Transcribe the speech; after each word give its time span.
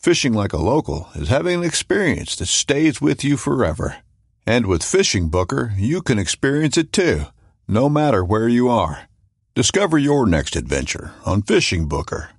Fishing 0.00 0.32
like 0.32 0.54
a 0.54 0.56
local 0.56 1.10
is 1.14 1.28
having 1.28 1.58
an 1.58 1.62
experience 1.62 2.34
that 2.36 2.46
stays 2.46 3.02
with 3.02 3.22
you 3.22 3.36
forever. 3.36 3.98
And 4.46 4.64
with 4.64 4.82
Fishing 4.82 5.28
Booker, 5.28 5.74
you 5.76 6.00
can 6.00 6.18
experience 6.18 6.78
it 6.78 6.90
too, 6.90 7.24
no 7.68 7.90
matter 7.90 8.24
where 8.24 8.48
you 8.48 8.70
are. 8.70 9.10
Discover 9.54 9.98
your 9.98 10.24
next 10.24 10.56
adventure 10.56 11.12
on 11.26 11.42
Fishing 11.42 11.86
Booker. 11.86 12.30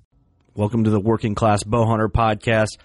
Welcome 0.56 0.82
to 0.82 0.90
the 0.90 0.98
Working 0.98 1.36
Class 1.36 1.62
Bowhunter 1.62 2.08
podcast 2.08 2.78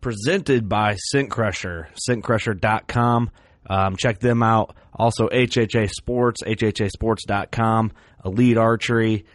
presented 0.00 0.68
by 0.68 0.96
Scent 0.96 1.30
Crusher, 1.30 1.86
scentcrusher.com. 2.10 3.30
Um, 3.70 3.96
check 3.96 4.18
them 4.18 4.42
out. 4.42 4.74
Also, 4.94 5.28
HHA 5.28 5.90
Sports, 5.90 6.42
hhasports.com, 6.42 7.92
Elite 8.24 8.56
Archery, 8.56 9.26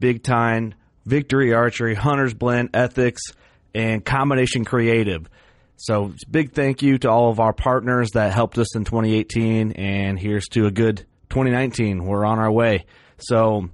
Big 0.00 0.22
Tine, 0.22 0.74
Victory 1.04 1.52
Archery, 1.52 1.94
Hunter's 1.94 2.32
Blend, 2.32 2.70
Ethics, 2.72 3.20
and 3.76 4.02
Combination 4.02 4.64
Creative. 4.64 5.28
So, 5.76 6.14
big 6.30 6.52
thank 6.52 6.80
you 6.80 6.96
to 6.98 7.10
all 7.10 7.30
of 7.30 7.38
our 7.38 7.52
partners 7.52 8.12
that 8.14 8.32
helped 8.32 8.56
us 8.56 8.74
in 8.74 8.84
2018, 8.84 9.72
and 9.72 10.18
here's 10.18 10.46
to 10.48 10.66
a 10.66 10.70
good 10.70 11.04
2019. 11.28 12.06
We're 12.06 12.24
on 12.24 12.38
our 12.38 12.50
way. 12.50 12.86
So, 13.18 13.68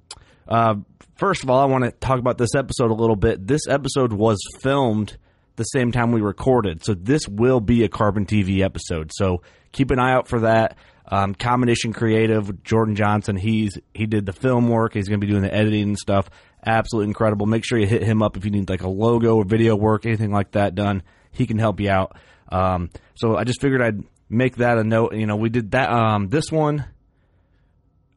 uh, 0.49 0.75
first 1.15 1.45
of 1.45 1.51
all, 1.51 1.61
I 1.61 1.67
want 1.67 1.85
to 1.85 1.93
talk 1.93 2.19
about 2.19 2.39
this 2.39 2.57
episode 2.57 2.91
a 2.91 2.95
little 2.95 3.15
bit. 3.15 3.47
This 3.47 3.69
episode 3.69 4.13
was 4.13 4.39
filmed 4.61 5.17
the 5.55 5.65
same 5.65 5.93
time 5.93 6.11
we 6.11 6.21
recorded, 6.21 6.85
so 6.85 6.95
this 6.95 7.29
will 7.29 7.61
be 7.61 7.85
a 7.85 7.89
Carbon 7.89 8.27
TV 8.27 8.61
episode. 8.61 9.13
So 9.15 9.43
keep 9.71 9.93
an 9.93 10.01
eye 10.01 10.13
out 10.13 10.27
for 10.27 10.41
that. 10.41 10.77
Um, 11.07 11.35
combination 11.35 11.93
creative 11.93 12.65
Jordan 12.65 12.97
Johnson. 12.97 13.37
He's 13.37 13.79
he 13.95 14.07
did 14.07 14.27
the 14.27 14.33
film 14.33 14.69
work. 14.69 14.95
He's 14.95 15.09
going 15.09 15.21
to 15.21 15.27
be 15.27 15.31
doing 15.31 15.43
the 15.43 15.55
editing 15.55 15.83
and 15.83 15.99
stuff. 15.99 16.31
Absolutely 16.65 17.09
incredible. 17.09 17.47
Make 17.47 17.65
sure 17.65 17.79
you 17.79 17.87
hit 17.87 18.03
him 18.03 18.23
up 18.23 18.37
if 18.37 18.45
you 18.45 18.51
need 18.51 18.69
like 18.69 18.83
a 18.83 18.89
logo 18.89 19.37
or 19.37 19.45
video 19.45 19.75
work, 19.75 20.07
anything 20.07 20.31
like 20.31 20.53
that 20.53 20.75
done. 20.75 21.03
He 21.31 21.47
can 21.47 21.59
help 21.59 21.81
you 21.81 21.91
out. 21.91 22.17
Um, 22.51 22.91
so 23.15 23.37
I 23.37 23.45
just 23.45 23.61
figured 23.61 23.83
I'd 23.83 24.03
make 24.29 24.57
that 24.57 24.79
a 24.79 24.85
note. 24.85 25.15
You 25.15 25.27
know, 25.27 25.37
we 25.37 25.49
did 25.49 25.73
that. 25.73 25.91
Um, 25.91 26.29
this 26.29 26.53
one 26.53 26.85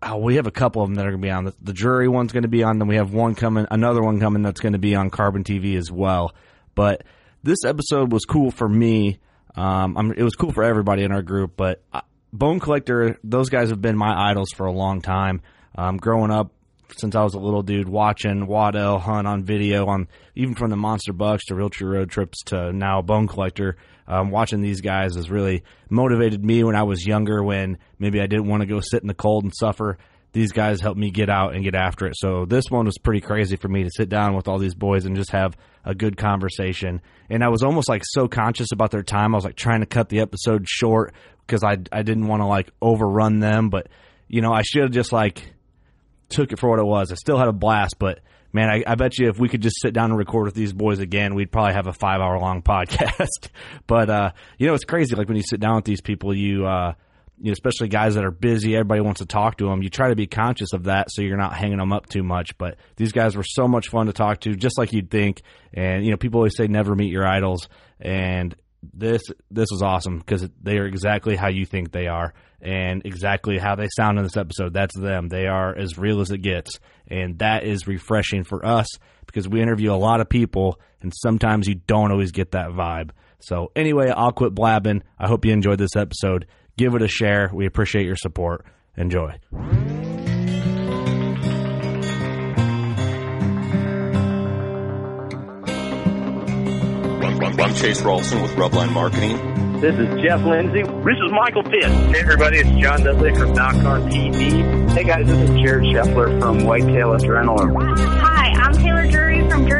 oh, 0.05 0.17
we 0.17 0.35
have 0.35 0.47
a 0.47 0.51
couple 0.51 0.81
of 0.81 0.89
them 0.89 0.95
that 0.95 1.05
are 1.05 1.11
going 1.11 1.21
to 1.21 1.25
be 1.25 1.31
on. 1.31 1.45
The, 1.45 1.53
the 1.61 1.73
jury 1.73 2.07
one's 2.07 2.31
going 2.31 2.43
to 2.43 2.49
be 2.49 2.63
on. 2.63 2.79
Then 2.79 2.87
we 2.87 2.95
have 2.95 3.13
one 3.13 3.35
coming, 3.35 3.65
another 3.71 4.01
one 4.01 4.19
coming 4.19 4.43
that's 4.43 4.61
going 4.61 4.73
to 4.73 4.79
be 4.79 4.95
on 4.95 5.09
Carbon 5.09 5.43
TV 5.43 5.77
as 5.77 5.91
well. 5.91 6.33
But 6.75 7.03
this 7.43 7.59
episode 7.65 8.11
was 8.11 8.25
cool 8.25 8.51
for 8.51 8.67
me. 8.67 9.19
Um, 9.55 10.13
it 10.15 10.23
was 10.23 10.35
cool 10.35 10.51
for 10.51 10.63
everybody 10.63 11.03
in 11.03 11.11
our 11.11 11.21
group. 11.21 11.53
But 11.57 11.83
uh, 11.93 12.01
Bone 12.31 12.59
Collector, 12.59 13.17
those 13.23 13.49
guys 13.49 13.69
have 13.69 13.81
been 13.81 13.97
my 13.97 14.29
idols 14.29 14.49
for 14.55 14.65
a 14.65 14.71
long 14.71 15.01
time. 15.01 15.41
Um, 15.77 15.97
growing 15.97 16.31
up, 16.31 16.51
since 16.97 17.15
I 17.15 17.23
was 17.23 17.33
a 17.33 17.39
little 17.39 17.63
dude, 17.63 17.89
watching 17.89 18.47
Waddell 18.47 18.99
hunt 18.99 19.27
on 19.27 19.43
video, 19.43 19.87
on 19.87 20.07
even 20.35 20.55
from 20.55 20.69
the 20.69 20.75
Monster 20.75 21.13
Bucks 21.13 21.45
to 21.45 21.53
Realtree 21.53 21.91
Road 21.91 22.09
Trips 22.09 22.41
to 22.45 22.71
now 22.71 23.01
Bone 23.01 23.27
Collector 23.27 23.77
um, 24.07 24.29
watching 24.29 24.61
these 24.61 24.81
guys 24.81 25.15
has 25.15 25.29
really 25.29 25.63
motivated 25.89 26.43
me 26.43 26.63
when 26.63 26.75
I 26.75 26.83
was 26.83 27.05
younger. 27.05 27.43
When 27.43 27.77
maybe 27.99 28.21
I 28.21 28.27
didn't 28.27 28.47
want 28.47 28.61
to 28.61 28.67
go 28.67 28.79
sit 28.79 29.01
in 29.01 29.07
the 29.07 29.13
cold 29.13 29.43
and 29.43 29.53
suffer, 29.55 29.97
these 30.31 30.51
guys 30.51 30.79
helped 30.79 30.99
me 30.99 31.09
get 31.09 31.29
out 31.29 31.55
and 31.55 31.63
get 31.63 31.75
after 31.75 32.05
it. 32.05 32.13
So 32.17 32.45
this 32.45 32.65
one 32.69 32.85
was 32.85 32.97
pretty 32.97 33.21
crazy 33.21 33.55
for 33.55 33.67
me 33.67 33.83
to 33.83 33.89
sit 33.91 34.09
down 34.09 34.35
with 34.35 34.47
all 34.47 34.59
these 34.59 34.75
boys 34.75 35.05
and 35.05 35.15
just 35.15 35.31
have 35.31 35.57
a 35.83 35.95
good 35.95 36.17
conversation. 36.17 37.01
And 37.29 37.43
I 37.43 37.47
was 37.49 37.63
almost 37.63 37.89
like 37.89 38.03
so 38.05 38.27
conscious 38.27 38.71
about 38.71 38.91
their 38.91 39.03
time. 39.03 39.33
I 39.33 39.37
was 39.37 39.45
like 39.45 39.55
trying 39.55 39.79
to 39.79 39.87
cut 39.87 40.09
the 40.09 40.19
episode 40.19 40.67
short 40.67 41.13
because 41.45 41.63
I 41.63 41.77
I 41.91 42.03
didn't 42.03 42.27
want 42.27 42.41
to 42.41 42.47
like 42.47 42.69
overrun 42.81 43.39
them, 43.39 43.69
but 43.69 43.87
you 44.27 44.41
know 44.41 44.53
I 44.53 44.61
should 44.61 44.83
have 44.83 44.91
just 44.91 45.11
like 45.11 45.54
took 46.29 46.51
it 46.51 46.59
for 46.59 46.69
what 46.69 46.79
it 46.79 46.85
was. 46.85 47.11
I 47.11 47.15
still 47.15 47.37
had 47.37 47.47
a 47.47 47.53
blast, 47.53 47.95
but 47.99 48.19
man, 48.53 48.69
I, 48.69 48.83
I, 48.87 48.95
bet 48.95 49.17
you 49.17 49.29
if 49.29 49.39
we 49.39 49.49
could 49.49 49.61
just 49.61 49.81
sit 49.81 49.93
down 49.93 50.11
and 50.11 50.17
record 50.17 50.45
with 50.45 50.55
these 50.55 50.73
boys 50.73 50.99
again, 50.99 51.35
we'd 51.35 51.51
probably 51.51 51.73
have 51.73 51.87
a 51.87 51.93
five 51.93 52.21
hour 52.21 52.39
long 52.39 52.61
podcast. 52.63 53.49
but 53.87 54.09
uh, 54.09 54.31
you 54.57 54.67
know, 54.67 54.73
it's 54.73 54.85
crazy. 54.85 55.15
Like 55.15 55.27
when 55.27 55.37
you 55.37 55.43
sit 55.43 55.59
down 55.59 55.75
with 55.75 55.85
these 55.85 56.01
people, 56.01 56.33
you. 56.33 56.65
Uh, 56.65 56.93
you 57.37 57.47
know, 57.47 57.51
especially 57.51 57.89
guys 57.89 58.15
that 58.15 58.23
are 58.23 58.31
busy, 58.31 58.75
everybody 58.75 59.01
wants 59.01 59.19
to 59.19 59.25
talk 59.25 59.57
to 59.57 59.65
them. 59.65 59.83
You 59.83 59.89
try 59.89 60.07
to 60.07 60.15
be 60.15 60.25
conscious 60.25 60.71
of 60.71 60.85
that 60.85 61.11
so 61.11 61.21
you're 61.21 61.35
not 61.35 61.53
hanging 61.53 61.79
them 61.79 61.91
up 61.91 62.07
too 62.07 62.23
much. 62.23 62.57
But 62.57 62.77
these 62.95 63.11
guys 63.11 63.35
were 63.35 63.43
so 63.43 63.67
much 63.67 63.89
fun 63.89 64.05
to 64.05 64.13
talk 64.13 64.39
to, 64.41 64.55
just 64.55 64.77
like 64.77 64.93
you'd 64.93 65.11
think. 65.11 65.41
And 65.73 66.05
you 66.05 66.11
know, 66.11 66.17
people 66.17 66.39
always 66.39 66.55
say 66.55 66.67
never 66.67 66.95
meet 66.95 67.11
your 67.11 67.27
idols, 67.27 67.67
and 67.99 68.55
this 68.93 69.21
this 69.51 69.67
was 69.71 69.81
awesome 69.81 70.19
because 70.19 70.47
they 70.61 70.77
are 70.77 70.85
exactly 70.85 71.35
how 71.35 71.49
you 71.49 71.65
think 71.65 71.91
they 71.91 72.07
are 72.07 72.33
and 72.61 73.05
exactly 73.05 73.57
how 73.57 73.75
they 73.75 73.87
sound 73.95 74.17
in 74.17 74.23
this 74.23 74.37
episode. 74.37 74.73
That's 74.73 74.97
them. 74.97 75.27
They 75.27 75.47
are 75.47 75.75
as 75.75 75.97
real 75.97 76.21
as 76.21 76.31
it 76.31 76.39
gets. 76.39 76.79
And 77.07 77.37
that 77.39 77.63
is 77.63 77.87
refreshing 77.87 78.43
for 78.43 78.65
us 78.65 78.87
because 79.27 79.47
we 79.47 79.61
interview 79.61 79.93
a 79.93 79.95
lot 79.95 80.19
of 80.19 80.29
people 80.29 80.79
and 81.01 81.13
sometimes 81.15 81.67
you 81.67 81.75
don't 81.75 82.11
always 82.11 82.31
get 82.31 82.51
that 82.51 82.69
vibe. 82.69 83.11
So, 83.39 83.71
anyway, 83.75 84.09
I'll 84.09 84.31
quit 84.31 84.55
blabbing. 84.55 85.03
I 85.19 85.27
hope 85.27 85.45
you 85.45 85.53
enjoyed 85.53 85.77
this 85.77 85.95
episode. 85.95 86.47
Give 86.77 86.95
it 86.95 87.03
a 87.03 87.07
share. 87.07 87.51
We 87.53 87.67
appreciate 87.67 88.05
your 88.05 88.15
support. 88.15 88.65
Enjoy. 88.97 89.35
I'm 97.45 97.75
Chase 97.75 98.01
Rolfson 98.01 98.41
with 98.41 98.51
Rubline 98.53 98.91
Marketing. 98.91 99.37
This 99.79 99.93
is 99.93 100.07
Jeff 100.23 100.41
Lindsay. 100.43 100.81
This 100.81 101.17
is 101.23 101.31
Michael 101.31 101.61
Pitt. 101.63 101.83
Hey 101.83 102.21
everybody, 102.21 102.57
it's 102.57 102.69
John 102.81 103.03
Dudley 103.03 103.35
from 103.35 103.53
Nock 103.53 103.75
on 103.75 104.09
TV. 104.09 104.89
Hey 104.91 105.03
guys, 105.03 105.27
this 105.27 105.49
is 105.49 105.49
Jared 105.61 105.83
Scheffler 105.83 106.39
from 106.39 106.63
Whitetail 106.65 107.09
Adrenaline. 107.09 107.97
Hi, 107.97 108.47
I'm 108.47 108.73
Taylor 108.73 109.07
Drury 109.07 109.24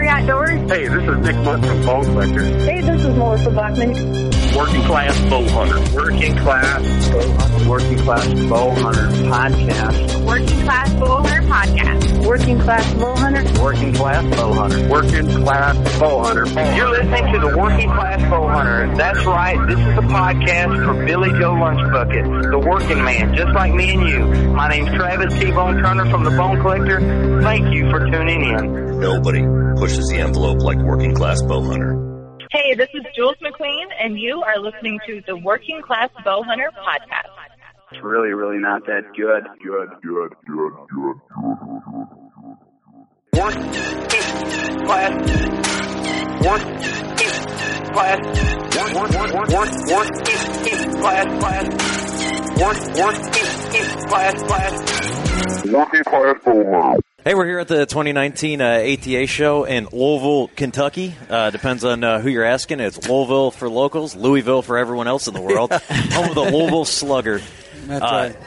from 0.06 0.18
Outdoors. 0.18 0.72
Hey, 0.72 0.88
this 0.88 1.04
is 1.04 1.18
Nick 1.20 1.36
Mundt 1.38 1.66
from 1.66 1.86
Bone 1.86 2.04
Collector. 2.06 2.44
Hey, 2.44 2.82
this 2.82 3.04
is 3.04 3.16
Melissa 3.16 3.52
Bachman. 3.52 3.94
Working 4.56 4.82
Class 4.84 5.20
Bow 5.30 5.48
Hunter. 5.50 5.96
Working 5.96 6.36
Class 6.38 6.82
Bow 7.10 7.36
Hunter. 7.36 7.70
Working 7.70 7.98
Class 8.00 8.34
Bow 8.50 8.70
Hunter 8.76 9.08
Podcast. 9.26 10.26
Working 10.26 10.62
Class 10.64 10.94
Bow 10.94 11.24
Hunter 11.24 11.42
Podcast. 11.42 12.26
Working 12.26 12.60
Class 12.60 12.94
Bow 12.94 13.16
Hunter. 13.16 13.62
Working 13.62 13.94
Class 13.94 14.36
Bow 14.36 14.54
Hunter. 14.54 14.90
Working 14.90 15.44
Class 15.44 16.00
Bow 16.00 16.24
Hunter. 16.24 16.76
You're 16.76 16.90
listening 16.90 17.34
to 17.34 17.40
the 17.40 17.58
Working 17.58 17.90
Class 17.90 18.22
Bow 18.30 18.48
Hunter. 18.48 18.96
That's 18.96 19.26
right. 19.26 19.58
This 19.68 19.80
is 19.80 19.96
the 19.96 20.02
podcast 20.02 20.86
for 20.86 21.06
Billy 21.06 21.30
Joe 21.32 21.54
Lunchbucket, 21.54 22.52
the 22.52 22.60
working 22.60 23.04
man, 23.04 23.36
just 23.36 23.54
like 23.54 23.74
me 23.74 23.94
and 23.94 24.08
you. 24.08 24.20
My 24.54 24.70
name's 24.70 24.90
Travis 24.92 25.34
T-Bone 25.40 25.82
Turner 25.82 26.10
from 26.10 26.24
the 26.24 26.32
Bone 26.32 26.62
Collector. 26.62 27.42
Thank 27.42 27.74
you 27.74 27.90
for 27.90 28.00
tuning 28.00 28.44
in. 28.44 29.00
Nobody 29.00 29.42
pushes 29.78 30.08
the 30.08 30.18
envelope 30.18 30.62
like 30.62 30.78
Working 30.78 31.14
Class 31.14 31.42
Bow 31.42 31.62
Hunter. 31.62 31.96
Hey, 32.52 32.74
this 32.76 32.90
is 32.94 33.04
Jules 33.16 33.36
McQueen, 33.44 33.86
and 34.00 34.20
you 34.20 34.42
are 34.44 34.58
listening 34.60 35.00
to 35.08 35.22
the 35.28 35.36
Working 35.38 35.82
Class 35.82 36.10
Bow 36.24 36.44
Hunter 36.44 36.72
podcast. 36.78 37.30
It's 37.92 38.02
really, 38.04 38.34
really 38.34 38.58
not 38.60 38.86
that 38.86 39.04
good. 39.16 39.44
Good, 39.64 39.90
good, 40.02 40.32
good, 40.48 40.74
good, 40.90 41.18
good. 41.28 42.16
One, 43.34 43.54
two, 43.54 44.20
class. 44.86 45.12
One, 46.46 46.62
two, 47.18 47.36
class. 47.92 48.20
One, 48.76 50.08
two, 50.26 50.44
two, 50.64 50.92
class, 51.02 51.28
class. 51.40 51.66
One, 52.58 52.78
one, 52.96 53.22
two, 53.34 53.50
two, 53.60 54.06
class, 54.08 54.40
class. 54.40 54.40
Working 54.40 54.44
class 54.44 54.44
bowhunter. 54.44 55.15
Hey, 57.26 57.34
we're 57.34 57.46
here 57.46 57.60
at 57.60 57.68
the 57.68 57.86
2019 57.86 58.62
uh, 58.62 58.66
ATA 58.66 59.28
show 59.28 59.66
in 59.66 59.88
Louisville, 59.92 60.48
Kentucky. 60.56 61.14
Uh, 61.30 61.50
depends 61.50 61.84
on 61.84 62.04
uh, 62.06 62.22
who 62.22 62.30
you're 62.30 62.46
asking. 62.46 62.80
It's 62.80 63.10
Louisville 63.10 63.52
for 63.52 63.68
locals, 63.68 64.16
Louisville 64.16 64.62
for 64.62 64.78
everyone 64.78 65.08
else 65.10 65.28
in 65.28 65.34
the 65.34 65.42
world. 65.42 65.72
Home 65.90 66.30
of 66.30 66.36
the 66.36 66.52
Louisville 66.52 66.86
Slugger. 66.86 67.42
That's 67.86 68.02
right. 68.02 68.38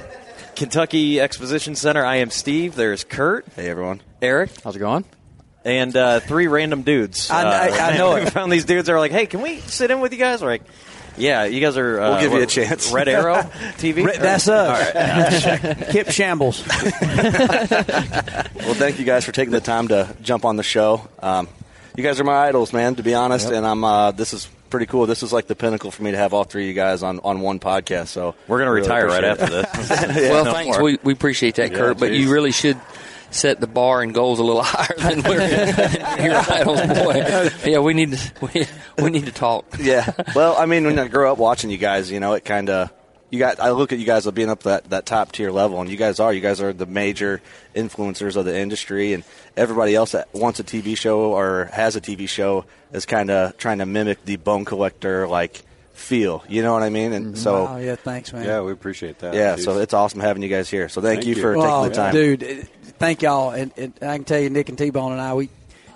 Kentucky 0.56 1.20
Exposition 1.20 1.74
Center. 1.74 2.04
I 2.04 2.16
am 2.16 2.30
Steve. 2.30 2.74
There's 2.74 3.04
Kurt. 3.04 3.46
Hey, 3.54 3.68
everyone. 3.68 4.00
Eric. 4.22 4.50
How's 4.64 4.74
it 4.76 4.80
going? 4.80 5.04
And 5.66 5.94
uh, 5.94 6.20
three 6.20 6.46
random 6.46 6.82
dudes. 6.82 7.30
I, 7.30 7.68
I, 7.68 7.90
I 7.92 7.96
know 7.98 8.14
we 8.16 8.22
it. 8.22 8.32
found 8.32 8.50
these 8.50 8.64
dudes 8.64 8.86
that 8.86 8.94
are 8.94 8.98
like, 9.00 9.12
hey, 9.12 9.26
can 9.26 9.42
we 9.42 9.58
sit 9.60 9.90
in 9.90 10.00
with 10.00 10.12
you 10.12 10.18
guys? 10.18 10.40
We're 10.40 10.48
like, 10.48 10.62
yeah, 11.18 11.44
you 11.44 11.60
guys 11.60 11.76
are. 11.76 12.00
Uh, 12.00 12.10
we'll 12.10 12.20
give 12.20 12.30
what, 12.32 12.38
you 12.38 12.44
a 12.44 12.46
chance. 12.46 12.92
Red 12.92 13.08
Arrow 13.08 13.36
TV. 13.78 14.04
Red, 14.04 14.20
that's 14.20 14.48
us. 14.48 14.94
Right. 14.94 15.88
Kip 15.90 16.10
Shambles. 16.10 16.66
well, 16.66 16.84
thank 18.74 18.98
you 18.98 19.04
guys 19.04 19.24
for 19.24 19.32
taking 19.32 19.52
the 19.52 19.60
time 19.60 19.88
to 19.88 20.14
jump 20.22 20.44
on 20.44 20.56
the 20.56 20.62
show. 20.62 21.08
Um, 21.20 21.48
you 21.96 22.02
guys 22.02 22.20
are 22.20 22.24
my 22.24 22.46
idols, 22.46 22.72
man. 22.72 22.94
To 22.96 23.02
be 23.02 23.14
honest, 23.14 23.46
yep. 23.46 23.54
and 23.56 23.66
I'm. 23.66 23.84
Uh, 23.84 24.10
this 24.12 24.32
is 24.32 24.48
pretty 24.70 24.86
cool. 24.86 25.06
This 25.06 25.22
is 25.22 25.32
like 25.32 25.46
the 25.46 25.54
pinnacle 25.54 25.90
for 25.90 26.02
me 26.02 26.10
to 26.12 26.16
have 26.16 26.34
all 26.34 26.44
three 26.44 26.64
of 26.64 26.68
you 26.68 26.74
guys 26.74 27.02
on, 27.02 27.20
on 27.20 27.40
one 27.40 27.58
podcast. 27.58 28.08
So 28.08 28.34
we're 28.46 28.58
going 28.58 28.66
to 28.66 28.72
really 28.72 28.88
retire 28.88 29.06
right 29.06 29.24
after 29.24 29.46
this. 29.46 29.90
yeah, 29.90 30.30
well, 30.30 30.44
no 30.44 30.52
thanks. 30.52 30.78
We, 30.78 30.98
we 31.02 31.12
appreciate 31.12 31.56
that, 31.56 31.72
Kurt. 31.72 31.96
Yeah, 31.96 32.00
but 32.00 32.12
you 32.12 32.30
really 32.30 32.52
should 32.52 32.78
set 33.30 33.60
the 33.60 33.66
bar 33.66 34.02
and 34.02 34.14
goals 34.14 34.38
a 34.38 34.44
little 34.44 34.62
higher 34.64 34.96
than 34.98 35.22
we're 35.22 35.40
your 36.22 36.36
idols, 36.36 36.80
boy. 36.80 37.50
Yeah, 37.64 37.80
we 37.80 37.94
need 37.94 38.12
to 38.12 38.32
we, 38.40 38.66
we 39.02 39.10
need 39.10 39.26
to 39.26 39.32
talk. 39.32 39.64
Yeah. 39.78 40.10
Well, 40.34 40.56
I 40.56 40.66
mean, 40.66 40.84
when 40.84 40.98
I 40.98 41.08
grew 41.08 41.30
up 41.30 41.38
watching 41.38 41.70
you 41.70 41.78
guys, 41.78 42.10
you 42.10 42.20
know, 42.20 42.34
it 42.34 42.44
kind 42.44 42.70
of 42.70 42.92
you 43.30 43.38
got. 43.38 43.60
I 43.60 43.70
look 43.70 43.92
at 43.92 43.98
you 43.98 44.06
guys 44.06 44.26
as 44.26 44.32
being 44.32 44.48
up 44.48 44.62
that 44.62 44.90
that 44.90 45.06
top 45.06 45.32
tier 45.32 45.50
level, 45.50 45.80
and 45.80 45.90
you 45.90 45.96
guys 45.96 46.20
are. 46.20 46.32
You 46.32 46.40
guys 46.40 46.60
are 46.60 46.72
the 46.72 46.86
major 46.86 47.42
influencers 47.74 48.36
of 48.36 48.44
the 48.44 48.58
industry, 48.58 49.12
and 49.12 49.24
everybody 49.56 49.94
else 49.94 50.12
that 50.12 50.32
wants 50.34 50.60
a 50.60 50.64
TV 50.64 50.96
show 50.96 51.32
or 51.32 51.68
has 51.72 51.96
a 51.96 52.00
TV 52.00 52.28
show 52.28 52.64
is 52.92 53.04
kind 53.06 53.30
of 53.30 53.56
trying 53.58 53.78
to 53.78 53.86
mimic 53.86 54.24
the 54.24 54.36
bone 54.36 54.64
collector 54.64 55.28
like 55.28 55.62
feel. 55.92 56.42
You 56.48 56.62
know 56.62 56.72
what 56.72 56.82
I 56.82 56.90
mean? 56.90 57.12
And 57.12 57.26
mm-hmm. 57.26 57.34
so, 57.36 57.64
wow, 57.64 57.76
yeah, 57.76 57.96
thanks, 57.96 58.32
man. 58.32 58.44
Yeah, 58.44 58.62
we 58.62 58.72
appreciate 58.72 59.18
that. 59.18 59.34
Yeah, 59.34 59.56
so 59.56 59.78
it's 59.78 59.92
awesome 59.92 60.20
having 60.20 60.42
you 60.42 60.48
guys 60.48 60.70
here. 60.70 60.88
So 60.88 61.02
thank, 61.02 61.18
thank 61.18 61.26
you, 61.26 61.34
you 61.34 61.42
for 61.42 61.56
well, 61.56 61.82
taking 61.84 61.92
the 61.92 62.00
oh, 62.00 62.04
time, 62.04 62.14
dude. 62.14 62.68
Thank 62.98 63.22
y'all, 63.22 63.50
and, 63.50 63.72
and, 63.76 63.92
I 64.02 64.16
can 64.16 64.24
tell 64.24 64.40
you, 64.40 64.50
Nick 64.50 64.68
and 64.68 64.76
T 64.76 64.90
Bone 64.90 65.12
and 65.12 65.20
I, 65.20 65.34
we, 65.34 65.48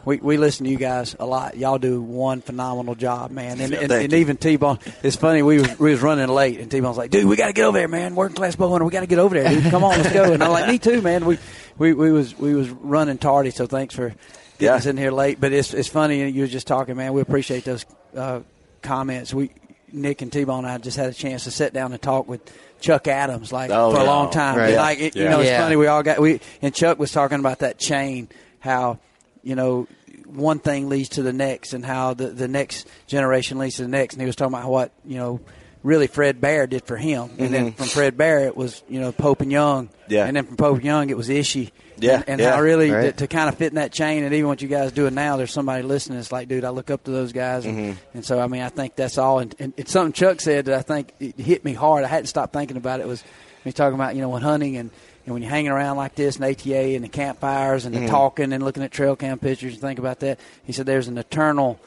we 0.05 0.19
we 0.19 0.37
listen 0.37 0.67
to 0.67 0.71
you 0.71 0.79
guys 0.79 1.17
a 1.19 1.27
lot. 1.27 1.57
Y'all 1.57 1.79
do 1.79 2.01
one 2.01 2.41
phenomenal 2.43 2.95
job, 2.95 3.31
man. 3.31 3.61
And, 3.61 3.73
and, 3.75 3.91
and 3.91 4.13
even 4.13 4.37
T 4.37 4.57
Bone, 4.57 4.79
it's 5.03 5.17
funny. 5.17 5.43
We 5.43 5.61
was, 5.61 5.79
we 5.79 5.91
was 5.91 6.01
running 6.01 6.29
late, 6.29 6.61
and 6.61 6.71
T 6.71 6.81
Bone's 6.81 6.97
like, 6.97 7.11
"Dude, 7.11 7.25
we 7.25 7.37
got 7.37 7.49
to 7.49 7.53
get 7.53 7.65
over 7.65 7.77
there, 7.79 7.89
man. 7.89 8.15
Working 8.15 8.37
class 8.37 8.55
bow 8.55 8.69
hunter, 8.71 8.85
we 8.85 8.93
got 8.93 9.01
to 9.01 9.07
get 9.07 9.19
over 9.19 9.35
there, 9.35 9.49
dude. 9.49 9.71
Come 9.71 9.83
on, 9.85 9.99
let's 9.99 10.13
go." 10.13 10.33
And 10.33 10.43
I'm 10.45 10.53
like, 10.53 10.69
"Me 10.69 10.79
too, 10.79 11.03
man. 11.03 11.25
We 11.25 11.39
we 11.77 11.93
we 11.93 12.13
was 12.13 12.39
we 12.39 12.55
was 12.55 12.71
running 12.71 13.19
tardy, 13.19 13.51
so 13.51 13.67
thanks 13.67 13.95
for 13.95 14.09
getting 14.11 14.17
Yeah. 14.61 14.75
us 14.75 14.87
in 14.87 14.97
here 14.97 15.11
late. 15.11 15.41
But 15.41 15.53
it's 15.53 15.75
it's 15.75 15.89
funny. 15.89 16.29
You 16.31 16.43
were 16.43 16.49
just 16.49 16.67
talking, 16.69 16.97
man. 16.97 17.13
We 17.13 17.21
appreciate 17.21 17.65
those 17.65 17.85
uh, 18.17 18.41
comments. 18.81 19.35
We 19.35 19.51
Nick 19.93 20.23
and 20.23 20.33
T 20.33 20.45
Bone 20.45 20.65
and 20.65 20.73
I 20.73 20.79
just 20.79 20.97
had 20.97 21.09
a 21.11 21.15
chance 21.15 21.45
to 21.45 21.51
sit 21.51 21.73
down 21.73 21.93
and 21.93 22.01
talk 22.03 22.29
with 22.29 22.41
Chuck 22.81 23.07
Adams 23.09 23.53
like 23.53 23.71
Oh, 23.71 23.93
for 23.95 24.01
a 24.01 24.05
long 24.05 24.31
time. 24.31 24.57
Right. 24.59 24.75
Like 24.77 25.01
it, 25.01 25.17
you 25.17 25.25
know, 25.25 25.41
it's 25.41 25.49
Yeah. 25.51 25.63
funny. 25.63 25.77
We 25.77 25.87
all 25.87 26.03
got 26.03 26.21
we 26.21 26.41
and 26.63 26.75
Chuck 26.75 26.99
was 26.99 27.13
talking 27.13 27.39
about 27.39 27.61
that 27.61 27.79
chain, 27.79 28.29
how 28.61 28.99
you 29.43 29.55
know 29.55 29.87
one 30.27 30.59
thing 30.59 30.89
leads 30.89 31.11
to 31.11 31.23
the 31.23 31.33
next, 31.33 31.73
and 31.75 31.85
how 31.85 32.15
the 32.15 32.29
the 32.29 32.49
next 32.49 32.89
generation 33.07 33.59
leads 33.59 33.77
to 33.77 33.83
the 33.83 33.89
next. 33.89 34.15
And 34.15 34.23
he 34.23 34.27
was 34.27 34.37
talking 34.37 34.55
about 34.55 34.71
what 34.71 34.93
you 35.05 35.17
know. 35.19 35.41
Really, 35.85 36.07
Fred 36.07 36.41
Bear 36.41 36.69
did 36.69 36.85
for 36.85 36.97
him, 36.97 37.29
and 37.41 37.53
then 37.53 37.73
from 37.73 37.87
Fred 37.89 38.17
Bear 38.17 38.47
it 38.47 38.57
was 38.57 38.85
you 38.89 39.01
know 39.01 39.11
Pope 39.11 39.41
and 39.41 39.51
Young, 39.51 39.89
Mm-hmm. 39.89 40.13
Yeah. 40.13 40.27
and 40.27 40.37
then 40.37 40.45
from 40.47 40.57
Pope 40.57 40.77
and 40.77 40.85
Young 40.85 41.11
it 41.11 41.17
was 41.17 41.29
Ishi, 41.29 41.73
Yeah, 41.99 42.17
and, 42.17 42.25
and 42.29 42.41
yeah. 42.41 42.55
how 42.57 42.63
really 42.63 42.91
Right. 42.91 43.05
to, 43.05 43.13
to 43.13 43.27
kind 43.27 43.49
of 43.49 43.57
fit 43.57 43.69
in 43.69 43.75
that 43.77 43.93
chain, 43.93 44.25
and 44.25 44.35
even 44.35 44.49
what 44.49 44.63
you 44.63 44.69
guys 44.69 44.93
doing 44.93 45.15
now, 45.15 45.37
there's 45.37 45.53
somebody 45.53 45.83
listening. 45.83 46.19
It's 46.19 46.33
like, 46.33 46.49
dude, 46.49 46.65
I 46.65 46.71
look 46.71 46.91
up 46.91 47.05
to 47.05 47.11
those 47.11 47.33
guys, 47.33 47.65
and, 47.67 47.77
Mm-hmm. 47.79 47.99
and 48.15 48.25
so 48.25 48.41
I 48.41 48.47
mean, 48.47 48.63
I 48.63 48.69
think 48.71 48.97
that's 48.97 49.19
all. 49.19 49.39
And, 49.41 49.55
and 49.59 49.73
it's 49.77 49.93
something 49.93 50.13
Chuck 50.13 50.41
said 50.41 50.65
that 50.67 50.79
I 50.79 50.83
think 50.83 51.13
it 51.21 51.39
hit 51.39 51.65
me 51.65 51.75
hard. 51.75 52.05
I 52.05 52.09
hadn't 52.09 52.27
stopped 52.27 52.53
thinking 52.53 52.77
about 52.77 53.01
it. 53.01 53.07
Was 53.07 53.23
me 53.65 53.73
talking 53.73 53.95
about 53.95 54.15
you 54.17 54.21
know 54.23 54.29
when 54.31 54.43
hunting 54.43 54.77
and. 54.77 54.91
And 55.25 55.33
when 55.35 55.43
you're 55.43 55.53
hanging 55.53 55.71
around 55.71 55.99
like 55.99 56.17
this 56.17 56.37
in 56.39 56.43
ATA 56.43 56.77
and 56.97 57.05
the 57.05 57.09
campfires 57.09 57.85
and 57.85 57.95
the 57.95 58.01
Mm-hmm. 58.01 58.09
talking 58.09 58.53
and 58.53 58.61
looking 58.61 58.83
at 58.83 58.91
trail 58.91 59.15
cam 59.15 59.39
pictures, 59.39 59.73
you 59.73 59.79
think 59.79 60.01
about 60.01 60.19
that. 60.19 60.41
He 60.65 60.73
said 60.73 60.85
there's 60.85 61.07
an 61.07 61.17
eternal 61.17 61.79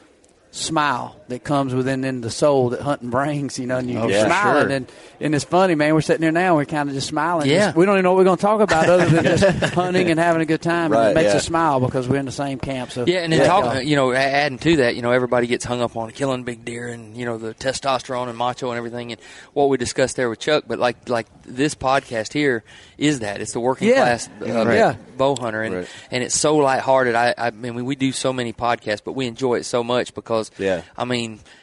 smile 0.51 1.17
that 1.27 1.43
comes 1.43 1.73
within 1.73 2.03
in 2.03 2.21
the 2.21 2.29
soul 2.29 2.69
that 2.69 2.81
hunting 2.81 3.09
brings, 3.09 3.57
you 3.57 3.65
know, 3.65 3.77
and 3.77 3.89
you're 3.89 4.03
Oh, 4.03 4.07
yeah, 4.07 4.25
smiling. 4.25 4.67
sure. 4.67 4.75
And, 4.75 4.91
and 5.19 5.33
it's 5.35 5.43
funny, 5.43 5.73
man. 5.73 5.93
We're 5.95 6.01
sitting 6.01 6.21
there 6.21 6.31
now, 6.31 6.55
we're 6.55 6.65
kind 6.65 6.87
of 6.87 6.93
just 6.95 7.07
smiling. 7.07 7.49
Yeah. 7.49 7.67
Just- 7.67 7.77
we 7.77 7.85
don't 7.85 7.95
even 7.95 8.03
know 8.03 8.11
what 8.13 8.17
we're 8.19 8.23
going 8.25 8.37
to 8.37 8.41
talk 8.41 8.61
about 8.61 8.87
other 8.89 9.05
than 9.07 9.23
just 9.23 9.43
hunting 9.73 10.09
and 10.11 10.19
having 10.19 10.41
a 10.41 10.45
good 10.45 10.61
time. 10.61 10.85
and 10.85 10.93
Right, 10.93 11.09
it 11.11 11.15
makes 11.15 11.31
yeah. 11.31 11.37
us 11.37 11.45
smile 11.45 11.79
because 11.79 12.07
we're 12.07 12.17
in 12.19 12.25
the 12.25 12.31
same 12.31 12.59
camp. 12.59 12.91
So 12.91 13.05
Yeah, 13.07 13.19
and 13.19 13.33
then 13.33 13.39
Yeah. 13.39 13.47
talking, 13.47 13.87
you 13.87 13.95
know, 13.95 14.11
adding 14.13 14.59
to 14.59 14.75
that, 14.77 14.95
you 14.95 15.01
know, 15.01 15.11
everybody 15.11 15.47
gets 15.47 15.65
hung 15.65 15.81
up 15.81 15.95
on 15.97 16.11
killing 16.11 16.43
big 16.43 16.63
deer 16.63 16.87
and 16.89 17.17
you 17.17 17.25
know 17.25 17.37
the 17.37 17.53
testosterone 17.55 18.27
and 18.29 18.37
macho 18.37 18.69
and 18.69 18.77
everything, 18.77 19.11
and 19.11 19.21
what 19.53 19.69
we 19.69 19.77
discussed 19.77 20.15
there 20.17 20.29
with 20.29 20.39
Chuck. 20.39 20.65
But 20.67 20.77
like, 20.79 21.09
like 21.09 21.27
this 21.43 21.73
podcast 21.75 22.33
here 22.33 22.63
is 22.97 23.19
that 23.19 23.41
it's 23.41 23.53
the 23.53 23.59
working 23.59 23.87
Yeah. 23.89 23.95
class 23.95 24.29
uh, 24.41 24.45
Yeah. 24.69 24.95
bow 25.17 25.35
hunter, 25.35 25.61
and 25.63 25.75
Right. 25.75 25.87
and 26.11 26.23
it's 26.23 26.35
so 26.39 26.57
lighthearted. 26.57 27.15
I, 27.15 27.33
I 27.37 27.49
mean, 27.51 27.83
we 27.85 27.95
do 27.95 28.11
so 28.11 28.31
many 28.31 28.53
podcasts, 28.53 29.01
but 29.03 29.13
we 29.13 29.25
enjoy 29.27 29.55
it 29.55 29.63
so 29.65 29.83
much 29.83 30.13
because, 30.13 30.51
Yeah. 30.57 30.81
I 30.97 31.05
mean, 31.05 31.14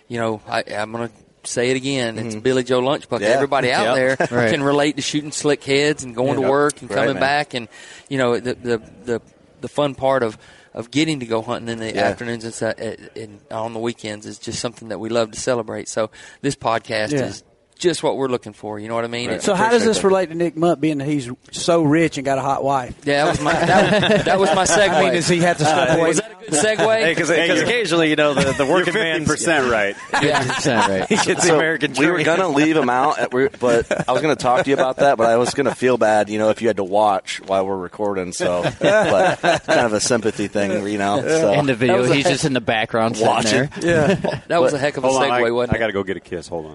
you 0.08 0.18
know, 0.18 0.40
I, 0.48 0.62
I'm 0.76 0.92
gonna. 0.92 1.10
Say 1.44 1.72
it 1.72 1.76
again. 1.76 2.18
It's 2.20 2.36
Billy 2.36 2.62
Joe 2.62 2.80
Lunchbucket. 2.80 3.08
Mm-hmm. 3.08 3.22
Yeah. 3.24 3.28
Everybody 3.30 3.72
out 3.72 3.84
Yeah. 3.98 4.14
there 4.14 4.16
Right. 4.30 4.52
can 4.52 4.62
relate 4.62 4.94
to 4.94 5.02
shooting 5.02 5.32
slick 5.32 5.64
heads 5.64 6.04
and 6.04 6.14
going 6.14 6.38
Yeah. 6.38 6.44
to 6.44 6.50
work 6.52 6.80
and 6.80 6.88
coming 6.88 7.14
man. 7.14 7.20
back, 7.20 7.54
and 7.54 7.66
you 8.08 8.16
know 8.16 8.38
the 8.38 8.54
the 8.54 8.78
the, 9.04 9.22
the 9.60 9.68
fun 9.68 9.96
part 9.96 10.22
of 10.22 10.38
of 10.72 10.92
getting 10.92 11.18
to 11.18 11.26
go 11.26 11.42
hunting 11.42 11.68
in 11.68 11.80
the 11.80 11.92
Yeah. 11.92 12.02
afternoons 12.02 12.44
and, 12.44 12.78
and 12.78 13.10
and 13.16 13.40
on 13.50 13.72
the 13.72 13.80
weekends 13.80 14.24
is 14.24 14.38
just 14.38 14.60
something 14.60 14.90
that 14.90 15.00
we 15.00 15.08
love 15.08 15.32
to 15.32 15.40
celebrate. 15.40 15.88
So 15.88 16.12
this 16.42 16.54
podcast 16.54 17.10
Yeah. 17.10 17.24
is 17.24 17.42
just 17.82 18.02
what 18.02 18.16
we're 18.16 18.28
looking 18.28 18.52
for. 18.52 18.78
You 18.78 18.88
know 18.88 18.94
what 18.94 19.04
I 19.04 19.08
mean? 19.08 19.28
It's- 19.28 19.44
So 19.44 19.54
how 19.54 19.70
does 19.70 19.84
this 19.84 19.98
that. 19.98 20.06
relate 20.06 20.28
to 20.30 20.34
Nick 20.34 20.56
Mundt, 20.56 20.80
being 20.80 20.98
that 20.98 21.06
he's 21.06 21.28
so 21.50 21.82
rich 21.82 22.16
and 22.16 22.24
got 22.24 22.38
a 22.38 22.40
hot 22.40 22.62
wife? 22.64 22.94
yeah, 23.04 23.24
that 23.24 23.30
was 23.30 23.40
my 23.40 23.52
that, 23.52 24.24
that 24.24 24.38
was 24.38 24.54
my 24.54 24.64
segue. 24.64 24.88
I 24.90 25.02
mean, 25.02 25.12
does 25.14 25.28
he 25.28 25.38
have 25.40 25.58
to 25.58 25.64
step 25.64 25.90
uh, 25.90 25.94
away? 25.98 26.08
was 26.08 26.16
that 26.18 26.30
a 26.32 26.50
good 26.50 26.54
segue? 26.54 27.08
Because 27.16 27.30
occasionally, 27.30 28.10
you 28.10 28.16
know, 28.16 28.34
the, 28.34 28.52
the 28.52 28.64
working 28.66 28.94
You're 28.94 29.02
man 29.02 29.24
50% 29.24 29.70
right. 29.70 31.06
he 31.08 31.16
gets 31.16 31.26
the 31.26 31.40
So 31.40 31.56
American 31.56 31.94
we 31.98 32.06
were 32.06 32.22
gonna 32.22 32.48
leave 32.48 32.76
him 32.76 32.88
out, 32.88 33.18
at, 33.18 33.30
but 33.30 34.08
I 34.08 34.12
was 34.12 34.22
gonna 34.22 34.36
talk 34.36 34.64
to 34.64 34.70
you 34.70 34.74
about 34.74 34.96
that. 34.98 35.18
But 35.18 35.28
I 35.28 35.36
was 35.36 35.52
gonna 35.54 35.74
feel 35.74 35.98
bad, 35.98 36.28
you 36.30 36.38
know, 36.38 36.50
if 36.50 36.62
you 36.62 36.68
had 36.68 36.76
to 36.76 36.84
watch 36.84 37.40
while 37.46 37.66
we're 37.66 37.76
recording. 37.76 38.32
So, 38.32 38.62
but 38.80 39.40
kind 39.40 39.80
of 39.80 39.92
a 39.92 40.00
sympathy 40.00 40.48
thing, 40.48 40.86
you 40.86 40.98
know. 40.98 41.20
So. 41.20 41.52
in 41.52 41.66
the 41.66 41.74
video. 41.74 42.04
He's 42.04 42.24
just 42.24 42.44
in 42.44 42.52
the 42.52 42.60
background 42.60 43.16
Watching. 43.20 43.68
there. 43.80 44.18
yeah. 44.20 44.38
That 44.52 44.60
was 44.60 44.72
a 44.74 44.78
heck 44.78 44.96
of 44.96 45.04
a 45.04 45.08
Hold 45.08 45.22
on, 45.22 45.28
segue, 45.30 45.46
I, 45.46 45.50
wasn't 45.50 45.76
I 45.76 45.78
got 45.78 45.86
to 45.86 45.92
go 45.92 46.02
get 46.02 46.16
a 46.16 46.20
kiss. 46.20 46.48
Hold 46.48 46.66
on. 46.66 46.74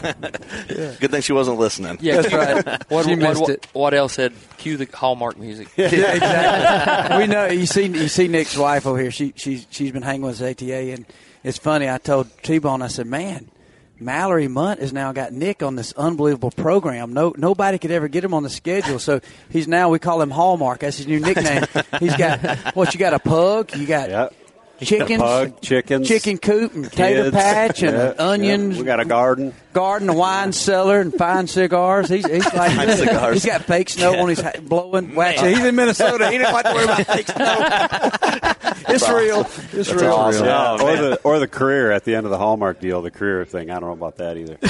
Good 0.00 1.10
thing 1.10 1.20
she 1.22 1.32
wasn't 1.32 1.58
listening. 1.58 1.98
Yeah, 2.00 2.20
That's 2.22 2.32
right. 2.34 2.90
What, 2.90 3.06
You 3.06 3.12
what, 3.16 3.18
missed 3.28 3.40
what, 3.40 3.50
it. 3.50 3.66
what 3.72 3.94
else 3.94 4.14
said? 4.14 4.32
Cue 4.58 4.76
the 4.76 4.86
Hallmark 4.92 5.38
music. 5.38 5.68
yeah, 5.76 5.86
exactly. 6.14 7.18
we 7.18 7.26
know 7.26 7.46
you 7.46 7.66
see 7.66 7.86
you 7.86 8.08
see 8.08 8.28
Nick's 8.28 8.56
wife 8.56 8.86
over 8.86 8.98
here. 9.00 9.10
She 9.10 9.32
she's 9.36 9.66
she's 9.70 9.92
been 9.92 10.02
hanging 10.02 10.22
with 10.22 10.40
us 10.40 10.42
at 10.42 10.62
ATA, 10.62 10.92
and 10.92 11.06
it's 11.44 11.58
funny. 11.58 11.88
I 11.88 11.98
told 11.98 12.28
T 12.42 12.58
Bone, 12.58 12.82
I 12.82 12.88
said, 12.88 13.06
"Man, 13.06 13.48
Mallory 14.00 14.48
Mundt 14.48 14.80
has 14.80 14.92
now 14.92 15.12
got 15.12 15.32
Nick 15.32 15.62
on 15.62 15.76
this 15.76 15.92
unbelievable 15.94 16.50
program. 16.50 17.12
No 17.12 17.34
nobody 17.36 17.78
could 17.78 17.90
ever 17.90 18.08
get 18.08 18.24
him 18.24 18.34
on 18.34 18.42
the 18.42 18.50
schedule. 18.50 18.98
So 18.98 19.20
he's 19.50 19.68
now 19.68 19.88
we 19.90 19.98
call 19.98 20.20
him 20.20 20.30
Hallmark. 20.30 20.80
That's 20.80 20.98
his 20.98 21.06
new 21.06 21.20
nickname. 21.20 21.64
he's 22.00 22.16
got 22.16 22.74
what 22.74 22.92
you 22.94 23.00
got 23.00 23.14
a 23.14 23.18
pug. 23.18 23.74
You 23.76 23.86
got 23.86 24.10
Yeah. 24.10 24.28
chickens, 24.82 25.22
Pug, 25.22 25.60
chickens, 25.62 26.06
chicken 26.06 26.36
coop, 26.36 26.74
and 26.74 26.92
tater 26.92 27.24
kids. 27.24 27.34
patch, 27.36 27.82
and 27.82 27.96
Yeah, 27.96 28.12
onions. 28.18 28.74
yeah. 28.74 28.80
We 28.82 28.86
got 28.86 29.00
a 29.00 29.06
garden. 29.06 29.54
Garden, 29.76 30.08
a 30.08 30.14
wine 30.14 30.52
cellar, 30.52 31.00
and 31.00 31.12
fine 31.12 31.46
cigars. 31.46 32.08
He's, 32.08 32.26
he's 32.26 32.44
like 32.54 32.72
Fine 32.72 32.96
cigars. 32.96 33.34
he's 33.34 33.44
got 33.44 33.62
fake 33.64 33.90
snow 33.90 34.18
on 34.20 34.30
his 34.30 34.40
hat, 34.40 34.66
blowing. 34.66 35.14
Well, 35.14 35.28
actually, 35.28 35.54
he's 35.54 35.64
in 35.66 35.76
Minnesota. 35.76 36.30
He 36.30 36.38
didn't 36.38 36.54
have 36.54 36.64
to 36.64 36.72
worry 36.74 36.84
about 36.84 37.06
fake 37.06 37.26
snow. 37.26 38.54
it's 38.94 39.06
real. 39.08 39.40
It's 39.78 39.92
real. 39.92 40.12
awesome. 40.12 40.46
Yeah. 40.46 40.76
Oh, 40.80 40.86
or 40.88 40.96
the 40.96 41.20
or 41.24 41.38
the 41.38 41.46
career 41.48 41.92
at 41.92 42.04
the 42.04 42.14
end 42.14 42.24
of 42.24 42.30
the 42.30 42.38
Hallmark 42.38 42.80
deal, 42.80 43.02
the 43.02 43.10
career 43.10 43.44
thing. 43.44 43.70
I 43.70 43.74
don't 43.74 43.90
know 43.90 43.92
about 43.92 44.16
that 44.16 44.38
either. 44.38 44.56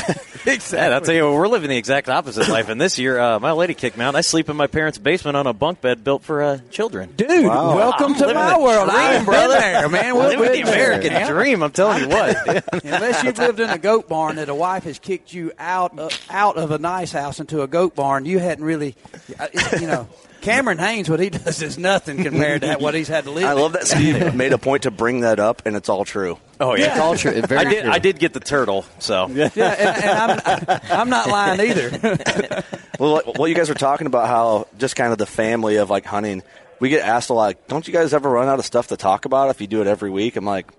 Yeah, 0.47 0.91
I'll 0.95 1.01
tell 1.01 1.13
you, 1.13 1.25
what, 1.25 1.35
we're 1.35 1.49
living 1.49 1.71
the 1.71 1.77
exact 1.77 2.09
opposite 2.09 2.49
life. 2.49 2.69
And 2.69 2.81
this 2.81 3.01
year, 3.01 3.19
uh, 3.19 3.41
my 3.41 3.51
lady 3.51 3.75
kicked 3.75 3.97
me 3.97 4.05
out. 4.05 4.15
I 4.15 4.21
sleep 4.21 4.49
in 4.49 4.55
my 4.57 4.69
parents' 4.69 4.97
basement 4.97 5.37
on 5.37 5.49
a 5.49 5.53
bunk 5.53 5.81
bed 5.81 6.05
built 6.05 6.23
for 6.23 6.41
uh, 6.41 6.59
children. 6.71 7.13
Dude, 7.17 7.47
Wow. 7.47 7.75
welcome 7.75 8.15
to 8.15 8.33
my 8.33 8.53
the 8.55 8.61
world. 8.61 8.89
dream, 8.89 8.97
I've 9.01 9.17
been 9.17 9.25
brother. 9.25 9.55
there, 9.59 9.89
man. 9.89 10.15
We'll 10.15 10.29
Living 10.29 10.45
the 10.45 10.53
been 10.53 10.67
there, 10.67 10.93
American 10.93 11.35
dream. 11.35 11.63
I'm 11.65 11.73
telling 11.73 12.03
you 12.05 12.09
what. 12.11 12.65
Unless 12.85 13.25
you've 13.25 13.39
lived 13.39 13.59
in 13.59 13.71
a 13.71 13.79
goat 13.79 14.09
barn 14.09 14.37
that 14.37 14.49
a 14.49 14.55
wife 14.55 14.85
has 14.85 14.96
somebody's 14.97 15.19
kicked 15.19 15.33
you 15.33 15.53
out 15.59 15.99
of, 15.99 16.27
out 16.31 16.57
of 16.57 16.71
a 16.71 16.79
nice 16.79 17.13
house 17.13 17.41
into 17.41 17.63
a 17.63 17.67
goat 17.67 17.95
barn, 17.95 18.25
you 18.25 18.39
hadn't 18.39 18.65
really, 18.65 18.95
uh, 19.39 19.49
you 19.81 19.87
know. 19.87 20.09
Cameron 20.43 20.79
Hanes, 20.79 21.11
what 21.11 21.19
he 21.19 21.31
does 21.31 21.61
is 21.61 21.77
nothing 21.77 22.23
compared 22.23 22.61
to 22.61 22.77
what 22.77 22.95
he's 22.95 23.09
had 23.09 23.25
to 23.25 23.33
live. 23.33 23.47
I 23.47 23.55
love 23.55 23.73
that 23.73 23.85
Steve 23.89 24.33
made 24.35 24.53
a 24.53 24.59
point 24.59 24.85
to 24.85 24.93
bring 24.93 25.21
that 25.21 25.41
up, 25.41 25.63
and 25.67 25.75
it's 25.75 25.89
all 25.89 26.05
true. 26.05 26.39
Oh 26.61 26.77
yeah, 26.77 26.91
it's 26.91 27.01
all 27.01 27.17
true. 27.17 27.33
Very 27.41 27.61
I 27.61 27.65
did. 27.65 27.83
true. 27.83 27.91
I 27.93 27.99
did 27.99 28.19
get 28.21 28.33
the 28.33 28.39
turtle. 28.39 28.85
So 29.01 29.27
yeah, 29.31 29.49
and, 29.57 30.05
and 30.05 30.69
I'm, 30.69 30.81
I'm 31.01 31.11
not 31.11 31.29
lying 31.29 31.59
either. 31.59 32.63
well, 33.01 33.23
well, 33.37 33.49
you 33.49 33.57
guys 33.57 33.69
were 33.69 33.75
talking 33.75 34.07
about 34.07 34.29
how 34.29 34.69
just 34.79 34.95
kind 34.95 35.11
of 35.11 35.19
the 35.19 35.27
family 35.27 35.77
of 35.77 35.91
like 35.91 36.05
hunting. 36.05 36.45
We 36.79 36.91
get 36.91 37.03
asked 37.03 37.31
a 37.31 37.35
lot. 37.35 37.67
Don't 37.67 37.89
you 37.89 37.93
guys 37.95 38.15
ever 38.15 38.31
run 38.31 38.47
out 38.47 38.61
of 38.61 38.65
stuff 38.65 38.89
to 38.89 38.97
talk 38.97 39.25
about 39.25 39.51
if 39.51 39.61
you 39.61 39.67
do 39.67 39.81
it 39.81 39.89
every 39.89 40.11
week? 40.11 40.37
I'm 40.37 40.45
like, 40.45 40.71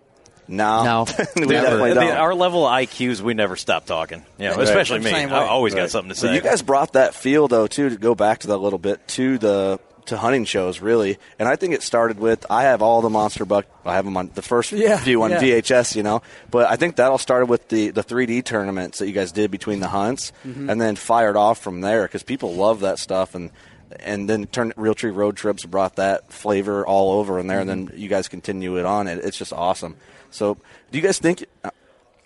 no, 0.48 0.84
No. 0.84 1.06
we 1.36 1.48
definitely 1.48 1.94
don't. 1.94 2.12
our 2.18 2.34
level 2.36 2.66
of 2.66 2.72
IQs, 2.74 3.22
we 3.22 3.34
never 3.34 3.56
stop 3.56 3.86
talking. 3.86 4.26
You 4.38 4.50
know, 4.50 4.56
Right. 4.56 4.64
especially 4.64 5.00
me. 5.00 5.12
I 5.12 5.26
way. 5.26 5.32
always 5.48 5.74
got 5.74 5.90
something 5.90 6.14
to 6.14 6.22
But 6.22 6.28
say. 6.30 6.36
you 6.36 6.42
guys 6.42 6.62
brought 6.62 6.94
that 6.94 7.14
feel 7.16 7.48
though 7.48 7.68
too 7.68 7.90
to 7.90 7.98
go 7.98 8.16
back 8.16 8.40
to 8.40 8.48
that 8.48 8.56
a 8.56 8.58
little 8.58 8.80
bit 8.80 9.06
to 9.10 9.38
the 9.38 9.80
to 10.06 10.16
hunting 10.16 10.46
shows 10.46 10.80
really, 10.80 11.18
and 11.38 11.50
I 11.50 11.58
think 11.58 11.74
it 11.74 11.84
started 11.84 12.18
with 12.18 12.46
I 12.50 12.64
have 12.64 12.82
all 12.82 13.02
the 13.02 13.10
monster 13.10 13.44
buck. 13.44 13.66
I 13.86 13.96
have 13.96 14.06
them 14.06 14.16
on 14.16 14.32
the 14.36 14.42
first 14.42 14.72
Yeah, 14.72 14.96
few 14.98 15.22
on 15.24 15.32
yeah. 15.32 15.42
VHS, 15.42 15.98
you 15.98 16.04
know. 16.04 16.22
But 16.50 16.70
I 16.72 16.78
think 16.78 16.96
that 16.96 17.12
all 17.12 17.18
started 17.18 17.50
with 17.50 17.68
the 17.68 17.90
the 17.90 18.04
3D 18.06 18.46
tournaments 18.46 19.00
that 19.00 19.08
you 19.08 19.14
guys 19.14 19.34
did 19.34 19.52
between 19.52 19.82
the 19.82 19.90
hunts, 19.90 20.32
Mm-hmm. 20.48 20.70
and 20.70 20.80
then 20.80 20.96
fired 20.96 21.36
off 21.36 21.60
from 21.60 21.82
there 21.82 22.04
because 22.04 22.24
people 22.24 22.54
love 22.56 22.80
that 22.82 23.00
stuff 23.00 23.36
and. 23.36 23.52
And 24.02 24.30
then 24.30 24.48
turn 24.48 24.74
Real 24.76 24.94
Tree 24.94 25.12
Road 25.12 25.38
Trips 25.38 25.66
brought 25.66 25.96
that 25.96 26.30
flavor 26.32 26.86
all 26.86 27.20
over 27.20 27.40
in 27.40 27.48
there, 27.48 27.62
and 27.62 27.70
Mm-hmm. 27.70 27.86
then 27.94 28.00
you 28.02 28.10
guys 28.10 28.28
continue 28.28 28.78
it 28.78 28.86
on. 28.86 29.08
It, 29.08 29.24
it's 29.24 29.38
just 29.38 29.54
awesome. 29.54 29.96
So, 30.32 30.58
do 30.92 30.98
you 30.98 31.04
guys 31.04 31.20
think 31.20 31.46
uh, 31.64 31.72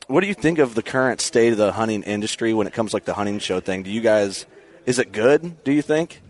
what 0.07 0.21
do 0.21 0.27
you 0.27 0.33
think 0.33 0.59
of 0.59 0.75
the 0.75 0.83
current 0.83 1.21
state 1.21 1.51
of 1.51 1.57
the 1.57 1.71
hunting 1.71 2.03
industry 2.03 2.53
when 2.53 2.67
it 2.67 2.73
comes 2.73 2.93
like 2.93 3.05
the 3.05 3.13
hunting 3.13 3.39
show 3.39 3.59
thing? 3.59 3.83
Do 3.83 3.89
you 3.89 4.01
guys 4.01 4.45
is 4.85 4.99
it 4.99 5.11
good? 5.11 5.63
Do 5.63 5.71
you 5.71 5.81
think? 5.81 6.21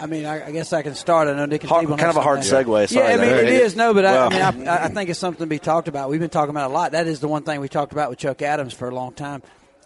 I 0.00 0.06
mean, 0.06 0.26
I, 0.26 0.46
I 0.46 0.52
guess 0.52 0.72
I 0.72 0.82
can 0.82 0.94
start. 0.94 1.26
I 1.26 1.34
know 1.34 1.46
Nick 1.46 1.62
and 1.62 1.70
Hard- 1.70 1.86
Steve 1.86 1.98
kind 1.98 2.10
of 2.10 2.16
a 2.16 2.20
hard 2.20 2.44
something 2.44 2.72
segue. 2.72 2.88
Sorry, 2.88 3.08
yeah, 3.08 3.14
I 3.14 3.16
mean, 3.16 3.30
it 3.30 3.48
is. 3.48 3.74
No, 3.74 3.92
but 3.92 4.04
I, 4.06 4.26
I 4.26 4.50
mean, 4.52 4.68
I, 4.68 4.84
I 4.84 4.88
think 4.88 5.10
it's 5.10 5.18
something 5.18 5.44
to 5.44 5.48
be 5.48 5.58
talked 5.58 5.88
about. 5.88 6.08
We've 6.08 6.20
been 6.20 6.30
talking 6.30 6.50
about 6.50 6.70
it 6.70 6.72
a 6.72 6.74
lot. 6.74 6.92
That 6.92 7.08
is 7.08 7.18
the 7.18 7.26
one 7.26 7.42
thing 7.42 7.60
we 7.60 7.68
talked 7.68 7.92
about 7.92 8.08
with 8.08 8.20
Chuck 8.20 8.40
Adams 8.42 8.72
for 8.72 8.88
a 8.88 8.94
long 8.94 9.12
time. 9.12 9.42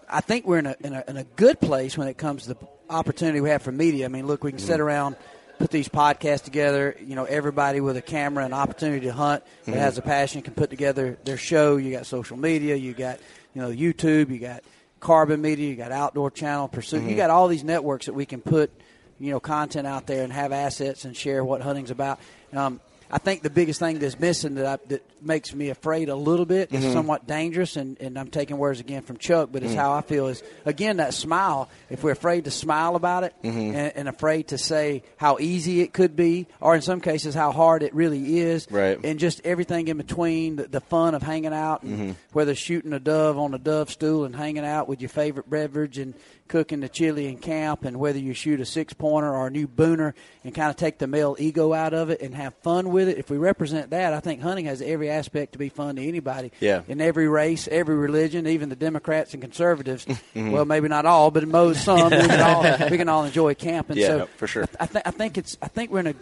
I 0.09 0.21
think 0.21 0.47
we're 0.47 0.59
in 0.59 0.67
a, 0.67 0.77
in 0.81 0.93
a, 0.93 1.05
in 1.09 1.17
a 1.17 1.25
good 1.25 1.61
place 1.61 1.97
when 1.97 2.09
it 2.09 2.19
comes 2.19 2.43
to 2.43 2.51
the 2.51 2.57
opportunity 2.91 3.41
we 3.41 3.49
have 3.49 3.63
for 3.63 3.73
media. 3.73 4.05
I 4.05 4.09
mean, 4.09 4.27
look, 4.27 4.45
we 4.45 4.53
can 4.53 4.59
sit 4.59 4.75
mm-hmm. 4.75 4.83
around, 4.83 5.17
put 5.62 5.71
these 5.71 5.88
podcasts 5.88 6.42
together. 6.42 6.97
You 7.00 7.14
know, 7.14 7.25
everybody 7.25 7.81
with 7.81 7.97
a 7.97 8.02
camera 8.02 8.45
and 8.45 8.52
opportunity 8.52 9.07
to 9.07 9.12
hunt 9.12 9.45
that 9.64 9.76
has 9.76 9.97
a 9.97 10.02
passion 10.02 10.42
can 10.42 10.54
put 10.54 10.71
together 10.71 11.19
their 11.25 11.37
show. 11.37 11.76
You 11.76 11.92
got 11.92 12.04
social 12.04 12.37
media, 12.37 12.75
you 12.75 12.92
got 12.95 13.21
you 13.54 13.62
know 13.62 13.71
YouTube, 13.71 14.31
you 14.31 14.40
got 14.40 14.64
Carbon 14.99 15.40
Media, 15.40 15.69
you 15.69 15.76
got 15.76 15.92
Outdoor 15.92 16.33
Channel, 16.33 16.66
Pursuit. 16.66 17.09
You 17.09 17.14
got 17.14 17.31
all 17.31 17.47
these 17.47 17.62
networks 17.62 18.07
that 18.07 18.12
we 18.12 18.26
can 18.26 18.40
put 18.40 18.73
you 19.21 19.31
know 19.31 19.38
content 19.38 19.87
out 19.87 20.09
there 20.09 20.25
and 20.25 20.33
have 20.33 20.50
assets 20.50 21.04
and 21.04 21.16
share 21.16 21.45
what 21.45 21.61
hunting's 21.61 21.92
about. 21.92 22.19
Um, 22.52 22.81
I 23.12 23.19
think 23.19 23.42
the 23.42 23.50
biggest 23.50 23.78
thing 23.78 23.99
that's 23.99 24.19
missing 24.19 24.54
that 24.54 24.66
I, 24.66 24.78
that 24.88 25.02
makes 25.21 25.54
me 25.54 25.69
afraid 25.69 26.09
a 26.09 26.16
little 26.16 26.47
bit 26.47 26.73
is 26.73 26.83
mm-hmm. 26.83 26.95
somewhat 26.95 27.26
dangerous, 27.26 27.76
and, 27.76 28.00
and 28.00 28.19
I'm 28.19 28.28
taking 28.28 28.57
words 28.57 28.81
again 28.81 29.02
from 29.02 29.19
Chuck, 29.19 29.50
but 29.52 29.62
it's 29.62 29.75
mm. 29.75 29.76
how 29.76 29.92
I 29.92 30.00
feel 30.00 30.28
is 30.28 30.42
again 30.64 30.97
that 30.97 31.12
smile. 31.12 31.69
If 31.90 32.02
we're 32.02 32.12
afraid 32.12 32.45
to 32.47 32.50
smile 32.50 32.97
about 32.97 33.25
it 33.25 33.35
mm-hmm. 33.45 33.76
and, 33.76 33.92
and 33.97 34.09
afraid 34.09 34.49
to 34.49 34.59
say 34.59 35.02
how 35.19 35.38
easy 35.38 35.83
it 35.83 35.92
could 35.92 36.16
be, 36.16 36.47
or 36.59 36.75
in 36.75 36.81
some 36.81 37.02
cases 37.02 37.35
how 37.35 37.52
hard 37.52 37.83
it 37.83 37.95
really 37.95 38.38
is, 38.38 38.66
Right. 38.71 38.99
and 39.04 39.19
just 39.19 39.42
everything 39.45 39.88
in 39.88 39.99
between, 39.99 40.57
the, 40.57 40.69
the 40.69 40.81
fun 40.81 41.14
of 41.14 41.23
hanging 41.23 41.52
out, 41.52 41.83
and 41.83 41.92
mm-hmm. 41.92 42.11
whether 42.33 42.54
shooting 42.54 42.95
a 42.95 43.00
dove 43.00 43.38
on 43.38 43.52
a 43.52 43.59
dove 43.59 43.90
stool 43.90 44.25
and 44.25 44.35
hanging 44.35 44.64
out 44.64 44.88
with 44.88 45.02
your 45.02 45.11
favorite 45.11 45.50
beverage 45.50 45.99
and 45.99 46.14
cooking 46.53 46.81
the 46.81 46.89
chili 46.89 47.27
in 47.29 47.39
camp, 47.39 47.83
and 47.87 47.97
whether 47.97 48.19
you 48.19 48.35
shoot 48.35 48.61
a 48.61 48.67
six 48.67 48.93
pointer 48.93 49.35
or 49.35 49.47
a 49.47 49.51
new 49.51 49.67
booner 49.67 50.13
and 50.45 50.55
kind 50.55 50.69
of 50.69 50.77
take 50.77 50.99
the 50.99 51.07
male 51.07 51.35
ego 51.39 51.73
out 51.73 51.95
of 51.95 52.11
it 52.11 52.21
and 52.21 52.35
have 52.35 52.53
fun 52.57 52.91
with 52.91 53.09
it. 53.09 53.17
If 53.17 53.31
we 53.31 53.39
represent 53.39 53.89
that, 53.91 54.13
I 54.13 54.21
think 54.21 54.43
hunting 54.43 54.67
has 54.67 54.83
every 54.83 55.09
aspect 55.09 55.53
to 55.53 55.59
be 55.59 55.71
fun 55.71 55.97
to 55.97 56.07
anybody. 56.07 56.53
Yeah. 56.61 56.83
In 56.89 57.01
every 57.01 57.27
race, 57.27 57.69
every 57.69 57.97
religion, 57.97 58.47
even 58.47 58.69
the 58.69 58.77
Democrats 58.77 59.33
and 59.33 59.43
conservatives. 59.43 60.07
Mm-hmm. 60.33 60.53
Well, 60.53 60.65
maybe 60.65 60.89
not 60.89 61.05
all, 61.05 61.31
but 61.31 61.47
most 61.47 61.85
some 61.85 62.11
we 62.11 62.17
can 62.27 62.41
all 62.41 62.63
we 62.91 62.97
can 62.97 63.09
all 63.09 63.25
enjoy 63.25 63.55
camping. 63.55 63.99
Yeah, 63.99 64.07
so 64.07 64.27
for 64.37 64.47
sure. 64.47 64.67
I, 64.81 64.87
th- 64.87 65.03
I 65.05 65.11
think 65.11 65.37
it's 65.37 65.59
I 65.61 65.69
think 65.69 65.91
we're 65.91 66.01
in 66.01 66.07
a 66.09 66.15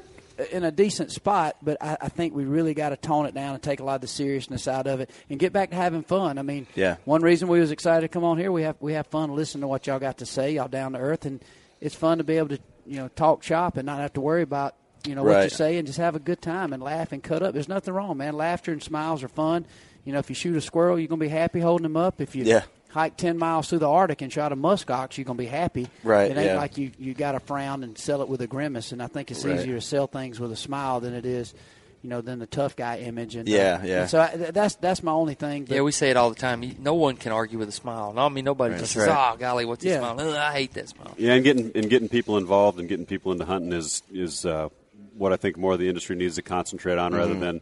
in 0.52 0.64
a 0.64 0.70
decent 0.70 1.12
spot, 1.12 1.56
but 1.62 1.76
I, 1.80 1.96
I 2.00 2.08
think 2.08 2.34
we 2.34 2.44
really 2.44 2.74
got 2.74 2.90
to 2.90 2.96
tone 2.96 3.26
it 3.26 3.34
down 3.34 3.54
and 3.54 3.62
take 3.62 3.80
a 3.80 3.84
lot 3.84 3.96
of 3.96 4.00
the 4.00 4.06
seriousness 4.08 4.66
out 4.68 4.86
of 4.86 5.00
it 5.00 5.10
and 5.28 5.38
get 5.38 5.52
back 5.52 5.70
to 5.70 5.76
having 5.76 6.02
fun. 6.02 6.38
I 6.38 6.42
mean, 6.42 6.66
Yeah. 6.74 6.96
one 7.04 7.22
reason 7.22 7.48
we 7.48 7.60
was 7.60 7.70
excited 7.70 8.02
to 8.02 8.08
come 8.08 8.24
on 8.24 8.38
here, 8.38 8.50
we 8.52 8.62
have 8.62 8.76
we 8.80 8.92
have 8.94 9.06
fun 9.06 9.34
listening 9.34 9.62
to 9.62 9.68
what 9.68 9.86
y'all 9.86 9.98
got 9.98 10.18
to 10.18 10.26
say, 10.26 10.52
y'all 10.52 10.68
down 10.68 10.92
to 10.92 10.98
earth, 10.98 11.26
and 11.26 11.42
it's 11.80 11.94
fun 11.94 12.18
to 12.18 12.24
be 12.24 12.36
able 12.36 12.48
to 12.48 12.58
you 12.86 12.96
know 12.96 13.08
talk 13.08 13.42
shop 13.42 13.76
and 13.76 13.86
not 13.86 13.98
have 14.00 14.12
to 14.14 14.20
worry 14.20 14.42
about 14.42 14.74
you 15.06 15.14
know 15.14 15.22
what 15.22 15.44
you 15.44 15.50
say 15.50 15.76
and 15.78 15.86
just 15.86 15.98
have 15.98 16.14
a 16.14 16.18
good 16.18 16.42
time 16.42 16.72
and 16.72 16.82
laugh 16.82 17.12
and 17.12 17.22
cut 17.22 17.42
up. 17.42 17.54
There's 17.54 17.68
nothing 17.68 17.94
wrong, 17.94 18.16
man. 18.18 18.34
Laughter 18.34 18.72
and 18.72 18.82
smiles 18.82 19.22
are 19.22 19.28
fun. 19.28 19.64
You 20.04 20.12
know, 20.12 20.18
if 20.18 20.28
you 20.28 20.34
shoot 20.34 20.56
a 20.56 20.60
squirrel, 20.60 20.98
you're 20.98 21.08
gonna 21.08 21.20
be 21.20 21.28
happy 21.28 21.60
holding 21.60 21.84
him 21.86 21.96
up. 21.96 22.20
If 22.20 22.34
you 22.34 22.44
Yeah. 22.44 22.62
Hike 22.90 23.16
ten 23.16 23.38
miles 23.38 23.68
through 23.68 23.78
the 23.80 23.88
Arctic 23.88 24.22
and 24.22 24.32
shot 24.32 24.52
a 24.52 24.56
muskox, 24.56 25.16
you're 25.16 25.24
gonna 25.24 25.36
be 25.38 25.46
happy. 25.46 25.88
Right, 26.04 26.30
It 26.30 26.36
ain't 26.36 26.46
yeah. 26.46 26.56
like 26.56 26.76
you 26.78 26.90
you 26.98 27.14
got 27.14 27.32
to 27.32 27.40
frown 27.40 27.82
and 27.84 27.96
sell 27.96 28.22
it 28.22 28.28
with 28.28 28.40
a 28.42 28.46
grimace. 28.46 28.92
And 28.92 29.02
I 29.02 29.06
think 29.06 29.30
it's 29.30 29.44
Right. 29.44 29.58
easier 29.58 29.76
to 29.76 29.80
sell 29.80 30.06
things 30.06 30.38
with 30.40 30.52
a 30.52 30.56
smile 30.56 31.00
than 31.00 31.14
it 31.14 31.24
is. 31.26 31.54
You 32.02 32.08
know, 32.08 32.22
than 32.22 32.38
the 32.38 32.46
tough 32.46 32.76
guy 32.76 32.96
image, 33.00 33.36
and 33.36 33.46
uh, 33.46 33.52
Yeah, 33.52 33.82
yeah. 33.84 34.00
and 34.00 34.10
so 34.10 34.22
I, 34.22 34.28
th- 34.28 34.52
that's 34.54 34.76
that's 34.76 35.02
my 35.02 35.12
only 35.12 35.34
thing. 35.34 35.66
Yeah, 35.68 35.82
we 35.82 35.92
say 35.92 36.08
it 36.08 36.16
all 36.16 36.30
the 36.30 36.34
time. 36.34 36.62
You- 36.62 36.74
No 36.78 36.94
one 36.94 37.14
can 37.18 37.30
argue 37.30 37.58
with 37.58 37.68
a 37.68 37.72
smile. 37.72 38.14
No, 38.14 38.22
I 38.24 38.30
mean 38.30 38.46
nobody 38.46 38.78
just 38.78 38.94
says, 38.94 39.06
right. 39.06 39.32
"Oh, 39.34 39.36
golly, 39.36 39.66
what's 39.66 39.84
he 39.84 39.90
Yeah. 39.90 39.98
smiling?" 39.98 40.28
Ugh, 40.28 40.34
I 40.34 40.52
hate 40.52 40.72
that 40.72 40.88
smile. 40.88 41.12
Yeah, 41.18 41.34
and 41.34 41.44
getting 41.44 41.70
and 41.74 41.90
getting 41.90 42.08
people 42.08 42.38
involved 42.38 42.78
and 42.80 42.88
getting 42.88 43.04
people 43.04 43.32
into 43.32 43.44
hunting 43.44 43.74
is 43.74 44.02
is 44.10 44.46
uh, 44.46 44.70
what 45.18 45.34
I 45.34 45.36
think 45.36 45.58
more 45.58 45.74
of 45.74 45.78
the 45.78 45.88
industry 45.90 46.16
needs 46.16 46.36
to 46.36 46.42
concentrate 46.42 46.96
on 46.96 47.12
rather 47.14 47.32
Mm-hmm. 47.32 47.40
than 47.42 47.60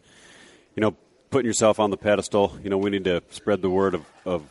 you 0.77 0.83
know 0.83 0.95
putting 1.31 1.47
yourself 1.49 1.81
on 1.81 1.91
the 1.91 1.97
pedestal. 1.97 2.57
You 2.63 2.71
know, 2.71 2.79
we 2.79 2.91
need 2.91 3.03
to 3.07 3.25
spread 3.31 3.61
the 3.61 3.71
word 3.71 3.95
of, 3.97 4.05
of 4.25 4.43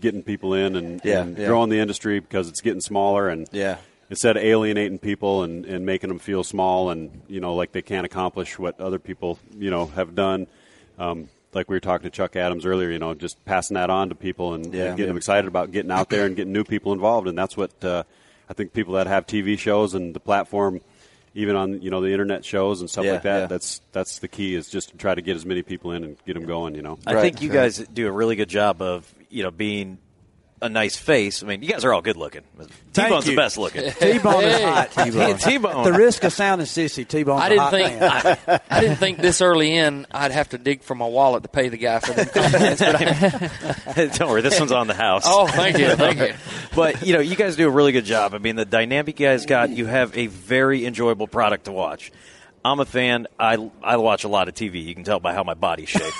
getting 0.00 0.22
people 0.22 0.54
in 0.54 0.76
and, 0.76 1.00
Yeah, 1.04 1.22
and 1.22 1.38
yeah. 1.38 1.46
growing 1.46 1.70
the 1.70 1.78
industry 1.78 2.20
because 2.20 2.48
it's 2.48 2.60
getting 2.60 2.80
smaller 2.80 3.28
and 3.28 3.46
Yeah. 3.52 3.76
instead 4.10 4.36
of 4.36 4.42
alienating 4.42 4.98
people 4.98 5.42
and, 5.42 5.64
and 5.64 5.86
making 5.86 6.08
them 6.08 6.18
feel 6.18 6.42
small 6.44 6.90
and 6.90 7.22
you 7.28 7.40
know 7.40 7.54
like 7.54 7.72
they 7.72 7.82
can't 7.82 8.04
accomplish 8.06 8.58
what 8.58 8.80
other 8.80 8.98
people 8.98 9.38
you 9.56 9.70
know 9.70 9.86
have 9.86 10.14
done. 10.14 10.46
Um, 10.98 11.28
like 11.52 11.68
we 11.68 11.76
were 11.76 11.80
talking 11.80 12.02
to 12.04 12.10
Chuck 12.10 12.34
Adams 12.34 12.66
earlier, 12.66 12.90
you 12.90 12.98
know, 12.98 13.14
just 13.14 13.44
passing 13.44 13.74
that 13.76 13.88
on 13.88 14.08
to 14.08 14.14
people 14.16 14.54
and, 14.54 14.74
Yeah. 14.74 14.86
and 14.86 14.96
getting 14.96 15.08
them 15.08 15.16
excited 15.16 15.46
about 15.46 15.70
getting 15.70 15.90
out 15.92 16.10
there 16.10 16.26
and 16.26 16.34
getting 16.34 16.52
new 16.52 16.64
people 16.64 16.92
involved, 16.92 17.28
and 17.28 17.38
that's 17.38 17.56
what 17.56 17.84
uh, 17.84 18.02
I 18.50 18.54
think 18.54 18.72
people 18.72 18.94
that 18.94 19.06
have 19.06 19.26
TV 19.26 19.56
shows 19.58 19.94
and 19.94 20.14
the 20.14 20.20
platform, 20.20 20.80
even 21.34 21.56
on 21.56 21.82
you 21.82 21.90
know 21.90 22.00
the 22.00 22.10
internet 22.12 22.44
shows 22.44 22.80
and 22.80 22.88
stuff 22.88 23.04
Yeah, 23.04 23.12
like 23.14 23.22
that. 23.22 23.38
yeah. 23.40 23.46
That's 23.46 23.80
that's 23.92 24.18
the 24.20 24.28
key 24.28 24.54
is 24.54 24.68
just 24.68 24.90
to 24.90 24.96
try 24.96 25.14
to 25.14 25.22
get 25.22 25.36
as 25.36 25.44
many 25.44 25.62
people 25.62 25.92
in 25.92 26.04
and 26.04 26.16
get 26.24 26.34
them 26.34 26.44
going. 26.46 26.74
You 26.74 26.82
know, 26.82 26.98
I 27.06 27.14
Right, 27.14 27.22
think 27.22 27.42
you 27.42 27.50
guys 27.50 27.78
do 27.78 28.06
a 28.06 28.12
really 28.12 28.36
good 28.36 28.48
job 28.48 28.80
of 28.80 29.12
you 29.30 29.42
know 29.42 29.50
being 29.50 29.98
a 30.64 30.68
nice 30.70 30.96
face. 30.96 31.42
I 31.42 31.46
mean, 31.46 31.62
you 31.62 31.68
guys 31.68 31.84
are 31.84 31.92
all 31.92 32.00
good 32.00 32.16
looking. 32.16 32.40
T 32.94 33.08
Bone's 33.08 33.26
the 33.26 33.36
best 33.36 33.58
looking. 33.58 33.90
T-bone 34.00 34.44
is 34.44 34.60
hot. 34.62 34.90
T-Bone. 34.92 35.76
At 35.76 35.84
the 35.84 35.92
risk 35.92 36.24
of 36.24 36.32
sounding 36.32 36.66
sissy, 36.66 37.06
T-Bone's 37.06 37.42
I 37.42 37.46
a 37.46 37.48
didn't 37.50 37.60
hot 37.60 37.70
think 37.70 38.00
man. 38.00 38.38
I, 38.48 38.60
I 38.70 38.80
didn't 38.80 38.96
think 38.96 39.18
this 39.18 39.42
early 39.42 39.76
in 39.76 40.06
I'd 40.10 40.32
have 40.32 40.48
to 40.50 40.58
dig 40.58 40.82
for 40.82 40.94
my 40.94 41.06
wallet 41.06 41.42
to 41.42 41.50
pay 41.50 41.68
the 41.68 41.76
guy 41.76 41.98
for 42.00 42.14
the 42.14 42.24
compliments. 42.24 42.80
But 42.80 43.98
I, 43.98 44.06
Don't 44.16 44.30
worry, 44.30 44.40
this 44.40 44.58
one's 44.58 44.72
on 44.72 44.86
the 44.86 44.94
house. 44.94 45.24
oh, 45.26 45.46
thank 45.46 45.76
you, 45.78 45.94
thank 45.96 46.18
you. 46.18 46.34
But 46.74 47.06
you 47.06 47.12
know, 47.12 47.20
you 47.20 47.36
guys 47.36 47.56
do 47.56 47.68
a 47.68 47.70
really 47.70 47.92
good 47.92 48.06
job. 48.06 48.32
I 48.34 48.38
mean, 48.38 48.56
the 48.56 48.64
dynamic 48.64 49.20
you 49.20 49.26
guys 49.26 49.44
got, 49.44 49.68
you 49.68 49.84
have 49.84 50.16
a 50.16 50.28
very 50.28 50.86
enjoyable 50.86 51.28
product 51.28 51.66
to 51.66 51.72
watch. 51.72 52.10
I'm 52.64 52.80
a 52.80 52.86
fan. 52.86 53.26
I 53.38 53.70
I 53.82 53.98
watch 53.98 54.24
a 54.24 54.28
lot 54.28 54.48
of 54.48 54.54
TV. 54.54 54.82
You 54.82 54.94
can 54.94 55.04
tell 55.04 55.20
by 55.20 55.34
how 55.34 55.44
my 55.44 55.52
body's 55.52 55.90
shaped. 55.90 56.16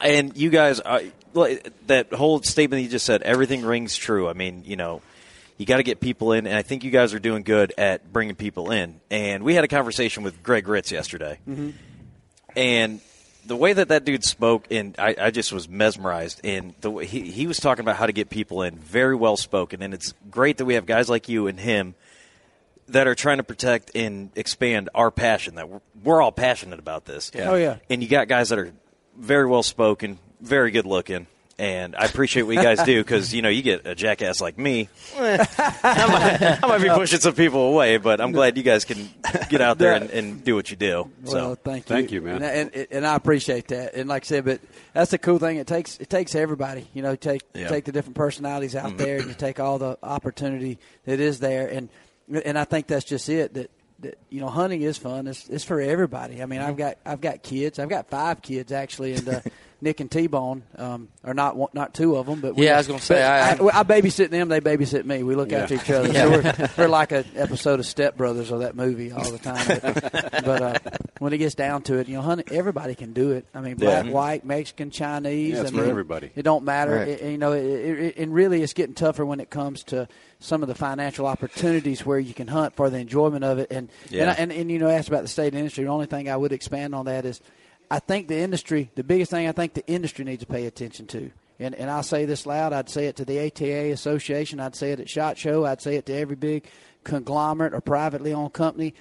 and 0.00 0.36
you 0.36 0.50
guys, 0.50 0.80
are, 0.80 0.98
like, 0.98 1.12
that 1.86 2.12
whole 2.12 2.42
statement 2.42 2.82
you 2.82 2.88
just 2.88 3.04
said, 3.04 3.22
everything 3.22 3.62
rings 3.62 3.96
true. 3.96 4.28
I 4.28 4.32
mean, 4.32 4.62
you 4.64 4.76
know, 4.76 5.02
you 5.58 5.66
got 5.66 5.76
to 5.76 5.82
get 5.82 6.00
people 6.00 6.32
in, 6.32 6.46
and 6.46 6.56
I 6.56 6.62
think 6.62 6.84
you 6.84 6.90
guys 6.90 7.14
are 7.14 7.18
doing 7.18 7.42
good 7.42 7.72
at 7.78 8.12
bringing 8.12 8.34
people 8.34 8.70
in. 8.70 9.00
And 9.10 9.44
we 9.44 9.54
had 9.54 9.64
a 9.64 9.68
conversation 9.68 10.22
with 10.22 10.42
Greg 10.42 10.66
Ritz 10.66 10.90
yesterday, 10.90 11.38
mm-hmm. 11.48 11.70
and 12.56 13.00
the 13.46 13.56
way 13.56 13.72
that 13.72 13.88
that 13.88 14.04
dude 14.04 14.24
spoke, 14.24 14.68
and 14.70 14.96
I, 14.98 15.14
I 15.20 15.30
just 15.30 15.52
was 15.52 15.68
mesmerized. 15.68 16.40
And 16.44 16.74
the 16.80 16.90
way 16.90 17.06
he, 17.06 17.30
he 17.30 17.46
was 17.46 17.58
talking 17.58 17.84
about 17.84 17.96
how 17.96 18.06
to 18.06 18.12
get 18.12 18.30
people 18.30 18.62
in, 18.62 18.76
very 18.78 19.14
well 19.14 19.36
spoken, 19.36 19.82
and 19.82 19.94
it's 19.94 20.14
great 20.30 20.56
that 20.56 20.64
we 20.64 20.74
have 20.74 20.86
guys 20.86 21.08
like 21.08 21.28
you 21.28 21.46
and 21.46 21.60
him 21.60 21.94
that 22.88 23.06
are 23.06 23.14
trying 23.14 23.38
to 23.38 23.42
protect 23.42 23.92
and 23.94 24.30
expand 24.34 24.90
our 24.94 25.10
passion. 25.10 25.54
That 25.54 25.68
we're, 25.68 25.80
we're 26.02 26.22
all 26.22 26.32
passionate 26.32 26.78
about 26.78 27.04
this. 27.04 27.30
Oh, 27.34 27.54
yeah. 27.54 27.76
And 27.88 28.02
you 28.02 28.08
got 28.08 28.28
guys 28.28 28.48
that 28.48 28.58
are 28.58 28.72
very 29.16 29.46
well 29.46 29.62
spoken, 29.62 30.18
very 30.44 30.70
good 30.70 30.86
looking, 30.86 31.26
And 31.58 31.94
I 31.96 32.04
appreciate 32.04 32.42
what 32.42 32.56
you 32.56 32.62
guys 32.62 32.82
do 32.82 33.00
because 33.02 33.32
you 33.32 33.40
know 33.42 33.48
you 33.48 33.62
get 33.62 33.86
a 33.86 33.94
jackass 33.94 34.40
like 34.40 34.58
me. 34.58 34.88
eh, 35.16 35.44
I, 35.58 36.06
might, 36.08 36.64
I 36.64 36.66
might 36.66 36.82
be 36.82 36.88
pushing 36.88 37.20
some 37.20 37.34
people 37.34 37.68
away, 37.68 37.96
but 37.98 38.20
I'm 38.20 38.32
glad 38.32 38.56
you 38.56 38.62
guys 38.64 38.84
can 38.84 39.08
get 39.48 39.60
out 39.60 39.78
there 39.78 39.92
and, 39.94 40.10
and 40.18 40.44
do 40.44 40.56
what 40.56 40.70
you 40.70 40.76
do. 40.76 41.10
So 41.24 41.32
Well, 41.34 41.54
thank 41.54 41.88
you, 41.88 41.94
Thank 41.96 42.10
you, 42.12 42.20
man. 42.22 42.42
and, 42.42 42.74
and, 42.74 42.86
and 42.90 43.06
I 43.06 43.14
appreciate 43.14 43.68
that. 43.68 43.94
And 43.94 44.08
like 44.08 44.24
I 44.24 44.26
said, 44.26 44.44
but 44.44 44.60
that's 44.92 45.12
the 45.12 45.18
cool 45.18 45.38
thing. 45.38 45.58
It 45.58 45.66
takes 45.68 45.98
it 45.98 46.10
takes 46.10 46.34
everybody. 46.34 46.88
You 46.92 47.02
know, 47.02 47.14
take 47.14 47.42
Yeah. 47.54 47.68
take 47.68 47.84
the 47.84 47.92
different 47.92 48.16
personalities 48.16 48.74
out 48.74 48.96
there, 48.98 49.18
and 49.18 49.28
you 49.28 49.34
take 49.34 49.60
all 49.60 49.78
the 49.78 49.96
opportunity 50.02 50.78
that 51.06 51.20
is 51.20 51.38
there. 51.40 51.68
And 51.68 51.88
and 52.44 52.58
I 52.58 52.64
think 52.64 52.88
that's 52.88 53.04
just 53.04 53.28
it. 53.28 53.54
That 53.54 53.70
that 54.00 54.18
you 54.28 54.40
know, 54.40 54.48
hunting 54.48 54.82
is 54.82 54.98
fun. 54.98 55.28
It's, 55.28 55.48
it's 55.48 55.62
for 55.64 55.80
everybody. 55.80 56.42
I 56.42 56.46
mean, 56.46 56.60
I've 56.60 56.76
got 56.76 56.98
I've 57.06 57.20
got 57.20 57.44
kids. 57.44 57.78
I've 57.78 57.88
got 57.88 58.10
five 58.10 58.42
kids 58.42 58.72
actually, 58.72 59.14
and. 59.14 59.28
Uh, 59.28 59.40
Nick 59.84 60.00
and 60.00 60.10
T 60.10 60.26
Bone 60.26 60.62
um, 60.76 61.08
are 61.22 61.34
not 61.34 61.56
one- 61.56 61.68
not 61.74 61.92
two 61.94 62.16
of 62.16 62.26
them, 62.26 62.40
but 62.40 62.56
we- 62.56 62.64
Yeah, 62.64 62.74
I 62.74 62.78
was 62.78 62.86
gonna 62.88 62.98
say, 63.00 63.22
I- 63.22 63.50
I, 63.50 63.80
I 63.80 63.82
babysit 63.84 64.30
them. 64.30 64.48
They 64.48 64.60
babysit 64.60 65.04
me. 65.04 65.22
We 65.22 65.34
look 65.36 65.52
after 65.52 65.74
each 65.74 65.90
other. 65.90 66.12
So 66.12 66.30
we're, 66.30 66.68
we're 66.78 66.88
like 66.88 67.12
an 67.12 67.24
episode 67.36 67.78
of 67.80 67.86
Step 67.86 68.16
Brothers 68.16 68.50
or 68.50 68.60
that 68.60 68.74
movie 68.74 69.12
all 69.12 69.30
the 69.30 69.38
time. 69.38 69.66
But, 69.68 70.12
but 70.44 70.62
uh, 70.62 70.78
when 71.18 71.32
it 71.34 71.38
gets 71.38 71.54
down 71.54 71.82
to 71.82 71.98
it, 71.98 72.08
you 72.08 72.14
know, 72.16 72.22
honey, 72.22 72.44
everybody 72.50 72.94
can 72.94 73.12
do 73.12 73.32
it. 73.32 73.46
I 73.54 73.60
mean, 73.60 73.76
black, 73.76 74.06
Yeah. 74.06 74.10
white, 74.12 74.44
Mexican, 74.44 74.90
Chinese. 74.90 75.52
Yeah, 75.54 75.60
it's 75.62 75.72
I 75.72 75.74
for 75.76 75.84
everybody. 75.84 76.30
It 76.34 76.42
don't 76.42 76.64
matter. 76.64 76.96
Right. 76.96 77.08
It- 77.08 77.22
you 77.30 77.38
know, 77.38 77.52
it, 77.52 77.64
it, 77.64 78.16
and 78.16 78.32
really, 78.34 78.62
it's 78.62 78.72
getting 78.72 78.94
tougher 78.94 79.24
when 79.26 79.38
it 79.40 79.50
comes 79.50 79.84
to 79.84 80.08
some 80.40 80.62
of 80.62 80.68
the 80.68 80.74
financial 80.74 81.26
opportunities 81.26 82.04
where 82.06 82.18
you 82.18 82.32
can 82.34 82.48
hunt 82.48 82.74
for 82.74 82.88
the 82.90 82.98
enjoyment 82.98 83.44
of 83.44 83.58
it. 83.58 83.70
And 83.70 83.90
Yeah. 84.08 84.30
and, 84.30 84.50
and 84.50 84.60
and 84.60 84.70
you 84.70 84.78
know, 84.78 84.88
asked 84.88 85.08
about 85.08 85.22
the 85.22 85.28
state 85.28 85.54
industry. 85.54 85.84
The 85.84 85.90
only 85.90 86.06
thing 86.06 86.28
I 86.30 86.36
would 86.36 86.52
expand 86.52 86.94
on 86.94 87.04
that 87.06 87.24
is, 87.26 87.40
I 87.94 88.00
think 88.00 88.26
the 88.26 88.38
industry, 88.38 88.90
the 88.96 89.04
biggest 89.04 89.30
thing 89.30 89.46
I 89.46 89.52
think 89.52 89.74
the 89.74 89.86
industry 89.86 90.24
needs 90.24 90.40
to 90.40 90.48
pay 90.48 90.66
attention 90.66 91.06
to. 91.06 91.30
And, 91.60 91.76
and 91.76 91.88
I'll 91.88 92.02
say 92.02 92.24
this 92.24 92.44
loud. 92.44 92.72
I'd 92.72 92.88
say 92.88 93.06
it 93.06 93.14
to 93.16 93.24
the 93.24 93.38
ATA 93.46 93.92
Association. 93.92 94.58
I'd 94.58 94.74
say 94.74 94.90
it 94.90 94.98
at 94.98 95.08
Shot 95.08 95.38
Show. 95.38 95.64
I'd 95.64 95.80
say 95.80 95.94
it 95.94 96.06
to 96.06 96.12
every 96.12 96.34
big 96.34 96.66
conglomerate 97.04 97.72
or 97.72 97.80
privately 97.80 98.32
owned 98.32 98.52
company. 98.52 98.94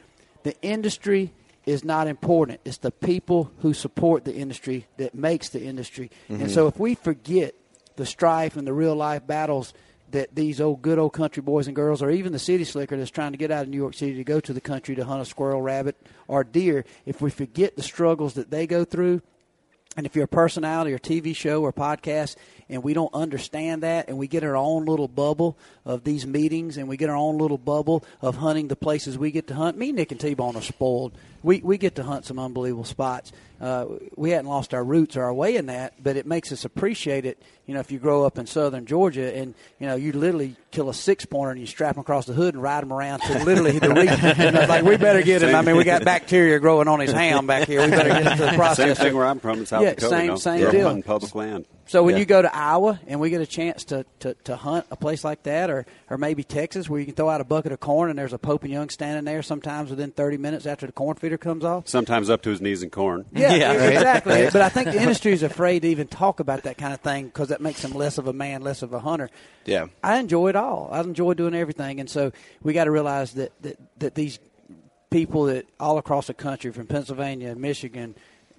The 0.44 0.56
industry 0.62 1.34
is 1.66 1.84
not 1.84 2.06
important. 2.06 2.60
It's 2.66 2.78
the 2.78 2.92
people 2.92 3.52
who 3.62 3.74
support 3.74 4.26
the 4.26 4.36
industry 4.36 4.86
that 4.98 5.16
makes 5.16 5.50
the 5.50 5.64
industry. 5.64 6.12
And 6.30 6.42
mm-hmm. 6.42 6.50
so 6.50 6.68
if 6.68 6.78
we 6.78 6.94
forget 6.94 7.56
the 7.96 8.06
strife 8.06 8.58
and 8.58 8.68
the 8.68 8.74
real 8.74 8.96
life 8.96 9.26
battles 9.26 9.74
that 10.14 10.34
these 10.34 10.62
old 10.62 10.82
good 10.82 10.98
old 10.98 11.14
country 11.14 11.44
boys 11.44 11.68
and 11.68 11.76
girls, 11.76 12.02
or 12.02 12.10
even 12.10 12.32
the 12.32 12.40
city 12.40 12.64
slicker 12.64 12.96
that's 12.98 13.12
trying 13.12 13.34
to 13.34 13.38
get 13.38 13.52
out 13.52 13.64
of 13.64 13.70
New 13.70 13.78
York 13.78 13.94
City 13.94 14.16
to 14.16 14.24
go 14.24 14.40
to 14.40 14.54
the 14.54 14.62
country 14.62 14.96
to 14.96 15.06
hunt 15.06 15.22
a 15.22 15.26
squirrel, 15.26 15.62
rabbit, 15.62 15.96
or 16.28 16.44
deer, 16.44 16.86
if 17.06 17.22
we 17.22 17.30
forget 17.30 17.76
the 17.76 17.84
struggles 17.84 18.36
that 18.36 18.50
they 18.50 18.66
go 18.66 18.86
through, 18.86 19.22
and 19.96 20.06
if 20.06 20.16
you're 20.16 20.26
a 20.26 20.28
personality 20.28 20.94
or 20.94 20.98
TV 20.98 21.36
show 21.36 21.62
or 21.62 21.72
podcast 21.72 22.36
and 22.68 22.82
we 22.82 22.94
don't 22.94 23.14
understand 23.14 23.84
that 23.84 24.08
and 24.08 24.18
we 24.18 24.28
get 24.28 24.44
our 24.44 24.56
own 24.56 24.86
little 24.86 25.08
bubble 25.08 25.56
of 25.86 26.04
these 26.04 26.26
meetings 26.26 26.78
and 26.78 26.88
we 26.88 26.98
get 26.98 27.10
our 27.10 27.16
own 27.16 27.38
little 27.38 27.60
bubble 27.60 28.04
of 28.20 28.38
hunting 28.38 28.70
the 28.70 28.76
places 28.76 29.18
we 29.18 29.30
get 29.30 29.48
to 29.48 29.56
hunt, 29.56 29.78
me, 29.78 29.92
Nick, 29.92 30.12
and 30.12 30.20
T-Bone 30.20 30.56
are 30.56 30.62
spoiled. 30.62 31.12
We, 31.44 31.60
we 31.62 31.78
get 31.78 31.96
to 31.96 32.04
hunt 32.04 32.26
some 32.26 32.40
unbelievable 32.40 32.86
spots. 32.86 33.32
Uh, 33.64 33.86
we 34.18 34.32
hadn't 34.32 34.48
lost 34.50 34.74
our 34.74 34.84
roots 34.84 35.16
or 35.16 35.24
our 35.24 35.34
way 35.34 35.56
in 35.56 35.68
that, 35.68 35.94
but 36.04 36.18
it 36.18 36.26
makes 36.26 36.52
us 36.52 36.66
appreciate 36.66 37.26
it. 37.26 37.42
You 37.66 37.74
know, 37.74 37.80
if 37.80 37.92
you 37.92 37.98
grow 38.00 38.26
up 38.26 38.38
in 38.38 38.46
southern 38.46 38.86
Georgia 38.86 39.34
and, 39.34 39.54
you 39.80 39.88
know, 39.88 39.96
you 39.96 40.12
literally 40.12 40.58
kill 40.72 40.90
a 40.90 40.94
six 40.94 41.24
pointer 41.24 41.52
and 41.52 41.62
you 41.62 41.66
strap 41.66 41.96
him 41.96 42.02
across 42.02 42.26
the 42.26 42.34
hood 42.34 42.56
and 42.56 42.62
ride 42.62 42.84
him 42.84 42.92
around 42.92 43.22
to 43.22 43.40
literally 43.46 43.80
the. 43.80 43.90
And 43.90 44.58
it's 44.58 44.68
like, 44.68 44.84
we 44.84 44.98
better 44.98 45.22
get 45.22 45.44
him. 45.44 45.56
I 45.56 45.62
mean, 45.62 45.78
we 45.78 45.86
got 45.86 46.04
bacteria 46.04 46.60
growing 46.60 46.90
on 46.90 47.00
his 47.00 47.14
ham 47.14 47.48
back 47.48 47.66
here. 47.70 47.82
We 47.86 47.90
better 47.92 48.10
get 48.10 48.32
into 48.34 48.46
the 48.48 48.52
process. 48.52 48.98
Same 48.98 49.08
thing 49.08 49.16
where 49.16 49.28
I'm 49.28 49.40
from 49.40 49.60
in 49.60 49.66
South 49.66 49.84
Yeah, 49.84 49.92
Dakota. 49.94 50.10
same- 50.10 50.38
same 50.38 50.70
deal. 50.72 50.84
hunting 50.88 51.04
public 51.04 51.34
land. 51.34 51.66
So 51.86 52.02
when 52.04 52.16
Yeah. 52.16 52.20
you 52.20 52.26
go 52.26 52.42
to 52.42 52.56
Iowa 52.56 53.00
and 53.08 53.20
we 53.20 53.30
get 53.30 53.42
a 53.42 53.46
chance 53.46 53.84
to, 53.86 54.06
to, 54.22 54.36
to 54.46 54.56
hunt 54.56 54.86
a 54.90 54.96
place 54.96 55.24
like 55.24 55.44
that, 55.44 55.70
or, 55.70 55.86
or 56.10 56.18
maybe 56.18 56.44
Texas 56.44 56.90
where 56.90 57.00
you 57.00 57.06
can 57.06 57.14
throw 57.14 57.30
out 57.30 57.42
a 57.42 57.44
bucket 57.44 57.72
of 57.74 57.80
corn 57.82 58.10
and 58.10 58.18
there's 58.18 58.32
a 58.32 58.38
Pope 58.38 58.64
and 58.64 58.72
Young 58.72 58.90
standing 58.90 59.26
there 59.26 59.42
sometimes 59.42 59.90
within 59.90 60.12
30 60.12 60.38
minutes 60.38 60.66
after 60.66 60.86
the 60.86 60.94
corn 60.94 61.16
feeder 61.18 61.38
comes 61.38 61.66
off. 61.66 61.88
Sometimes 61.90 62.30
up 62.30 62.42
to 62.44 62.50
his 62.50 62.62
knees 62.62 62.84
in 62.84 62.90
corn. 62.90 63.26
Yeah, 63.34 63.54
Yeah. 63.56 63.74
exactly. 63.74 64.50
But 64.52 64.62
I 64.62 64.70
think 64.70 64.92
the 64.92 65.02
industry 65.02 65.34
is 65.34 65.44
afraid 65.44 65.82
to 65.82 65.90
even 65.90 66.08
talk 66.08 66.40
about 66.40 66.64
that 66.64 66.78
kind 66.78 66.94
of 66.94 67.02
thing 67.02 67.26
because 67.26 67.50
that 67.50 67.60
makes 67.62 67.84
him 67.84 67.92
less 67.92 68.18
of 68.18 68.28
a 68.28 68.34
man, 68.34 68.62
less 68.62 68.82
of 68.82 68.94
a 68.94 69.00
hunter. 69.00 69.30
Yeah. 69.66 69.88
I 70.02 70.20
enjoy 70.20 70.48
it 70.50 70.56
all. 70.56 70.90
I 70.92 71.02
enjoy 71.02 71.34
doing 71.34 71.54
everything, 71.54 72.00
and 72.00 72.10
so 72.10 72.32
we 72.62 72.72
got 72.74 72.86
to 72.86 72.92
realize 72.92 73.34
that, 73.34 73.52
that 73.62 73.78
that 74.00 74.16
these 74.16 74.40
people 75.10 75.46
that 75.46 75.66
all 75.80 75.98
across 75.98 76.28
the 76.28 76.34
country, 76.34 76.72
from 76.72 76.88
Pennsylvania, 76.88 77.56
Michigan, 77.56 78.16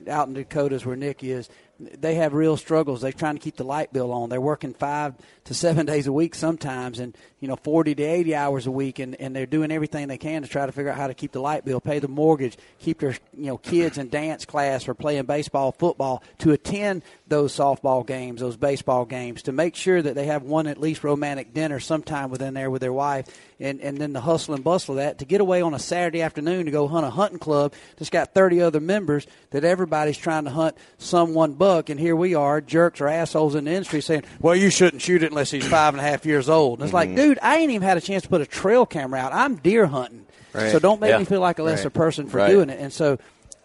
out 0.09 0.29
in 0.29 0.35
Dakotas 0.35 0.85
where 0.87 0.97
Nick 0.97 1.25
is, 1.25 1.49
they 1.81 2.15
have 2.15 2.35
real 2.35 2.57
struggles. 2.57 3.01
They're 3.01 3.13
trying 3.13 3.35
to 3.35 3.41
keep 3.41 3.57
the 3.57 3.65
light 3.65 3.93
bill 3.93 4.13
on. 4.13 4.29
They're 4.29 4.41
working 4.41 4.75
five 4.75 5.15
to 5.45 5.55
seven 5.55 5.87
days 5.87 6.07
a 6.07 6.13
week 6.13 6.35
sometimes, 6.35 7.01
and 7.01 7.17
you 7.41 7.49
know 7.49 7.57
forty 7.57 7.95
to 7.95 8.03
eighty 8.03 8.35
hours 8.35 8.67
a 8.67 8.71
week, 8.71 8.99
and, 8.99 9.21
and 9.21 9.35
they're 9.35 9.47
doing 9.47 9.73
everything 9.73 10.09
they 10.09 10.19
can 10.19 10.43
to 10.43 10.49
try 10.49 10.67
to 10.67 10.73
figure 10.73 10.91
out 10.91 10.97
how 10.97 11.09
to 11.09 11.15
keep 11.15 11.33
the 11.33 11.41
light 11.41 11.65
bill, 11.65 11.81
pay 11.81 11.99
the 11.99 12.09
mortgage, 12.09 12.57
keep 12.79 13.01
their 13.01 13.17
you 13.37 13.47
know 13.47 13.59
kids 13.59 13.99
in 13.99 14.09
dance 14.09 14.45
class 14.45 14.89
or 14.89 14.95
playing 14.95 15.25
baseball, 15.25 15.73
football, 15.73 16.23
to 16.39 16.53
attend 16.53 17.03
those 17.27 17.53
softball 17.53 18.07
games, 18.07 18.41
those 18.41 18.57
baseball 18.57 19.05
games, 19.05 19.43
to 19.43 19.53
make 19.53 19.75
sure 19.75 20.01
that 20.01 20.15
they 20.15 20.27
have 20.27 20.43
one 20.43 20.67
at 20.67 20.81
least 20.81 21.03
romantic 21.03 21.53
dinner 21.53 21.81
sometime 21.81 22.31
within 22.31 22.55
there 22.55 22.71
with 22.71 22.83
their 22.83 22.93
wife, 22.93 23.27
and 23.59 23.81
and 23.81 23.99
then 23.99 24.13
the 24.13 24.21
hustle 24.21 24.55
and 24.55 24.63
bustle 24.63 24.95
of 24.95 24.99
that 24.99 25.19
to 25.19 25.25
get 25.25 25.41
away 25.41 25.61
on 25.61 25.75
a 25.75 25.79
Saturday 25.79 26.23
afternoon 26.23 26.67
to 26.67 26.71
go 26.71 26.87
hunt 26.87 27.05
a 27.05 27.11
hunting 27.11 27.39
club 27.39 27.75
that's 27.97 28.11
got 28.11 28.33
thirty 28.33 28.61
other 28.61 28.81
members 28.81 29.27
that 29.51 29.65
everybody's 29.65 30.19
trying 30.19 30.45
to 30.45 30.51
hunt 30.51 30.77
some 30.99 31.35
one 31.35 31.55
buck, 31.55 31.65
and 31.91 31.99
here 31.99 32.17
we 32.17 32.35
are, 32.35 32.61
jerks 32.61 33.01
or 33.01 33.09
assholes 33.09 33.55
in 33.55 33.65
the 33.65 33.73
industry 33.73 34.01
saying, 34.01 34.25
well, 34.41 34.55
you 34.55 34.71
shouldn't 34.71 35.03
shoot 35.03 35.23
it 35.23 35.31
unless 35.31 35.51
he's 35.51 35.67
five 35.67 35.95
and 35.95 36.01
a 36.01 36.05
half 36.05 36.25
years 36.27 36.49
old. 36.49 36.79
And 36.79 36.87
it's 36.87 36.95
like, 36.95 37.09
mm-hmm. 37.09 37.17
dude, 37.17 37.39
I 37.43 37.59
ain't 37.59 37.71
even 37.71 37.87
had 37.87 37.97
a 37.97 38.01
chance 38.01 38.23
to 38.25 38.29
put 38.29 38.41
a 38.41 38.47
trail 38.47 38.87
camera 38.87 39.21
out. 39.21 39.33
I'm 39.33 39.57
deer 39.57 39.87
hunting, 39.87 40.27
so 40.53 40.79
don't 40.79 41.01
make 41.01 41.11
Yeah. 41.11 41.19
me 41.19 41.25
feel 41.25 41.41
like 41.41 41.59
a 41.59 41.63
lesser 41.63 41.91
person 41.91 42.29
for 42.29 42.39
Right. 42.39 42.51
doing 42.51 42.71
it. 42.71 42.79
And 42.81 42.93
so, 42.93 43.19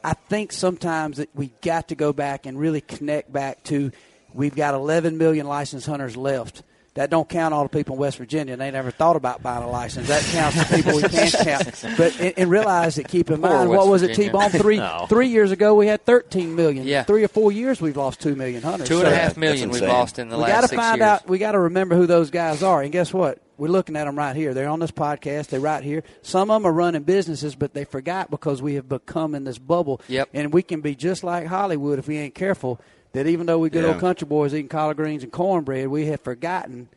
I 0.04 0.14
think 0.14 0.52
sometimes 0.54 1.18
that 1.18 1.30
we 1.36 1.52
got 1.62 1.90
to 1.90 1.96
go 1.96 2.14
back 2.14 2.46
and 2.46 2.58
really 2.58 2.82
connect 2.82 3.32
back 3.34 3.64
to 3.66 3.92
we've 4.34 4.56
got 4.56 4.74
11 4.74 5.18
million 5.18 5.46
licensed 5.48 5.88
hunters 5.88 6.16
left. 6.16 6.64
That 6.96 7.10
don't 7.10 7.30
count 7.30 7.54
all 7.54 7.64
the 7.64 7.70
people 7.70 7.96
in 7.96 8.02
West 8.02 8.18
Virginia. 8.18 8.54
And 8.54 8.62
they 8.62 8.72
never 8.72 8.92
thought 8.92 9.16
about 9.16 9.42
buying 9.44 9.64
a 9.64 9.70
license. 9.70 10.08
That 10.08 10.22
counts 10.24 10.58
the 10.70 10.76
people 10.76 10.96
we 10.96 11.04
can't 11.04 11.34
count. 11.84 11.98
But 11.98 12.20
and, 12.20 12.34
and 12.38 12.50
realize 12.50 12.96
that 12.96 13.08
keep 13.08 13.30
in 13.30 13.40
Poor 13.42 13.50
mind 13.50 13.70
West 13.70 13.78
what 13.78 13.88
was 13.88 14.02
it? 14.02 14.16
T 14.16 14.30
Bone 14.30 14.50
three 14.50 14.78
No. 14.80 15.06
three 15.08 15.28
years 15.28 15.52
ago 15.52 15.76
we 15.76 15.88
had 15.88 16.04
13 16.06 16.56
million. 16.56 16.86
Yeah. 16.86 17.04
Three 17.04 17.24
or 17.24 17.28
four 17.28 17.52
years 17.52 17.80
we've 17.80 17.96
lost 17.96 18.20
two 18.20 18.36
million 18.36 18.62
hunters. 18.64 18.88
Two 18.88 19.00
and 19.00 19.08
a 19.08 19.16
half 19.16 19.38
million 19.38 19.70
we've 19.70 19.82
lost 19.82 20.20
in 20.20 20.30
the 20.30 20.36
we 20.38 20.44
last 20.44 20.62
got 20.62 20.70
to 20.70 20.76
find 20.76 20.98
years. 21.00 21.08
out. 21.08 21.30
We 21.30 21.38
got 21.38 21.52
to 21.54 21.60
remember 21.60 21.96
who 21.96 22.06
those 22.08 22.32
guys 22.32 22.64
are. 22.64 22.82
And 22.82 22.92
guess 22.92 23.14
what? 23.14 23.40
We're 23.58 23.68
looking 23.68 23.98
at 23.98 24.06
them 24.06 24.18
right 24.18 24.36
here. 24.38 24.54
They're 24.54 24.70
on 24.70 24.80
this 24.80 24.92
podcast. 24.92 25.48
They're 25.48 25.60
right 25.60 25.84
here. 25.84 26.04
Some 26.22 26.50
of 26.50 26.56
them 26.62 26.66
are 26.66 26.74
running 26.74 27.04
businesses, 27.04 27.56
but 27.56 27.74
they 27.74 27.84
forgot 27.84 28.32
because 28.32 28.62
we 28.62 28.76
have 28.76 28.88
become 28.88 29.36
in 29.36 29.44
this 29.44 29.58
bubble. 29.60 30.00
Yep. 30.08 30.30
And 30.34 30.54
we 30.54 30.64
can 30.64 30.80
be 30.80 30.96
just 30.96 31.24
like 31.26 31.46
Hollywood 31.46 32.00
if 32.00 32.08
we 32.08 32.18
ain't 32.18 32.34
careful. 32.36 32.80
That 33.14 33.26
even 33.28 33.48
though 33.48 33.58
we 33.60 33.70
good 33.70 33.84
Yeah. 33.84 33.92
old 33.92 34.00
country 34.00 34.28
boys 34.28 34.54
eating 34.54 34.68
collard 34.70 34.98
greens 34.98 35.24
and 35.24 35.32
cornbread, 35.32 35.88
we 35.88 36.06
have 36.08 36.22
forgotten 36.22 36.90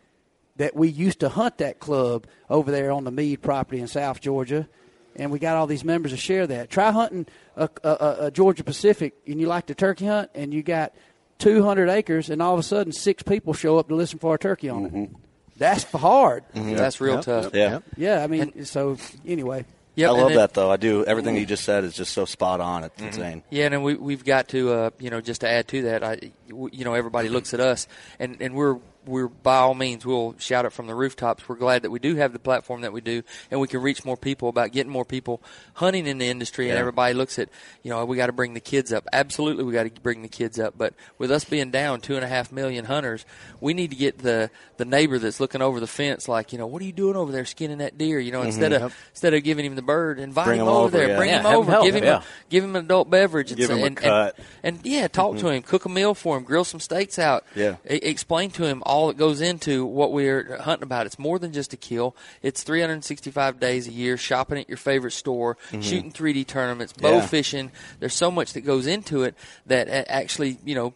that 0.57 0.77
we 0.77 0.89
used 0.89 1.21
to 1.21 1.31
hunt 1.31 1.59
that 1.59 1.79
club 1.81 2.27
over 2.51 2.71
there 2.71 2.91
on 2.91 3.05
the 3.05 3.11
Meade 3.11 3.41
property 3.41 3.81
in 3.81 3.87
South 3.87 4.21
Georgia. 4.21 4.69
And 5.17 5.31
we 5.31 5.39
got 5.39 5.57
all 5.57 5.67
these 5.67 5.85
members 5.85 6.13
to 6.13 6.17
share 6.19 6.47
that. 6.47 6.71
Try 6.71 6.91
hunting 6.91 7.27
a, 7.57 7.69
a, 7.83 7.89
a, 7.89 8.17
a 8.27 8.31
Georgia 8.31 8.65
Pacific, 8.65 9.15
and 9.27 9.41
you 9.41 9.47
like 9.47 9.67
to 9.67 9.75
turkey 9.75 10.07
hunt, 10.07 10.31
and 10.35 10.53
you 10.55 10.63
got 10.63 10.95
200 11.39 11.89
acres, 11.91 12.31
and 12.31 12.41
all 12.41 12.55
of 12.55 12.61
a 12.61 12.63
sudden 12.63 12.93
six 12.93 13.23
people 13.23 13.53
show 13.53 13.79
up 13.79 13.89
to 13.89 13.95
listen 13.95 14.19
for 14.19 14.35
a 14.35 14.39
turkey 14.39 14.69
on 14.69 14.87
it. 14.87 14.93
Mm-hmm. 14.95 15.15
That's 15.59 15.85
hard. 15.85 16.45
Mm-hmm. 16.55 16.77
That's 16.77 17.01
real 17.01 17.23
tough. 17.23 17.55
Yeah. 17.55 17.81
Yeah, 17.97 18.23
I 18.23 18.27
mean, 18.27 18.65
so 18.65 18.97
anyway. 19.27 19.65
Yep, 19.95 20.09
I 20.09 20.13
love 20.13 20.29
then- 20.29 20.37
that 20.39 20.55
though. 20.55 20.71
I 20.71 20.77
do. 20.79 21.05
Everything 21.05 21.37
you 21.37 21.45
just 21.45 21.65
said 21.65 21.85
is 21.85 21.95
just 21.95 22.13
so 22.13 22.25
spot 22.25 22.61
on. 22.61 22.85
It's 22.85 23.01
insane. 23.01 23.43
Yeah, 23.51 23.67
and 23.67 23.83
we 23.85 23.95
we've 23.95 24.25
got 24.25 24.49
to 24.49 24.73
uh, 24.73 24.91
you 24.99 25.11
know 25.11 25.21
just 25.21 25.43
to 25.43 25.49
add 25.49 25.69
to 25.69 25.83
that, 25.83 26.03
I 26.03 26.33
w- 26.49 26.71
you 26.73 26.85
know 26.85 26.95
everybody 26.95 27.29
looks 27.37 27.53
at 27.53 27.61
us 27.61 27.87
and 28.19 28.39
and 28.41 28.55
we're 28.55 28.79
we're 29.07 29.29
by 29.29 29.57
all 29.57 29.75
means 29.75 30.05
we'll 30.07 30.35
shout 30.39 30.65
it 30.65 30.73
from 30.73 30.87
the 30.87 30.95
rooftops. 30.95 31.49
We're 31.49 31.57
glad 31.57 31.83
that 31.83 31.91
we 31.91 31.99
do 31.99 32.17
have 32.17 32.33
the 32.33 32.39
platform 32.39 32.83
that 32.83 32.93
we 32.93 33.01
do, 33.01 33.23
and 33.51 33.61
we 33.61 33.69
can 33.69 33.83
reach 33.83 34.05
more 34.05 34.17
people 34.17 34.49
about 34.49 34.73
getting 34.73 34.93
more 34.93 35.05
people 35.05 35.43
hunting 35.75 36.07
in 36.07 36.19
the 36.19 36.27
industry. 36.27 36.71
And 36.71 36.79
everybody 36.79 37.15
looks 37.15 37.39
at 37.39 37.49
you 37.83 37.91
know 37.91 38.05
we 38.05 38.17
got 38.17 38.27
to 38.27 38.33
bring 38.33 38.55
the 38.55 38.61
kids 38.61 38.93
up. 38.93 39.07
Absolutely, 39.13 39.65
we 39.65 39.73
got 39.73 39.85
to 39.85 40.01
bring 40.03 40.23
the 40.23 40.29
kids 40.29 40.59
up. 40.59 40.75
But 40.77 40.95
with 41.19 41.31
us 41.31 41.45
being 41.45 41.71
down 41.71 42.01
two 42.01 42.17
and 42.17 42.25
a 42.25 42.29
half 42.29 42.53
million 42.53 42.85
hunters, 42.85 43.25
we 43.61 43.75
need 43.75 43.91
to 43.91 43.97
get 43.97 44.19
the 44.19 44.51
the 44.77 44.85
neighbor 44.85 45.19
that's 45.19 45.41
looking 45.41 45.63
over 45.63 45.81
the 45.81 45.87
fence, 45.87 46.29
like 46.29 46.53
you 46.53 46.59
know 46.59 46.67
what 46.67 46.83
are 46.83 46.85
you 46.85 46.93
doing 46.93 47.17
over 47.17 47.33
there 47.33 47.45
skinning 47.45 47.79
that 47.79 47.99
deer? 47.99 48.19
You 48.19 48.33
know 48.33 48.39
mm-hmm, 48.41 48.49
instead 48.49 48.73
of 48.73 48.97
instead 49.11 49.35
of 49.35 49.43
giving 49.43 49.65
him 49.65 49.75
the 49.75 49.83
bird, 49.83 50.19
invite 50.19 50.47
Bring 50.47 50.61
him 50.61 50.69
over, 50.69 50.85
over, 50.87 50.97
there, 50.97 51.09
yeah. 51.09 51.17
bring 51.17 51.31
Yeah, 51.31 51.41
him 51.41 51.47
over, 51.47 51.71
help, 51.71 51.85
give 51.85 51.95
him 51.95 52.05
yeah. 52.05 52.19
a, 52.19 52.23
give 52.51 52.65
him 52.65 52.77
an 52.77 52.85
adult 52.85 53.11
beverage, 53.11 53.51
and 53.51 53.59
Give 53.59 53.71
him 53.71 53.79
a 53.79 53.85
and, 53.85 53.97
cut. 53.97 54.39
and, 54.63 54.77
and 54.77 54.87
yeah, 54.87 55.09
talk 55.09 55.33
mm-hmm. 55.33 55.47
to 55.47 55.53
him, 55.53 55.63
cook 55.63 55.85
a 55.85 55.89
meal 55.89 56.15
for 56.15 56.37
him, 56.37 56.45
grill 56.45 56.65
some 56.65 56.81
steaks 56.81 57.19
out. 57.19 57.45
Yeah. 57.55 57.77
E- 57.89 57.95
explain 58.03 58.51
to 58.53 58.65
him 58.65 58.83
all 58.93 59.07
that 59.09 59.17
goes 59.17 59.41
into 59.41 59.87
what 59.87 60.13
we're 60.13 60.59
hunting 60.59 60.83
about. 60.83 61.07
It's 61.07 61.19
more 61.19 61.39
than 61.39 61.53
just 61.53 61.73
a 61.73 61.77
kill. 61.79 62.15
It's 62.43 62.63
365 62.63 63.59
days 63.59 63.89
a 63.89 63.93
year, 63.93 64.19
shopping 64.19 64.59
at 64.59 64.69
your 64.69 64.77
favorite 64.77 65.13
store, 65.13 65.57
mm-hmm. 65.69 65.81
shooting 65.81 66.13
3D 66.13 66.47
tournaments, 66.47 66.93
bow 66.93 67.17
Yeah. 67.17 67.27
fishing. 67.27 67.73
There's 68.01 68.15
so 68.15 68.31
much 68.31 68.53
that 68.53 68.61
goes 68.61 68.87
into 68.87 69.23
it 69.23 69.35
that 69.67 69.89
actually, 70.09 70.59
you 70.65 70.75
know. 70.75 70.95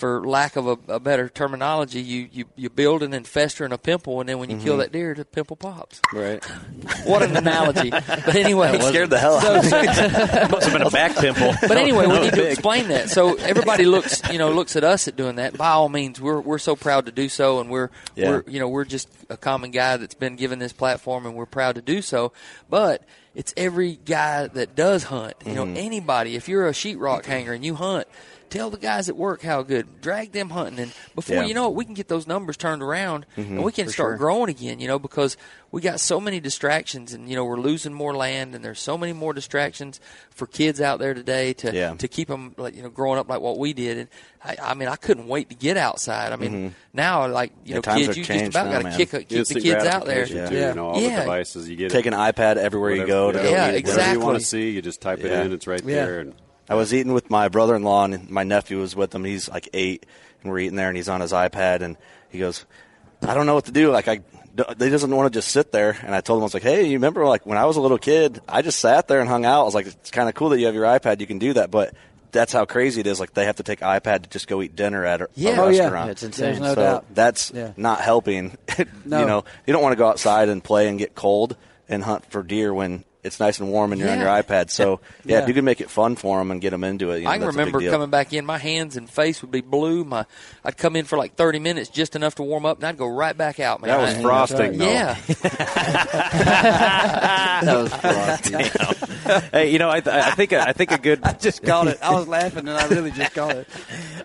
For 0.00 0.26
lack 0.26 0.56
of 0.56 0.66
a, 0.66 0.78
a 0.88 0.98
better 0.98 1.28
terminology, 1.28 2.00
you, 2.00 2.28
you 2.32 2.44
you 2.56 2.70
build 2.70 3.02
an 3.02 3.12
infester 3.12 3.66
and 3.66 3.74
a 3.74 3.78
pimple, 3.78 4.18
and 4.20 4.28
then 4.28 4.38
when 4.38 4.48
you 4.48 4.56
mm-hmm. 4.56 4.64
kill 4.64 4.76
that 4.78 4.92
deer, 4.92 5.14
the 5.14 5.26
pimple 5.26 5.56
pops. 5.56 6.00
Right. 6.12 6.42
what 7.04 7.22
an 7.22 7.36
analogy. 7.36 7.90
But 7.90 8.34
anyway, 8.34 8.74
it 8.74 8.82
scared 8.82 9.10
the 9.10 9.18
hell 9.18 9.36
out 9.36 9.58
of 9.58 9.64
me. 9.64 9.70
Must 10.50 10.66
have 10.66 10.72
been 10.72 10.86
a 10.86 10.90
back 10.90 11.16
pimple. 11.16 11.52
But 11.60 11.76
anyway, 11.76 12.06
we 12.06 12.18
need 12.18 12.32
to 12.32 12.50
explain 12.50 12.88
that. 12.88 13.10
So 13.10 13.34
everybody 13.34 13.84
looks, 13.84 14.22
you 14.32 14.38
know, 14.38 14.50
looks 14.50 14.74
at 14.74 14.84
us 14.84 15.06
at 15.06 15.16
doing 15.16 15.36
that. 15.36 15.58
By 15.58 15.68
all 15.68 15.90
means, 15.90 16.18
we're 16.18 16.40
we're 16.40 16.58
so 16.58 16.76
proud 16.76 17.04
to 17.04 17.12
do 17.12 17.28
so, 17.28 17.60
and 17.60 17.68
we're 17.68 17.90
yeah. 18.16 18.30
we're 18.30 18.44
you 18.46 18.58
know 18.58 18.68
we're 18.68 18.86
just 18.86 19.08
a 19.28 19.36
common 19.36 19.70
guy 19.70 19.98
that's 19.98 20.14
been 20.14 20.36
given 20.36 20.58
this 20.58 20.72
platform, 20.72 21.26
and 21.26 21.34
we're 21.34 21.44
proud 21.44 21.74
to 21.74 21.82
do 21.82 22.00
so. 22.00 22.32
But 22.70 23.04
it's 23.34 23.52
every 23.54 23.98
guy 24.02 24.46
that 24.46 24.74
does 24.74 25.04
hunt. 25.04 25.34
You 25.44 25.54
know, 25.54 25.66
mm-hmm. 25.66 25.76
anybody. 25.76 26.36
If 26.36 26.48
you're 26.48 26.66
a 26.66 26.72
sheetrock 26.72 27.26
hanger 27.26 27.52
and 27.52 27.62
you 27.62 27.74
hunt, 27.74 28.08
tell 28.50 28.70
the 28.70 28.76
guys 28.76 29.08
at 29.08 29.16
work 29.16 29.42
how 29.42 29.62
good. 29.62 30.00
Drag 30.00 30.32
them 30.32 30.50
hunting, 30.50 30.78
and 30.78 30.92
before 31.14 31.36
yeah. 31.36 31.44
you 31.44 31.54
know 31.54 31.68
it, 31.68 31.74
we 31.74 31.84
can 31.84 31.94
get 31.94 32.08
those 32.08 32.26
numbers 32.26 32.56
turned 32.56 32.82
around, 32.82 33.24
mm-hmm, 33.36 33.54
and 33.54 33.64
we 33.64 33.72
can 33.72 33.88
start 33.88 34.12
sure. 34.12 34.16
growing 34.16 34.50
again. 34.50 34.80
You 34.80 34.88
know, 34.88 34.98
because 34.98 35.36
we 35.72 35.80
got 35.80 36.00
so 36.00 36.20
many 36.20 36.40
distractions, 36.40 37.12
and 37.12 37.28
you 37.28 37.36
know 37.36 37.44
we're 37.44 37.60
losing 37.60 37.94
more 37.94 38.14
land, 38.14 38.54
and 38.54 38.64
there's 38.64 38.80
so 38.80 38.98
many 38.98 39.12
more 39.12 39.32
distractions 39.32 40.00
for 40.30 40.46
kids 40.46 40.80
out 40.80 40.98
there 40.98 41.14
today 41.14 41.52
to 41.54 41.74
yeah. 41.74 41.94
to 41.94 42.08
keep 42.08 42.28
them 42.28 42.54
like 42.56 42.74
you 42.74 42.82
know 42.82 42.90
growing 42.90 43.18
up 43.18 43.28
like 43.28 43.40
what 43.40 43.58
we 43.58 43.72
did. 43.72 43.98
And 43.98 44.08
I, 44.44 44.56
I 44.70 44.74
mean, 44.74 44.88
I 44.88 44.96
couldn't 44.96 45.28
wait 45.28 45.48
to 45.50 45.54
get 45.54 45.76
outside. 45.76 46.32
I 46.32 46.36
mean, 46.36 46.52
mm-hmm. 46.52 46.74
now 46.92 47.28
like 47.28 47.52
you 47.64 47.74
know, 47.74 47.82
kids, 47.82 48.16
you 48.16 48.24
just 48.24 48.48
about 48.48 48.70
got 48.70 48.90
to 48.90 48.96
kick 48.96 49.28
keep 49.28 49.46
the 49.46 49.60
kids 49.60 49.84
out 49.84 50.06
there. 50.06 50.26
Too, 50.26 50.34
yeah. 50.34 50.68
You 50.70 50.74
know, 50.74 50.88
all 50.88 51.00
yeah. 51.00 51.16
the 51.16 51.20
devices 51.22 51.68
you 51.68 51.76
get. 51.76 51.90
Take 51.90 52.06
an 52.06 52.14
iPad 52.14 52.56
everywhere 52.56 52.90
whatever, 52.90 53.06
you 53.06 53.12
go. 53.12 53.32
To 53.32 53.38
yeah, 53.38 53.44
go 53.44 53.50
yeah 53.50 53.66
exactly. 53.68 54.02
Whatever 54.02 54.18
you 54.18 54.26
want 54.26 54.40
to 54.40 54.46
see, 54.46 54.70
you 54.70 54.82
just 54.82 55.00
type 55.00 55.20
it 55.20 55.30
in. 55.30 55.52
It's 55.52 55.66
right 55.66 55.84
there. 55.84 56.20
And 56.20 56.34
I 56.70 56.74
was 56.74 56.94
eating 56.94 57.12
with 57.12 57.28
my 57.28 57.48
brother-in-law 57.48 58.04
and 58.04 58.30
my 58.30 58.44
nephew 58.44 58.78
was 58.78 58.94
with 58.94 59.12
him. 59.14 59.24
He's 59.24 59.48
like 59.48 59.68
eight, 59.74 60.06
and 60.42 60.50
we're 60.50 60.60
eating 60.60 60.76
there, 60.76 60.88
and 60.88 60.96
he's 60.96 61.08
on 61.08 61.20
his 61.20 61.32
iPad, 61.32 61.82
and 61.82 61.96
he 62.30 62.38
goes, 62.38 62.64
"I 63.22 63.34
don't 63.34 63.46
know 63.46 63.54
what 63.54 63.66
to 63.66 63.72
do. 63.72 63.90
Like 63.90 64.08
I." 64.08 64.20
He 64.56 64.90
doesn't 64.90 65.14
want 65.14 65.32
to 65.32 65.36
just 65.36 65.48
sit 65.48 65.70
there, 65.70 65.96
and 66.02 66.12
I 66.12 66.20
told 66.20 66.38
him 66.38 66.42
I 66.42 66.44
was 66.44 66.54
like, 66.54 66.64
"Hey, 66.64 66.86
you 66.86 66.94
remember 66.94 67.24
like 67.24 67.46
when 67.46 67.56
I 67.56 67.66
was 67.66 67.76
a 67.76 67.80
little 67.80 67.98
kid? 67.98 68.40
I 68.48 68.62
just 68.62 68.80
sat 68.80 69.08
there 69.08 69.20
and 69.20 69.28
hung 69.28 69.44
out. 69.44 69.62
I 69.62 69.64
was 69.64 69.74
like, 69.74 69.86
it's 69.86 70.10
kind 70.10 70.28
of 70.28 70.34
cool 70.34 70.50
that 70.50 70.58
you 70.58 70.66
have 70.66 70.74
your 70.74 70.84
iPad. 70.84 71.20
You 71.20 71.26
can 71.26 71.38
do 71.38 71.52
that, 71.52 71.70
but 71.70 71.94
that's 72.32 72.52
how 72.52 72.64
crazy 72.64 73.00
it 73.00 73.06
is. 73.06 73.20
Like 73.20 73.32
they 73.34 73.46
have 73.46 73.56
to 73.56 73.62
take 73.62 73.80
iPad 73.80 74.22
to 74.22 74.28
just 74.28 74.48
go 74.48 74.60
eat 74.62 74.76
dinner 74.76 75.04
at 75.04 75.22
a, 75.22 75.28
yeah. 75.34 75.56
a 75.56 75.62
oh, 75.62 75.68
restaurant. 75.68 76.06
Yeah. 76.06 76.12
It's 76.12 76.22
insane. 76.22 76.56
so 76.56 76.62
no 76.62 76.74
doubt. 76.74 77.06
That's 77.14 77.52
yeah. 77.54 77.72
not 77.76 78.00
helping. 78.00 78.56
no. 79.04 79.20
You 79.20 79.26
know, 79.26 79.44
you 79.66 79.72
don't 79.72 79.82
want 79.82 79.92
to 79.92 79.96
go 79.96 80.08
outside 80.08 80.48
and 80.48 80.62
play 80.62 80.88
and 80.88 80.98
get 80.98 81.14
cold 81.14 81.56
and 81.88 82.02
hunt 82.02 82.26
for 82.26 82.42
deer 82.42 82.74
when 82.74 83.04
it's 83.22 83.38
nice 83.38 83.60
and 83.60 83.70
warm 83.70 83.92
and 83.92 84.00
you're 84.00 84.08
yeah. 84.08 84.14
on 84.14 84.20
your 84.20 84.28
iPad. 84.28 84.70
So 84.70 85.00
yeah, 85.24 85.36
yeah, 85.36 85.42
if 85.42 85.48
you 85.48 85.54
can 85.54 85.64
make 85.64 85.80
it 85.80 85.90
fun 85.90 86.16
for 86.16 86.38
them 86.38 86.50
and 86.50 86.60
get 86.60 86.70
them 86.70 86.84
into 86.84 87.10
it, 87.10 87.18
you 87.18 87.24
know, 87.24 87.30
I 87.30 87.38
can 87.38 87.48
remember 87.48 87.80
coming 87.80 88.10
back 88.10 88.32
in. 88.32 88.46
My 88.46 88.58
hands 88.58 88.96
and 88.96 89.08
face 89.08 89.42
would 89.42 89.50
be 89.50 89.60
blue. 89.60 90.04
My 90.04 90.26
I'd 90.64 90.76
come 90.76 90.96
in 90.96 91.04
for 91.04 91.18
like 91.18 91.34
30 91.34 91.58
minutes, 91.58 91.90
just 91.90 92.16
enough 92.16 92.36
to 92.36 92.42
warm 92.42 92.66
up, 92.66 92.78
and 92.78 92.86
I'd 92.86 92.96
go 92.96 93.08
right 93.08 93.36
back 93.36 93.60
out. 93.60 93.80
Man, 93.80 93.88
that 93.88 93.98
was 93.98 94.22
frosting. 94.22 94.78
Right. 94.78 94.88
Yeah, 94.88 95.14
that 97.60 97.76
was 97.76 97.92
frosting. 97.94 98.60
hey, 99.52 99.70
you 99.70 99.78
know, 99.78 99.88
I, 99.88 100.02
I 100.04 100.30
think 100.32 100.52
I 100.52 100.72
think 100.72 100.90
a 100.92 100.98
good. 100.98 101.22
I 101.22 101.32
just 101.32 101.62
called 101.62 101.88
it. 101.88 101.98
I 102.02 102.12
was 102.14 102.26
laughing, 102.26 102.68
and 102.68 102.76
I 102.76 102.86
really 102.88 103.10
just 103.10 103.34
called 103.34 103.52
it. 103.52 103.68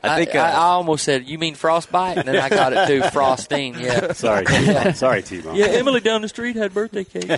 I 0.03 0.17
think 0.23 0.35
I, 0.35 0.39
uh, 0.39 0.43
I, 0.43 0.49
I, 0.51 0.67
almost 0.75 1.03
said, 1.03 1.27
"You 1.27 1.37
mean 1.37 1.55
frostbite?" 1.55 2.17
And 2.17 2.27
then 2.27 2.37
I 2.37 2.49
got 2.49 2.73
it 2.73 2.87
too, 2.87 3.01
frosting. 3.09 3.75
Yeah. 3.79 4.13
Sorry, 4.13 4.45
T-Bone. 4.45 4.93
sorry, 4.93 5.21
T-Bone. 5.21 5.55
Yeah, 5.55 5.65
Emily 5.67 5.99
down 5.99 6.21
the 6.21 6.29
street 6.29 6.55
had 6.55 6.73
birthday 6.73 7.03
cake. 7.03 7.29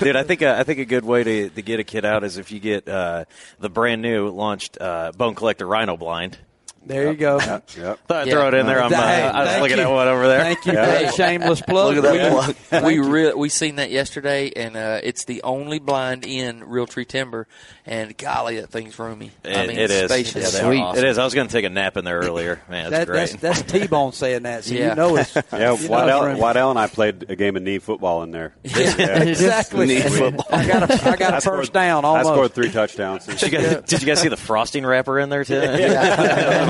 Dude, 0.00 0.16
I 0.16 0.22
think 0.22 0.42
a, 0.42 0.58
I 0.58 0.64
think 0.64 0.78
a 0.78 0.84
good 0.84 1.04
way 1.04 1.24
to, 1.24 1.50
to 1.50 1.62
get 1.62 1.80
a 1.80 1.84
kid 1.84 2.04
out 2.04 2.24
is 2.24 2.38
if 2.38 2.52
you 2.52 2.60
get 2.60 2.88
uh, 2.88 3.24
the 3.58 3.68
brand 3.68 4.02
new 4.02 4.28
launched 4.28 4.78
uh, 4.80 5.12
Bone 5.12 5.34
Collector 5.34 5.66
Rhino 5.66 5.96
Blind. 5.96 6.38
There 6.84 7.10
you 7.10 7.16
go. 7.16 7.38
Yep. 7.38 7.70
yep. 7.76 8.06
Thought 8.06 8.26
I'd 8.26 8.30
throw 8.30 8.48
it 8.48 8.54
in 8.54 8.66
there. 8.66 8.82
I'm, 8.82 8.92
uh, 8.92 8.96
I 8.96 9.44
was 9.44 9.60
looking 9.60 9.76
you. 9.76 9.84
at 9.84 9.90
one 9.90 10.08
over 10.08 10.26
there. 10.26 10.40
Thank 10.40 10.64
you 10.64 10.72
for 10.72 10.76
that 10.78 11.14
shameless 11.14 11.60
plug. 11.68 11.96
Look 11.96 12.04
at 12.04 12.12
that 12.14 12.56
plug. 12.70 12.84
we 12.84 12.98
re- 13.06 13.34
we 13.34 13.48
seen 13.50 13.76
that 13.76 13.90
yesterday, 13.90 14.50
and 14.54 14.76
uh, 14.76 15.00
it's 15.02 15.24
the 15.26 15.42
only 15.42 15.78
blind 15.78 16.24
in 16.24 16.60
Realtree 16.60 17.06
Timber. 17.06 17.46
And 17.84 18.16
golly, 18.16 18.60
that 18.60 18.70
thing's 18.70 18.98
roomy. 18.98 19.30
It, 19.44 19.56
I 19.56 19.66
mean, 19.66 19.78
it 19.78 19.90
is. 19.90 20.10
spacious. 20.10 20.54
Yeah, 20.54 20.68
Awesome. 20.70 21.04
It 21.04 21.08
is. 21.08 21.18
I 21.18 21.24
was 21.24 21.34
going 21.34 21.48
to 21.48 21.52
take 21.52 21.64
a 21.64 21.70
nap 21.70 21.96
in 21.96 22.04
there 22.04 22.18
earlier. 22.18 22.62
Man, 22.68 22.90
that's 22.90 23.06
that, 23.06 23.06
great. 23.06 23.30
That's, 23.40 23.60
that's 23.60 23.72
T-Bone 23.72 24.12
saying 24.12 24.44
that. 24.44 24.64
So 24.64 24.74
yeah. 24.74 24.90
you 24.90 24.94
know 24.94 25.16
it's. 25.16 25.34
Yeah, 25.34 25.74
you 25.74 25.88
Waddell, 25.88 26.38
Waddell 26.38 26.70
and 26.70 26.78
I 26.78 26.86
played 26.86 27.28
a 27.28 27.36
game 27.36 27.56
of 27.56 27.62
knee 27.62 27.78
football 27.78 28.22
in 28.22 28.30
there. 28.30 28.54
Yeah. 28.62 29.22
exactly. 29.22 29.86
Knee 29.86 30.00
football. 30.00 30.46
I 30.50 30.66
got 30.66 30.90
a, 30.90 31.10
I 31.10 31.16
got 31.16 31.34
a 31.34 31.40
first 31.40 31.72
down 31.72 32.04
almost. 32.04 32.28
I 32.28 32.32
scored 32.32 32.52
three 32.52 32.70
touchdowns. 32.70 33.26
Did 33.26 33.42
you, 33.42 33.50
guys, 33.50 33.82
did 33.82 34.00
you 34.02 34.06
guys 34.06 34.20
see 34.20 34.28
the 34.28 34.36
frosting 34.36 34.86
wrapper 34.86 35.18
in 35.18 35.28
there 35.28 35.44
too? 35.44 35.60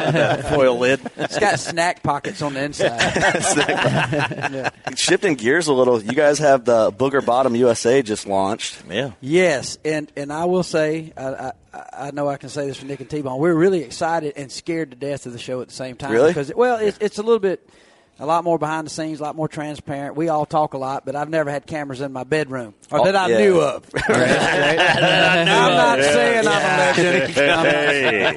Yeah. 0.00 0.42
Foil 0.54 0.78
lid. 0.78 1.00
It's 1.16 1.38
got 1.38 1.58
snack 1.58 2.02
pockets 2.02 2.42
on 2.42 2.54
the 2.54 2.64
inside. 2.64 2.98
yeah. 4.52 4.70
Shifting 4.96 5.34
gears 5.34 5.68
a 5.68 5.72
little, 5.72 6.02
you 6.02 6.12
guys 6.12 6.38
have 6.38 6.64
the 6.64 6.92
Booger 6.92 7.24
Bottom 7.24 7.54
USA 7.56 8.02
just 8.02 8.26
launched. 8.26 8.82
Yeah. 8.88 9.12
Yes, 9.20 9.78
and 9.84 10.10
and 10.16 10.32
I 10.32 10.46
will 10.46 10.62
say, 10.62 11.12
I, 11.16 11.52
I, 11.72 11.84
I 11.92 12.10
know 12.10 12.28
I 12.28 12.36
can 12.36 12.48
say 12.48 12.66
this 12.66 12.78
for 12.78 12.86
Nick 12.86 13.00
and 13.00 13.10
T 13.10 13.22
Bone. 13.22 13.38
We're 13.38 13.54
really 13.54 13.82
excited 13.82 14.34
and 14.36 14.50
scared 14.50 14.90
to 14.90 14.96
death 14.96 15.26
of 15.26 15.32
the 15.32 15.38
show 15.38 15.60
at 15.60 15.68
the 15.68 15.74
same 15.74 15.96
time. 15.96 16.12
Really? 16.12 16.30
Because 16.30 16.52
well, 16.54 16.78
it's 16.78 16.98
it's 17.00 17.18
a 17.18 17.22
little 17.22 17.38
bit 17.38 17.68
a 18.20 18.26
lot 18.26 18.44
more 18.44 18.58
behind 18.58 18.86
the 18.86 18.90
scenes, 18.90 19.18
a 19.18 19.22
lot 19.22 19.34
more 19.34 19.48
transparent. 19.48 20.14
We 20.14 20.28
all 20.28 20.44
talk 20.44 20.74
a 20.74 20.78
lot, 20.78 21.06
but 21.06 21.16
I've 21.16 21.30
never 21.30 21.50
had 21.50 21.66
cameras 21.66 22.02
in 22.02 22.12
my 22.12 22.24
bedroom 22.24 22.74
or 22.90 23.00
oh, 23.00 23.04
that 23.06 23.16
I 23.16 23.28
yeah. 23.28 23.38
knew 23.38 23.60
of. 23.60 23.88
I'm 23.94 24.12
not 25.90 25.98
Yeah. 25.98 26.12
saying 26.12 26.46
I'm 26.46 26.46
a 26.46 26.76
legend. 27.02 27.34
Hey. 27.40 28.36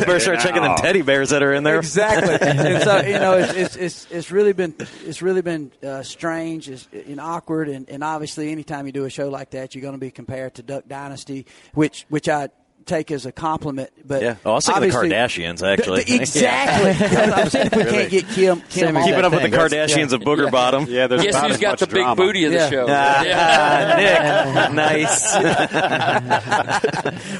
Better 0.00 0.20
start 0.20 0.40
checking 0.40 0.62
them 0.62 0.76
teddy 0.76 1.02
bears 1.02 1.30
that 1.30 1.42
are 1.42 1.52
in 1.52 1.64
there. 1.64 1.78
Exactly. 1.78 2.34
and 2.40 2.82
so 2.82 3.00
you 3.02 3.18
know, 3.18 3.34
it's 3.38 3.54
it's 3.54 3.76
it's, 3.76 4.06
it's 4.10 4.30
really 4.30 4.52
been 4.52 4.74
it's 5.04 5.22
really 5.22 5.42
been 5.42 5.72
uh, 5.86 6.02
strange 6.02 6.68
it's, 6.68 6.88
and 6.92 7.20
awkward, 7.20 7.68
and, 7.68 7.88
and 7.88 8.02
obviously, 8.04 8.50
anytime 8.52 8.86
you 8.86 8.92
do 8.92 9.04
a 9.04 9.10
show 9.10 9.28
like 9.28 9.50
that, 9.50 9.74
you're 9.74 9.82
going 9.82 9.94
to 9.94 9.98
be 9.98 10.10
compared 10.10 10.54
to 10.54 10.62
Duck 10.62 10.84
Dynasty, 10.88 11.46
which 11.74 12.06
which 12.08 12.28
I 12.28 12.48
take 12.86 13.10
as 13.10 13.26
a 13.26 13.32
compliment. 13.32 13.90
But 14.04 14.22
Yeah. 14.22 14.36
Oh, 14.46 14.52
I 14.52 14.54
was 14.54 14.66
thinking 14.66 14.88
the 14.90 14.96
Kardashians, 14.96 15.62
actually. 15.66 16.04
The- 16.04 16.14
exactly. 16.16 17.06
I'm 17.34 17.50
saying 17.50 17.66
if 17.72 17.76
we 17.76 17.84
can't 17.84 18.10
get 18.10 18.28
Kim, 18.28 18.60
Kim 18.62 18.94
Keeping 18.94 18.94
that 18.94 19.24
up 19.24 19.32
with 19.32 19.42
the 19.42 19.48
thing. 19.50 19.58
Kardashians 19.58 20.12
of 20.12 20.20
Booger 20.22 20.50
Bottom. 20.50 20.86
Yeah, 20.88 21.06
there's 21.08 21.22
Guess 21.22 21.34
about 21.34 21.46
who's 21.48 21.54
as 21.56 21.60
got 21.60 21.70
much 21.72 21.80
the 21.80 21.86
big 21.86 21.94
drama. 21.96 22.16
booty 22.16 22.44
of 22.44 22.52
the 22.52 22.58
Yeah. 22.58 22.70
show? 22.70 22.86
Ah, 22.88 23.94
Nick, 23.96 24.72
nice. 24.74 25.34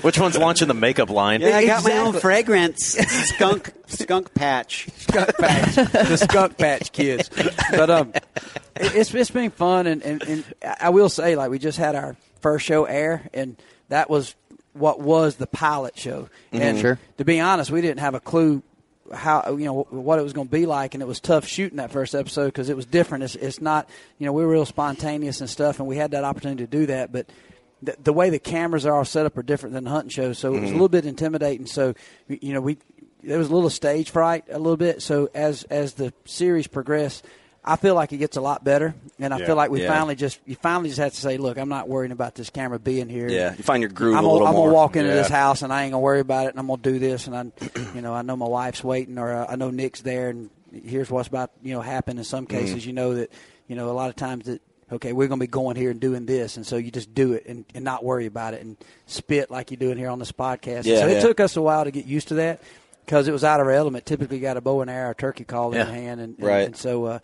Which 0.03 0.19
one's 0.19 0.39
launching 0.39 0.69
the 0.69 0.75
makeup 0.75 1.11
line? 1.11 1.41
Yeah, 1.41 1.57
I 1.57 1.67
got 1.67 1.85
my 1.85 1.99
own 1.99 2.15
fragrance. 2.15 2.97
skunk 3.29 3.73
skunk 3.87 4.35
patch. 4.35 4.89
skunk 4.99 5.37
patch, 5.39 5.75
the 5.77 6.17
skunk 6.17 6.59
patch 6.59 6.93
kids. 6.93 7.31
But 7.71 7.91
um, 7.91 8.13
it, 8.15 8.25
it's 8.95 9.15
it's 9.15 9.31
been 9.31 9.51
fun, 9.51 9.87
and, 9.87 10.03
and 10.03 10.23
and 10.23 10.45
I 10.81 10.91
will 10.91 11.09
say, 11.09 11.37
like 11.37 11.51
we 11.51 11.59
just 11.59 11.79
had 11.79 11.95
our 11.95 12.17
first 12.41 12.65
show 12.67 12.85
air, 12.85 13.29
and 13.35 13.57
that 13.89 14.11
was 14.11 14.35
what 14.77 15.01
was 15.01 15.37
the 15.37 15.47
pilot 15.47 15.99
show. 15.99 16.29
Mm-hmm. 16.53 16.63
And 16.63 16.79
Sure. 16.79 16.99
to 17.19 17.25
be 17.25 17.41
honest, 17.41 17.71
we 17.71 17.81
didn't 17.81 18.01
have 18.01 18.15
a 18.15 18.21
clue 18.21 18.63
how 19.15 19.57
you 19.57 19.65
know 19.65 19.87
what 19.91 20.19
it 20.19 20.23
was 20.23 20.33
going 20.33 20.49
to 20.49 20.53
be 20.53 20.67
like, 20.67 20.95
and 20.95 21.03
it 21.03 21.07
was 21.07 21.21
tough 21.21 21.47
shooting 21.47 21.77
that 21.77 21.93
first 21.93 22.15
episode 22.15 22.47
because 22.47 22.69
it 22.69 22.77
was 22.77 22.87
different. 22.87 23.25
It's, 23.25 23.37
it's 23.37 23.61
not 23.61 23.89
you 24.19 24.27
know 24.27 24.33
we 24.33 24.45
were 24.45 24.51
real 24.51 24.67
spontaneous 24.67 25.41
and 25.41 25.49
stuff, 25.49 25.79
and 25.79 25.89
we 25.89 25.97
had 25.97 26.11
that 26.11 26.25
opportunity 26.25 26.65
to 26.65 26.71
do 26.71 26.87
that, 26.87 27.13
but. 27.13 27.27
The, 27.83 27.95
the 28.03 28.13
way 28.15 28.31
the 28.31 28.39
cameras 28.39 28.87
are 28.87 28.95
all 28.95 29.05
set 29.05 29.27
up 29.27 29.37
are 29.37 29.43
different 29.43 29.75
than 29.75 29.85
the 29.85 29.91
hunting 29.91 30.09
shows, 30.09 30.39
so 30.39 30.49
it 30.49 30.53
was 30.53 30.61
a 30.61 30.65
mm-hmm. 30.65 30.73
little 30.73 30.89
bit 30.89 31.05
intimidating. 31.05 31.67
So, 31.67 31.93
you 32.27 32.55
know, 32.55 32.63
we 32.63 32.79
there 33.23 33.39
was 33.39 33.51
a 33.51 33.55
little 33.55 33.69
stage 33.69 34.11
fright 34.11 34.45
a 34.51 34.59
little 34.59 34.79
bit. 34.79 35.03
So 35.03 35.29
as 35.35 35.65
as 35.65 35.93
the 35.93 36.13
series 36.25 36.67
progressed, 36.67 37.27
I 37.69 37.75
feel 37.77 37.95
like 37.97 38.13
it 38.13 38.19
gets 38.19 38.37
a 38.37 38.41
lot 38.41 38.63
better, 38.63 38.95
and 39.19 39.35
I 39.35 39.39
Yeah. 39.39 39.47
feel 39.47 39.57
like 39.57 39.71
we 39.71 39.81
Yeah. 39.83 39.89
finally 39.89 40.15
just 40.15 40.39
you 40.47 40.55
finally 40.55 40.89
just 40.89 41.01
have 41.01 41.13
to 41.13 41.21
say, 41.21 41.37
look, 41.37 41.59
I'm 41.59 41.69
not 41.69 41.89
worrying 41.89 42.13
about 42.13 42.35
this 42.37 42.49
camera 42.49 42.79
being 42.79 43.09
here. 43.09 43.29
Yeah, 43.29 43.55
you 43.57 43.65
find 43.65 43.83
your 43.83 43.91
groove 43.91 44.15
I'm 44.17 44.25
a 44.25 44.29
gonna, 44.29 44.45
I'm 44.45 44.55
gonna 44.55 44.73
walk 44.73 44.95
into 44.97 45.09
Yeah. 45.11 45.17
this 45.17 45.29
house 45.29 45.63
and 45.63 45.73
I 45.73 45.83
ain't 45.83 45.93
gonna 45.93 46.01
worry 46.03 46.21
about 46.21 46.47
it, 46.47 46.51
and 46.51 46.61
I'm 46.61 46.69
gonna 46.69 46.81
do 46.83 46.99
this, 47.01 47.27
and 47.27 47.37
I, 47.37 47.45
you 47.95 48.01
know, 48.03 48.15
I 48.15 48.23
know 48.23 48.37
my 48.37 48.47
wife's 48.47 48.85
waiting, 48.85 49.19
or 49.19 49.33
uh, 49.35 49.47
I 49.49 49.57
know 49.57 49.71
Nick's 49.71 50.01
there, 50.03 50.29
and 50.29 50.49
here's 50.73 51.11
what's 51.11 51.29
about 51.29 51.51
you 51.63 51.75
know 51.75 51.81
happen. 51.81 52.19
In 52.19 52.25
some 52.25 52.47
Mm-hmm. 52.47 52.57
cases, 52.57 52.87
you 52.87 52.93
know 52.93 53.15
that 53.15 53.31
you 53.67 53.75
know 53.75 53.91
a 53.91 53.93
lot 53.93 54.11
of 54.11 54.17
times 54.17 54.45
that 54.47 54.63
okay, 54.93 55.13
we're 55.13 55.27
gonna 55.27 55.41
be 55.41 55.49
going 55.49 55.75
here 55.75 55.91
and 55.91 55.99
doing 55.99 56.25
this, 56.25 56.57
and 56.57 56.65
so 56.65 56.77
you 56.77 56.93
just 56.93 57.13
do 57.15 57.33
it 57.33 57.47
and, 57.47 57.65
and 57.75 57.85
not 57.85 58.05
worry 58.05 58.27
about 58.27 58.55
it 58.55 58.63
and 58.63 58.77
spit 59.07 59.51
like 59.51 59.73
you're 59.73 59.79
doing 59.79 59.99
here 59.99 60.09
on 60.11 60.21
this 60.21 60.31
podcast. 60.31 60.85
Yeah, 60.85 61.01
so 61.01 61.09
it 61.09 61.15
yeah. 61.15 61.21
took 61.21 61.41
us 61.41 61.57
a 61.57 61.63
while 61.63 61.83
to 61.83 61.91
get 61.91 62.05
used 62.07 62.29
to 62.29 62.35
that 62.35 62.61
because 63.05 63.27
it 63.27 63.33
was 63.33 63.43
out 63.43 63.59
of 63.59 63.67
our 63.67 63.73
element. 63.73 64.07
Typically, 64.07 64.39
got 64.39 64.57
a 64.57 64.61
bow 64.61 64.83
and 64.83 64.89
arrow, 64.91 65.13
turkey 65.15 65.43
call 65.43 65.73
in 65.73 65.79
Yeah. 65.79 65.85
hand, 65.87 66.21
and, 66.21 66.39
and, 66.39 66.47
Right. 66.47 66.67
and 66.67 66.77
so. 66.77 67.05
Uh, 67.07 67.19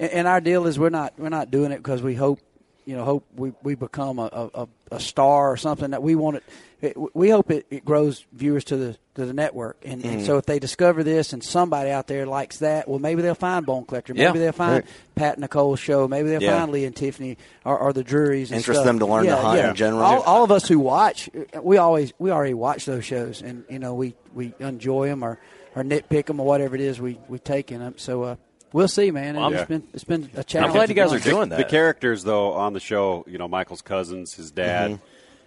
and, 0.00 0.10
and 0.10 0.26
our 0.28 0.40
deal 0.40 0.66
is 0.66 0.76
we're 0.78 0.88
not 0.90 1.12
we're 1.18 1.28
not 1.28 1.52
doing 1.52 1.70
it 1.70 1.76
because 1.76 2.02
we 2.02 2.16
hope 2.16 2.40
you 2.86 2.96
know 2.96 3.04
hope 3.04 3.24
we, 3.36 3.52
we 3.62 3.76
become 3.76 4.18
a, 4.18 4.50
a, 4.54 4.66
a 4.90 4.98
star 4.98 5.52
or 5.52 5.56
something 5.56 5.90
that 5.92 6.02
we 6.02 6.16
want 6.16 6.38
it, 6.38 6.44
it 6.80 7.14
we 7.14 7.28
hope 7.28 7.50
it, 7.52 7.66
it 7.70 7.84
grows 7.84 8.24
viewers 8.32 8.64
to 8.64 8.76
the 8.76 8.96
to 9.14 9.26
the 9.26 9.34
network 9.34 9.76
and, 9.84 10.02
Mm-hmm. 10.02 10.08
and 10.14 10.26
so 10.26 10.38
if 10.38 10.46
they 10.46 10.58
discover 10.58 11.04
this 11.04 11.32
and 11.34 11.44
somebody 11.44 11.90
out 11.90 12.06
there 12.06 12.24
likes 12.26 12.56
that 12.58 12.88
well 12.88 12.98
maybe 12.98 13.20
they'll 13.22 13.34
find 13.34 13.66
Bone 13.66 13.84
Collector 13.84 14.14
maybe 14.14 14.22
Yeah. 14.38 14.44
they'll 14.44 14.52
find 14.52 14.72
Right. 14.76 14.86
Pat 15.14 15.38
Nicole's 15.38 15.78
show 15.78 16.08
maybe 16.08 16.30
they'll 16.30 16.42
Yeah. 16.42 16.58
find 16.58 16.72
Lee 16.72 16.86
and 16.86 16.96
Tiffany 16.96 17.36
or, 17.66 17.78
or 17.78 17.92
the 17.92 18.00
and 18.00 18.08
Interest 18.50 18.64
stuff. 18.64 18.84
them 18.84 18.98
to 19.00 19.06
learn 19.06 19.24
to 19.24 19.30
yeah, 19.30 19.42
hunt 19.42 19.58
yeah. 19.58 19.70
in 19.70 19.76
general. 19.76 20.02
all, 20.02 20.22
all 20.22 20.42
of 20.44 20.50
us 20.50 20.66
who 20.66 20.78
watch 20.78 21.28
we 21.62 21.76
always 21.76 22.14
we 22.18 22.30
already 22.30 22.54
watch 22.54 22.86
those 22.86 23.04
shows 23.04 23.42
and 23.42 23.64
you 23.68 23.78
know 23.78 23.94
we 23.94 24.14
we 24.34 24.54
enjoy 24.58 25.06
them 25.08 25.22
or 25.22 25.38
or 25.76 25.84
nitpick 25.84 26.26
them 26.26 26.40
or 26.40 26.46
whatever 26.46 26.74
it 26.74 26.80
is 26.80 26.98
we 27.00 27.18
we 27.28 27.38
take 27.38 27.70
in 27.70 27.80
them 27.80 27.94
so 27.98 28.22
uh 28.22 28.36
We'll 28.72 28.88
see, 28.88 29.10
man. 29.10 29.36
Well, 29.36 29.48
it's 29.48 29.58
yeah. 29.60 29.64
been 29.64 29.82
it's 29.92 30.04
been 30.04 30.30
a 30.34 30.44
challenge. 30.44 30.68
I'm 30.70 30.76
glad 30.76 30.88
you 30.88 30.94
guys 30.94 31.12
are 31.12 31.18
doing 31.18 31.48
that. 31.50 31.56
The 31.58 31.64
characters, 31.64 32.22
though, 32.24 32.52
on 32.52 32.72
the 32.72 32.80
show, 32.80 33.24
you 33.28 33.38
know, 33.38 33.48
Michael's 33.48 33.82
cousins, 33.82 34.34
his 34.34 34.50
dad, 34.50 34.92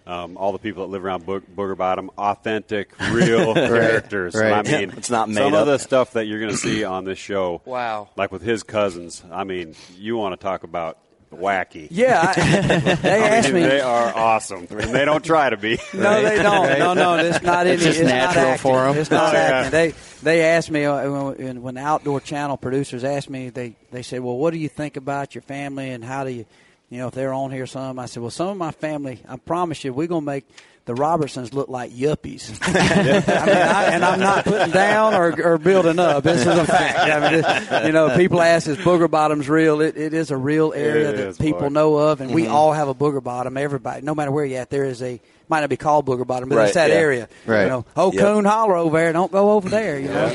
Mm-hmm. 0.06 0.10
um, 0.10 0.36
all 0.36 0.52
the 0.52 0.58
people 0.58 0.82
that 0.84 0.90
live 0.92 1.02
around 1.04 1.24
Bo- 1.24 1.40
Booger 1.40 1.76
Bottom, 1.76 2.10
authentic, 2.18 2.90
real 3.10 3.54
characters. 3.54 4.34
right. 4.34 4.52
I 4.52 4.62
mean, 4.62 4.90
It's 4.96 5.08
not 5.10 5.28
made 5.28 5.36
some 5.36 5.54
up. 5.54 5.60
of 5.62 5.66
the 5.68 5.78
stuff 5.78 6.12
that 6.12 6.26
you're 6.26 6.38
going 6.40 6.50
to 6.52 6.56
see 6.58 6.84
on 6.84 7.04
this 7.04 7.18
show. 7.18 7.62
Wow. 7.64 8.10
Like 8.16 8.30
with 8.30 8.42
his 8.42 8.62
cousins. 8.62 9.22
I 9.32 9.44
mean, 9.44 9.74
you 9.96 10.16
want 10.18 10.38
to 10.38 10.44
talk 10.44 10.62
about 10.64 10.98
wacky. 11.38 11.88
Yeah, 11.90 12.32
I, 12.36 12.94
they 12.96 13.22
I 13.22 13.28
asked 13.36 13.52
mean, 13.52 13.62
me. 13.62 13.68
They 13.68 13.80
are 13.80 14.16
awesome, 14.16 14.66
and 14.70 14.94
they 14.94 15.04
don't 15.04 15.24
try 15.24 15.50
to 15.50 15.56
be. 15.56 15.78
No, 15.94 16.22
they 16.22 16.42
don't. 16.42 16.78
No, 16.78 16.94
no, 16.94 17.16
it's 17.16 17.42
not 17.42 17.66
any. 17.66 17.74
It's 17.76 17.84
just 17.84 18.00
not 18.00 18.08
natural 18.08 18.58
for 18.58 18.84
them. 18.84 18.98
It's 18.98 19.10
not 19.10 19.34
Oh, 19.34 19.36
yeah. 19.38 19.42
acting. 19.42 19.70
They 19.70 19.94
they 20.22 20.42
asked 20.42 20.70
me 20.70 20.84
uh, 20.84 21.08
when, 21.32 21.62
when 21.62 21.74
the 21.74 21.80
outdoor 21.82 22.20
channel 22.20 22.56
producers 22.56 23.04
asked 23.04 23.30
me. 23.30 23.50
They 23.50 23.76
they 23.90 24.02
said, 24.02 24.20
"Well, 24.20 24.36
what 24.36 24.52
do 24.52 24.58
you 24.58 24.68
think 24.68 24.96
about 24.96 25.34
your 25.34 25.42
family 25.42 25.90
and 25.90 26.04
how 26.04 26.24
do 26.24 26.30
you, 26.30 26.46
you 26.94 27.00
know, 27.00 27.08
if 27.08 27.14
they're 27.14 27.32
on 27.32 27.50
here 27.50 27.66
some?" 27.66 27.98
I 27.98 28.06
said, 28.06 28.22
"Well, 28.22 28.30
some 28.30 28.48
of 28.48 28.56
my 28.56 28.70
family. 28.70 29.20
I 29.28 29.36
promise 29.36 29.84
you, 29.84 29.92
we're 29.92 30.06
gonna 30.06 30.20
make." 30.24 30.44
The 30.86 30.94
Robertsons 30.94 31.54
look 31.54 31.70
like 31.70 31.92
yuppies, 31.92 32.58
I 32.62 33.02
mean, 33.02 33.16
I, 33.16 33.84
and 33.94 34.04
I'm 34.04 34.20
not 34.20 34.44
putting 34.44 34.70
down 34.70 35.14
or, 35.14 35.32
or 35.54 35.56
building 35.56 35.98
up. 35.98 36.24
This 36.24 36.42
is 36.42 36.46
a 36.46 36.66
fact. 36.66 36.98
I 36.98 37.20
mean, 37.20 37.40
this- 37.40 37.86
you 37.86 37.92
know, 37.92 38.14
people 38.18 38.42
ask, 38.42 38.68
"Is 38.68 38.76
Booger 38.76 39.10
Bottom's 39.10 39.48
real?" 39.48 39.80
It, 39.80 39.96
it 39.96 40.12
is 40.12 40.30
a 40.30 40.36
real 40.36 40.74
area 40.76 41.08
It 41.08 41.16
that 41.16 41.26
is, 41.28 41.38
people 41.38 41.60
boy. 41.60 41.68
know 41.70 41.94
of, 41.96 42.20
and 42.20 42.34
we 42.34 42.48
all 42.48 42.74
have 42.74 42.88
a 42.88 42.94
Booger 42.94 43.22
Bottom. 43.22 43.56
Everybody, 43.56 44.02
no 44.02 44.14
matter 44.14 44.30
where 44.30 44.44
you're 44.44 44.60
at, 44.60 44.68
there 44.68 44.84
is 44.84 45.00
a 45.02 45.22
might 45.48 45.60
not 45.60 45.70
be 45.70 45.78
called 45.78 46.04
Booger 46.04 46.26
Bottom, 46.26 46.50
but 46.50 46.56
Right, 46.56 46.64
it's 46.66 46.74
that 46.74 46.90
yeah. 46.90 46.96
area. 46.96 47.28
Right. 47.46 47.62
You 47.62 47.68
know, 47.70 47.86
oh, 47.96 48.12
Yep. 48.12 48.20
Coon 48.20 48.44
Holler 48.44 48.76
over 48.76 48.98
there. 48.98 49.12
Don't 49.14 49.32
go 49.32 49.52
over 49.52 49.70
there. 49.70 49.98
You 49.98 50.08
know, 50.08 50.26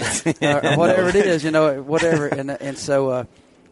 or, 0.41 0.65
or 0.65 0.77
whatever 0.77 1.09
it 1.09 1.15
is. 1.27 1.43
You 1.43 1.51
know, 1.51 1.79
whatever. 1.83 2.25
And 2.25 2.49
and 2.49 2.75
so. 2.75 3.09
Uh, 3.09 3.23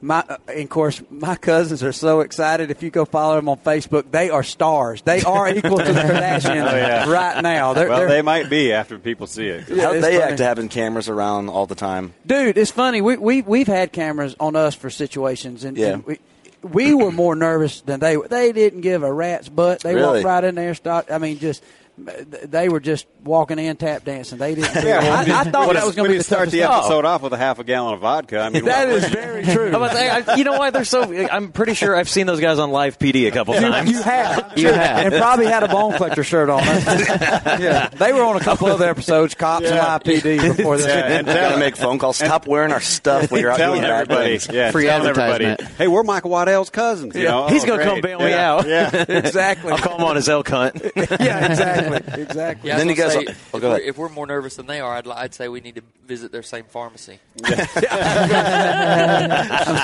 my, 0.02 0.24
uh, 0.30 0.38
and 0.48 0.62
of 0.64 0.70
course, 0.70 1.02
my 1.10 1.36
cousins 1.36 1.82
are 1.84 1.92
so 1.92 2.20
excited. 2.22 2.70
If 2.72 2.84
you 2.84 2.90
go 2.92 3.04
follow 3.06 3.36
them 3.36 3.50
on 3.50 3.58
Facebook, 3.58 4.12
they 4.12 4.30
are 4.30 4.44
stars. 4.44 5.02
They 5.02 5.22
are 5.24 5.50
equal 5.50 5.78
to 5.80 5.84
the 5.84 5.92
Kardashians 6.02 6.72
Oh, 6.72 6.76
yeah. 6.76 7.10
right 7.10 7.42
now. 7.42 7.74
They're, 7.74 7.90
well, 7.90 8.00
they're, 8.00 8.08
they 8.08 8.22
might 8.22 8.50
be 8.50 8.74
after 8.74 9.00
people 9.00 9.26
see 9.28 9.48
it. 9.48 9.68
Yeah, 9.70 9.94
they 9.94 10.02
funny. 10.02 10.18
act 10.18 10.38
to 10.38 10.44
having 10.44 10.70
cameras 10.70 11.10
around 11.10 11.50
all 11.50 11.66
the 11.66 11.76
time. 11.76 12.14
Dude, 12.26 12.58
it's 12.58 12.72
funny. 12.72 13.02
We 13.02 13.18
we 13.18 13.42
we've 13.42 13.68
had 13.68 13.92
cameras 13.92 14.36
on 14.40 14.56
us 14.56 14.76
for 14.76 14.90
situations, 14.90 15.64
and, 15.64 15.76
Yeah. 15.78 15.94
and 15.94 16.06
we 16.06 16.20
we 16.64 16.94
were 16.94 17.12
more 17.12 17.36
nervous 17.36 17.82
than 17.82 18.00
they 18.00 18.18
were. 18.18 18.28
They 18.28 18.52
didn't 18.52 18.82
give 18.82 19.04
a 19.04 19.12
rat's 19.12 19.50
butt. 19.50 19.80
They 19.82 19.96
Really? 19.96 20.24
walked 20.24 20.26
right 20.26 20.44
in 20.44 20.56
there. 20.56 20.74
Start. 20.76 21.08
I 21.12 21.18
mean, 21.18 21.40
just 21.40 21.64
they 21.98 22.70
were 22.70 22.80
just 22.80 23.08
walking 23.24 23.58
in, 23.60 23.76
tap 23.76 24.04
dancing. 24.06 24.38
They 24.38 24.56
didn't. 24.56 24.68
Yeah, 24.88 25.00
I, 25.00 25.42
I 25.42 25.44
thought 25.46 25.74
that 25.74 25.86
was 25.86 25.96
going 25.96 26.08
to 26.08 26.14
be 26.14 26.18
the 26.20 26.24
start 26.24 26.46
the 26.52 26.60
thing. 26.60 26.62
episode 26.62 27.04
off 27.06 27.22
with 27.24 27.34
a 27.34 27.38
half 27.38 27.58
a 27.60 27.64
gallon 27.64 27.96
of 27.96 28.00
vodka. 28.02 28.40
I 28.40 28.50
mean, 28.50 28.66
That 28.66 28.88
what- 28.88 28.98
is 28.98 29.06
very 29.10 29.44
true. 29.44 29.68
I'm 29.70 29.76
about 29.76 29.90
to 29.92 29.96
say, 29.96 30.10
I, 30.10 30.36
you 30.36 30.44
know 30.44 30.58
why 30.58 30.70
they're 30.70 30.86
so? 30.86 31.02
I'm 31.04 31.52
pretty 31.52 31.74
sure 31.74 31.96
I've 31.96 32.08
seen 32.10 32.28
those 32.28 32.40
guys 32.40 32.60
on 32.60 32.72
live 32.72 33.00
PD 33.00 33.28
a 33.28 33.32
couple 33.32 33.56
times. 33.56 33.90
You 33.98 34.02
have, 34.02 34.54
You 34.58 34.68
have. 34.72 35.06
and 35.08 35.16
probably 35.16 35.48
had 35.48 35.64
a 35.64 35.68
bone 35.68 35.94
collector 35.94 36.24
shirt 36.24 36.50
on. 36.50 36.64
yeah, 36.64 37.90
they 37.90 38.14
were 38.14 38.24
on 38.24 38.36
a 38.38 38.40
couple 38.42 38.68
other 38.68 38.88
episodes, 38.90 39.34
cops 39.36 39.66
and 39.66 39.76
IPD 39.80 40.58
before 40.58 40.78
this. 40.78 40.86
Yeah, 40.88 41.18
and 41.20 41.28
Gotta 41.28 41.58
make 41.58 41.76
phone 41.78 41.98
calls. 42.00 42.18
Stop 42.18 42.48
wearing 42.48 42.72
our 42.72 42.82
stuff 42.82 43.32
when 43.32 43.42
you're 43.42 43.52
out 43.52 43.58
tell 43.58 43.72
doing 43.74 43.82
bad 43.84 43.92
everybody, 44.02 44.38
things. 44.38 44.54
yeah, 44.56 44.72
Free 44.72 44.86
tell 44.86 45.06
everybody, 45.08 45.56
hey, 45.78 45.88
we're 45.88 46.04
Michael 46.04 46.32
Waddell's 46.32 46.70
cousins. 46.70 47.16
You 47.16 47.24
know, 47.24 47.48
He's 47.48 47.64
Oh, 47.64 47.68
gonna 47.68 47.84
come 47.84 47.94
great. 48.02 48.04
bail 48.04 48.20
me 48.20 48.34
out. 48.34 48.68
Yeah, 48.68 49.06
exactly. 49.08 49.72
I'll 49.72 49.78
call 49.80 49.98
him 49.98 50.04
on 50.04 50.16
his 50.16 50.30
elk 50.30 50.48
hunt. 50.50 50.82
yeah, 50.96 51.46
exactly, 51.50 51.87
exactly. 51.94 52.58
Yeah, 52.70 52.78
Then 52.78 52.90
you 52.90 52.96
guys- 52.96 53.14
say, 53.14 53.26
oh, 53.28 53.32
if, 53.58 53.64
we're, 53.64 53.80
if 53.80 53.98
we're 53.98 54.10
more 54.10 54.28
nervous 54.28 54.56
than 54.56 54.68
they 54.68 54.80
are, 54.82 54.96
I'd, 54.96 55.08
I'd 55.08 55.34
say 55.34 55.48
we 55.48 55.62
need 55.62 55.76
to 55.76 55.82
visit 56.06 56.32
their 56.32 56.44
same 56.44 56.66
pharmacy. 56.66 57.20
I'm 57.44 57.66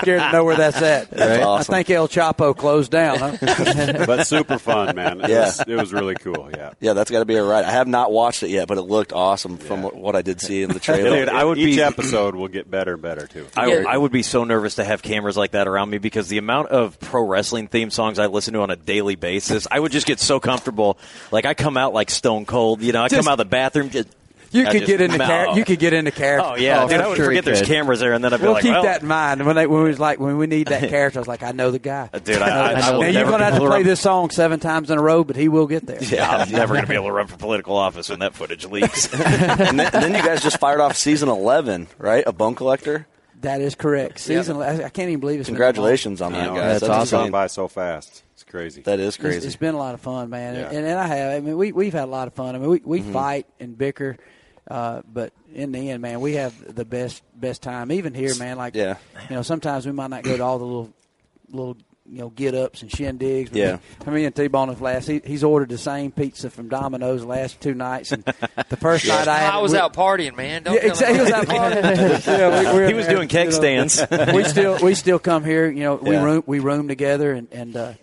scared 0.01 0.21
to 0.21 0.31
know 0.31 0.43
where 0.43 0.55
that's 0.55 0.81
at. 0.81 1.09
That's 1.11 1.43
awesome. 1.43 1.73
I 1.73 1.77
think 1.79 1.89
El 1.91 2.07
Chapo 2.07 2.55
closed 2.55 2.91
down. 2.91 3.19
Huh? 3.19 3.37
but 4.05 4.25
super 4.27 4.57
fun, 4.57 4.95
man. 4.95 5.21
It, 5.21 5.29
Yeah. 5.29 5.45
was, 5.45 5.59
it 5.67 5.75
was 5.75 5.93
really 5.93 6.15
cool. 6.15 6.49
Yeah. 6.55 6.71
Yeah, 6.79 6.93
that's 6.93 7.11
got 7.11 7.19
to 7.19 7.25
be 7.25 7.35
a 7.35 7.43
ride. 7.43 7.65
I 7.65 7.71
have 7.71 7.87
not 7.87 8.11
watched 8.11 8.43
it 8.43 8.49
yet, 8.49 8.67
but 8.67 8.77
it 8.77 8.83
looked 8.83 9.13
awesome 9.13 9.57
from 9.57 9.83
what, 9.83 9.95
what 9.95 10.15
I 10.15 10.21
did 10.21 10.41
see 10.41 10.63
in 10.63 10.69
the 10.71 10.79
trailer. 10.79 11.17
Dude, 11.19 11.29
I 11.29 11.43
would 11.43 11.57
Each 11.57 11.77
be- 11.77 11.83
episode 11.83 12.35
will 12.35 12.47
get 12.47 12.69
better 12.69 12.93
and 12.93 13.01
better 13.01 13.27
too. 13.27 13.47
I, 13.55 13.67
Yeah. 13.67 13.83
I 13.87 13.97
would 13.97 14.11
be 14.11 14.23
so 14.23 14.43
nervous 14.43 14.75
to 14.75 14.83
have 14.83 15.01
cameras 15.01 15.37
like 15.37 15.51
that 15.51 15.67
around 15.67 15.89
me 15.89 15.97
because 15.97 16.27
the 16.27 16.37
amount 16.37 16.69
of 16.69 16.99
pro 16.99 17.25
wrestling 17.25 17.67
theme 17.67 17.89
songs 17.91 18.19
I 18.19 18.27
listen 18.27 18.53
to 18.53 18.61
on 18.61 18.71
a 18.71 18.75
daily 18.75 19.15
basis, 19.15 19.67
I 19.69 19.79
would 19.79 19.91
just 19.91 20.07
get 20.07 20.19
so 20.19 20.39
comfortable. 20.39 20.97
Like 21.31 21.45
I 21.45 21.53
come 21.53 21.77
out 21.77 21.92
like 21.93 22.09
stone 22.09 22.45
cold. 22.45 22.81
You 22.81 22.91
know, 22.91 23.03
I 23.03 23.07
Just- 23.07 23.21
come 23.21 23.27
out 23.29 23.33
of 23.33 23.45
the 23.45 23.45
bathroom. 23.49 23.89
Just, 23.89 24.07
You 24.51 24.67
I 24.67 24.71
could 24.71 24.81
just 24.81 24.85
get 24.87 25.01
into 25.01 25.17
melt. 25.17 25.29
char- 25.29 25.57
you 25.57 25.65
could 25.65 25.79
get 25.79 25.93
into 25.93 26.11
character. 26.11 26.47
Oh 26.51 26.55
yeah, 26.55 26.83
Oh, 26.83 26.87
dude, 26.87 26.99
I 27.01 27.07
would 27.07 27.17
sure 27.17 27.25
forget 27.25 27.43
there's 27.43 27.63
cameras 27.63 27.99
there, 28.01 28.13
and 28.13 28.23
then 28.23 28.33
I'd 28.33 28.37
be 28.37 28.43
We'll 28.43 28.53
like, 28.53 28.61
keep 28.61 28.71
well, 28.73 28.83
that 28.83 29.01
in 29.01 29.07
mind. 29.07 29.43
When 29.45 29.55
they 29.55 29.65
when 29.65 29.81
we 29.81 29.89
was 29.89 29.99
like 29.99 30.19
when 30.19 30.37
we 30.37 30.45
need 30.45 30.67
that 30.67 30.89
character, 30.89 31.17
I 31.17 31.21
was 31.21 31.27
like, 31.27 31.41
I 31.41 31.53
know 31.53 31.71
the 31.71 31.79
guy. 31.79 32.07
Uh, 32.13 32.19
dude, 32.19 32.37
I, 32.37 32.47
I, 32.49 32.71
I 32.73 32.79
now 32.79 32.97
will 32.99 33.07
you're 33.09 33.23
gonna 33.25 33.45
have 33.45 33.55
to 33.59 33.65
play 33.67 33.81
this 33.81 33.99
song 33.99 34.29
seven 34.29 34.59
times 34.59 34.91
in 34.91 34.99
a 34.99 35.01
row, 35.01 35.23
but 35.23 35.35
he 35.35 35.47
will 35.47 35.65
get 35.65 35.87
there. 35.87 35.97
Yeah, 36.03 36.29
I'm 36.29 36.51
never 36.51 36.73
going 36.75 36.83
to 36.85 36.89
be 36.89 36.93
able 36.95 37.07
to 37.07 37.13
run 37.13 37.25
for 37.27 37.37
political 37.37 37.75
office 37.75 38.09
when 38.09 38.19
that 38.19 38.35
footage 38.35 38.65
leaks. 38.65 39.11
and, 39.19 39.79
then, 39.79 39.89
and 39.91 40.03
then 40.03 40.13
you 40.13 40.21
guys 40.21 40.43
just 40.43 40.59
fired 40.59 40.81
off 40.81 40.95
season 40.97 41.29
11, 41.29 41.87
right? 41.97 42.23
A 42.27 42.31
Bone 42.31 42.53
Collector? 42.55 43.07
That 43.41 43.59
is 43.59 43.75
correct. 43.75 44.19
Season. 44.19 44.61
I 44.61 44.85
I 44.85 44.89
can't 44.89 45.09
even 45.09 45.19
believe 45.19 45.39
it's 45.41 45.49
been 45.49 45.55
Congratulations 45.55 46.21
on 46.21 46.31
that, 46.31 46.47
guys. 46.47 46.55
that's 46.55 46.83
it's 46.83 46.89
awesome. 46.89 47.19
gone 47.23 47.31
by 47.31 47.47
so 47.47 47.67
fast. 47.67 48.22
It's 48.53 48.59
crazy. 48.75 48.81
That 48.83 48.99
is 48.99 49.15
It's- 49.15 49.17
crazy. 49.17 49.47
it's 49.47 49.55
been 49.55 49.73
a 49.75 49.77
lot 49.79 49.93
of 49.95 50.01
fun, 50.01 50.29
man, 50.29 50.55
Yeah. 50.55 50.67
and, 50.69 50.85
and 50.85 50.99
I 50.99 51.07
have. 51.07 51.33
I 51.33 51.39
mean, 51.39 51.57
we 51.57 51.71
we've 51.71 51.93
had 51.93 52.03
a 52.03 52.11
lot 52.11 52.27
of 52.27 52.33
fun. 52.33 52.55
I 52.55 52.59
mean, 52.59 52.69
we 52.69 52.81
we 52.85 52.99
Mm-hmm. 53.01 53.13
fight 53.13 53.45
and 53.59 53.77
bicker, 53.77 54.17
uh, 54.69 55.01
but 55.11 55.33
in 55.53 55.71
the 55.71 55.89
end, 55.89 56.01
man, 56.01 56.19
we 56.21 56.33
have 56.33 56.53
the 56.75 56.85
best 56.85 57.23
best 57.35 57.61
time. 57.63 57.91
Even 57.91 58.13
here, 58.13 58.35
man, 58.35 58.57
like 58.57 58.75
Yeah. 58.75 58.95
you 59.29 59.35
know, 59.35 59.41
sometimes 59.41 59.85
we 59.85 59.91
might 59.91 60.09
not 60.11 60.23
go 60.23 60.37
to 60.37 60.43
all 60.43 60.59
the 60.59 60.65
little 60.65 60.93
little 61.51 61.77
you 62.05 62.19
know 62.19 62.29
get 62.29 62.53
ups 62.53 62.81
and 62.81 62.91
shindigs. 62.91 63.47
but 63.49 63.57
Yeah. 63.57 63.77
I 64.05 64.09
mean, 64.09 64.29
T 64.33 64.47
Bone 64.47 64.69
is 64.69 64.81
last. 64.81 65.07
He, 65.07 65.21
he's 65.23 65.43
ordered 65.43 65.69
the 65.69 65.77
same 65.77 66.11
pizza 66.11 66.49
from 66.49 66.67
Domino's 66.67 67.21
the 67.21 67.27
last 67.27 67.61
two 67.61 67.73
nights, 67.73 68.11
and 68.11 68.23
the 68.25 68.75
first 68.77 69.07
night 69.07 69.27
I 69.27 69.37
had 69.37 69.53
I 69.53 69.57
was 69.59 69.71
we- 69.71 69.77
out 69.79 69.93
partying, 69.93 70.35
man. 70.35 70.63
Don't 70.63 70.75
Yeah, 70.75 70.87
exactly. 70.89 71.15
He 71.17 71.23
was 71.23 71.31
out 71.31 71.47
partying. 71.47 72.27
yeah, 72.27 72.71
we, 72.71 72.77
we're 72.77 72.87
He 72.89 72.93
was 72.93 73.07
doing 73.07 73.27
keg 73.29 73.45
you 73.45 73.51
know. 73.51 73.87
stands. 73.87 74.05
we 74.33 74.43
still 74.43 74.77
we 74.83 74.95
still 74.95 75.17
come 75.19 75.43
here. 75.45 75.69
You 75.71 75.83
know, 75.83 75.95
we 75.95 76.11
Yeah. 76.11 76.23
room 76.23 76.43
we 76.45 76.59
room 76.59 76.87
together 76.89 77.31
and 77.31 77.47
and 77.53 77.75
uh, 77.77 77.93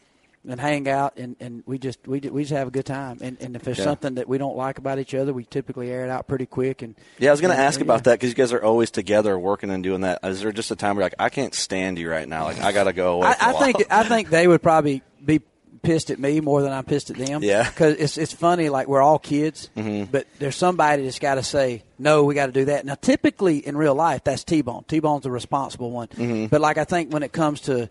and 0.49 0.59
hang 0.59 0.89
out 0.89 1.19
and, 1.19 1.37
and 1.39 1.63
we 1.67 1.79
just 1.79 2.07
we 2.09 2.19
we 2.21 2.43
just 2.45 2.53
have 2.55 2.69
a 2.69 2.71
good 2.71 2.87
time. 2.87 3.19
And 3.21 3.37
and 3.41 3.55
if 3.57 3.63
there's 3.63 3.79
Yeah. 3.79 3.85
something 3.85 4.15
that 4.15 4.27
we 4.29 4.39
don't 4.39 4.57
like 4.57 4.79
about 4.79 4.99
each 4.99 5.15
other, 5.15 5.33
we 5.35 5.45
typically 5.45 5.91
air 5.91 6.05
it 6.05 6.11
out 6.11 6.27
pretty 6.29 6.47
quick. 6.47 6.81
And 6.83 6.95
Yeah, 7.19 7.29
I 7.29 7.33
was 7.33 7.41
going 7.43 7.51
to 7.51 7.59
and, 7.59 7.67
ask 7.67 7.79
uh, 7.81 7.85
about 7.85 7.99
yeah. 8.01 8.03
that 8.05 8.13
because 8.21 8.31
you 8.31 8.35
guys 8.37 8.53
are 8.53 8.63
always 8.65 8.91
together 8.91 9.39
working 9.39 9.71
and 9.71 9.83
doing 9.83 10.01
that. 10.01 10.21
Is 10.25 10.41
there 10.41 10.53
just 10.53 10.71
a 10.71 10.77
time 10.77 10.97
where 10.97 11.03
you're 11.03 11.07
like, 11.11 11.15
I 11.19 11.29
can't 11.29 11.55
stand 11.55 11.99
you 11.99 12.11
right 12.11 12.27
now? 12.29 12.45
Like, 12.45 12.61
I 12.61 12.73
got 12.73 12.85
to 12.85 12.93
go 12.95 13.15
away. 13.17 13.29
I, 13.29 13.35
for 13.35 13.39
a 13.45 13.49
I 13.49 13.53
while. 13.53 13.63
think 13.63 13.87
I 13.93 14.05
think 14.05 14.31
they 14.31 14.49
would 14.49 14.63
probably 14.63 15.03
be 15.23 15.43
pissed 15.83 16.11
at 16.11 16.19
me 16.19 16.41
more 16.41 16.61
than 16.63 16.73
I'm 16.73 16.85
pissed 16.85 17.11
at 17.11 17.17
them. 17.17 17.43
Yeah. 17.43 17.69
because 17.69 17.97
it's 17.97 18.17
it's 18.19 18.33
funny. 18.33 18.71
Like 18.71 18.87
we're 18.89 19.03
all 19.03 19.19
kids, 19.19 19.69
but 19.75 20.27
there's 20.39 20.57
somebody 20.57 21.05
that's 21.05 21.19
got 21.19 21.35
to 21.35 21.43
say 21.43 21.85
no. 21.99 22.25
We 22.25 22.35
got 22.35 22.47
to 22.47 22.53
do 22.53 22.65
that. 22.67 22.87
Now, 22.87 22.95
typically 22.95 23.59
in 23.59 23.77
real 23.77 23.95
life, 23.95 24.25
that's 24.25 24.45
T 24.45 24.63
Bone. 24.63 24.85
T 24.89 25.01
Bone's 25.01 25.25
the 25.25 25.31
responsible 25.31 25.91
one. 25.91 26.49
But 26.51 26.63
like 26.63 26.79
I 26.79 26.85
think 26.85 27.13
when 27.13 27.23
it 27.23 27.33
comes 27.33 27.61
to 27.63 27.91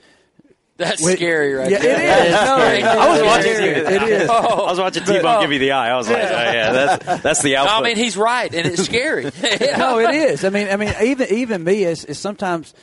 That's 0.79 1.03
Wait, 1.03 1.17
scary, 1.17 1.53
right 1.53 1.69
yeah, 1.69 1.79
there. 1.79 1.91
it 1.91 2.27
is. 2.27 2.33
That 2.33 2.45
No, 2.45 2.63
scary. 2.63 2.79
it- 2.79 2.85
I 2.85 3.09
was 3.09 3.21
watching 3.21 3.51
you. 3.51 3.69
It 3.69 4.21
is. 4.21 4.29
I 4.29 4.55
was 4.55 4.79
watching 4.79 5.03
oh. 5.03 5.05
T-Bone 5.05 5.25
oh. 5.25 5.41
give 5.41 5.51
you 5.51 5.59
the 5.59 5.71
eye. 5.73 5.89
I 5.89 5.97
was 5.97 6.09
like, 6.09 6.23
oh, 6.23 6.29
yeah, 6.29 6.71
that's 6.71 7.21
that's 7.21 7.41
the 7.41 7.53
No, 7.53 7.63
output. 7.63 7.75
I 7.75 7.81
mean, 7.83 7.97
he's 7.97 8.15
right, 8.15 8.53
and 8.53 8.65
it's 8.65 8.83
scary. 8.85 9.23
no, 9.77 9.99
it 9.99 10.15
is. 10.15 10.45
I 10.45 10.49
mean, 10.49 10.69
I 10.69 10.77
mean, 10.77 10.93
even 11.03 11.27
even 11.33 11.63
me 11.65 11.83
is, 11.83 12.05
is 12.05 12.17
sometimes 12.17 12.73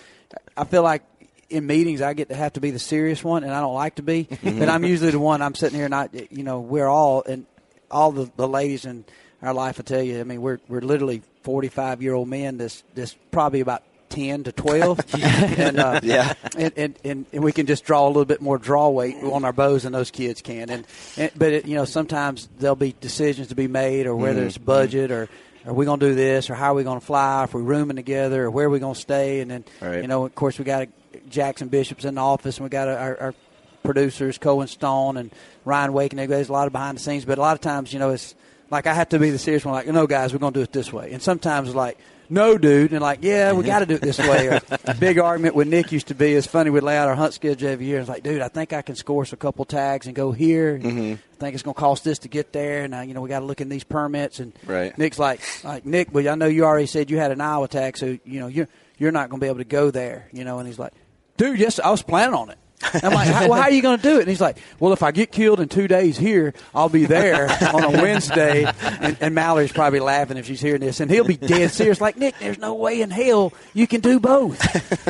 I 0.59 0.65
feel 0.65 0.83
like 0.83 1.05
in 1.49 1.67
meetings 1.67 2.03
I 2.03 2.13
get 2.13 2.29
to 2.29 2.35
have 2.35 2.53
to 2.53 2.61
be 2.61 2.71
the 2.71 2.79
serious 2.79 3.25
one, 3.25 3.45
and 3.45 3.53
I 3.55 3.61
don't 3.61 3.75
like 3.75 3.95
to 3.95 4.03
be. 4.03 4.25
Mm-hmm. 4.25 4.59
But 4.59 4.69
I'm 4.69 4.85
usually 4.85 5.13
the 5.13 5.19
one. 5.19 5.41
I'm 5.41 5.55
sitting 5.55 5.77
here, 5.77 5.87
and 5.87 5.95
I, 5.95 6.11
you 6.31 6.43
know, 6.43 6.61
we're 6.61 6.89
all 6.89 7.23
and 7.23 7.47
all 7.91 8.13
the, 8.13 8.31
the 8.37 8.47
ladies 8.47 8.85
in 8.85 9.07
our 9.41 9.55
life. 9.55 9.81
I 9.81 9.85
tell 9.85 10.03
you, 10.03 10.21
I 10.21 10.25
mean, 10.25 10.43
we're 10.43 10.59
we're 10.69 10.83
literally 10.83 11.23
45 11.45 12.03
year 12.03 12.13
old 12.13 12.29
men. 12.29 12.59
This 12.59 12.83
this 12.95 13.17
probably 13.31 13.61
about. 13.61 13.83
10 14.09 14.45
to 14.45 14.53
12 14.53 15.01
and, 15.59 15.79
uh, 15.79 16.01
Yeah. 16.03 16.35
and, 16.57 16.73
and, 16.77 16.99
and, 17.05 17.27
and 17.33 17.45
we 17.45 17.53
can 17.53 17.67
just 17.67 17.85
draw 17.85 18.07
a 18.07 18.09
little 18.09 18.25
bit 18.25 18.41
more 18.41 18.59
draw 18.59 18.89
weight 18.89 19.17
on 19.23 19.45
our 19.45 19.53
bows 19.53 19.83
than 19.85 19.93
those 19.93 20.11
kids 20.11 20.43
can 20.43 20.71
and, 20.71 20.87
and 21.17 21.31
but 21.37 21.53
it, 21.53 21.67
you 21.67 21.75
know 21.75 21.85
sometimes 21.85 22.49
there'll 22.59 22.77
be 22.77 22.95
decisions 23.01 23.49
to 23.49 23.55
be 23.55 23.69
made 23.69 24.07
or 24.07 24.15
whether 24.17 24.39
Mm-hmm. 24.41 24.47
it's 24.49 24.59
budget 24.59 25.11
or 25.11 25.29
are 25.67 25.73
we 25.75 25.85
going 25.85 25.99
to 26.01 26.09
do 26.09 26.15
this 26.15 26.49
or 26.51 26.55
how 26.55 26.73
are 26.73 26.77
we 26.77 26.85
going 26.85 27.01
to 27.01 27.05
fly 27.07 27.45
if 27.45 27.55
we're 27.55 27.61
rooming 27.61 27.97
together 27.97 28.45
or 28.45 28.51
where 28.51 28.67
are 28.67 28.71
we 28.71 28.79
going 28.79 28.95
to 28.95 29.01
stay 29.01 29.41
and 29.41 29.51
then 29.51 29.65
Right. 29.81 30.03
you 30.03 30.09
know 30.09 30.25
of 30.25 30.35
course 30.35 30.59
we 30.59 30.65
got 30.65 30.89
Jackson 31.29 31.69
Bishop's 31.69 32.05
in 32.05 32.15
the 32.17 32.21
office 32.21 32.59
and 32.59 32.65
we 32.65 32.69
got 32.71 32.89
our, 32.89 33.19
our 33.21 33.35
producers, 33.83 34.37
Cohen 34.39 34.67
Stone 34.69 35.17
and 35.17 35.31
Ryan 35.65 35.93
Wake, 35.93 36.13
and 36.13 36.31
there's 36.31 36.49
a 36.49 36.53
lot 36.53 36.67
of 36.67 36.73
behind 36.73 36.99
the 36.99 37.03
scenes. 37.03 37.25
But 37.25 37.39
a 37.39 37.41
lot 37.41 37.55
of 37.55 37.61
times, 37.61 37.93
you 37.93 37.99
know, 38.01 38.11
it's 38.11 38.35
like 38.71 38.87
I 38.89 38.95
have 38.95 39.09
to 39.11 39.19
be 39.21 39.31
the 39.31 39.39
serious 39.39 39.65
one. 39.65 39.75
Like, 39.75 39.87
no, 39.87 40.07
guys, 40.09 40.33
we're 40.33 40.41
going 40.41 40.53
to 40.55 40.59
do 40.59 40.63
it 40.65 40.73
this 40.73 40.93
way. 40.93 41.13
And 41.13 41.23
sometimes 41.23 41.73
like, 41.75 41.97
no, 42.29 42.59
dude, 42.59 42.93
and 42.93 43.01
like, 43.01 43.21
yeah, 43.23 43.53
we 43.53 43.65
got 43.65 43.81
to 43.81 43.87
do 43.87 43.95
it 43.95 44.01
this 44.01 44.19
way. 44.19 44.49
Or 44.49 44.61
big 44.99 45.19
argument 45.19 45.55
with 45.55 45.69
Nick 45.69 45.93
used 45.93 46.09
to 46.09 46.15
be. 46.15 46.35
It's 46.35 46.47
funny. 46.47 46.71
We'd 46.71 46.83
lay 46.83 46.97
out 46.97 47.09
our 47.09 47.15
hunt 47.15 47.35
schedule 47.35 47.69
every 47.69 47.87
year. 47.87 48.01
It's 48.01 48.09
like, 48.09 48.23
dude, 48.23 48.43
I 48.43 48.49
think 48.49 48.73
I 48.73 48.83
can 48.83 48.97
score 48.97 49.23
us 49.23 49.33
a 49.33 49.37
couple 49.37 49.65
tags 49.65 50.07
and 50.07 50.15
go 50.15 50.33
here. 50.33 50.79
Mm-hmm. 50.79 51.15
I 51.15 51.37
think 51.39 51.55
it's 51.55 51.63
going 51.63 51.75
to 51.75 51.81
cost 51.81 52.05
this 52.05 52.21
to 52.21 52.29
get 52.29 52.53
there. 52.53 52.89
Now, 52.89 53.03
you 53.03 53.15
know, 53.15 53.21
we 53.21 53.29
got 53.29 53.41
to 53.41 53.45
look 53.45 53.61
in 53.61 53.69
these 53.69 53.85
permits. 53.85 54.41
And 54.41 54.53
right. 54.67 54.97
Nick's 54.99 55.19
like, 55.19 55.41
like 55.65 55.85
Nick, 55.85 56.13
well, 56.13 56.29
I 56.29 56.35
know 56.35 56.47
you 56.47 56.65
already 56.65 56.87
said 56.87 57.11
you 57.11 57.19
had 57.19 57.31
an 57.31 57.41
Iowa 57.41 57.69
tag, 57.69 57.97
so 57.97 58.19
you 58.25 58.41
know 58.41 58.47
you're 58.47 58.69
you're 58.99 59.13
not 59.13 59.31
going 59.31 59.41
to 59.41 59.45
be 59.45 59.49
able 59.49 59.59
to 59.59 59.65
go 59.65 59.91
there. 59.91 60.29
You 60.33 60.45
know, 60.45 60.59
and 60.59 60.67
he's 60.67 60.79
like, 60.79 60.93
dude, 61.37 61.59
yes, 61.59 61.79
I 61.79 61.91
was 61.91 62.03
planning 62.03 62.35
on 62.35 62.51
it. 62.51 62.59
I'm 62.83 63.13
like, 63.13 63.29
how, 63.29 63.49
well, 63.49 63.55
how 63.61 63.69
are 63.69 63.71
you 63.71 63.83
going 63.83 63.97
to 63.97 64.03
do 64.03 64.17
it? 64.17 64.21
And 64.21 64.29
he's 64.29 64.41
like, 64.41 64.59
well, 64.79 64.93
if 64.93 65.03
I 65.03 65.11
get 65.11 65.33
killed 65.33 65.61
in 65.61 65.69
two 65.69 65.89
days 65.89 66.19
here, 66.19 66.53
I'll 66.75 66.89
be 66.89 67.07
there 67.07 67.49
on 67.75 67.83
a 67.85 67.91
Wednesday. 67.91 68.71
And, 69.01 69.17
and 69.21 69.35
Mallory's 69.35 69.73
probably 69.73 70.01
laughing 70.01 70.37
if 70.37 70.47
she's 70.47 70.61
hearing 70.61 70.81
this. 70.83 71.01
And 71.01 71.11
he'll 71.11 71.25
be 71.25 71.37
dead 71.37 71.71
serious, 71.71 72.01
like, 72.01 72.17
Nick, 72.17 72.39
there's 72.39 72.59
no 72.59 72.75
way 72.75 73.01
in 73.01 73.11
hell 73.11 73.53
you 73.75 73.87
can 73.87 74.01
do 74.01 74.21
both. 74.21 74.61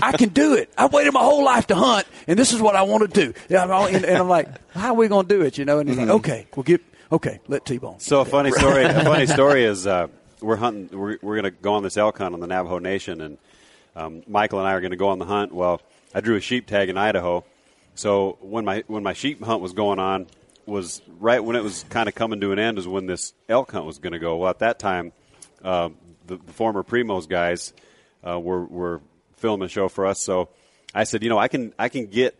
I 0.02 0.12
can 0.12 0.28
do 0.30 0.54
it. 0.54 0.72
I've 0.78 0.92
waited 0.92 1.12
my 1.12 1.20
whole 1.22 1.44
life 1.44 1.66
to 1.68 1.74
hunt, 1.74 2.06
and 2.26 2.38
this 2.38 2.52
is 2.52 2.60
what 2.60 2.76
I 2.76 2.82
want 2.82 3.12
to 3.12 3.26
do. 3.26 3.34
And, 3.50 4.04
and 4.04 4.16
I'm 4.18 4.28
like, 4.28 4.48
how 4.72 4.88
are 4.90 4.94
we 4.94 5.08
going 5.08 5.26
to 5.26 5.34
do 5.36 5.42
it? 5.42 5.58
You 5.58 5.64
know? 5.64 5.78
And 5.80 5.88
he's 5.88 5.98
Mm-hmm. 5.98 6.08
like, 6.08 6.16
okay, 6.16 6.46
we'll 6.54 6.62
get, 6.64 6.82
okay, 7.10 7.40
let 7.48 7.64
T-Bone. 7.64 7.98
So 8.00 8.20
a 8.20 8.24
funny 8.24 8.50
story. 8.52 8.84
a 8.84 9.02
funny 9.04 9.26
story 9.26 9.64
is 9.64 9.86
uh, 9.86 10.08
we're 10.40 10.56
hunting. 10.56 10.96
We're, 10.96 11.18
we're 11.22 11.40
going 11.40 11.44
to 11.44 11.50
go 11.50 11.74
on 11.74 11.82
this 11.82 11.96
elk 11.96 12.18
hunt 12.18 12.34
on 12.34 12.40
the 12.40 12.46
Navajo 12.46 12.78
Nation, 12.78 13.20
and 13.20 13.38
um, 13.96 14.22
Michael 14.28 14.58
and 14.60 14.68
I 14.68 14.72
are 14.74 14.80
going 14.80 14.90
to 14.92 14.96
go 14.96 15.08
on 15.08 15.18
the 15.18 15.24
hunt. 15.24 15.52
Well, 15.52 15.80
I 16.14 16.20
drew 16.20 16.36
a 16.36 16.40
sheep 16.40 16.66
tag 16.66 16.88
in 16.90 16.96
Idaho, 16.98 17.44
so 17.96 18.38
when 18.40 18.64
my 18.64 18.84
when 18.86 19.02
my 19.02 19.12
sheep 19.12 19.42
hunt 19.42 19.60
was 19.60 19.72
going 19.72 19.98
on, 19.98 20.26
was 20.66 21.02
right 21.18 21.42
when 21.42 21.56
it 21.56 21.62
was 21.62 21.84
kind 21.88 22.08
of 22.08 22.14
coming 22.14 22.40
to 22.40 22.52
an 22.52 22.58
end 22.58 22.78
is 22.78 22.86
when 22.86 23.06
this 23.06 23.32
elk 23.48 23.72
hunt 23.72 23.84
was 23.84 23.98
going 23.98 24.12
to 24.12 24.18
go. 24.18 24.36
Well, 24.36 24.50
at 24.50 24.60
that 24.60 24.78
time, 24.78 25.12
uh, 25.64 25.90
the, 26.26 26.36
the 26.36 26.52
former 26.52 26.82
Primos 26.82 27.28
guys 27.28 27.72
uh, 28.26 28.38
were 28.38 28.64
were 28.64 29.00
filming 29.36 29.66
a 29.66 29.68
show 29.68 29.88
for 29.88 30.06
us. 30.06 30.20
So 30.20 30.48
I 30.94 31.04
said, 31.04 31.22
you 31.22 31.28
know, 31.28 31.38
I 31.38 31.48
can 31.48 31.74
I 31.78 31.88
can 31.88 32.06
get 32.06 32.38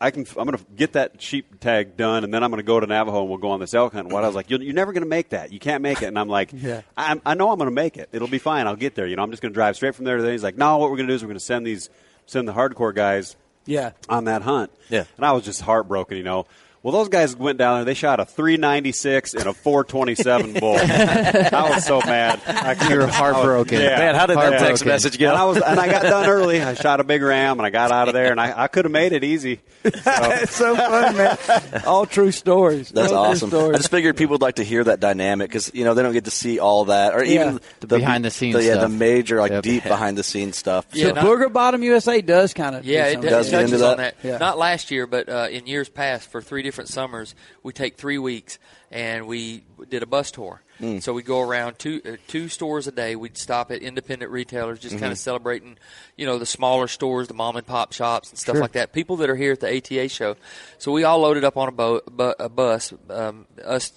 I 0.00 0.10
can. 0.10 0.26
I'm 0.36 0.46
going 0.46 0.58
to 0.58 0.64
get 0.76 0.92
that 0.92 1.20
sheep 1.20 1.60
tag 1.60 1.96
done, 1.96 2.24
and 2.24 2.32
then 2.32 2.42
I'm 2.44 2.50
going 2.50 2.58
to 2.60 2.66
go 2.66 2.78
to 2.78 2.86
Navajo 2.86 3.20
and 3.20 3.28
we'll 3.28 3.38
go 3.38 3.50
on 3.50 3.60
this 3.60 3.74
elk 3.74 3.92
hunt. 3.92 4.06
And 4.06 4.12
what 4.12 4.22
I 4.22 4.26
was 4.26 4.36
like, 4.36 4.50
you're, 4.50 4.62
you're 4.62 4.74
never 4.74 4.92
going 4.92 5.02
to 5.02 5.08
make 5.08 5.30
that. 5.30 5.52
You 5.52 5.58
can't 5.58 5.82
make 5.82 6.02
it. 6.02 6.06
And 6.06 6.18
I'm 6.18 6.28
like, 6.28 6.50
Yeah. 6.54 6.82
I, 6.96 7.20
I 7.26 7.34
know 7.34 7.50
I'm 7.50 7.58
going 7.58 7.70
to 7.70 7.74
make 7.74 7.96
it. 7.96 8.08
It'll 8.12 8.28
be 8.28 8.38
fine. 8.38 8.66
I'll 8.66 8.76
get 8.76 8.94
there. 8.94 9.06
You 9.06 9.16
know, 9.16 9.22
I'm 9.22 9.30
just 9.30 9.42
going 9.42 9.52
to 9.52 9.54
drive 9.54 9.76
straight 9.76 9.94
from 9.94 10.04
there 10.04 10.16
to 10.16 10.22
there. 10.22 10.32
He's 10.32 10.42
like, 10.42 10.56
no, 10.56 10.78
what 10.78 10.90
we're 10.90 10.96
going 10.96 11.08
to 11.08 11.12
do 11.12 11.16
is 11.16 11.22
we're 11.22 11.28
going 11.28 11.38
to 11.38 11.44
send 11.44 11.66
these, 11.66 11.90
send 12.26 12.46
the 12.46 12.52
hardcore 12.52 12.94
guys 12.94 13.36
Yeah. 13.66 13.92
on 14.08 14.24
that 14.24 14.42
hunt. 14.42 14.70
Yeah. 14.88 15.04
And 15.16 15.24
I 15.24 15.32
was 15.32 15.44
just 15.44 15.60
heartbroken, 15.62 16.16
you 16.16 16.22
know. 16.22 16.46
Well, 16.84 16.92
those 16.92 17.08
guys 17.08 17.34
went 17.34 17.56
down 17.56 17.78
there. 17.78 17.84
They 17.86 17.94
shot 17.94 18.20
a 18.20 18.26
396 18.26 19.32
and 19.32 19.46
a 19.46 19.54
427 19.54 20.52
bull. 20.60 20.76
I 20.76 21.70
was 21.74 21.82
so 21.84 21.98
mad. 22.00 22.42
I 22.46 22.90
You 22.90 22.98
were 22.98 23.06
heartbroken. 23.06 23.80
Yeah. 23.80 23.96
Man, 23.98 24.14
how 24.14 24.26
did 24.26 24.36
that 24.36 24.60
text 24.60 24.84
message 24.84 25.18
go? 25.18 25.30
And 25.30 25.36
I 25.38 25.44
was, 25.46 25.56
and 25.56 25.80
I 25.80 25.86
got 25.90 26.02
done 26.02 26.28
early. 26.28 26.60
I 26.60 26.74
shot 26.74 27.00
a 27.00 27.04
big 27.04 27.22
ram, 27.22 27.58
and 27.58 27.64
I 27.66 27.70
got 27.70 27.90
out 27.90 28.08
of 28.08 28.14
there, 28.14 28.30
and 28.30 28.38
I, 28.38 28.64
I 28.64 28.68
could 28.68 28.84
have 28.84 28.92
made 28.92 29.12
it 29.14 29.24
easy. 29.24 29.60
So, 29.82 29.90
it's 30.04 30.54
so 30.54 30.76
fun, 30.76 31.16
man. 31.16 31.38
All 31.86 32.04
true 32.04 32.30
stories. 32.30 32.90
That's 32.90 33.12
All 33.12 33.30
awesome. 33.30 33.48
stories. 33.48 33.74
I 33.74 33.76
just 33.78 33.90
figured 33.90 34.18
people 34.18 34.34
would 34.34 34.42
like 34.42 34.56
to 34.56 34.64
hear 34.64 34.84
that 34.84 35.00
dynamic 35.00 35.48
because 35.48 35.70
you 35.74 35.84
know 35.84 35.94
they 35.94 36.02
don't 36.02 36.12
get 36.12 36.26
to 36.26 36.30
see 36.30 36.58
all 36.58 36.84
that, 36.86 37.14
or 37.14 37.24
Yeah. 37.24 37.40
even 37.48 37.60
The 37.80 37.86
behind-the-scenes 37.86 38.62
yeah, 38.64 38.76
the 38.76 38.88
major 38.90 39.40
like 39.40 39.52
Yep. 39.52 39.62
deep 39.62 39.82
behind 39.84 40.18
the 40.18 40.22
scenes 40.22 40.58
stuff. 40.58 40.86
Yeah, 40.92 41.08
so 41.08 41.12
not- 41.14 41.24
Booger 41.24 41.50
Bottom 41.50 41.82
USA 41.82 42.20
does 42.20 42.52
kind 42.52 42.76
of 42.76 42.84
Yeah, 42.84 43.06
it, 43.06 43.22
do 43.22 43.28
Does 43.30 43.48
it 43.48 43.50
get 43.52 43.56
touches 43.58 43.72
into 43.72 43.86
on 43.90 43.96
that? 43.96 44.16
that. 44.22 44.28
Yeah. 44.28 44.36
Not 44.38 44.58
last 44.58 44.90
year, 44.90 45.06
but 45.06 45.30
uh, 45.30 45.48
in 45.50 45.66
years 45.66 45.88
past, 45.88 46.28
for 46.30 46.42
three 46.42 46.60
different 46.62 46.73
summers, 46.88 47.34
we 47.62 47.72
take 47.72 47.96
three 47.96 48.18
weeks 48.18 48.58
and 48.90 49.26
we 49.26 49.64
did 49.88 50.02
a 50.02 50.06
bus 50.06 50.30
tour. 50.30 50.62
Mm. 50.80 51.00
So 51.02 51.12
we 51.12 51.22
go 51.22 51.40
around 51.40 51.78
two 51.78 52.00
uh, 52.04 52.16
two 52.26 52.48
stores 52.48 52.86
a 52.88 52.92
day. 52.92 53.14
We'd 53.14 53.38
stop 53.38 53.70
at 53.70 53.80
independent 53.82 54.30
retailers, 54.32 54.80
just 54.80 54.94
Mm-hmm. 54.96 55.00
kind 55.02 55.12
of 55.12 55.18
celebrating, 55.18 55.78
you 56.16 56.26
know, 56.26 56.38
the 56.38 56.46
smaller 56.46 56.88
stores, 56.88 57.28
the 57.28 57.34
mom 57.34 57.56
and 57.56 57.64
pop 57.66 57.92
shops, 57.92 58.30
and 58.30 58.38
stuff 58.38 58.54
Sure. 58.54 58.60
like 58.62 58.72
that. 58.72 58.92
People 58.92 59.16
that 59.18 59.30
are 59.30 59.36
here 59.36 59.52
at 59.52 59.60
the 59.60 59.76
ATA 59.76 60.08
show. 60.08 60.36
So 60.78 60.90
we 60.90 61.04
all 61.04 61.20
loaded 61.20 61.44
up 61.44 61.56
on 61.56 61.68
a, 61.68 61.72
bo- 61.72 62.00
bu- 62.10 62.34
a 62.40 62.48
bus. 62.48 62.92
Um, 63.08 63.46
us 63.64 63.92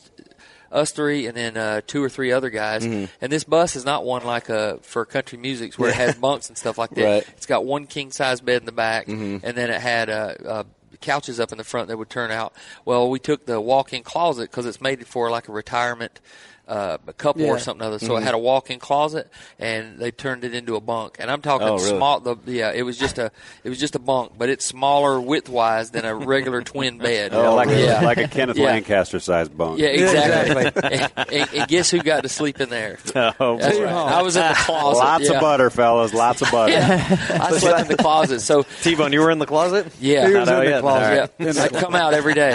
us 0.72 0.92
three 0.92 1.28
and 1.28 1.36
then 1.38 1.56
uh, 1.56 1.80
two 1.88 2.04
or 2.04 2.10
three 2.10 2.32
other 2.32 2.50
guys. 2.50 2.86
Mm-hmm. 2.86 3.06
And 3.22 3.32
this 3.32 3.44
bus 3.46 3.76
is 3.76 3.86
not 3.86 4.04
one 4.04 4.24
like 4.26 4.50
a 4.50 4.78
for 4.82 5.06
country 5.06 5.38
music 5.40 5.74
where 5.76 5.90
it 5.90 5.96
has 5.96 6.14
bunks 6.20 6.50
and 6.50 6.58
stuff 6.58 6.78
like 6.78 6.90
that. 6.92 7.04
Right. 7.04 7.28
It's 7.38 7.46
got 7.46 7.66
one 7.66 7.88
king 7.88 8.12
size 8.12 8.42
bed 8.42 8.62
in 8.62 8.66
the 8.66 8.72
back, 8.74 9.08
Mm-hmm. 9.08 9.46
and 9.46 9.58
then 9.58 9.70
it 9.72 9.80
had 9.82 10.10
a, 10.10 10.48
uh, 10.50 10.64
couches 11.02 11.40
up 11.40 11.52
in 11.52 11.58
the 11.58 11.64
front 11.64 11.88
that 11.88 11.98
would 11.98 12.10
turn 12.10 12.32
out. 12.32 12.54
Well, 12.86 13.10
we 13.10 13.20
took 13.20 13.46
the 13.46 13.62
walk-in 13.62 14.04
closet 14.04 14.50
because 14.52 14.66
it's 14.66 14.82
made 14.82 15.06
for 15.08 15.30
like 15.30 15.48
a 15.48 15.52
retirement. 15.52 16.20
Uh, 16.68 16.98
a 17.08 17.14
couple 17.14 17.44
Yeah. 17.44 17.52
or 17.52 17.60
something 17.60 17.86
other. 17.88 17.98
So 17.98 18.08
Mm-hmm. 18.10 18.24
it 18.24 18.26
had 18.26 18.34
a 18.34 18.38
walk-in 18.38 18.78
closet, 18.80 19.30
and 19.58 20.00
they 20.00 20.12
turned 20.12 20.44
it 20.44 20.54
into 20.54 20.76
a 20.76 20.82
bunk. 20.82 21.16
And 21.18 21.32
I'm 21.32 21.42
talking 21.42 21.66
Oh, 21.66 21.78
really? 21.78 21.98
small. 21.98 22.20
The, 22.20 22.36
yeah, 22.46 22.74
it 22.76 22.82
was 22.84 22.98
just 22.98 23.18
a 23.18 23.32
it 23.64 23.70
was 23.70 23.80
just 23.80 23.96
a 23.96 24.00
bunk, 24.00 24.34
but 24.38 24.50
it's 24.50 24.66
smaller 24.66 25.22
width-wise 25.22 25.92
than 25.92 26.04
a 26.04 26.14
regular 26.14 26.62
twin 26.74 26.98
bed. 26.98 27.32
yeah, 27.32 27.48
like, 27.50 27.70
yeah. 27.70 28.02
a, 28.02 28.04
like 28.04 28.18
a 28.18 28.28
Kenneth 28.28 28.58
Yeah. 28.58 28.66
Lancaster 28.66 29.20
sized 29.22 29.58
bunk. 29.58 29.80
Yeah, 29.80 29.88
exactly. 29.88 30.66
and, 30.92 31.12
and- 31.32 31.50
and 31.54 31.68
guess 31.70 31.90
who 31.90 32.00
got 32.04 32.24
to 32.24 32.30
sleep 32.30 32.60
in 32.60 32.70
there? 32.70 32.98
Oh, 33.16 33.58
That's 33.58 33.80
right. 33.80 33.88
I 33.94 34.22
was 34.22 34.36
in 34.36 34.46
the 34.46 34.54
closet. 34.54 35.00
Lots 35.00 35.30
yeah. 35.30 35.36
of 35.36 35.42
butter, 35.42 35.70
fellas. 35.70 36.14
Lots 36.14 36.42
of 36.42 36.52
butter. 36.52 36.74
Yeah. 36.74 37.40
I 37.42 37.52
slept 37.58 37.82
in 37.90 37.96
the 37.96 38.04
closet. 38.04 38.42
So 38.42 38.64
T-Bone, 38.82 39.14
you 39.14 39.22
were 39.22 39.32
in 39.32 39.40
the 39.40 39.46
closet? 39.46 39.88
yeah, 40.02 40.28
He 40.28 40.34
was 40.36 40.50
Oh, 40.50 40.60
in 40.60 40.66
the 40.66 40.72
yeah. 40.72 40.80
closet. 40.82 41.32
yeah. 41.40 41.54
I 41.64 41.68
come 41.70 41.96
out 41.96 42.14
every 42.14 42.34
day. 42.34 42.52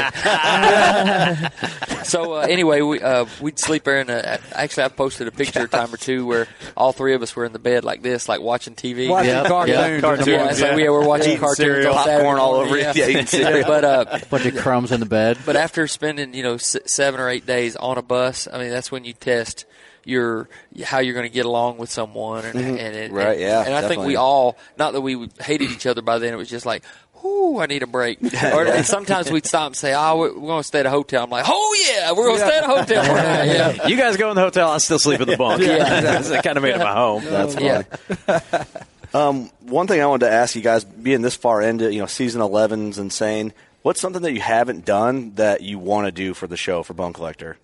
so 2.04 2.34
uh, 2.34 2.40
anyway, 2.40 2.80
we 2.80 3.00
uh, 3.00 3.26
we'd 3.40 3.58
sleep 3.58 3.84
there, 3.84 3.98
and 4.02 4.10
uh, 4.10 4.36
actually, 4.52 4.84
I 4.84 4.88
posted 4.88 5.26
a 5.28 5.30
picture 5.30 5.64
a 5.64 5.68
time 5.68 5.92
or 5.92 5.96
two 5.96 6.26
where 6.26 6.46
all 6.76 6.92
three 6.92 7.14
of 7.14 7.22
us 7.22 7.34
were 7.34 7.44
in 7.44 7.52
the 7.52 7.58
bed 7.58 7.84
like 7.84 8.02
this, 8.02 8.28
like 8.28 8.40
watching 8.40 8.74
TV. 8.74 9.08
Watching 9.08 9.30
Yeah. 9.30 9.48
cartoons. 9.48 9.76
Yeah. 9.78 10.00
Cartoons. 10.00 10.26
Yeah, 10.28 10.50
it's 10.50 10.60
like 10.60 10.76
we 10.76 10.88
were 10.88 11.06
watching 11.06 11.28
Eating 11.28 11.38
cartoons 11.40 11.56
cereal, 11.56 11.94
on 11.94 12.04
Saturday 12.04 12.16
popcorn 12.24 12.38
all 12.38 12.52
morning, 12.54 12.72
over 12.72 12.90
it. 12.90 12.96
Yeah, 12.96 13.08
eating 13.08 13.26
cereal. 13.26 13.66
but 13.66 13.84
uh, 13.84 14.18
bunch 14.30 14.46
of 14.46 14.56
crumbs 14.56 14.92
in 14.92 15.00
the 15.00 15.06
bed. 15.06 15.38
but 15.46 15.56
after 15.56 15.86
spending 15.88 16.34
you 16.34 16.42
know 16.42 16.54
s- 16.54 16.76
seven 16.86 17.20
or 17.20 17.28
eight 17.28 17.46
days 17.46 17.76
on 17.76 17.98
a 17.98 18.02
bus, 18.02 18.46
I 18.52 18.58
mean 18.58 18.70
that's 18.70 18.92
when 18.92 19.04
you 19.04 19.12
test 19.14 19.64
your 20.04 20.48
how 20.84 20.98
you're 20.98 21.14
going 21.14 21.28
to 21.28 21.32
get 21.32 21.46
along 21.46 21.78
with 21.78 21.88
someone, 21.88 22.44
and, 22.44 22.58
and 22.58 22.78
it, 22.96 23.02
Mm-hmm. 23.10 23.14
Right, 23.14 23.28
and, 23.32 23.40
yeah, 23.40 23.64
and 23.64 23.72
I 23.74 23.86
think 23.86 24.04
we 24.04 24.16
all 24.16 24.56
not 24.76 24.94
that 24.94 25.00
we 25.00 25.28
hated 25.40 25.70
each 25.70 25.86
other 25.86 26.02
by 26.02 26.18
then. 26.18 26.32
It 26.32 26.36
was 26.36 26.48
just 26.50 26.66
like. 26.66 26.82
Ooh, 27.24 27.58
I 27.60 27.66
need 27.66 27.82
a 27.82 27.86
break. 27.86 28.18
Or 28.42 28.64
and 28.66 28.84
sometimes 28.84 29.30
we'd 29.30 29.46
stop 29.46 29.68
and 29.68 29.76
say, 29.76 29.94
"Oh, 29.94 30.18
we're, 30.18 30.34
we're 30.34 30.46
going 30.48 30.60
to 30.60 30.64
stay 30.66 30.80
at 30.80 30.86
a 30.86 30.90
hotel." 30.90 31.24
I'm 31.24 31.30
like, 31.30 31.44
"Oh 31.46 31.86
yeah, 31.88 32.12
we're 32.12 32.26
going 32.26 32.40
to 32.40 32.46
stay 32.46 32.58
at 32.58 32.64
a 32.64 32.66
hotel." 32.66 33.04
tonight." 33.04 33.44
Yeah, 33.46 33.86
You 33.86 33.96
guys 33.96 34.16
go 34.16 34.30
in 34.30 34.36
the 34.36 34.42
hotel. 34.42 34.70
I 34.70 34.78
still 34.78 34.98
sleep 34.98 35.20
in 35.20 35.28
the 35.28 35.36
bunk. 35.36 35.62
Yeah. 35.62 36.22
I 36.32 36.42
kind 36.42 36.56
of 36.56 36.62
made 36.62 36.74
it 36.74 36.78
my 36.78 36.92
home. 36.92 37.24
That's 37.24 37.54
funny. 37.54 37.66
yeah. 37.66 38.64
Um, 39.14 39.50
one 39.60 39.86
thing 39.88 40.00
I 40.00 40.06
wanted 40.06 40.24
to 40.24 40.32
ask 40.32 40.56
you 40.56 40.62
guys, 40.62 40.84
being 40.84 41.20
this 41.20 41.36
far 41.36 41.60
into 41.60 41.92
you 41.92 42.00
know 42.00 42.06
season 42.06 42.40
11's 42.40 42.98
insane. 42.98 43.52
What's 43.82 44.00
something 44.00 44.22
that 44.22 44.32
you 44.32 44.40
haven't 44.40 44.86
done 44.86 45.34
that 45.34 45.60
you 45.60 45.78
want 45.78 46.06
to 46.06 46.12
do 46.12 46.32
for 46.32 46.46
the 46.46 46.56
show 46.56 46.82
for 46.82 46.94
Bone 46.94 47.12
Collector? 47.12 47.58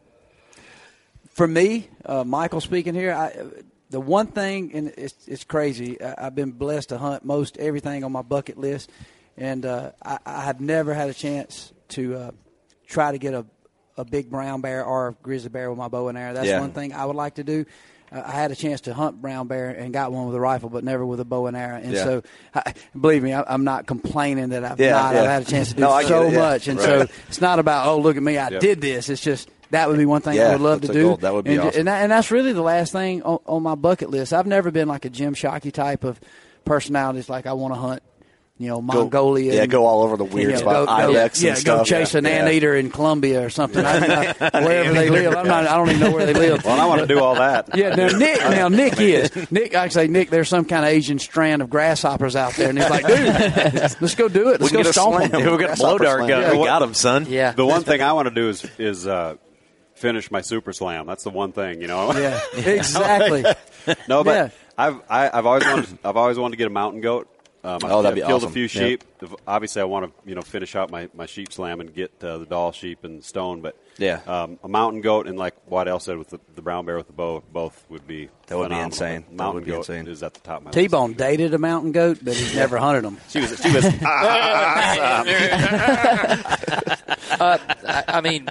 for 1.38 1.47
me, 1.47 1.88
uh, 2.05 2.25
Michael 2.25 2.61
speaking 2.61 2.94
here, 2.97 3.12
I, 3.14 3.33
the 3.90 4.01
one 4.01 4.27
thing, 4.27 4.73
and 4.75 4.92
it's, 4.99 5.14
it's 5.29 5.44
crazy, 5.44 6.03
I, 6.03 6.27
I've 6.27 6.35
been 6.35 6.51
blessed 6.51 6.88
to 6.88 6.99
hunt 6.99 7.25
most 7.25 7.57
everything 7.59 8.03
on 8.03 8.11
my 8.11 8.23
bucket 8.23 8.59
list, 8.59 8.90
and 9.38 9.64
uh, 9.64 9.92
I, 10.05 10.18
I 10.27 10.40
have 10.42 10.61
never 10.61 10.92
had 10.92 11.09
a 11.09 11.14
chance 11.14 11.72
to 11.90 12.14
uh, 12.16 12.31
try 12.87 13.12
to 13.12 13.18
get 13.18 13.33
a, 13.35 13.46
a 13.96 14.05
big 14.05 14.31
brown 14.31 14.61
bear 14.61 14.85
or 14.85 15.09
a 15.09 15.12
grizzly 15.22 15.48
bear 15.48 15.70
with 15.70 15.79
my 15.79 15.88
bow 15.88 16.09
and 16.09 16.18
arrow. 16.18 16.35
That's 16.35 16.48
Yeah. 16.48 16.61
one 16.61 16.72
thing 16.72 16.92
I 16.92 17.05
would 17.07 17.16
like 17.16 17.37
to 17.37 17.44
do. 17.44 17.64
Uh, 18.12 18.22
I 18.24 18.33
had 18.33 18.51
a 18.51 18.57
chance 18.57 18.83
to 18.83 18.94
hunt 18.94 19.20
brown 19.20 19.48
bear 19.48 19.70
and 19.70 19.92
got 19.92 20.12
one 20.12 20.27
with 20.27 20.35
a 20.35 20.40
rifle, 20.40 20.70
but 20.70 20.83
never 20.85 21.05
with 21.07 21.20
a 21.20 21.24
bow 21.24 21.46
and 21.46 21.57
arrow. 21.57 21.77
And 21.77 21.92
Yeah. 21.92 22.05
so, 22.05 22.22
I, 22.55 22.74
believe 22.98 23.22
me, 23.22 23.33
I, 23.33 23.44
I'm 23.46 23.64
not 23.64 23.87
complaining 23.87 24.51
that 24.51 24.64
I've 24.64 24.81
Yeah, 24.81 24.92
not. 24.92 25.14
I've 25.14 25.27
had 25.27 25.42
a 25.42 25.44
chance 25.44 25.68
to 25.70 25.74
do 25.74 25.81
No, 25.83 26.01
so 26.03 26.22
it, 26.29 26.35
much, 26.35 26.68
and 26.68 26.79
Right. 26.79 26.85
so 26.87 27.07
it's 27.29 27.40
not 27.40 27.59
about 27.59 27.87
oh 27.87 27.98
look 28.01 28.16
at 28.16 28.22
me, 28.22 28.38
I 28.38 28.48
Yep. 28.51 28.61
did 28.61 28.81
this. 28.81 29.09
It's 29.09 29.22
just 29.22 29.51
that 29.70 29.88
would 29.90 29.98
be 29.98 30.07
one 30.07 30.22
thing 30.22 30.37
Yeah, 30.37 30.48
I 30.48 30.53
would 30.53 30.61
love 30.62 30.81
to 30.81 30.88
do. 30.92 31.03
goal. 31.03 31.16
That 31.18 31.35
would 31.35 31.44
be 31.44 31.53
and, 31.53 31.61
awesome. 31.61 31.79
and, 31.81 31.88
that, 31.88 32.03
and 32.03 32.11
that's 32.12 32.31
really 32.31 32.55
the 32.55 32.62
last 32.62 32.92
thing 32.92 33.22
on, 33.22 33.38
on 33.44 33.62
my 33.62 33.74
bucket 33.74 34.09
list. 34.11 34.33
I've 34.33 34.46
never 34.46 34.70
been 34.70 34.88
like 34.88 35.05
a 35.05 35.11
Jim 35.11 35.35
Shockey 35.35 35.70
type 35.72 36.05
of 36.05 36.18
personality. 36.64 37.18
It's 37.18 37.29
like 37.29 37.44
I 37.46 37.53
want 37.53 37.74
to 37.74 37.79
hunt, 37.81 38.03
you 38.59 38.68
know, 38.68 38.77
Go- 38.81 39.03
Mongolia. 39.03 39.55
yeah, 39.55 39.62
and- 39.62 39.71
go 39.71 39.87
all 39.87 40.03
over 40.03 40.16
the 40.16 40.25
weird 40.25 40.49
you 40.49 40.53
know, 40.55 40.59
spot, 40.59 40.87
go- 40.87 40.92
ibex 40.92 41.40
yeah, 41.42 41.55
and 41.55 41.64
go 41.64 41.75
stuff. 41.77 41.87
chase 41.87 42.12
Yeah. 42.14 42.18
an 42.18 42.25
Yeah. 42.25 42.31
anteater 42.31 42.75
in 42.75 42.90
Colombia 42.90 43.44
or 43.44 43.51
something. 43.51 43.85
I, 43.85 43.97
I, 43.97 44.33
wherever 44.64 44.92
they 44.92 45.11
live, 45.11 45.35
I'm 45.37 45.47
not. 45.47 45.66
I 45.66 45.77
don't 45.77 45.88
even 45.90 46.01
know 46.01 46.11
where 46.11 46.27
they 46.27 46.35
live. 46.49 46.64
Well, 46.64 46.81
I 46.81 46.87
want 46.87 47.01
to 47.01 47.07
do 47.07 47.21
all 47.21 47.37
that. 47.37 47.68
Yeah, 47.77 47.94
now 47.94 48.09
Nick. 48.09 48.40
Now 48.40 48.68
Nick 48.68 49.01
is 49.01 49.51
Nick. 49.53 49.75
I 49.77 49.88
say 49.88 50.09
Nick. 50.09 50.31
There's 50.31 50.49
some 50.49 50.64
kind 50.64 50.85
of 50.85 50.90
Asian 50.90 51.18
strand 51.21 51.62
of 51.62 51.71
grasshoppers 51.71 52.35
out 52.35 52.55
there, 52.55 52.68
and 52.71 52.79
he's 52.79 52.90
like, 52.90 53.07
dude, 53.07 53.75
let's 54.01 54.14
go 54.16 54.29
do 54.29 54.49
it. 54.49 54.61
Let's 54.61 54.62
We 54.62 54.68
can 54.71 54.77
go 54.79 54.83
get 54.83 54.87
a 54.90 54.92
stomp 54.92 55.14
slam. 55.16 55.31
them. 55.31 55.40
we 55.53 55.59
got 55.59 55.75
a 55.75 55.77
blow 55.77 55.97
Grasshopper 55.99 56.05
dart 56.05 56.29
gun. 56.29 56.29
Yeah. 56.42 56.53
we 56.59 56.64
got 56.64 56.83
him, 56.83 56.94
son. 56.94 57.27
Yeah. 57.29 57.53
The 57.53 57.64
one 57.66 57.85
thing 57.85 58.03
I 58.03 58.12
want 58.14 58.29
to 58.29 58.35
do 58.35 58.49
is 58.49 58.66
is 58.79 59.07
uh, 59.07 59.37
finish 59.94 60.31
my 60.33 60.40
super 60.40 60.73
slam. 60.73 61.07
That's 61.07 61.23
the 61.23 61.31
one 61.31 61.53
thing, 61.53 61.81
you 61.81 61.87
know. 61.87 62.12
Yeah, 62.12 62.40
exactly. 62.57 63.44
no, 64.09 64.25
but 64.25 64.35
Yeah. 64.35 64.48
I've 64.77 65.00
I, 65.09 65.31
I've 65.33 65.46
always 65.46 65.65
wanted 65.65 65.98
I've 66.04 66.17
always 66.17 66.38
wanted 66.38 66.52
to 66.52 66.56
get 66.59 66.67
a 66.67 66.71
mountain 66.71 67.00
goat, 67.00 67.29
Um, 67.65 67.81
Oh, 67.83 68.02
that'd 68.02 68.15
be 68.15 68.23
I've 68.23 68.29
killed 68.29 68.42
awesome. 68.42 68.50
a 68.50 68.54
few 68.54 68.69
sheep. 68.69 69.02
The- 69.19 69.37
Obviously, 69.46 69.83
I 69.83 69.85
want 69.87 70.06
to 70.06 70.13
you 70.29 70.35
know 70.37 70.42
finish 70.42 70.77
out 70.77 70.90
my, 70.90 71.09
my 71.13 71.27
sheep 71.27 71.52
slam 71.52 71.81
and 71.81 71.92
get 71.92 72.13
uh, 72.23 72.38
the 72.38 72.46
Dall 72.46 72.71
sheep 72.73 73.02
and 73.04 73.23
stone. 73.25 73.61
But 73.63 73.77
Yeah. 73.98 74.21
um, 74.29 74.59
a 74.63 74.69
mountain 74.69 75.00
goat 75.00 75.27
and 75.27 75.37
like 75.37 75.54
what 75.67 75.73
Waddell 75.87 75.98
said 76.00 76.19
with 76.19 76.29
the, 76.31 76.38
the 76.54 76.63
brown 76.63 76.87
bear 76.87 76.96
with 76.96 77.09
the 77.09 77.13
bow, 77.13 77.42
both 77.52 77.85
would 77.88 78.06
be 78.06 78.29
That 78.46 78.59
would 78.59 78.71
be 78.71 78.79
insane. 78.79 79.23
That 79.29 79.33
Mountain 79.35 79.54
would 79.56 79.65
be 79.65 79.71
goat 79.73 79.88
insane. 79.88 80.06
is 80.06 80.23
at 80.23 80.35
the 80.35 80.40
top 80.40 80.59
of 80.59 80.65
my 80.67 80.71
T 80.71 80.83
list. 80.83 80.92
Bone 80.92 81.15
dated 81.15 81.52
a 81.52 81.59
mountain 81.59 81.90
goat, 81.92 82.19
but 82.23 82.35
he's 82.35 82.54
never 82.54 82.77
hunted 82.79 83.02
them. 83.04 83.19
She 83.29 83.40
was 83.40 83.61
she 83.61 83.73
was. 83.73 83.85
uh, 87.40 87.59
I, 87.87 88.04
I 88.09 88.21
mean, 88.21 88.48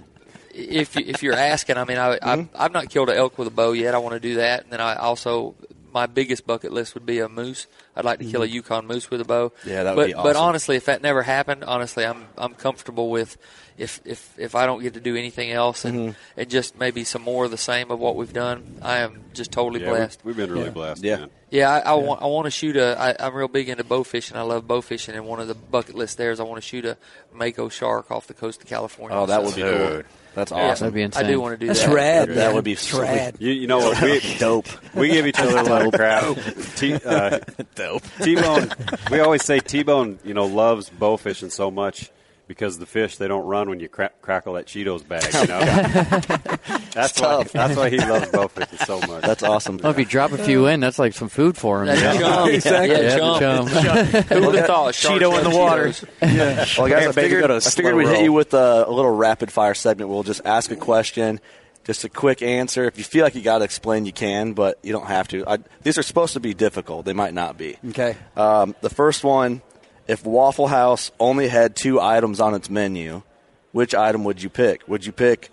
if 0.54 0.96
you- 0.96 1.06
if 1.08 1.24
you're 1.24 1.34
asking, 1.36 1.78
I 1.78 1.84
mean, 1.86 1.98
I, 1.98 2.18
Mm-hmm. 2.18 2.30
I've, 2.30 2.50
I've 2.56 2.72
not 2.74 2.90
killed 2.90 3.10
an 3.10 3.18
elk 3.18 3.38
with 3.38 3.48
a 3.48 3.52
bow 3.52 3.72
yet. 3.72 3.94
I 3.96 4.00
want 4.00 4.14
to 4.14 4.20
do 4.20 4.36
that, 4.36 4.64
and 4.64 4.72
then 4.72 4.82
I 4.82 4.96
also 4.96 5.56
my 5.94 6.06
biggest 6.06 6.46
bucket 6.46 6.72
list 6.74 6.94
would 6.96 7.06
be 7.06 7.20
a 7.20 7.30
moose. 7.30 7.66
I'd 7.98 8.06
like 8.06 8.20
to 8.20 8.26
kill 8.26 8.44
a 8.44 8.46
Yukon 8.46 8.86
moose 8.88 9.10
with 9.10 9.20
a 9.22 9.26
bow. 9.26 9.50
Mm-hmm. 9.50 9.70
Yeah, 9.70 9.84
that 9.84 9.96
would 9.96 10.02
but, 10.04 10.08
be 10.08 10.14
awesome. 10.14 10.30
But 10.30 10.36
honestly, 10.38 10.76
if 10.78 10.86
that 10.86 11.02
never 11.02 11.24
happened, 11.24 11.64
honestly, 11.64 12.06
I'm 12.06 12.28
I'm 12.38 12.54
comfortable 12.54 13.10
with 13.10 13.38
if 13.78 14.00
if 14.06 14.34
if 14.38 14.56
I 14.56 14.66
don't 14.66 14.82
get 14.82 14.94
to 14.94 15.00
do 15.02 15.16
anything 15.16 15.52
else 15.52 15.84
and 15.86 15.98
Mm-hmm. 15.98 16.40
and 16.40 16.50
just 16.50 16.78
maybe 16.80 17.04
some 17.04 17.24
more 17.24 17.46
of 17.46 17.52
the 17.52 17.58
same 17.58 17.92
of 17.92 18.00
what 18.00 18.16
we've 18.16 18.32
done. 18.34 18.78
I 18.82 19.00
am 19.00 19.24
just 19.34 19.52
totally 19.52 19.82
Yeah, 19.82 19.92
we- 19.92 19.98
blessed. 19.98 20.20
we've 20.24 20.38
been 20.38 20.52
really 20.52 20.66
Yeah. 20.66 20.70
blessed. 20.72 21.04
Yeah. 21.04 21.16
man. 21.18 21.30
Yeah, 21.50 21.72
I, 21.72 21.80
I 21.80 21.94
want 21.94 22.22
I 22.22 22.26
want 22.26 22.46
to 22.46 22.52
shoot 22.52 22.76
a. 22.76 23.00
I, 23.00 23.26
I'm 23.26 23.34
real 23.34 23.48
big 23.48 23.70
into 23.70 23.84
bow 23.86 24.04
fishing. 24.04 24.36
I 24.36 24.42
love 24.42 24.68
bow 24.68 24.82
fishing, 24.82 25.16
and 25.16 25.26
one 25.26 25.40
of 25.40 25.48
the 25.48 25.56
bucket 25.56 25.96
list 25.96 26.18
there 26.18 26.32
is 26.32 26.42
I 26.42 26.44
want 26.44 26.62
to 26.62 26.68
shoot 26.68 26.84
a 26.86 26.98
mako 27.34 27.70
shark 27.70 28.12
off 28.12 28.28
the 28.28 28.34
coast 28.34 28.62
of 28.62 28.68
California. 28.68 29.16
Oh, 29.18 29.26
that 29.28 29.42
would 29.44 29.56
be 29.56 29.62
cool. 29.62 30.02
That's 30.36 30.52
Yeah, 30.52 30.58
awesome. 30.72 30.86
That'd 30.88 30.94
be 30.94 31.02
insane. 31.04 31.26
I 31.26 31.28
do 31.30 31.40
want 31.42 31.54
to 31.54 31.58
do 31.58 31.68
That's 31.68 31.86
that. 31.86 31.94
rad. 31.96 32.30
That 32.32 32.54
would 32.54 32.66
be 32.66 32.74
It's 32.74 32.94
rad. 32.94 33.38
You, 33.40 33.52
you 33.54 33.66
know 33.66 33.78
what? 33.80 34.00
We, 34.04 34.20
Dope. 34.38 34.68
we 34.94 35.08
give 35.08 35.26
each 35.26 35.40
other 35.40 35.58
a 35.58 35.64
lot 35.64 35.86
of 35.88 35.94
crap. 35.94 36.38
T, 36.76 36.94
uh, 36.94 37.40
Dope. 37.88 38.04
T-bone. 38.22 38.70
We 39.10 39.20
always 39.22 39.44
say 39.46 39.60
T-bone. 39.60 40.20
You 40.24 40.34
know, 40.34 40.46
loves 40.46 40.90
bow 40.90 41.16
fishing 41.18 41.50
so 41.50 41.72
much 41.72 42.12
because 42.48 42.80
the 42.80 42.86
fish 42.86 43.18
they 43.18 43.28
don't 43.28 43.46
run 43.46 43.70
when 43.70 43.80
you 43.80 43.88
cra- 43.90 44.12
crackle 44.22 44.54
that 44.54 44.66
Cheetos 44.66 45.08
bag. 45.08 45.24
You 45.34 45.48
know, 45.48 45.60
that's 46.94 47.20
why. 47.20 47.28
tough. 47.28 47.52
That's 47.52 47.76
why 47.78 47.90
he 47.90 47.98
loves 47.98 48.30
bow 48.32 48.48
fishing 48.48 48.78
so 48.80 49.00
much. 49.02 49.22
That's 49.24 49.44
awesome. 49.44 49.78
Well, 49.78 49.92
if 49.92 50.00
you 50.00 50.06
drop 50.06 50.32
a 50.32 50.38
few 50.38 50.68
in, 50.68 50.80
that's 50.80 51.00
like 51.00 51.14
some 51.14 51.30
food 51.30 51.56
for 51.58 51.82
him. 51.82 51.88
That's 51.88 52.16
you 52.16 52.22
know? 52.22 52.30
chum. 52.46 52.50
Exactly. 52.50 52.96
Yeah, 52.96 53.18
Yeah, 53.18 53.18
chum. 53.40 53.68
chum. 53.68 54.24
Who 54.24 54.46
would 54.48 54.56
have 54.56 54.66
thought? 54.68 54.94
Cheeto 54.94 55.38
in 55.38 55.50
the 55.50 55.58
water. 55.58 55.88
Cheetos. 55.90 56.78
Well, 56.78 56.88
guys, 56.90 57.08
I 57.08 57.12
figured, 57.14 57.50
I 57.52 57.60
figured 57.60 57.96
we'd 57.96 58.08
hit 58.08 58.24
you 58.24 58.34
with 58.34 58.54
a, 58.54 58.86
a 58.88 58.92
little 58.92 59.14
rapid 59.16 59.52
fire 59.52 59.74
segment. 59.74 60.10
We'll 60.10 60.24
just 60.24 60.42
ask 60.46 60.72
a 60.72 60.76
question, 60.76 61.40
just 61.88 62.04
a 62.04 62.10
quick 62.10 62.42
answer. 62.42 62.86
If 62.86 62.98
you 62.98 63.06
feel 63.06 63.24
like 63.24 63.34
you 63.34 63.42
got 63.42 63.60
to 63.60 63.64
explain, 63.64 64.06
you 64.06 64.12
can, 64.12 64.52
but 64.52 64.78
you 64.84 64.92
don't 64.92 65.08
have 65.08 65.30
to. 65.30 65.48
I, 65.48 65.58
these 65.82 65.98
are 65.98 66.04
supposed 66.04 66.34
to 66.34 66.42
be 66.42 66.54
difficult. 66.54 67.06
They 67.06 67.14
might 67.14 67.34
not 67.34 67.58
be. 67.58 67.78
Okay. 67.90 68.18
Um, 68.36 68.76
the 68.82 68.90
first 68.90 69.24
one: 69.24 69.62
If 70.06 70.26
Waffle 70.26 70.68
House 70.68 71.12
only 71.18 71.48
had 71.48 71.78
two 71.78 72.00
items 72.02 72.42
on 72.42 72.54
its 72.54 72.70
menu, 72.70 73.24
which 73.72 73.96
item 73.96 74.26
would 74.26 74.44
you 74.44 74.50
pick? 74.50 74.86
Would 74.90 75.06
you 75.06 75.14
pick 75.14 75.50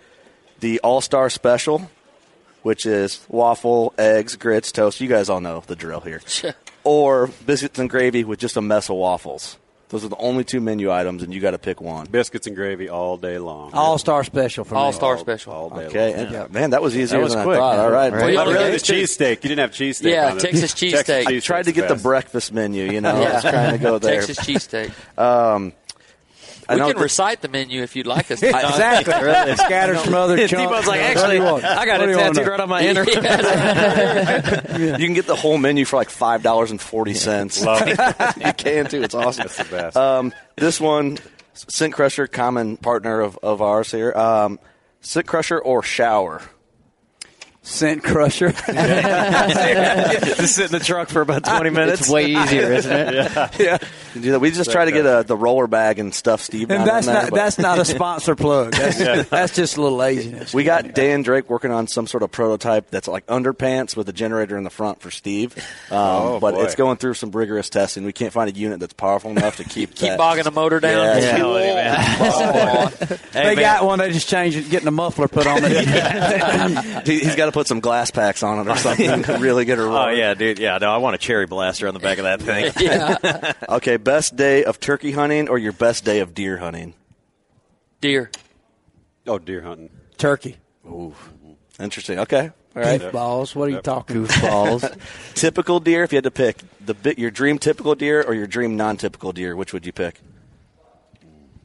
the 0.59 0.81
All 0.81 0.99
Star 0.99 1.29
Special, 1.29 1.89
which 2.63 2.85
is 2.85 3.25
waffle, 3.29 3.93
eggs, 3.97 4.35
grits, 4.35 4.73
toast? 4.73 4.99
You 4.99 5.07
guys 5.07 5.29
all 5.29 5.39
know 5.39 5.63
the 5.65 5.75
drill 5.77 6.01
here. 6.01 6.21
or 6.83 7.27
biscuits 7.45 7.79
and 7.79 7.89
gravy 7.89 8.25
with 8.25 8.39
just 8.39 8.57
a 8.57 8.61
mess 8.61 8.89
of 8.89 8.97
waffles. 8.97 9.57
Those 9.89 10.03
are 10.03 10.09
the 10.09 10.17
only 10.17 10.43
two 10.43 10.59
menu 10.61 10.91
items, 10.91 11.21
and 11.21 11.31
you 11.33 11.39
got 11.39 11.51
to 11.51 11.59
pick 11.59 11.79
one. 11.79 12.07
biscuits 12.07 12.47
and 12.47 12.55
gravy 12.55 12.89
all 12.89 13.17
day 13.17 13.37
long. 13.37 13.71
All 13.73 13.97
star 13.99 14.23
special 14.23 14.63
for 14.63 14.73
me. 14.73 14.79
All 14.79 14.87
me. 14.91 14.95
star 14.95 15.17
special. 15.19 15.53
all 15.53 15.69
day 15.69 15.85
Okay, 15.85 16.15
long. 16.25 16.35
and, 16.35 16.51
man, 16.53 16.69
that 16.71 16.81
was 16.81 16.97
easier 16.97 17.19
was 17.19 17.35
than 17.35 17.43
quick. 17.43 17.57
I 17.57 17.59
thought. 17.59 17.79
All 17.79 17.91
right, 17.91 18.11
Right. 18.11 18.19
Well, 18.19 18.29
you 18.31 18.35
Not 18.35 18.47
wanna 18.47 18.57
really 18.59 18.71
go 18.71 18.77
the 18.77 18.83
cheesesteak. 18.83 19.29
You 19.43 19.49
didn't 19.49 19.59
have 19.59 19.71
cheesesteak. 19.71 20.11
Yeah, 20.11 20.31
on. 20.31 20.37
Texas 20.39 20.73
cheesesteak. 20.73 21.09
I 21.27 21.31
cheesesteak's 21.33 21.45
tried 21.45 21.65
to 21.65 21.71
get 21.71 21.87
the 21.87 21.93
best. 21.93 22.03
breakfast 22.03 22.51
menu. 22.53 22.85
You 22.91 23.01
know, 23.01 23.11
I 23.15 23.33
was 23.33 23.41
trying 23.43 23.77
to 23.77 23.83
go 23.83 23.99
there. 23.99 24.21
Texas 24.21 24.39
cheesesteak. 24.39 24.91
Um, 25.19 25.71
I 26.67 26.73
We 26.75 26.79
know 26.79 26.87
can 26.87 26.97
that- 26.97 27.03
recite 27.03 27.41
the 27.41 27.47
menu 27.47 27.81
if 27.83 27.95
you'd 27.95 28.07
like 28.07 28.31
us 28.31 28.39
to. 28.41 28.47
Exactly. 28.49 29.13
Scatter 29.55 29.95
some 29.97 30.13
other 30.13 30.35
chunks. 30.47 30.51
T-Bone's 30.51 30.87
like, 30.87 31.01
actually, 31.01 31.35
you? 31.37 31.45
I 31.45 31.85
got 31.85 31.99
What 31.99 32.05
do 32.07 32.11
it 32.11 32.15
tattooed 32.15 32.43
to- 32.45 32.51
right 32.51 32.59
on 32.59 32.69
my 32.69 32.81
inner. 32.81 33.03
you 33.03 33.11
can 35.05 35.13
get 35.13 35.27
the 35.27 35.35
whole 35.35 35.57
menu 35.57 35.85
for 35.85 35.95
like 35.97 36.09
five 36.09 36.41
dollars 36.43 36.71
and 36.71 36.81
forty 36.81 37.13
cents. 37.13 37.63
Love 37.63 37.83
it. 37.85 37.99
you 38.45 38.53
can 38.53 38.87
too. 38.87 39.03
It's 39.03 39.13
awesome. 39.15 39.43
That's 39.43 39.57
the 39.57 39.63
best. 39.65 39.95
Um, 39.97 40.33
this 40.55 40.79
one, 40.81 41.17
Scent 41.53 41.93
Crusher, 41.93 42.27
common 42.27 42.77
partner 42.77 43.21
of, 43.21 43.37
of 43.43 43.61
ours 43.61 43.91
here. 43.91 44.11
Um, 44.13 44.59
Scent 45.01 45.27
Crusher 45.27 45.59
or 45.59 45.83
shower? 45.83 46.41
Scent 47.61 48.03
crusher. 48.03 48.51
Just 48.51 48.65
sit 50.55 50.65
in 50.67 50.71
the 50.71 50.81
truck 50.83 51.09
for 51.09 51.21
about 51.21 51.43
20 51.45 51.69
minutes. 51.71 52.01
It's 52.01 52.09
way 52.11 52.25
easier, 52.27 52.71
isn't 52.73 52.91
it? 52.95 53.15
yeah. 53.59 53.77
You 54.15 54.21
do 54.21 54.31
that. 54.31 54.39
We 54.39 54.51
just 54.51 54.71
try 54.71 54.85
to 54.85 54.91
get 54.91 55.05
a, 55.05 55.23
the 55.27 55.35
roller 55.37 55.67
bag 55.67 55.99
and 55.99 56.13
stuff 56.13 56.41
Steve. 56.41 56.71
and 56.71 56.87
that's 56.87 57.05
in 57.07 57.13
there, 57.13 57.21
not 57.23 57.29
but- 57.31 57.35
that's 57.35 57.57
not 57.57 57.79
a 57.79 57.85
sponsor 57.85 58.35
plug. 58.35 58.73
That's, 58.75 59.29
that's 59.29 59.55
just 59.55 59.77
a 59.77 59.81
little 59.81 59.97
laziness. 59.97 60.53
We 60.53 60.63
got 60.63 60.93
Dan 60.93 61.21
Drake 61.21 61.49
working 61.49 61.71
on 61.71 61.87
some 61.87 62.07
sort 62.07 62.23
of 62.23 62.31
prototype 62.31 62.89
that's 62.89 63.07
like 63.07 63.25
underpants 63.27 63.95
with 63.97 64.07
a 64.09 64.13
generator 64.13 64.57
in 64.57 64.63
the 64.63 64.69
front 64.69 65.01
for 65.01 65.11
Steve. 65.11 65.55
Um, 65.91 65.97
Oh, 65.97 66.39
but 66.39 66.55
boy. 66.55 66.63
it's 66.63 66.75
going 66.75 66.97
through 66.97 67.15
some 67.15 67.31
rigorous 67.31 67.69
testing. 67.69 68.03
We 68.05 68.13
can't 68.13 68.31
find 68.33 68.49
a 68.49 68.53
unit 68.53 68.79
that's 68.79 68.93
powerful 68.93 69.31
enough 69.31 69.57
to 69.57 69.63
keep 69.65 69.95
Keep 69.95 70.09
that. 70.09 70.17
bogging 70.17 70.43
the 70.45 70.51
motor 70.51 70.79
down. 70.79 71.21
Yeah. 71.21 71.37
Killing 71.37 71.63
it, 71.69 71.75
man. 71.75 72.97
they 73.33 73.43
man. 73.43 73.55
got 73.57 73.83
one. 73.85 73.99
They 73.99 74.11
just 74.11 74.29
changed 74.29 74.57
it, 74.57 74.69
getting 74.69 74.87
a 74.87 74.91
muffler 74.91 75.27
put 75.27 75.45
on 75.47 75.59
it. 75.63 77.05
He- 77.07 77.19
He's 77.19 77.35
got 77.35 77.45
to 77.47 77.51
put 77.51 77.67
some 77.67 77.79
glass 77.79 78.11
packs 78.11 78.43
on 78.43 78.59
it 78.65 78.69
or 78.71 78.77
something 78.77 79.23
to 79.23 79.37
really 79.39 79.65
get 79.65 79.77
her 79.77 79.85
Oh, 79.85 80.09
yeah, 80.09 80.33
dude. 80.33 80.59
Yeah, 80.59 80.77
no, 80.79 80.89
I 80.91 80.97
want 80.97 81.15
a 81.15 81.17
cherry 81.17 81.45
blaster 81.45 81.87
on 81.87 81.93
the 81.93 81.99
back 81.99 82.17
of 82.17 82.23
that 82.25 82.41
thing. 82.41 82.71
yeah. 82.79 83.53
Okay, 83.69 83.97
best 84.05 84.37
day 84.37 84.63
of 84.63 84.79
turkey 84.79 85.11
hunting 85.11 85.49
or 85.49 85.57
your 85.57 85.73
best 85.73 86.05
day 86.05 86.19
of 86.19 86.33
deer 86.33 86.57
hunting? 86.57 86.93
Deer. 87.99 88.31
oh, 89.27 89.39
deer 89.39 89.61
hunting. 89.61 89.89
Turkey. 90.17 90.57
Ooh, 90.85 91.13
Interesting. 91.79 92.19
Okay. 92.19 92.51
All 92.75 92.81
right. 92.81 93.01
Goofballs. 93.01 93.55
What 93.55 93.67
are 93.67 93.71
you 93.71 93.81
talking? 93.81 94.17
About? 94.17 94.29
Goofballs. 94.29 94.97
typical 95.33 95.79
deer. 95.81 96.03
If 96.03 96.13
you 96.13 96.17
had 96.17 96.23
to 96.23 96.31
pick 96.31 96.57
the 96.85 96.93
bit, 96.93 97.19
your 97.19 97.31
dream 97.31 97.57
typical 97.57 97.95
deer 97.95 98.21
or 98.21 98.33
your 98.33 98.47
dream 98.47 98.77
non-typical 98.77 99.33
deer, 99.33 99.55
which 99.55 99.73
would 99.73 99.85
you 99.85 99.91
pick? 99.91 100.21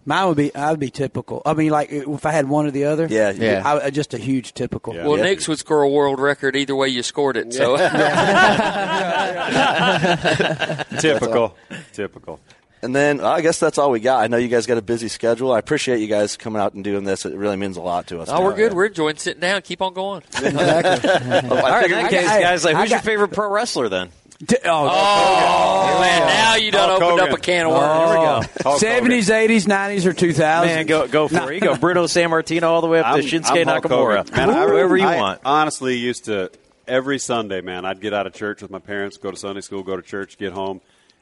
Mine 0.06 0.28
would 0.28 0.36
be. 0.36 0.54
I 0.54 0.70
would 0.70 0.80
be 0.80 0.90
typical. 0.90 1.42
I 1.44 1.52
mean, 1.54 1.70
like 1.70 1.90
if 1.92 2.24
I 2.24 2.32
had 2.32 2.48
one 2.48 2.66
or 2.66 2.70
the 2.70 2.84
other. 2.84 3.06
Yeah, 3.08 3.30
Yeah. 3.32 3.62
I, 3.64 3.86
I- 3.86 3.90
just 3.90 4.14
a 4.14 4.18
huge 4.18 4.54
typical. 4.54 4.94
Yeah. 4.94 5.06
Well, 5.06 5.18
Yeah. 5.18 5.24
Nick's 5.24 5.46
would 5.46 5.58
score 5.58 5.82
a 5.82 5.88
world 5.88 6.18
record 6.18 6.56
either 6.56 6.74
way 6.74 6.88
you 6.88 7.02
scored 7.02 7.36
it. 7.36 7.52
So 7.52 7.76
Typical. 11.00 11.54
Typical. 11.92 12.40
And 12.82 12.96
then 12.96 13.20
I 13.20 13.42
guess 13.42 13.60
that's 13.60 13.76
all 13.76 13.90
we 13.90 14.00
got. 14.00 14.24
I 14.24 14.28
know 14.28 14.38
you 14.38 14.48
guys 14.48 14.64
got 14.66 14.78
a 14.78 14.82
busy 14.82 15.08
schedule. 15.08 15.52
I 15.52 15.58
appreciate 15.58 16.00
you 16.00 16.06
guys 16.06 16.38
coming 16.38 16.62
out 16.62 16.72
and 16.72 16.82
doing 16.82 17.04
this. 17.04 17.26
It 17.26 17.36
really 17.36 17.56
means 17.56 17.76
a 17.76 17.82
lot 17.82 18.06
to 18.06 18.20
us. 18.20 18.30
oh, 18.30 18.42
we're 18.42 18.56
good. 18.56 18.72
We're 18.72 18.86
enjoying 18.86 19.16
sitting 19.16 19.42
down. 19.42 19.60
Keep 19.60 19.82
on 19.82 19.92
going. 19.92 20.22
All 20.36 20.42
right, 20.42 21.84
in 21.84 21.90
that 21.90 22.10
case, 22.10 22.26
I- 22.26 22.40
guys, 22.40 22.64
like, 22.64 22.76
I 22.76 22.80
who's 22.80 22.90
your 22.90 23.00
favorite 23.00 23.32
pro 23.32 23.50
wrestler 23.50 23.90
then? 23.90 24.08
T- 24.46 24.56
oh, 24.64 24.88
Oh, 24.90 26.00
man! 26.00 26.26
Now 26.26 26.56
you 26.56 26.70
done 26.70 26.88
Hulk 26.88 27.02
opened 27.02 27.20
up 27.30 27.38
a 27.38 27.40
can 27.40 27.66
of 27.66 27.72
oh. 27.72 27.78
worms. 27.78 28.46
Here 28.46 28.58
we 28.58 28.64
go. 28.64 28.78
Seventies, 28.78 29.28
eighties, 29.30 29.68
nineties, 29.68 30.06
or 30.06 30.14
two 30.14 30.32
thousands. 30.32 30.74
Man, 30.74 30.86
go 30.86 31.06
go 31.08 31.28
for 31.28 31.52
it. 31.52 31.56
You 31.56 31.60
go 31.60 31.76
Bruno 31.76 32.04
Sammartino 32.04 32.62
all 32.62 32.80
the 32.80 32.86
way 32.86 33.00
up 33.00 33.16
to 33.16 33.22
Shinsuke 33.22 33.64
Hulk 33.64 33.84
Nakamura. 33.84 34.30
Man, 34.34 34.48
I, 34.50 34.66
Whoever 34.66 34.96
you 34.96 35.04
I 35.06 35.16
want. 35.16 35.40
honestly 35.44 35.96
used 35.96 36.24
to 36.24 36.50
every 36.88 37.18
Sunday, 37.18 37.60
man. 37.60 37.84
I'd 37.84 38.00
get 38.00 38.14
out 38.14 38.26
of 38.26 38.32
church 38.32 38.62
with 38.62 38.70
my 38.70 38.78
parents, 38.78 39.18
go 39.18 39.30
to 39.30 39.36
Sunday 39.36 39.60
school, 39.60 39.82
go 39.82 39.96
to 39.96 40.02
church, 40.02 40.38
get 40.38 40.52
home, 40.54 40.80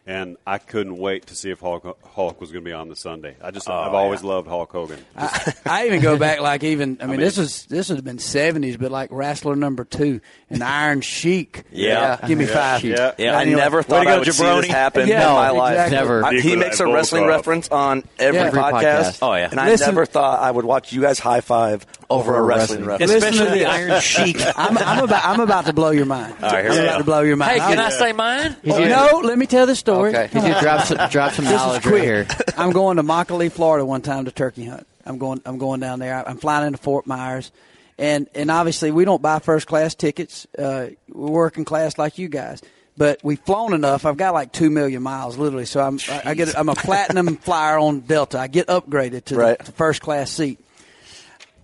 and 0.08 0.38
I 0.46 0.56
couldn't 0.56 0.96
wait 0.96 1.26
to 1.26 1.36
see 1.36 1.50
if 1.50 1.60
Hulk, 1.60 1.84
Hulk 2.02 2.40
was 2.40 2.50
going 2.50 2.64
to 2.64 2.68
be 2.68 2.72
on 2.72 2.88
the 2.88 2.96
Sunday. 2.96 3.36
I 3.42 3.50
just, 3.50 3.68
oh, 3.68 3.74
I've 3.74 3.92
always 3.92 4.24
loved 4.24 4.48
Hulk 4.48 4.72
Hogan. 4.72 4.98
I, 5.14 5.52
I 5.66 5.86
even 5.86 6.00
go 6.00 6.16
back 6.16 6.40
like 6.40 6.64
even. 6.64 6.96
I 7.02 7.06
mean, 7.06 7.20
this 7.20 7.36
was 7.36 7.66
this 7.66 7.90
would 7.90 7.96
have 7.96 8.04
been 8.06 8.18
seventies, 8.18 8.78
but 8.78 8.90
like 8.90 9.10
wrestler 9.12 9.54
number 9.54 9.84
two, 9.84 10.22
an 10.48 10.62
Iron 10.78 11.02
Sheik. 11.02 11.64
Yeah. 11.70 12.18
give 12.26 12.38
me 12.38 12.46
Yeah. 12.46 12.54
five. 12.54 12.84
Yeah. 12.84 13.12
Yeah. 13.18 13.36
I 13.36 13.42
And 13.42 13.50
you're 13.50 13.60
never 13.60 13.78
like, 13.78 13.86
thought 13.86 14.06
I 14.06 14.18
would 14.18 14.32
see 14.32 14.42
this 14.42 14.66
happen 14.66 15.06
Yeah, 15.08 15.28
in 15.28 15.34
my 15.34 15.50
life. 15.50 15.90
Never. 15.92 16.24
I- 16.24 16.40
he 16.40 16.56
makes 16.56 16.80
a 16.80 16.86
wrestling 16.86 17.26
reference 17.26 17.68
on 17.68 18.02
every, 18.18 18.40
Yeah. 18.40 18.46
Every 18.46 18.60
podcast. 18.60 18.98
podcast. 19.02 19.18
Oh, 19.20 19.34
yeah. 19.34 19.48
and 19.50 19.60
I 19.60 19.68
Listen- 19.68 19.88
never 19.88 20.06
thought 20.06 20.40
I 20.40 20.50
would 20.50 20.64
watch 20.64 20.90
you 20.92 21.02
guys 21.02 21.18
high 21.18 21.42
five 21.42 21.84
over, 22.10 22.34
a 22.36 22.42
wrestling, 22.42 22.84
reference. 22.84 23.12
Listen 23.12 23.32
to 23.32 23.38
Especially 23.38 23.58
the. 23.60 23.64
Iron 23.66 24.00
Sheik. 24.00 24.36
I'm, 24.56 24.78
I'm 24.78 25.04
about 25.04 25.24
I'm 25.24 25.40
about 25.40 25.66
to 25.66 25.72
blow 25.72 25.90
your 25.90 26.06
mind. 26.06 26.34
All 26.42 26.50
right, 26.50 26.64
here 26.64 26.72
I'm 26.72 26.78
about 26.80 26.92
go. 26.92 26.98
to 26.98 27.04
blow 27.04 27.20
your 27.22 27.36
mind. 27.36 27.52
Hey, 27.52 27.58
can 27.58 27.78
I'm- 27.78 27.86
I 27.86 27.90
say 27.90 28.12
mine? 28.12 28.56
Oh, 28.66 28.78
no, 28.84 29.20
let 29.24 29.36
me 29.38 29.46
tell 29.46 29.66
the 29.66 29.76
story. 29.76 30.10
Okay. 30.10 30.28
He's 30.32 30.42
gonna 30.42 30.60
drop 30.60 30.84
some, 30.86 31.08
drop 31.10 31.32
some 31.32 31.44
This 31.46 31.54
is 31.54 31.60
knowledge 31.60 31.86
right 31.86 32.02
here. 32.02 32.26
I'm 32.56 32.70
going 32.70 32.96
to 32.96 33.02
Immokalee, 33.02 33.52
Florida, 33.52 33.84
one 33.84 34.02
time 34.02 34.24
to 34.24 34.30
turkey 34.32 34.64
hunt. 34.64 34.86
I'm 35.04 35.18
going. 35.18 35.40
I'm 35.46 35.58
going 35.58 35.80
down 35.80 35.98
there. 35.98 36.26
I'm 36.28 36.36
flying 36.38 36.66
into 36.66 36.78
Fort 36.78 37.06
Myers, 37.06 37.50
and 37.98 38.28
and 38.34 38.50
obviously 38.50 38.90
we 38.90 39.04
don't 39.04 39.22
buy 39.22 39.38
first 39.38 39.66
class 39.66 39.94
tickets. 39.94 40.46
Uh, 40.58 40.88
we're 41.08 41.30
working 41.30 41.64
class 41.64 41.98
like 41.98 42.18
you 42.18 42.28
guys. 42.28 42.62
But 42.96 43.20
we've 43.22 43.38
flown 43.38 43.74
enough. 43.74 44.04
I've 44.04 44.16
got 44.16 44.34
like 44.34 44.50
two 44.50 44.70
million 44.70 45.04
miles, 45.04 45.36
literally. 45.38 45.66
So 45.66 45.80
I'm 45.80 46.00
I, 46.10 46.22
I 46.30 46.34
get 46.34 46.58
I'm 46.58 46.68
a 46.68 46.74
platinum 46.74 47.36
flyer 47.36 47.78
on 47.78 48.00
Delta. 48.00 48.38
I 48.40 48.48
get 48.48 48.66
upgraded 48.66 49.26
to 49.26 49.36
Right. 49.36 49.56
the, 49.58 49.66
the 49.66 49.72
first 49.72 50.02
class 50.02 50.30
seat. 50.32 50.58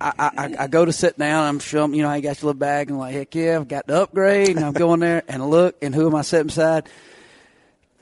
I, 0.00 0.12
I, 0.18 0.54
I 0.64 0.66
go 0.66 0.84
to 0.84 0.92
sit 0.92 1.18
down. 1.18 1.46
I'm 1.46 1.58
showing, 1.58 1.94
you 1.94 2.02
know, 2.02 2.12
you 2.12 2.22
got 2.22 2.40
your 2.42 2.48
little 2.48 2.58
bag, 2.58 2.90
and 2.90 2.98
like, 2.98 3.14
heck 3.14 3.34
yeah, 3.34 3.56
I've 3.56 3.68
got 3.68 3.86
the 3.86 4.02
upgrade, 4.02 4.56
and 4.56 4.64
I'm 4.64 4.72
going 4.72 5.00
there 5.00 5.22
and 5.28 5.48
look, 5.48 5.76
and 5.82 5.94
who 5.94 6.06
am 6.06 6.14
I 6.14 6.22
sitting 6.22 6.48
beside? 6.48 6.88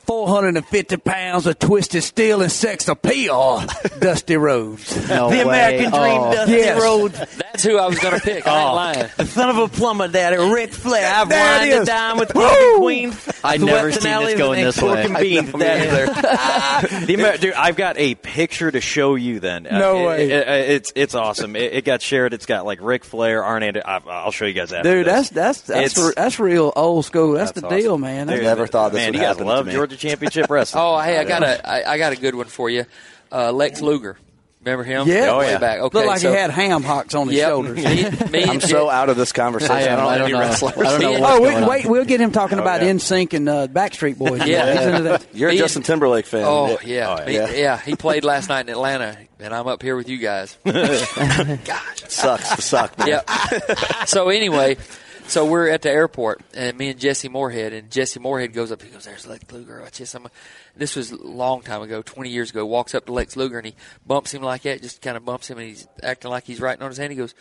450 0.07 0.97
pounds 0.99 1.47
of 1.47 1.59
twisted 1.59 2.03
steel 2.03 2.43
and 2.43 2.51
sex 2.51 2.89
appeal, 2.89 3.63
Dusty 4.01 4.37
Rhodes. 4.37 5.09
No 5.09 5.31
the 5.31 5.37
way. 5.37 5.43
American 5.43 5.91
Dream, 5.91 6.21
Oh. 6.21 6.33
Dusty 6.35 6.53
Yes. 6.53 6.83
Rhodes. 6.83 7.19
That's 7.19 7.63
who 7.65 7.79
I 7.79 7.87
was 7.87 7.99
going 7.99 8.15
to 8.15 8.21
pick. 8.21 8.47
I 8.47 8.63
ain't 8.65 8.75
lying. 8.75 9.09
The 9.17 9.27
son 9.27 9.51
of 9.51 9.59
a 9.59 9.69
plumber 9.69 10.09
daddy, 10.09 10.37
Ric 10.37 10.73
Flair. 10.73 11.13
I've 11.15 11.29
There 11.29 11.39
it 11.39 11.59
wined 11.61 11.73
and 11.73 11.83
is. 11.83 11.89
dined 11.89 12.19
with 12.21 12.35
Woo! 12.35 12.77
Queen. 12.79 13.09
I'd 13.45 13.61
swept 13.61 13.63
never 13.63 13.93
seen 13.93 14.03
this 14.25 14.39
going 14.39 14.65
this 14.65 14.79
pork 14.81 14.95
way. 14.95 15.05
and 15.05 15.17
beans. 15.17 15.53
Daddy. 15.53 16.13
the 17.07 17.13
Amer- 17.15 17.37
dude, 17.39 17.55
I've 17.55 17.77
got 17.77 17.97
a 17.99 18.15
picture 18.15 18.71
to 18.71 18.81
show 18.81 19.15
you. 19.15 19.41
Then 19.41 19.65
No 19.65 20.05
Uh, 20.05 20.09
way. 20.09 20.31
it- 20.31 20.49
it- 20.49 20.71
it's 20.71 20.93
it's 20.95 21.15
awesome. 21.15 21.57
It, 21.57 21.73
it 21.75 21.85
got 21.85 22.03
shared. 22.03 22.33
It's 22.35 22.47
got 22.47 22.65
like 22.67 22.79
Ric 22.83 23.05
Flair, 23.05 23.45
Arn 23.45 23.63
Anderson. 23.63 23.89
I- 23.89 24.01
I'll 24.11 24.31
show 24.31 24.47
you 24.47 24.53
guys 24.55 24.73
after 24.73 24.95
Dude, 24.97 25.07
this. 25.07 25.29
that's 25.31 25.61
that's 25.63 25.95
that's 25.95 25.99
re- 25.99 26.13
that's 26.17 26.39
real 26.39 26.73
old 26.75 27.05
school. 27.05 27.33
That's, 27.33 27.53
That's 27.53 27.69
the 27.69 27.75
deal, 27.77 27.93
awesome. 27.93 28.01
man. 28.03 28.31
I 28.31 28.37
never 28.39 28.67
thought 28.67 28.93
this 28.93 28.99
man. 29.01 29.09
would 29.09 29.15
You 29.17 29.21
guys 29.21 29.29
happen 29.37 29.45
to 29.47 29.53
love 29.53 29.67
me. 29.67 29.73
Georgia 29.93 30.09
Championship 30.09 30.51
Wrestling. 30.51 30.83
Oh, 30.85 30.99
hey, 30.99 31.19
I 31.19 31.25
got 31.25 31.43
a 31.43 31.69
I, 31.69 31.93
I 31.93 31.99
got 31.99 32.13
a 32.13 32.17
good 32.17 32.35
one 32.35 32.47
for 32.47 32.69
you. 32.71 32.85
Uh, 33.31 33.53
Lex 33.53 33.81
Luger. 33.81 34.17
Remember 34.65 34.85
him? 34.85 35.09
Yeah. 35.09 35.31
Oh, 35.33 35.39
Way 35.39 35.51
yeah. 35.51 35.59
back. 35.59 35.81
Okay, 35.81 35.99
Looked 35.99 36.07
like 36.07 36.21
so, 36.21 36.31
he 36.31 36.37
had 36.37 36.51
ham 36.53 36.85
hocks 36.85 37.17
on 37.17 37.27
his 37.27 37.37
yep. 37.37 37.49
shoulders. 37.49 37.77
Me, 37.79 37.83
me 38.31 38.45
I'm 38.45 38.51
and 38.51 38.63
so 38.63 38.87
Jet- 38.87 38.93
out 38.95 39.09
of 39.09 39.17
this 39.17 39.33
conversation. 39.33 39.75
I 39.75 39.81
am. 39.83 39.99
don't 39.99 40.07
I 40.07 40.13
know 40.13 40.19
don't 40.19 40.23
any 40.27 40.33
know. 40.35 40.39
wrestlers. 40.39 40.77
I 40.77 40.83
don't 40.85 41.01
know 41.01 41.09
Me 41.09 41.15
and- 41.15 41.23
what's 41.25 41.35
Oh, 41.37 41.39
going 41.41 41.61
wait, 41.63 41.69
wait, 41.69 41.87
we'll 41.87 42.05
get 42.05 42.21
him 42.21 42.31
talking 42.31 42.61
about 42.61 42.81
yeah. 42.81 42.91
NSYNC 42.93 43.33
and 43.35 43.49
uh, 43.49 43.67
Backstreet 43.67 44.19
Boys. 44.19 44.47
Yeah. 44.47 44.73
He's 44.73 44.87
into 44.87 45.03
that. 45.03 45.27
You're 45.35 45.49
a 45.49 45.53
Me- 45.53 45.59
Justin 45.59 45.83
Timberlake 45.83 46.27
fan. 46.27 46.45
Oh 46.47 46.79
yeah, 46.85 47.17
Oh, 47.21 47.27
Me- 47.27 47.35
yeah. 47.35 47.51
yeah. 47.51 47.81
He 47.81 47.97
played 47.97 48.23
last 48.23 48.49
night 48.49 48.67
in 48.67 48.69
Atlanta, 48.69 49.19
and 49.41 49.53
I'm 49.53 49.67
up 49.67 49.83
here 49.83 49.97
with 49.97 50.09
you 50.09 50.19
guys. 50.19 50.57
It 50.65 51.67
sucks 52.09 52.55
to 52.55 52.63
suck. 52.63 52.97
Man. 52.99 53.09
Yep. 53.09 53.31
so 54.07 54.29
anyway, 54.29 54.77
so 55.27 55.47
we're 55.47 55.69
at 55.69 55.83
the 55.83 55.91
airport, 55.91 56.43
and 56.55 56.77
me 56.77 56.89
and 56.89 56.99
Jesse 56.99 57.29
Moorhead, 57.29 57.73
and 57.73 57.91
Jesse 57.91 58.21
Moorhead 58.21 58.53
goes 58.53 58.73
up. 58.73 58.83
He 58.83 58.89
goes, 58.89 59.05
"There's 59.05 59.27
Lex 59.27 59.51
Luger." 59.51 59.81
Watch 59.81 59.99
this. 59.99 60.15
I'm, 60.15 60.29
this 60.77 60.97
was 60.97 61.11
a 61.11 61.17
long 61.17 61.63
time 61.63 61.83
ago, 61.83 62.03
20 62.03 62.31
years 62.31 62.51
ago. 62.51 62.67
Walks 62.67 62.95
up 62.95 63.07
to 63.07 63.13
Lex 63.13 63.37
Luger 63.37 63.59
and 63.59 63.67
he 63.67 63.75
bumps 64.07 64.33
him 64.33 64.43
like 64.43 64.63
that, 64.63 64.83
just 64.83 65.01
kind 65.01 65.17
of 65.17 65.25
bumps 65.25 65.49
him, 65.49 65.59
and 65.59 65.69
he's 65.69 65.87
acting 66.03 66.31
like 66.31 66.45
he's 66.45 66.61
writing 66.61 66.83
on 66.83 66.91
his 66.91 66.99
hand. 66.99 67.13
He 67.13 67.19
goes. 67.19 67.35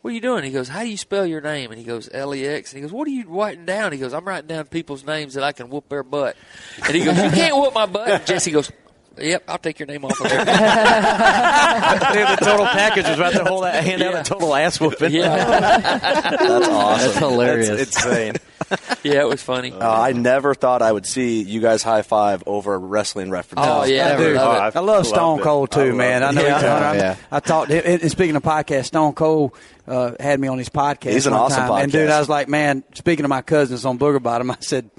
What 0.00 0.10
are 0.10 0.14
you 0.14 0.20
doing? 0.20 0.42
He 0.42 0.50
goes, 0.50 0.66
How 0.66 0.82
do 0.82 0.88
you 0.88 0.96
spell 0.96 1.24
your 1.24 1.40
name? 1.40 1.70
And 1.70 1.78
he 1.78 1.86
goes, 1.86 2.08
L 2.12 2.34
E 2.34 2.44
X. 2.44 2.72
And 2.72 2.78
he 2.78 2.82
goes, 2.82 2.90
What 2.90 3.06
are 3.06 3.12
you 3.12 3.24
writing 3.28 3.64
down? 3.64 3.92
He 3.92 3.98
goes, 3.98 4.12
I'm 4.12 4.24
writing 4.24 4.48
down 4.48 4.64
people's 4.64 5.06
names 5.06 5.34
that 5.34 5.44
I 5.44 5.52
can 5.52 5.70
whoop 5.70 5.88
their 5.88 6.02
butt. 6.02 6.36
And 6.84 6.96
he 6.96 7.04
goes, 7.04 7.16
You 7.16 7.30
can't 7.30 7.56
whoop 7.56 7.72
my 7.72 7.86
butt. 7.86 8.08
And 8.08 8.26
Jesse 8.26 8.50
goes, 8.50 8.72
Yep, 9.18 9.44
I'll 9.48 9.58
take 9.58 9.78
your 9.78 9.86
name 9.86 10.04
off 10.04 10.18
of 10.20 10.28
there. 10.28 10.44
the 10.44 12.36
total 12.40 12.66
package 12.66 13.06
was 13.06 13.16
about 13.18 13.32
to 13.34 13.44
hold 13.44 13.64
that 13.64 13.84
hand 13.84 14.02
out 14.02 14.14
a 14.14 14.22
total 14.22 14.54
ass 14.54 14.80
whooping. 14.80 15.12
Yeah. 15.12 15.36
That's 15.88 16.68
awesome. 16.68 17.06
That's 17.06 17.18
hilarious. 17.18 17.68
That's 17.68 17.96
insane. 18.04 18.34
yeah, 19.02 19.20
it 19.20 19.28
was 19.28 19.42
funny. 19.42 19.72
Uh, 19.72 20.00
I 20.00 20.12
never 20.12 20.54
thought 20.54 20.80
I 20.82 20.90
would 20.90 21.04
see 21.06 21.42
you 21.42 21.60
guys 21.60 21.82
high 21.82 22.02
five 22.02 22.42
over 22.46 22.78
wrestling 22.78 23.30
references. 23.30 23.68
Oh, 23.70 23.84
yeah, 23.84 24.14
I 24.14 24.16
do. 24.16 24.34
love 24.34 24.56
it. 24.56 24.60
I've 24.78 24.84
love 24.84 25.06
Stone 25.06 25.18
loved 25.28 25.40
it. 25.40 25.44
Cold 25.44 25.68
I 25.72 25.74
too, 25.76 25.88
love 25.88 25.96
man. 25.96 26.22
it. 26.22 26.26
I 26.26 26.30
know. 26.30 26.42
Yeah. 26.42 26.58
he's- 26.58 26.64
I, 26.64 26.96
Yeah. 26.96 27.16
I 27.30 27.40
talked. 27.40 27.70
And 27.70 28.02
and 28.02 28.10
speaking 28.10 28.36
of 28.36 28.42
podcasts, 28.42 28.86
Stone 28.86 29.12
Cold 29.14 29.52
uh, 29.86 30.12
had 30.18 30.40
me 30.40 30.48
on 30.48 30.58
his 30.58 30.68
podcast. 30.68 31.12
He's 31.12 31.26
an 31.26 31.34
awesome 31.34 31.66
time. 31.68 31.82
And 31.82 31.92
dude. 31.92 32.08
I 32.08 32.18
was 32.18 32.28
like, 32.28 32.48
man. 32.48 32.82
Speaking 32.94 33.24
of 33.24 33.28
my 33.28 33.42
cousins 33.42 33.84
on 33.84 33.98
Booger 33.98 34.22
Bottom, 34.22 34.50
I 34.50 34.56
said, 34.60 34.90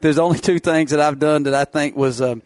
"There's 0.00 0.18
only 0.18 0.38
two 0.38 0.58
things 0.58 0.90
that 0.90 1.00
I've 1.00 1.18
done 1.18 1.44
that 1.44 1.54
I 1.54 1.64
think 1.64 1.96
was." 1.96 2.20
Um, 2.20 2.42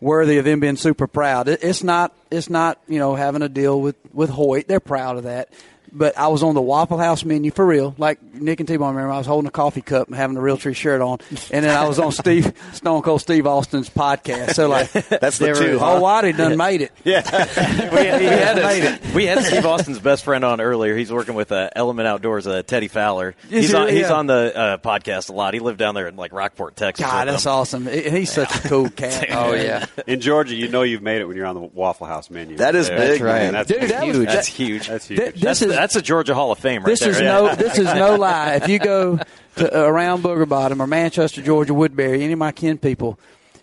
Worthy 0.00 0.38
of 0.38 0.44
them 0.44 0.60
being 0.60 0.76
super 0.76 1.06
proud. 1.06 1.48
It, 1.48 1.62
it's 1.62 1.82
not. 1.82 2.14
It's 2.30 2.50
not. 2.50 2.80
You 2.86 2.98
know, 2.98 3.14
having 3.14 3.42
a 3.42 3.48
deal 3.48 3.80
with 3.80 3.96
with 4.12 4.30
Hoyt. 4.30 4.68
They're 4.68 4.80
proud 4.80 5.16
of 5.16 5.24
that. 5.24 5.50
But 5.92 6.18
I 6.18 6.28
was 6.28 6.42
on 6.42 6.54
the 6.54 6.60
Waffle 6.62 6.98
House 6.98 7.24
menu 7.24 7.50
for 7.50 7.64
real, 7.64 7.94
like 7.98 8.22
Nick 8.34 8.60
and 8.60 8.68
T-Bone. 8.68 8.94
Remember, 8.94 9.12
I 9.12 9.18
was 9.18 9.26
holding 9.26 9.48
a 9.48 9.50
coffee 9.52 9.80
cup 9.82 10.08
and 10.08 10.16
having 10.16 10.34
the 10.34 10.40
Realtree 10.42 10.76
shirt 10.76 11.00
on, 11.00 11.18
and 11.50 11.64
then 11.64 11.76
I 11.76 11.88
was 11.88 11.98
on 11.98 12.12
Steve 12.12 12.52
Stone 12.74 13.02
Cold 13.02 13.20
Steve 13.20 13.46
Austin's 13.46 13.88
podcast. 13.88 14.54
So 14.54 14.68
like, 14.68 14.90
That's 15.08 15.38
the 15.38 15.46
They 15.46 15.52
two. 15.54 15.72
were- 15.74 15.78
huh? 15.78 15.94
Oh, 15.96 16.02
Whitey 16.02 16.36
done 16.36 16.56
made 16.58 16.82
it. 16.82 16.92
we, 17.04 17.12
had, 17.12 17.92
we, 17.92 18.26
had 18.26 18.56
made 18.56 18.84
us- 18.84 19.14
we 19.14 19.24
had 19.26 19.42
Steve 19.44 19.64
Austin's 19.66 19.98
best 19.98 20.24
friend 20.24 20.44
on 20.44 20.60
earlier. 20.60 20.96
He's 20.96 21.12
working 21.12 21.34
with 21.34 21.52
uh, 21.52 21.70
Element 21.74 22.06
Outdoors, 22.08 22.46
uh, 22.46 22.62
Teddy 22.62 22.88
Fowler. 22.88 23.34
Yes, 23.48 23.62
He's 23.66 23.74
on, 23.74 23.86
yeah. 23.88 23.92
he's 23.94 24.10
on 24.10 24.26
the 24.26 24.52
uh, 24.56 24.76
podcast 24.78 25.30
a 25.30 25.32
lot. 25.32 25.54
He 25.54 25.60
lived 25.60 25.78
down 25.78 25.94
there 25.94 26.08
in 26.08 26.16
like 26.16 26.32
Rockport, 26.32 26.76
Texas. 26.76 27.04
God, 27.06 27.28
that's 27.28 27.44
them. 27.44 27.52
awesome. 27.52 27.88
And 27.88 28.16
He's 28.16 28.32
such 28.32 28.54
a 28.64 28.68
cool 28.68 28.90
cat. 28.90 29.26
Oh, 29.30 29.54
yeah. 29.54 29.86
In 30.06 30.20
Georgia, 30.20 30.54
you 30.54 30.68
know 30.68 30.82
you've 30.82 31.02
made 31.02 31.20
it 31.20 31.26
when 31.26 31.36
you're 31.36 31.46
on 31.46 31.54
the 31.54 31.60
Waffle 31.62 32.06
House 32.06 32.30
menu. 32.30 32.56
That 32.58 32.74
is 32.74 32.88
There. 32.88 32.98
big, 32.98 33.08
That's 33.08 33.20
right. 33.22 33.42
man. 33.42 33.52
That's 33.52 33.68
Dude, 33.68 33.80
big. 33.80 33.90
that 33.90 34.06
was 34.06 34.16
Huge. 34.16 34.26
That's 34.28 34.46
huge. 34.46 34.88
That's 34.88 35.08
huge. 35.08 35.20
Th- 35.20 35.34
this 35.34 35.42
That's, 35.42 35.62
is 35.62 35.75
that's 35.76 35.96
a 35.96 36.02
Georgia 36.02 36.34
Hall 36.34 36.52
of 36.52 36.58
Fame 36.58 36.82
right 36.82 36.90
this 36.90 37.00
there. 37.00 37.10
is 37.10 37.20
yeah. 37.20 37.26
no 37.26 37.54
this 37.54 37.78
is 37.78 37.86
no 37.86 38.16
lie. 38.16 38.54
If 38.54 38.68
you 38.68 38.78
go 38.78 39.18
to 39.56 39.76
uh, 39.76 39.82
around 39.82 40.22
Booger 40.22 40.48
Bottom 40.48 40.80
or 40.80 40.86
Manchester, 40.86 41.42
Georgia, 41.42 41.74
Woodbury, 41.74 42.22
any 42.22 42.32
of 42.32 42.38
my 42.38 42.52
kin 42.52 42.78
people, 42.78 43.18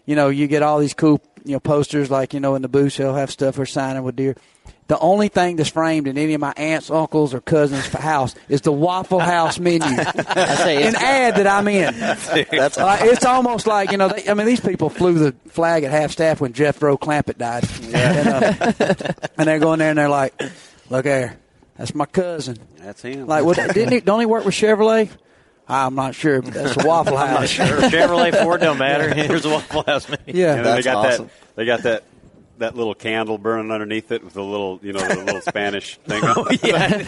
you 0.06 0.16
know, 0.16 0.30
you 0.30 0.48
get 0.48 0.64
all 0.64 0.80
these 0.80 0.94
cool 0.94 1.22
you 1.46 1.54
know 1.54 1.60
posters 1.60 2.10
like 2.10 2.34
you 2.34 2.40
know 2.40 2.56
in 2.56 2.62
the 2.62 2.70
booth 2.70 2.98
they'll 2.98 3.16
have 3.16 3.30
stuff 3.32 3.56
for 3.56 3.66
signing 3.66 4.04
with 4.04 4.16
deer. 4.16 4.36
The 4.88 5.00
only 5.00 5.30
thing 5.30 5.56
that's 5.56 5.70
framed 5.70 6.08
in 6.08 6.18
any 6.18 6.34
of 6.34 6.42
my 6.42 6.54
aunts, 6.58 6.92
uncles, 6.92 7.34
or 7.34 7.40
cousins' 7.40 7.88
house 7.88 8.36
is 8.50 8.62
the 8.62 8.72
Waffle 8.72 9.20
House 9.20 9.58
menu. 9.58 9.88
An 9.88 10.96
ad 10.96 11.36
that 11.38 11.48
I'm 11.48 11.68
in. 11.70 11.98
That's 11.98 12.78
Uh, 12.78 12.98
it's 13.02 13.26
almost 13.26 13.66
like 13.66 13.92
you 13.92 13.98
know. 13.98 14.10
They, 14.10 14.30
I 14.30 14.34
mean, 14.34 14.46
these 14.46 14.60
people 14.60 14.90
flew 14.90 15.14
the 15.14 15.36
flag 15.48 15.86
at 15.86 15.92
half 15.92 16.12
staff 16.12 16.42
when 16.42 16.52
Jethro 16.52 16.98
Clampett 16.98 17.38
died, 17.38 17.64
and, 17.94 18.28
uh, 18.28 19.14
and 19.38 19.48
they're 19.48 19.60
going 19.60 19.80
there 19.80 19.90
and 19.90 19.98
they're 19.98 20.10
like, 20.10 20.40
"Look 20.90 21.06
there, 21.06 21.40
that's 21.78 21.96
my 21.96 22.06
cousin." 22.06 22.58
That's 22.80 23.02
him. 23.02 23.28
Like, 23.28 23.44
what, 23.46 23.58
didn't 23.58 23.92
he? 23.92 24.00
Don't 24.02 24.20
he 24.20 24.26
work 24.26 24.46
with 24.46 24.54
Chevrolet? 24.56 25.10
I'm 25.68 25.96
not 25.96 26.14
sure, 26.14 26.42
but 26.42 26.54
that's 26.54 26.84
a 26.84 26.88
Waffle 26.88 27.16
House. 27.16 27.30
I'm 27.60 27.70
not 27.70 27.82
sure. 27.82 27.90
Chevrolet, 27.90 28.44
Ford, 28.44 28.60
don't 28.62 28.78
matter. 28.78 29.14
Here's 29.16 29.46
a 29.46 29.50
Waffle 29.50 29.84
House 29.84 30.10
menu. 30.10 30.24
Yeah, 30.28 30.56
And 30.56 30.66
then 30.66 30.76
they 30.76 30.82
got 30.84 31.06
awesome. 31.06 31.26
that. 31.28 31.56
They 31.56 31.66
got 31.66 31.84
that. 31.84 32.04
That 32.60 32.76
little 32.78 32.94
candle 32.94 33.40
burning 33.40 33.72
underneath 33.72 34.12
it 34.12 34.24
with 34.24 34.34
the 34.36 34.44
little, 34.44 34.80
you 34.84 34.94
know, 34.94 35.00
the 35.00 35.24
little 35.24 35.42
Spanish 35.54 35.98
thing. 36.06 36.22
Oh, 36.24 36.48
yeah, 36.64 36.88
they 36.98 37.04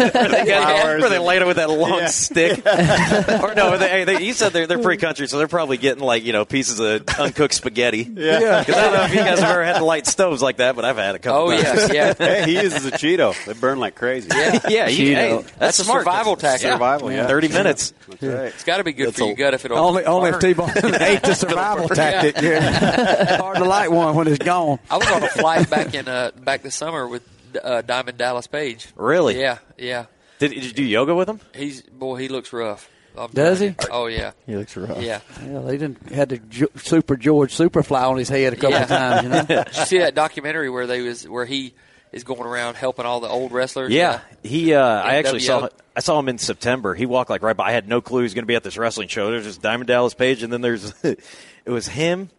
got 0.46 0.82
Flowers 0.82 1.02
where 1.02 1.10
they 1.12 1.20
light 1.20 1.42
it 1.44 1.48
with 1.48 1.58
that 1.58 1.70
long 1.70 2.00
Yeah. 2.00 2.08
stick. 2.08 2.58
or 2.66 3.54
no, 3.54 3.78
they, 3.78 4.06
they, 4.06 4.24
you 4.24 4.34
said 4.34 4.54
they're 4.54 4.66
they're 4.66 4.82
pretty 4.82 5.00
country, 5.00 5.28
so 5.28 5.38
they're 5.38 5.48
probably 5.48 5.78
getting 5.78 6.04
like 6.04 6.24
you 6.26 6.34
know 6.34 6.46
pieces 6.46 6.80
of 6.80 7.08
uncooked 7.20 7.54
spaghetti. 7.54 8.00
Yeah. 8.00 8.60
Because 8.64 8.76
I 8.76 8.82
don't 8.86 8.94
know 8.94 9.04
if 9.04 9.12
you 9.14 9.18
guys 9.20 9.40
have 9.40 9.52
ever 9.52 9.64
had 9.64 9.78
to 9.78 9.86
light 9.86 10.08
stoves 10.08 10.42
like 10.42 10.58
that, 10.58 10.76
but 10.76 10.84
I've 10.84 10.98
had 10.98 11.14
a 11.16 11.20
couple. 11.20 11.52
Oh, 11.52 11.62
times. 11.62 11.94
yeah, 11.94 11.94
yeah. 11.94 12.14
hey, 12.18 12.46
he 12.46 12.62
uses 12.62 12.84
a 12.88 12.92
Cheeto. 12.92 13.36
They 13.46 13.54
burn 13.54 13.80
like 13.80 13.94
crazy. 13.96 14.30
Yeah. 14.34 14.60
yeah, 14.68 14.88
you, 14.88 15.14
Cheeto. 15.14 15.16
hey, 15.16 15.32
that's, 15.38 15.52
That's 15.54 15.80
a 15.80 15.84
smart. 15.84 16.02
survival 16.02 16.36
tactic. 16.38 16.72
Survival, 16.72 17.12
yeah. 17.12 17.28
Thirty 17.28 17.50
minutes. 17.50 17.94
That's 18.10 18.24
right. 18.24 18.46
It's 18.48 18.64
got 18.64 18.78
to 18.78 18.84
be 18.84 18.94
good 18.94 19.10
That's 19.10 19.20
for 19.20 19.26
a- 19.26 19.28
your 19.28 19.36
gut 19.36 19.54
if 19.54 19.64
it'll 19.64 19.78
only 19.78 20.06
only 20.06 20.30
if 20.32 20.40
burn. 20.40 20.54
T-Bone 20.56 20.70
ate 21.02 21.22
the 21.22 21.36
survival 21.36 21.88
tactic. 21.88 22.42
Yeah. 22.42 23.38
Hard 23.38 23.58
to 23.58 23.64
light 23.66 23.92
one 23.92 24.16
when 24.16 24.28
it's 24.28 24.44
gone. 24.44 24.80
I 24.90 24.98
was 24.98 25.08
on 25.12 25.22
a 25.24 25.30
flight 25.46 25.70
back 25.70 25.94
in 25.94 26.08
uh, 26.08 26.32
back 26.44 26.64
this 26.64 26.76
summer 26.76 27.08
with 27.08 27.24
uh, 27.64 27.82
Diamond 27.82 28.18
Dallas 28.18 28.48
Page. 28.48 28.88
Really? 28.96 29.40
Yeah, 29.40 29.60
yeah. 29.78 30.06
Did, 30.40 30.52
did 30.52 30.66
you 30.66 30.74
do 30.74 30.84
yoga 30.84 31.14
with 31.16 31.30
him? 31.30 31.40
He's 31.56 31.82
boy, 31.84 32.16
he 32.18 32.28
looks 32.28 32.52
rough. 32.52 32.90
I'm 33.18 33.30
Does 33.32 33.60
he? 33.62 33.68
you. 33.68 33.76
Oh 33.92 34.08
yeah, 34.08 34.32
he 34.46 34.56
looks 34.58 34.76
rough. 34.76 35.02
yeah. 35.02 35.22
Yeah, 35.46 35.60
they 35.60 35.78
didn't 35.78 36.12
had 36.12 36.30
the 36.30 36.38
Ju- 36.40 36.68
Super 36.76 37.16
George 37.16 37.56
Superfly 37.56 38.10
on 38.10 38.18
his 38.18 38.28
head 38.28 38.52
a 38.54 38.56
couple 38.58 38.72
Yeah. 38.72 38.82
of 38.84 38.88
times. 38.90 39.24
You 39.24 39.30
know. 39.30 39.44
Did 39.64 39.78
you 39.78 39.86
see 39.86 39.98
that 40.00 40.16
documentary 40.16 40.70
where 40.70 40.86
they 40.88 41.02
was 41.02 41.28
where 41.28 41.46
he 41.46 41.74
is 42.12 42.24
going 42.26 42.42
around 42.42 42.76
helping 42.76 43.06
all 43.06 43.22
the 43.22 43.30
old 43.30 43.52
wrestlers? 43.54 43.92
Yeah, 43.94 44.20
he. 44.44 44.74
Uh, 44.74 44.82
I 44.84 45.16
actually 45.16 45.40
NWO. 45.40 45.46
saw. 45.46 45.70
I 45.96 46.00
saw 46.02 46.20
him 46.20 46.28
in 46.28 46.38
September. 46.40 46.94
He 46.94 47.06
walked 47.06 47.30
like 47.30 47.42
right 47.42 47.56
by. 47.56 47.70
I 47.70 47.72
had 47.72 47.88
no 47.88 48.02
clue 48.02 48.20
he 48.20 48.24
was 48.24 48.34
going 48.34 48.44
to 48.44 48.48
be 48.48 48.56
at 48.56 48.64
this 48.64 48.78
wrestling 48.78 49.08
show. 49.08 49.32
There's 49.32 49.46
just 49.46 49.62
Diamond 49.62 49.88
Dallas 49.88 50.14
Page, 50.14 50.44
and 50.44 50.52
then 50.52 50.60
there's 50.60 50.94
it 51.04 51.20
was 51.68 51.88
him, 51.88 52.30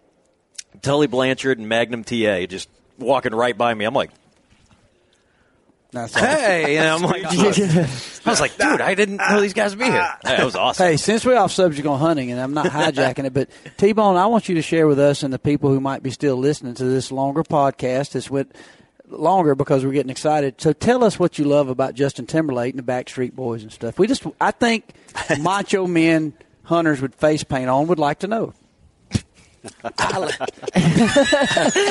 Tully 0.83 1.07
Blanchard, 1.07 1.59
and 1.59 1.67
Magnum 1.71 2.05
TA 2.05 2.45
just 2.45 2.69
walking 2.99 3.35
right 3.35 3.57
by 3.57 3.73
me. 3.75 3.85
I'm 3.85 3.95
like, 3.95 4.11
That's 5.93 6.15
awesome. 6.17 6.29
hey, 6.29 6.77
and 6.79 6.89
I'm 6.89 7.03
like, 7.03 7.25
I 8.27 8.31
was 8.31 8.41
like, 8.41 8.57
dude, 8.59 8.81
I 8.81 8.95
didn't 8.95 9.17
know 9.17 9.41
these 9.41 9.55
guys 9.55 9.71
would 9.75 9.79
be 9.79 9.91
here. 9.91 10.09
That 10.25 10.45
was 10.45 10.57
awesome. 10.57 10.87
Hey, 10.87 10.97
since 10.97 11.25
we're 11.25 11.37
off 11.39 11.53
subject 11.53 11.87
on 11.87 11.99
hunting, 11.99 12.31
and 12.33 12.41
I'm 12.41 12.55
not 12.55 12.67
hijacking 12.67 13.25
it, 13.25 13.33
but 13.35 13.49
T 13.77 13.93
Bone, 13.93 14.17
I 14.17 14.27
want 14.27 14.49
you 14.49 14.57
to 14.57 14.63
share 14.63 14.87
with 14.87 14.99
us 14.99 15.23
and 15.23 15.33
the 15.33 15.39
people 15.39 15.71
who 15.71 15.81
might 15.81 16.03
be 16.03 16.11
still 16.11 16.37
listening 16.37 16.75
to 16.75 16.85
this 16.85 17.13
longer 17.13 17.43
podcast. 17.45 18.13
This 18.13 18.31
went 18.31 18.55
longer 19.09 19.55
because 19.55 19.85
we're 19.85 19.93
getting 19.93 20.11
excited. 20.11 20.61
So 20.61 20.73
tell 20.73 21.05
us 21.05 21.19
what 21.19 21.39
you 21.39 21.45
love 21.45 21.69
about 21.69 21.95
Justin 21.95 22.27
Timberlake 22.27 22.75
and 22.75 22.85
the 22.85 22.93
Backstreet 22.93 23.33
Boys 23.33 23.63
and 23.63 23.71
stuff. 23.73 23.99
We 23.99 24.07
just, 24.09 24.27
I 24.41 24.51
think, 24.51 24.85
macho 25.41 25.87
men 25.87 26.33
hunters 26.65 27.01
with 27.01 27.15
face 27.15 27.45
paint 27.45 27.71
on 27.71 27.87
would 27.87 28.01
like 28.01 28.19
to 28.21 28.27
know. 28.27 28.53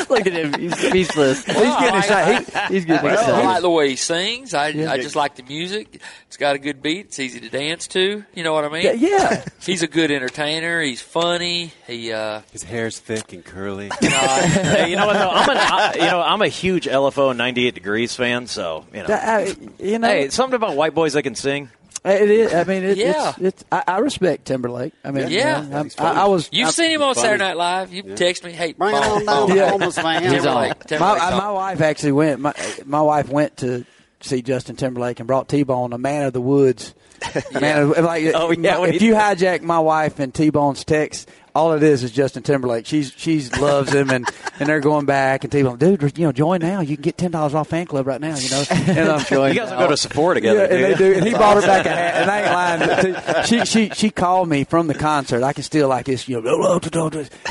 Look 0.10 0.28
at 0.28 0.34
him. 0.34 0.54
He's 0.60 0.78
speechless. 0.78 1.46
He's 1.46 1.56
getting 1.56 1.96
excited. 2.00 2.48
He- 2.48 2.74
He's 2.76 2.86
getting 2.86 3.06
Well, 3.06 3.36
I 3.36 3.44
like 3.44 3.62
the 3.62 3.70
way 3.70 3.90
he 3.90 3.96
sings. 3.96 4.54
I, 4.54 4.70
Yeah. 4.70 4.92
I 4.92 4.98
just 4.98 5.16
like 5.16 5.36
the 5.36 5.44
music. 5.44 6.02
It's 6.28 6.38
got 6.38 6.56
a 6.56 6.60
good 6.60 6.82
beat. 6.82 7.08
It's 7.08 7.20
easy 7.20 7.40
to 7.40 7.50
dance 7.50 7.88
to. 7.90 8.24
You 8.34 8.44
know 8.44 8.54
what 8.54 8.66
I 8.66 8.70
mean? 8.70 8.84
Yeah, 8.84 8.92
yeah. 8.94 9.46
He's 9.66 9.84
a 9.84 9.88
good 9.88 10.12
entertainer. 10.12 10.82
He's 10.82 11.02
funny. 11.02 11.72
He 11.88 12.12
uh, 12.12 12.42
His 12.52 12.64
hair's 12.64 13.00
thick 13.00 13.34
and 13.34 13.44
curly. 13.46 13.90
Hey, 14.02 14.90
you 14.90 14.96
know 14.96 15.08
what? 15.08 15.14
Though? 15.14 15.30
I'm 15.30 15.50
an, 15.50 15.58
I, 15.58 15.94
you 15.96 16.02
know, 16.02 16.22
I'm 16.22 16.42
a 16.42 16.48
huge 16.48 16.86
LFO 16.86 17.36
98 17.36 17.74
Degrees 17.74 18.16
fan. 18.16 18.48
So 18.48 18.86
you 18.94 19.00
know, 19.02 19.08
That- 19.08 19.48
I- 19.50 19.84
you 19.84 20.00
know, 20.00 20.08
hey, 20.08 20.30
something 20.30 20.56
about 20.56 20.76
white 20.76 20.94
boys 20.94 21.14
that 21.14 21.24
can 21.24 21.36
sing. 21.36 21.70
It 22.06 22.30
is. 22.30 22.54
I 22.54 22.64
mean, 22.66 22.84
it, 22.84 22.98
Yeah. 22.98 23.30
it's, 23.30 23.38
it's. 23.40 23.66
I, 23.72 23.84
I 23.88 23.98
respect 23.98 24.46
Timberlake. 24.46 24.94
I 25.04 25.12
mean, 25.12 25.30
Yeah. 25.30 25.64
you 25.64 25.70
know, 25.70 25.78
I'm- 25.78 25.90
I, 25.98 26.12
I 26.22 26.26
was. 26.26 26.50
You've 26.52 26.68
I, 26.68 26.72
seen 26.72 26.92
him 26.92 27.02
on 27.02 27.16
funny. 27.16 27.26
Saturday 27.26 27.44
Night 27.44 27.58
Live. 27.58 27.94
You 27.94 28.04
text 28.16 28.44
me, 28.44 28.52
hey, 28.52 28.74
Bring 28.74 28.96
it 28.96 29.04
on 29.04 29.26
down 29.26 29.56
Yeah. 29.58 29.72
Homeless 29.72 29.96
Van. 29.98 30.22
Timberlake, 30.22 30.46
my, 30.46 30.74
Timberlake 30.86 31.22
I- 31.24 31.38
my 31.38 31.52
wife 31.52 31.82
actually 31.82 32.12
went. 32.14 32.40
My 32.42 32.54
my 32.86 33.02
wife 33.02 33.30
went 33.30 33.58
to 33.58 33.86
see 34.22 34.42
Justin 34.42 34.76
Timberlake 34.76 35.20
and 35.20 35.28
brought 35.28 35.50
T 35.50 35.64
Bone 35.64 35.94
a 35.94 35.98
Man 35.98 36.26
of 36.26 36.34
the 36.34 36.42
Woods. 36.42 36.94
Man, 37.54 37.82
of, 37.82 37.98
like 38.04 38.26
Oh, 38.36 38.52
yeah, 38.52 38.78
when 38.80 38.94
if 38.94 39.02
you 39.02 39.14
hijack 39.16 39.62
my 39.62 39.80
wife 39.80 40.20
and 40.20 40.34
T 40.34 40.50
Bone's 40.52 40.84
text, 40.84 41.30
all 41.56 41.74
it 41.74 41.82
is 41.84 42.04
is 42.04 42.12
Justin 42.12 42.44
Timberlake. 42.44 42.86
She's 42.86 43.14
she's 43.16 43.56
loves 43.58 43.94
him 43.94 44.10
and, 44.10 44.28
and 44.60 44.68
they're 44.68 44.82
going 44.82 45.06
back 45.06 45.44
and 45.44 45.52
T 45.52 45.64
Bone, 45.64 45.78
dude, 45.78 46.18
you 46.18 46.26
know, 46.26 46.32
join 46.32 46.60
now. 46.60 46.82
You 46.82 46.98
can 46.98 47.04
get 47.04 47.18
ten 47.18 47.32
dollars 47.32 47.54
off 47.56 47.70
fan 47.70 47.86
club 47.86 48.06
right 48.08 48.20
now. 48.20 48.36
You 48.36 48.50
know, 48.50 48.64
and 48.70 49.10
um, 49.10 49.20
You 49.32 49.54
guys 49.54 49.72
will 49.72 49.80
go 49.80 49.88
to 49.88 49.98
Sephora 49.98 50.36
together. 50.36 50.60
yeah, 50.60 50.76
and 50.76 50.84
they 50.84 50.96
do. 50.96 51.14
And 51.16 51.26
he 51.26 51.32
bought 51.34 51.56
her 51.56 51.62
back 51.62 51.86
a 51.86 51.90
hat, 51.90 52.16
and 52.22 52.30
I 52.30 52.42
ain't 52.42 53.16
lying. 53.16 53.46
She 53.46 53.66
she 53.66 53.90
she 53.90 54.10
called 54.10 54.50
me 54.50 54.66
from 54.66 54.88
the 54.88 54.94
concert. 54.94 55.44
I 55.44 55.54
can 55.54 55.64
still 55.64 55.88
like 55.88 56.06
this, 56.06 56.28
you 56.28 56.42
know. 56.42 56.80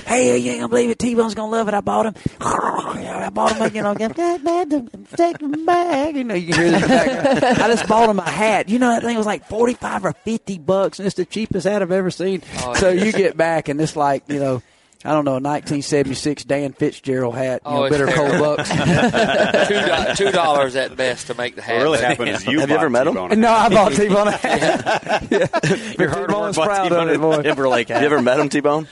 Hey, 0.07 0.37
you 0.39 0.51
ain't 0.51 0.61
gonna 0.61 0.69
believe 0.69 0.91
it. 0.91 0.99
T 0.99 1.15
Bone's 1.15 1.35
gonna 1.35 1.51
love 1.51 1.69
it. 1.69 1.75
I 1.75 1.81
bought 1.81 2.07
him. 2.07 2.15
I 2.41 3.31
bought 3.31 3.57
him. 3.57 3.75
You 3.75 3.83
know, 3.83 3.95
take 5.17 5.41
him 5.41 5.65
back. 5.65 6.15
You 6.15 6.25
know, 6.25 6.35
you 6.35 6.53
can 6.53 6.63
hear 6.63 6.71
this. 6.73 7.43
I 7.43 7.69
just 7.69 7.89
bought 7.89 8.11
him 8.11 8.19
a 8.19 8.29
hat. 8.29 8.69
You 8.69 8.79
know, 8.79 8.91
that 8.91 9.03
thing 9.03 9.17
was 9.17 9.27
like 9.27 9.47
forty 9.49 9.75
five 9.75 10.05
or 10.05 10.13
fifty 10.13 10.59
bucks, 10.59 10.99
and 10.99 11.07
it's 11.07 11.17
the 11.17 11.25
cheapest 11.25 11.67
hat 11.67 11.81
I've 11.83 11.91
ever 11.91 12.11
seen. 12.11 12.43
Oh, 12.61 12.75
so 12.75 12.91
you 12.91 13.13
get 13.13 13.37
back, 13.37 13.69
and 13.69 13.81
it's 13.95 13.97
like 13.97 14.25
you 14.29 14.41
know. 14.41 14.63
I 15.07 15.11
don't 15.11 15.27
know, 15.27 15.33
1976 15.33 16.45
Dan 16.45 16.73
Fitzgerald 16.73 17.35
hat, 17.35 17.61
you 17.67 17.71
Oh, 17.71 17.75
know, 17.77 17.85
it's 17.85 17.93
bitter 17.99 18.07
cold 18.07 18.39
bucks. 18.57 18.71
two, 19.69 19.75
do- 19.75 20.15
two 20.31 20.33
dollars 20.35 20.77
at 20.77 20.97
best 20.97 21.27
to 21.27 21.35
make 21.35 21.57
the 21.57 21.61
hat. 21.61 21.77
What 21.77 21.83
really 21.83 21.99
but- 21.99 22.07
happened 22.09 22.31
is 22.31 22.47
you 22.47 22.61
Have 22.61 22.71
you 22.71 22.75
ever 22.77 22.89
met 22.89 23.07
him? 23.07 23.15
No, 23.39 23.51
I 23.53 23.69
bought 23.69 23.93
T-Bone 23.93 24.29
a 24.29 24.31
hat. 24.31 25.27
yeah. 25.31 25.39
Your 25.99 26.09
But 26.09 26.27
T-Bone's 26.27 26.57
work 26.57 26.67
proud 26.69 26.91
of 26.93 27.09
it, 27.11 27.21
boy. 27.21 27.43
Timberlake. 27.43 27.89
Have 27.91 28.01
you 28.01 28.07
ever 28.07 28.23
met 28.23 28.41
him, 28.41 28.49
T 28.49 28.61
Bone? 28.61 28.89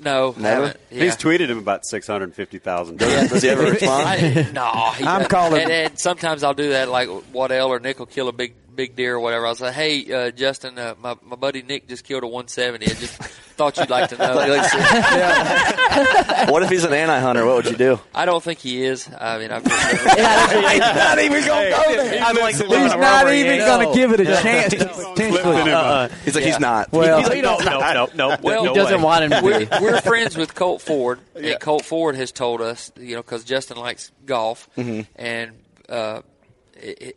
No, 0.00 0.34
Never? 0.36 0.74
Yeah. 0.90 1.04
He's 1.04 1.16
tweeted 1.16 1.48
him 1.48 1.58
about 1.58 1.86
six 1.86 2.08
hundred 2.08 2.34
fifty 2.34 2.58
thousand. 2.58 2.98
Does 2.98 3.40
he 3.40 3.48
ever 3.48 3.62
respond? 3.70 4.08
I, 4.08 4.50
no, 4.52 4.90
he 4.98 5.04
I'm 5.04 5.18
doesn't. 5.20 5.28
calling- 5.30 5.62
And, 5.62 5.70
and 5.70 5.98
sometimes 6.00 6.42
I'll 6.42 6.54
do 6.54 6.70
that, 6.70 6.88
like 6.88 7.08
Waddell 7.32 7.68
or 7.68 7.78
Nick 7.78 8.00
will 8.00 8.06
kill 8.06 8.26
a 8.26 8.32
big 8.32 8.54
big 8.76 8.94
deer 8.94 9.16
or 9.16 9.20
whatever. 9.20 9.46
I 9.46 9.48
was 9.50 9.60
like, 9.60 9.74
"Hey, 9.74 10.12
uh, 10.12 10.30
Justin, 10.30 10.78
uh, 10.78 10.94
my 11.00 11.16
my 11.24 11.36
buddy 11.36 11.62
Nick 11.62 11.88
just 11.88 12.04
killed 12.04 12.22
a 12.22 12.26
170. 12.26 12.86
I 12.86 12.88
just 12.90 13.14
thought 13.56 13.76
you'd 13.78 13.90
like 13.90 14.10
to 14.10 14.18
know." 14.18 14.34
Like, 14.36 14.48
like, 14.50 14.72
what 16.50 16.62
if 16.62 16.68
he's 16.70 16.84
an 16.84 16.92
anti 16.92 17.18
hunter? 17.18 17.44
What 17.46 17.56
would 17.56 17.66
you 17.66 17.76
do? 17.76 17.98
I 18.14 18.24
don't 18.26 18.42
think 18.42 18.58
he 18.60 18.84
is. 18.84 19.08
I 19.18 19.38
mean, 19.38 19.50
I've 19.50 19.64
just 19.64 19.90
He's 19.90 20.78
not 20.80 21.18
even 21.18 21.44
going 21.44 21.70
to 21.72 21.76
go 21.76 21.96
there. 21.96 22.22
I'm 22.22 22.36
like, 22.36 22.54
He's 22.54 22.68
not 22.68 23.32
even 23.32 23.58
going 23.58 23.88
to 23.88 23.94
give 23.94 24.12
it 24.12 24.20
a 24.20 24.24
chance. 24.42 24.74
Uh, 24.74 26.08
He's 26.24 26.34
like, 26.34 26.44
he's 26.44 26.60
not. 26.60 26.92
Well, 26.92 27.18
he's 27.18 27.28
like, 27.28 27.42
no, 27.42 27.58
no, 27.58 27.80
no, 27.92 28.08
no. 28.14 28.36
Well, 28.42 28.64
no 28.64 28.70
He 28.72 28.74
doesn't 28.78 28.98
way. 28.98 29.04
want 29.04 29.24
him 29.24 29.30
to 29.30 29.40
we're, 29.42 29.60
be. 29.60 29.66
we're 29.80 30.00
friends 30.00 30.36
with 30.36 30.54
Colt 30.54 30.82
Ford, 30.82 31.20
and 31.34 31.58
Colt 31.60 31.84
Ford 31.84 32.14
has 32.16 32.32
told 32.32 32.60
us, 32.60 32.92
you 32.98 33.14
know, 33.16 33.22
because 33.22 33.44
Justin 33.44 33.76
likes 33.78 34.10
golf, 34.24 34.68
Mm-hmm. 34.76 35.00
and 35.16 35.52
uh, 35.88 35.94
i- 35.94 36.18
i- 36.18 36.22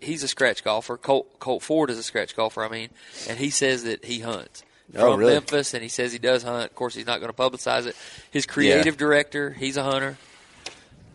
he's 0.01 0.24
a 0.24 0.28
scratch 0.28 0.64
golfer. 0.64 0.97
Colt, 0.97 1.39
Colt 1.39 1.64
Ford 1.64 1.89
is 1.89 1.97
a 1.97 2.03
scratch 2.03 2.36
golfer. 2.36 2.64
I 2.64 2.70
mean, 2.70 2.89
and 3.28 3.38
he 3.38 3.49
says 3.49 3.84
that 3.84 4.05
he 4.05 4.20
hunts 4.20 4.64
Oh, 4.95 5.12
from 5.12 5.20
really? 5.20 5.34
Memphis, 5.34 5.74
and 5.74 5.84
he 5.84 5.89
says 5.89 6.12
he 6.12 6.18
does 6.20 6.41
hunt. 6.43 6.66
Of 6.72 6.76
course, 6.76 6.95
he's 6.95 7.05
not 7.05 7.20
going 7.20 7.32
to 7.32 7.38
publicize 7.38 7.86
it. 7.86 7.95
His 8.32 8.45
creative 8.45 8.97
director, 8.97 9.51
he's 9.51 9.78
a 9.78 9.84
hunter. 9.84 10.18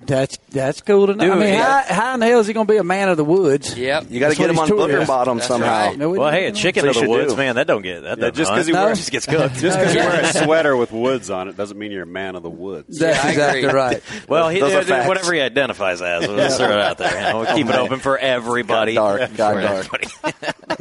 That's 0.02 0.36
that's 0.50 0.82
cool 0.82 1.06
to 1.06 1.14
know. 1.14 1.32
I 1.32 1.34
mean, 1.34 1.48
yeah. 1.54 1.82
how, 1.82 1.94
how 1.94 2.14
in 2.14 2.20
the 2.20 2.26
hell 2.26 2.38
is 2.40 2.46
he 2.46 2.52
going 2.52 2.66
to 2.66 2.72
be 2.72 2.76
a 2.76 2.84
man 2.84 3.08
of 3.08 3.16
the 3.16 3.24
woods? 3.24 3.74
Yep. 3.74 4.10
You 4.10 4.20
got 4.20 4.32
to 4.32 4.36
get 4.36 4.50
him 4.50 4.58
on 4.58 4.68
touring. 4.68 4.94
Booger 4.96 5.06
Bottom 5.06 5.38
That's 5.38 5.48
somehow. 5.48 5.86
right. 5.88 5.96
No, 5.98 6.10
we 6.10 6.18
Well, 6.18 6.30
hey, 6.30 6.44
a 6.46 6.52
chicken 6.52 6.86
of 6.86 6.94
the 6.94 7.08
woods, 7.08 7.32
do. 7.32 7.38
man. 7.38 7.54
That 7.54 7.66
don't 7.66 7.80
get 7.80 8.02
that. 8.02 8.18
Yeah, 8.18 8.30
doesn't 8.30 8.34
just 8.34 8.50
'cause 8.50 8.56
hunt. 8.58 8.66
he 8.66 8.72
No. 8.74 8.84
wears 8.84 8.98
just 8.98 9.10
gets 9.10 9.24
cooked. 9.26 9.54
just 9.56 9.78
because 9.78 9.94
you 9.94 10.00
wear 10.00 10.20
a 10.20 10.26
sweater 10.26 10.76
with 10.76 10.92
woods 10.92 11.30
on 11.30 11.48
it 11.48 11.56
doesn't 11.56 11.78
mean 11.78 11.90
you're 11.90 12.02
a 12.02 12.06
man 12.06 12.36
of 12.36 12.42
the 12.42 12.50
woods. 12.50 12.98
That's 12.98 13.24
Yeah, 13.24 13.30
exactly 13.30 13.66
right. 13.66 14.02
Well, 14.28 14.50
he, 14.50 14.60
Those 14.60 14.74
are 14.74 14.78
uh, 14.80 14.84
facts. 14.84 15.08
whatever 15.08 15.32
he 15.32 15.40
identifies 15.40 16.02
as, 16.02 16.28
we'll 16.28 16.36
just 16.36 16.58
throw 16.58 16.66
it 16.70 16.78
out 16.80 16.98
there. 16.98 17.14
You 17.14 17.32
know, 17.32 17.40
we'll 17.40 17.54
keep 17.56 17.66
it 17.68 17.74
open 17.76 17.98
for 18.00 18.18
everybody. 18.18 18.94
Got 18.94 19.18
dark, 19.36 19.36
got 19.36 19.90
dark. 19.90 20.02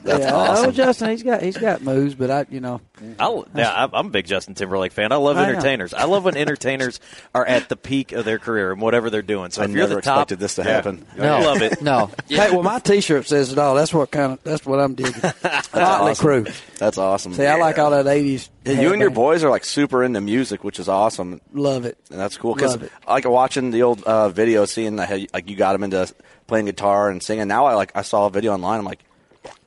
That's 0.03 0.25
yeah, 0.25 0.33
awesome. 0.33 0.69
Oh, 0.69 0.71
Justin, 0.71 1.09
he's 1.11 1.23
got 1.23 1.41
he's 1.41 1.55
got 1.57 1.81
moves, 1.81 2.13
but 2.13 2.29
I, 2.29 2.45
you 2.49 2.59
know, 2.59 2.81
I'll, 3.19 3.47
yeah, 3.55 3.71
I'm- 3.71 3.91
I'm 3.93 4.07
a 4.07 4.09
big 4.09 4.25
Justin 4.25 4.53
Timberlake 4.53 4.91
fan. 4.91 5.13
I 5.13 5.15
love 5.15 5.37
entertainers. 5.37 5.93
I 5.93 6.05
love 6.05 6.25
when 6.25 6.35
entertainers 6.35 6.99
are 7.33 7.45
at 7.45 7.69
the 7.69 7.77
peak 7.77 8.11
of 8.11 8.25
their 8.25 8.37
career 8.39 8.71
and 8.73 8.81
whatever 8.81 9.02
they're 9.09 9.21
doing. 9.21 9.51
So 9.51 9.61
I 9.61 9.65
if 9.65 9.71
you're 9.71 9.79
never 9.87 9.95
the 9.95 10.01
top, 10.01 10.17
expected 10.17 10.39
this 10.39 10.55
to 10.55 10.63
happen. 10.63 11.05
No, 11.17 11.39
love 11.39 11.61
it. 11.61 11.81
No, 11.81 12.09
Yeah. 12.27 12.45
hey, 12.47 12.51
well, 12.51 12.63
my 12.63 12.79
T-shirt 12.79 13.27
says 13.27 13.51
it 13.51 13.57
all. 13.57 13.75
That's 13.75 13.93
what 13.93 14.11
kind 14.11 14.33
of 14.33 14.43
that's 14.43 14.65
what 14.65 14.79
I'm 14.79 14.95
digging. 14.95 15.13
Motley 15.43 15.81
awesome. 15.81 16.27
Crue. 16.45 16.77
That's 16.77 16.97
awesome. 16.97 17.33
See, 17.33 17.45
I 17.45 17.55
like 17.57 17.79
all 17.79 17.91
that 17.91 18.05
'80s. 18.05 18.49
Yeah, 18.65 18.81
you 18.81 18.91
and 18.91 19.01
your 19.01 19.09
boys 19.11 19.43
are 19.43 19.49
like 19.49 19.65
super 19.65 20.03
into 20.03 20.21
music, 20.21 20.63
which 20.63 20.79
is 20.79 20.87
awesome, 20.89 21.41
love 21.53 21.85
it. 21.85 21.97
and 22.11 22.19
that's 22.19 22.37
cool. 22.37 22.53
Because 22.55 22.71
Love 22.71 22.83
it. 22.83 22.91
I 23.07 23.13
like 23.13 23.25
watching 23.29 23.71
the 23.71 23.83
old 23.83 24.03
uh, 24.03 24.29
video, 24.29 24.65
seeing 24.65 24.95
that, 24.97 25.09
how 25.09 25.15
you- 25.15 25.27
like 25.33 25.49
you 25.49 25.55
got 25.55 25.75
him 25.75 25.83
into 25.83 26.13
playing 26.47 26.65
guitar 26.65 27.09
and 27.09 27.21
singing. 27.23 27.47
Now 27.47 27.65
I 27.65 27.73
like 27.75 27.91
I 27.95 28.01
saw 28.01 28.25
a 28.27 28.29
video 28.29 28.53
online. 28.53 28.79
I'm 28.79 28.85
like, 28.85 29.03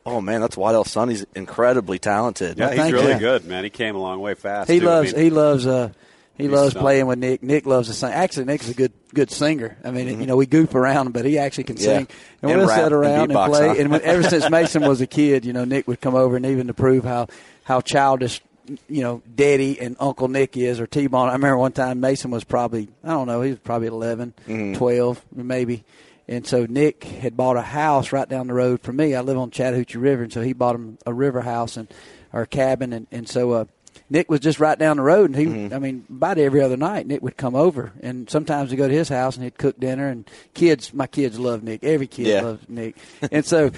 oh 0.05 0.21
man, 0.21 0.41
that's 0.41 0.57
Waddell's 0.57 0.91
son. 0.91 1.09
He's 1.09 1.25
incredibly 1.35 1.99
talented. 1.99 2.59
Yeah, 2.59 2.73
he's 2.73 2.93
really 2.93 3.13
you. 3.15 3.19
good, 3.19 3.45
man. 3.45 3.65
He 3.65 3.71
came 3.71 3.95
a 3.97 3.99
long 4.01 4.21
way 4.21 4.35
fast. 4.35 4.71
He 4.71 4.81
too. 4.81 4.89
I 4.89 4.95
loves 4.95 5.15
mean, 5.15 5.23
he 5.25 5.31
loves 5.31 5.67
uh 5.67 5.91
he 6.37 6.45
He's 6.45 6.53
loves 6.53 6.75
playing 6.75 7.07
with 7.07 7.19
Nick. 7.19 7.43
Nick 7.43 7.67
loves 7.67 7.89
to 7.89 7.95
sing. 7.95 8.11
Actually, 8.13 8.45
Nick's 8.47 8.69
a 8.69 8.75
good 8.75 8.93
good 9.15 9.31
singer. 9.31 9.77
I 9.85 9.91
mean, 9.91 10.21
you 10.21 10.27
know, 10.27 10.37
we 10.37 10.47
goof 10.47 10.75
around, 10.75 11.13
but 11.13 11.25
he 11.25 11.39
actually 11.39 11.65
can 11.65 11.77
Mm-hmm. 11.77 11.85
Yeah. 11.85 11.97
sing. 11.99 12.09
And, 12.43 12.51
And 12.53 12.61
we'll 12.61 12.69
sit 12.69 12.93
around 12.93 13.21
and, 13.21 13.33
beatbox, 13.33 13.47
play. 13.49 13.69
huh? 13.69 13.75
And 13.79 13.91
when, 13.91 14.03
ever 14.03 14.23
since 14.23 14.51
Mason 14.51 14.83
was 14.87 15.01
a 15.01 15.07
kid, 15.07 15.45
you 15.45 15.53
know, 15.53 15.65
Nick 15.65 15.89
would 15.89 16.01
come 16.01 16.15
over 16.15 16.37
and 16.37 16.45
even 16.47 16.67
to 16.69 16.75
prove 16.75 17.05
how 17.05 17.29
how 17.65 17.81
childish. 17.81 18.41
You 18.89 19.03
know, 19.03 19.23
Daddy 19.33 19.81
and 19.81 19.97
Uncle 20.01 20.27
Nick 20.27 20.57
is, 20.57 20.81
or 20.81 20.89
T 20.89 21.07
Bone. 21.07 21.29
I 21.29 21.33
remember 21.35 21.57
one 21.57 21.71
time 21.71 22.01
Mason 22.01 22.33
was 22.33 22.43
probably, 22.43 22.89
I 23.05 23.11
don't 23.11 23.29
know, 23.29 23.41
he 23.41 23.51
was 23.51 23.61
probably 23.61 23.87
11, 23.87 24.35
Mm-hmm. 24.49 24.75
12, 24.75 25.25
maybe. 25.37 25.85
And 26.27 26.45
so 26.45 26.67
Nick 26.69 27.05
had 27.05 27.37
bought 27.37 27.57
a 27.57 27.63
house 27.63 28.11
right 28.11 28.29
down 28.29 28.49
the 28.49 28.55
road 28.55 28.81
from 28.81 28.97
me. 28.97 29.15
I 29.15 29.21
live 29.21 29.39
on 29.39 29.53
Chattahoochee 29.53 29.99
River, 29.99 30.25
and 30.25 30.33
so 30.33 30.43
he 30.43 30.53
bought 30.53 30.75
him 30.75 30.99
a 31.07 31.15
river 31.15 31.43
house 31.43 31.77
and 31.77 31.87
or 32.33 32.43
a 32.43 32.47
cabin, 32.49 32.93
and 32.93 33.07
and 33.13 33.29
so 33.29 33.53
uh, 33.53 33.65
Nick 34.09 34.31
was 34.31 34.41
just 34.41 34.61
right 34.61 34.79
down 34.79 34.99
the 34.99 35.03
road, 35.03 35.31
and 35.31 35.37
he, 35.39 35.47
Mm-hmm. 35.47 35.75
I 35.75 35.79
mean, 35.79 36.05
about 36.11 36.39
every 36.39 36.61
other 36.61 36.77
night, 36.77 37.07
Nick 37.07 37.23
would 37.23 37.37
come 37.37 37.55
over, 37.55 37.93
and 38.03 38.29
sometimes 38.31 38.71
we 38.71 38.77
go 38.77 38.87
to 38.87 38.95
his 38.95 39.09
house 39.09 39.35
and 39.37 39.43
he'd 39.45 39.59
cook 39.59 39.79
dinner, 39.81 40.09
and 40.09 40.29
kids, 40.55 40.93
my 40.95 41.07
kids 41.07 41.39
love 41.39 41.63
Nick. 41.63 41.83
Every 41.85 42.07
kid 42.07 42.27
Yeah. 42.29 42.43
loves 42.43 42.69
Nick, 42.69 42.97
and 43.33 43.45
so 43.45 43.71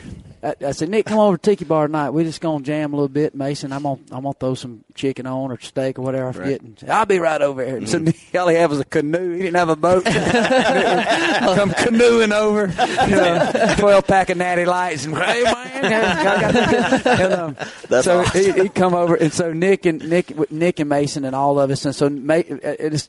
I, 0.43 0.55
I 0.67 0.73
said, 0.73 0.89
Nick, 0.91 1.07
come 1.07 1.19
over 1.19 1.37
to 1.37 1.43
Tiki 1.43 1.65
Bar 1.65 1.87
tonight. 1.87 2.11
We 2.11 2.25
just 2.25 2.41
gonna 2.41 2.63
jam 2.63 2.93
a 2.93 2.97
little 2.97 3.09
bit, 3.09 3.35
Mason. 3.35 3.73
I'm 3.73 3.83
gonna 3.85 4.01
I'm 4.11 4.23
gonna 4.23 4.35
throw 4.35 4.55
some 4.55 4.85
chicken 4.95 5.27
on 5.27 5.51
or 5.51 5.59
steak 5.61 5.99
or 5.99 6.03
whatever 6.03 6.29
I 6.29 6.33
forget. 6.33 6.61
And 6.61 6.85
I'll 6.91 7.07
be 7.07 7.19
right 7.19 7.41
over 7.41 7.65
here. 7.65 7.77
And 7.79 7.89
so 7.89 7.99
Nick, 7.99 8.17
all 8.35 8.49
he 8.49 8.57
had 8.57 8.71
was 8.71 8.81
a 8.81 8.85
canoe. 8.85 9.33
He 9.33 9.43
didn't 9.43 9.57
have 9.57 9.69
a 9.71 9.77
boat. 9.77 10.05
come 10.05 11.71
canoeing 11.73 12.33
over, 12.33 12.67
you 12.67 13.17
know, 13.17 13.75
twelve 13.79 14.07
pack 14.07 14.31
of 14.31 14.37
Natty 14.37 14.65
Lights, 14.65 15.05
and 15.07 15.17
hey 15.17 15.43
man, 15.43 15.85
and, 17.07 17.33
um, 17.33 17.57
That's 17.89 18.05
so 18.05 18.21
awesome. 18.21 18.41
he, 18.41 18.53
he'd 18.63 18.75
come 18.75 18.95
over, 18.95 19.15
and 19.15 19.33
so 19.33 19.53
Nick 19.53 19.87
and 19.87 20.07
Nick, 20.09 20.18
Nick 20.51 20.81
and 20.81 20.89
Mason 20.89 21.25
and 21.25 21.35
all 21.35 21.59
of 21.61 21.71
us, 21.71 21.85
and 21.85 21.95
so 21.95 22.07
it 22.09 22.93
is 22.95 23.09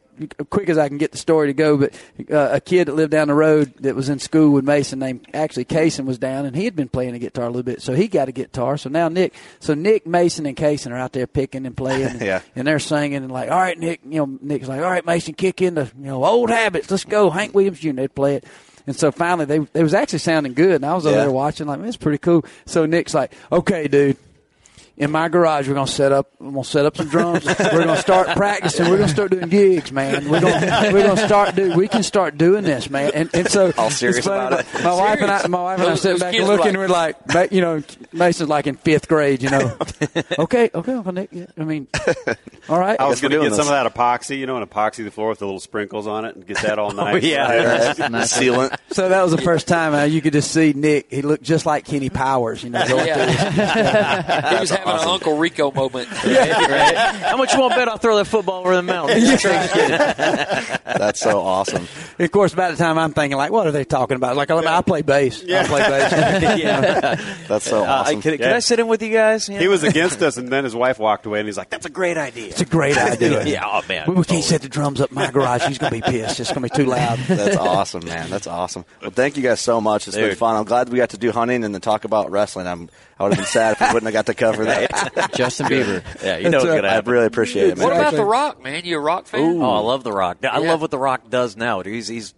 quick 0.50 0.70
as 0.70 0.78
I 0.78 0.88
can 0.88 0.98
get 0.98 1.12
the 1.12 1.18
story 1.18 1.48
to 1.48 1.54
go. 1.54 1.78
But 1.78 1.94
uh, 2.32 2.50
a 2.54 2.60
kid 2.62 2.88
that 2.88 2.94
lived 2.96 3.12
down 3.12 3.28
the 3.28 3.34
road 3.34 3.74
that 3.80 3.96
was 3.96 4.10
in 4.10 4.20
school 4.20 4.52
with 4.52 4.64
Mason, 4.66 5.00
named 5.00 5.26
actually 5.34 5.66
Kaysen, 5.66 6.06
was 6.06 6.18
down, 6.18 6.46
and 6.46 6.56
he 6.56 6.66
had 6.66 6.76
been 6.76 6.90
playing 6.90 7.14
the 7.14 7.20
guitar 7.20 7.46
a 7.46 7.48
little 7.48 7.64
bit, 7.64 7.82
so 7.82 7.94
he 7.94 8.08
got 8.08 8.30
a 8.30 8.32
guitar. 8.32 8.78
So 8.78 8.90
now 8.90 9.08
Nick, 9.10 9.34
so 9.60 9.74
Nick, 9.74 10.06
Mason, 10.08 10.46
and 10.46 10.56
Kaysen 10.56 10.92
are 10.92 10.98
out 10.98 11.14
there 11.14 11.28
picking 11.28 11.66
and 11.66 11.76
playing, 11.76 12.04
and, 12.08 12.22
Yeah. 12.22 12.42
and 12.56 12.68
they're 12.68 12.80
singing 12.80 13.16
and 13.24 13.32
like, 13.32 13.50
all 13.50 13.58
right, 13.60 13.78
Nick, 13.78 14.02
you 14.06 14.20
know, 14.20 14.38
Nick's 14.42 14.68
like, 14.68 14.82
all 14.82 14.90
right, 14.90 15.06
Mason, 15.06 15.34
kick 15.34 15.62
in 15.62 15.76
the 15.76 15.86
you 15.98 16.06
know 16.06 16.24
old 16.26 16.50
habits, 16.50 16.90
let's 16.92 17.06
go, 17.06 17.30
Hank 17.30 17.54
Williams 17.56 17.80
Jr. 17.80 17.92
They'd 17.94 18.16
play 18.16 18.36
it. 18.36 18.46
And 18.88 18.96
so 18.96 19.12
finally, 19.12 19.46
they 19.46 19.60
they 19.60 19.84
was 19.84 19.94
actually 19.94 20.20
sounding 20.20 20.54
good, 20.54 20.76
and 20.76 20.86
I 20.86 20.96
was 20.96 21.06
over 21.06 21.16
Yeah. 21.16 21.24
there 21.24 21.32
watching, 21.32 21.68
like, 21.68 21.80
man, 21.80 21.88
it's 21.88 21.98
pretty 21.98 22.18
cool. 22.18 22.44
So 22.66 22.86
Nick's 22.88 23.14
like, 23.14 23.34
okay, 23.52 23.88
dude, 23.88 24.18
in 25.00 25.12
my 25.12 25.30
garage, 25.30 25.68
we're 25.68 25.74
gonna 25.76 25.88
set 25.88 26.12
up. 26.12 26.30
We're 26.40 26.52
gonna 26.52 26.64
set 26.66 26.86
up 26.86 26.98
some 26.98 27.08
drums. 27.08 27.46
we're 27.46 27.56
gonna 27.86 27.98
start 28.02 28.28
practicing. 28.36 28.90
We're 28.90 28.98
gonna 28.98 29.08
start 29.10 29.32
doing 29.32 29.48
gigs, 29.50 29.92
man. 29.94 30.30
We're 30.30 30.42
gonna 30.42 30.90
we're 30.94 31.08
gonna 31.08 31.26
start 31.26 31.56
do. 31.56 31.74
We 31.74 31.88
can 31.88 32.04
start 32.04 32.38
doing 32.38 32.66
this, 32.66 32.90
man. 32.90 33.12
And 33.16 33.30
and 33.34 33.48
so 33.50 33.72
All 33.78 33.90
serious 33.90 34.26
about 34.26 34.60
it. 34.60 34.66
My 34.84 34.94
wife 34.94 35.22
and 35.22 35.32
I, 35.32 35.48
my 35.48 35.62
wife 35.64 35.80
and 35.80 35.88
I 35.88 35.92
Those- 35.92 36.02
sit 36.02 36.20
back 36.20 36.34
kids 36.34 36.42
and 36.42 36.50
were 36.50 36.58
looking. 36.58 36.76
like- 36.90 37.16
we're 37.28 37.34
like, 37.34 37.52
you 37.54 37.62
know, 37.62 37.82
Mason's 38.12 38.50
like 38.50 38.68
in 38.68 38.76
fifth 38.76 39.08
grade. 39.08 39.42
You 39.42 39.50
know, 39.52 39.78
okay, 40.40 40.70
okay, 40.76 40.94
Uncle 40.94 41.14
Nick. 41.14 41.30
Yeah, 41.32 41.46
I 41.58 41.64
mean, 41.64 41.88
all 42.68 42.78
right. 42.80 43.00
I 43.00 43.08
was 43.08 43.22
going 43.22 43.32
to 43.32 43.38
doing 43.38 43.50
get 43.50 43.56
some 43.56 43.68
of 43.68 43.72
that 43.72 43.92
epoxy, 43.94 44.38
you 44.38 44.46
know, 44.48 44.58
and 44.58 44.70
epoxy 44.70 45.06
the 45.06 45.12
floor 45.12 45.30
with 45.30 45.40
the 45.40 45.46
little 45.46 45.60
sprinkles 45.62 46.08
on 46.08 46.26
it 46.26 46.36
and 46.36 46.46
get 46.46 46.58
that 46.58 46.78
all 46.78 46.92
nice. 46.94 47.24
yeah. 47.24 47.94
nice 48.10 48.38
Sealant. 48.38 48.76
So 48.92 49.08
that 49.10 49.22
was 49.22 49.32
the 49.32 49.42
first 49.42 49.68
time 49.68 49.94
uh, 49.94 50.04
you 50.04 50.22
could 50.22 50.34
just 50.34 50.52
see 50.52 50.74
Nick. 50.74 51.08
He 51.10 51.22
looked 51.22 51.44
just 51.44 51.66
like 51.66 51.86
Kenny 51.86 52.10
Powers. 52.10 52.64
You 52.64 52.72
know, 52.72 52.86
going 52.88 53.06
through 53.14 53.26
his- 53.28 53.56
Yeah. 53.56 54.54
he 54.56 54.60
was 54.60 54.70
having 54.72 54.89
having 54.92 55.00
awesome. 55.00 55.08
an 55.10 55.14
Uncle 55.16 55.38
Rico 55.38 55.72
moment. 55.72 56.08
How 56.10 57.38
much 57.38 57.54
you 57.54 57.60
want 57.60 57.74
to 57.74 57.80
bet 57.80 57.88
I'll 57.90 57.98
throw 57.98 58.16
that 58.18 58.26
football 58.26 58.62
over 58.62 58.76
the 58.76 58.82
mountain? 58.82 59.20
That's 61.00 61.20
so 61.20 61.40
awesome. 61.42 61.88
Of 62.18 62.32
course, 62.32 62.54
by 62.54 62.72
the 62.72 62.78
time 62.78 62.98
I'm 62.98 63.14
thinking, 63.14 63.38
like, 63.38 63.52
what 63.52 63.68
are 63.68 63.72
they 63.72 63.86
talking 63.86 64.16
about? 64.16 64.36
Like, 64.36 64.52
I, 64.52 64.56
mean, 64.56 64.68
I 64.68 64.82
play 64.82 65.02
bass. 65.02 65.44
Yeah. 65.44 65.62
I 65.62 65.68
play 65.68 65.80
bass. 65.82 66.12
yeah. 66.60 67.16
That's 67.48 67.66
so 67.66 67.84
Uh, 67.84 67.88
awesome. 67.88 68.22
can, 68.22 68.38
can 68.38 68.42
Yeah. 68.50 68.56
I 68.56 68.60
sit 68.60 68.80
in 68.80 68.88
with 68.88 69.02
you 69.02 69.12
guys? 69.12 69.48
Yeah. 69.48 69.60
He 69.60 69.68
was 69.68 69.84
against 69.84 70.22
us, 70.22 70.38
and 70.38 70.50
then 70.50 70.64
his 70.64 70.76
wife 70.76 71.00
walked 71.00 71.26
away, 71.26 71.40
and 71.40 71.48
he's 71.48 71.58
like, 71.58 71.70
"That's 71.70 71.86
a 71.86 71.90
great 71.90 72.18
idea." 72.18 72.48
It's 72.48 72.62
a 72.62 72.66
great 72.66 72.98
idea. 72.98 73.46
yeah, 73.46 73.64
oh 73.66 73.82
man. 73.88 74.06
We, 74.08 74.16
we 74.16 74.24
can't 74.24 74.44
set 74.44 74.62
the 74.62 74.70
drums 74.70 75.00
up 75.02 75.10
in 75.12 75.16
my 75.16 75.32
garage. 75.32 75.66
He's 75.66 75.78
going 75.78 75.94
to 75.94 76.02
be 76.02 76.12
pissed. 76.12 76.40
It's 76.40 76.52
going 76.52 76.68
to 76.68 76.74
be 76.74 76.84
too 76.84 76.90
loud. 76.90 77.20
That's 77.20 77.56
awesome, 77.58 78.06
man. 78.06 78.30
That's 78.30 78.48
awesome. 78.48 78.86
Well, 79.02 79.12
thank 79.12 79.38
you 79.38 79.44
guys 79.44 79.60
so 79.62 79.80
much. 79.82 80.08
It's 80.08 80.18
been 80.18 80.36
fun. 80.36 80.56
I'm 80.56 80.66
glad 80.66 80.90
we 80.90 80.98
got 80.98 81.12
to 81.12 81.18
do 81.18 81.32
hunting 81.32 81.64
and 81.64 81.74
then 81.74 81.82
talk 81.82 82.04
about 82.06 82.32
wrestling. 82.32 82.68
I'm, 82.68 82.90
I 83.20 83.24
would 83.24 83.34
have 83.34 83.40
been 83.40 83.46
sad 83.48 83.74
if 83.74 83.82
we 83.82 83.88
wouldn't 83.94 84.04
have 84.06 84.14
got 84.14 84.26
to 84.28 84.34
cover 84.34 84.66
that. 84.66 85.32
Justin 85.36 85.66
Bieber. 85.68 86.24
Yeah, 86.24 86.38
you 86.38 86.50
know 86.50 86.60
what's 86.60 86.70
gonna 86.70 86.88
I 86.88 87.00
really 87.00 87.26
appreciate 87.26 87.70
it, 87.70 87.78
man. 87.78 87.88
What 87.88 87.98
about 87.98 88.14
The 88.14 88.24
Rock, 88.24 88.64
man? 88.64 88.86
You 88.86 88.98
a 88.98 89.02
Rock 89.02 89.28
fan? 89.28 89.62
Oh, 89.62 89.72
I 89.72 89.80
love 89.80 90.04
The 90.06 90.12
Rock. 90.14 90.38
I 90.44 90.60
Yeah. 90.60 90.70
love 90.70 90.82
what 90.82 90.92
The 90.92 90.98
Rock 90.98 91.30
does 91.30 91.58
now. 91.58 91.82
Dude. 91.82 91.94
He's 91.94 92.08
he's 92.08 92.34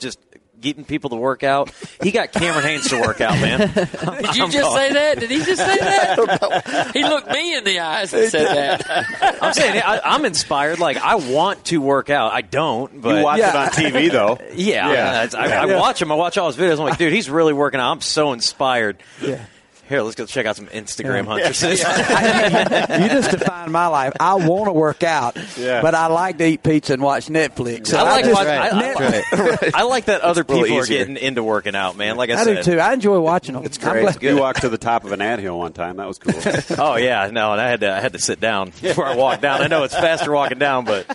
just 0.00 0.18
getting 0.60 0.84
people 0.84 1.10
to 1.10 1.16
work 1.16 1.42
out. 1.44 1.70
He 2.02 2.10
got 2.10 2.32
Cameron 2.32 2.64
Hanes 2.64 2.88
to 2.88 2.98
work 3.00 3.20
out, 3.20 3.38
man. 3.40 3.58
Did 3.74 4.36
you 4.36 4.48
just 4.50 4.74
say 4.74 4.92
that? 4.94 5.20
Did 5.20 5.30
he 5.30 5.36
just 5.44 5.58
say 5.64 5.76
that? 5.76 6.90
he 6.94 7.04
looked 7.04 7.30
me 7.30 7.54
in 7.56 7.62
the 7.62 7.78
eyes 7.80 8.12
and 8.14 8.28
said 8.30 8.46
that. 8.82 9.42
I'm 9.42 9.52
saying 9.52 9.80
I, 9.84 10.00
I'm 10.02 10.24
inspired. 10.24 10.78
Like 10.80 10.96
I 10.96 11.16
want 11.16 11.66
to 11.66 11.76
work 11.80 12.10
out. 12.10 12.32
I 12.32 12.40
don't, 12.40 13.00
but 13.00 13.18
You 13.18 13.22
watch 13.22 13.38
it 13.38 13.44
on 13.54 13.68
TV, 13.68 14.10
though. 14.10 14.38
Yeah, 14.54 14.90
Yeah. 14.92 15.24
it's- 15.24 15.34
I, 15.34 15.54
I 15.62 15.78
watch 15.78 16.00
him. 16.02 16.10
I 16.10 16.14
watch 16.16 16.36
all 16.38 16.48
his 16.50 16.56
videos. 16.56 16.78
I'm 16.80 16.86
like, 16.86 16.98
dude, 16.98 17.12
he's 17.12 17.30
really 17.30 17.52
working 17.52 17.78
out. 17.78 17.92
I'm 17.92 18.00
so 18.00 18.32
inspired. 18.32 18.96
Yeah. 19.22 19.44
Here, 19.88 20.02
let's 20.02 20.16
go 20.16 20.26
check 20.26 20.46
out 20.46 20.56
some 20.56 20.66
Instagram 20.66 21.24
Yeah. 21.26 21.44
hunters. 21.44 21.62
you 23.02 23.08
just 23.08 23.30
defined 23.30 23.70
my 23.70 23.86
life. 23.86 24.12
I 24.18 24.34
want 24.34 24.66
to 24.66 24.72
work 24.72 25.02
out, 25.04 25.36
Yeah. 25.56 25.80
but 25.80 25.94
I 25.94 26.06
like 26.08 26.38
to 26.38 26.46
eat 26.46 26.62
pizza 26.62 26.94
and 26.94 27.02
watch 27.02 27.26
Netflix. 27.28 27.86
So 27.88 27.98
I 27.98 28.02
like 28.02 28.24
just- 28.24 28.34
watch- 28.34 28.46
I- 28.48 28.68
I 28.68 29.50
like- 29.60 29.74
I 29.74 29.82
like 29.82 30.04
that 30.06 30.22
other 30.22 30.42
a 30.42 30.44
little 30.44 30.64
people 30.64 30.78
are 30.80 30.86
getting 30.86 31.16
into 31.16 31.42
working 31.44 31.76
out, 31.76 31.96
man. 31.96 32.16
Like 32.16 32.30
I, 32.30 32.40
I 32.40 32.44
said, 32.44 32.56
do 32.64 32.72
too. 32.72 32.80
I 32.80 32.94
enjoy 32.94 33.20
watching 33.20 33.54
them. 33.54 33.64
It's 33.64 33.78
great. 33.78 34.20
You 34.22 34.36
walked 34.38 34.62
to 34.62 34.68
the 34.68 34.78
top 34.78 35.04
of 35.04 35.12
an 35.12 35.20
anthill 35.22 35.58
one 35.58 35.72
time. 35.72 35.96
That 35.98 36.08
was 36.08 36.18
cool. 36.18 36.34
Oh 36.78 36.96
yeah, 36.96 37.28
no, 37.32 37.52
and 37.52 37.60
I 37.60 37.68
had 37.68 37.80
to 37.80 37.92
I 37.92 38.00
had 38.00 38.12
to 38.14 38.18
sit 38.18 38.40
down 38.40 38.70
before 38.82 39.06
I 39.06 39.14
walked 39.14 39.42
down. 39.42 39.62
I 39.62 39.66
know 39.68 39.84
it's 39.84 39.94
faster 39.94 40.32
walking 40.32 40.58
down, 40.58 40.84
but 40.84 41.06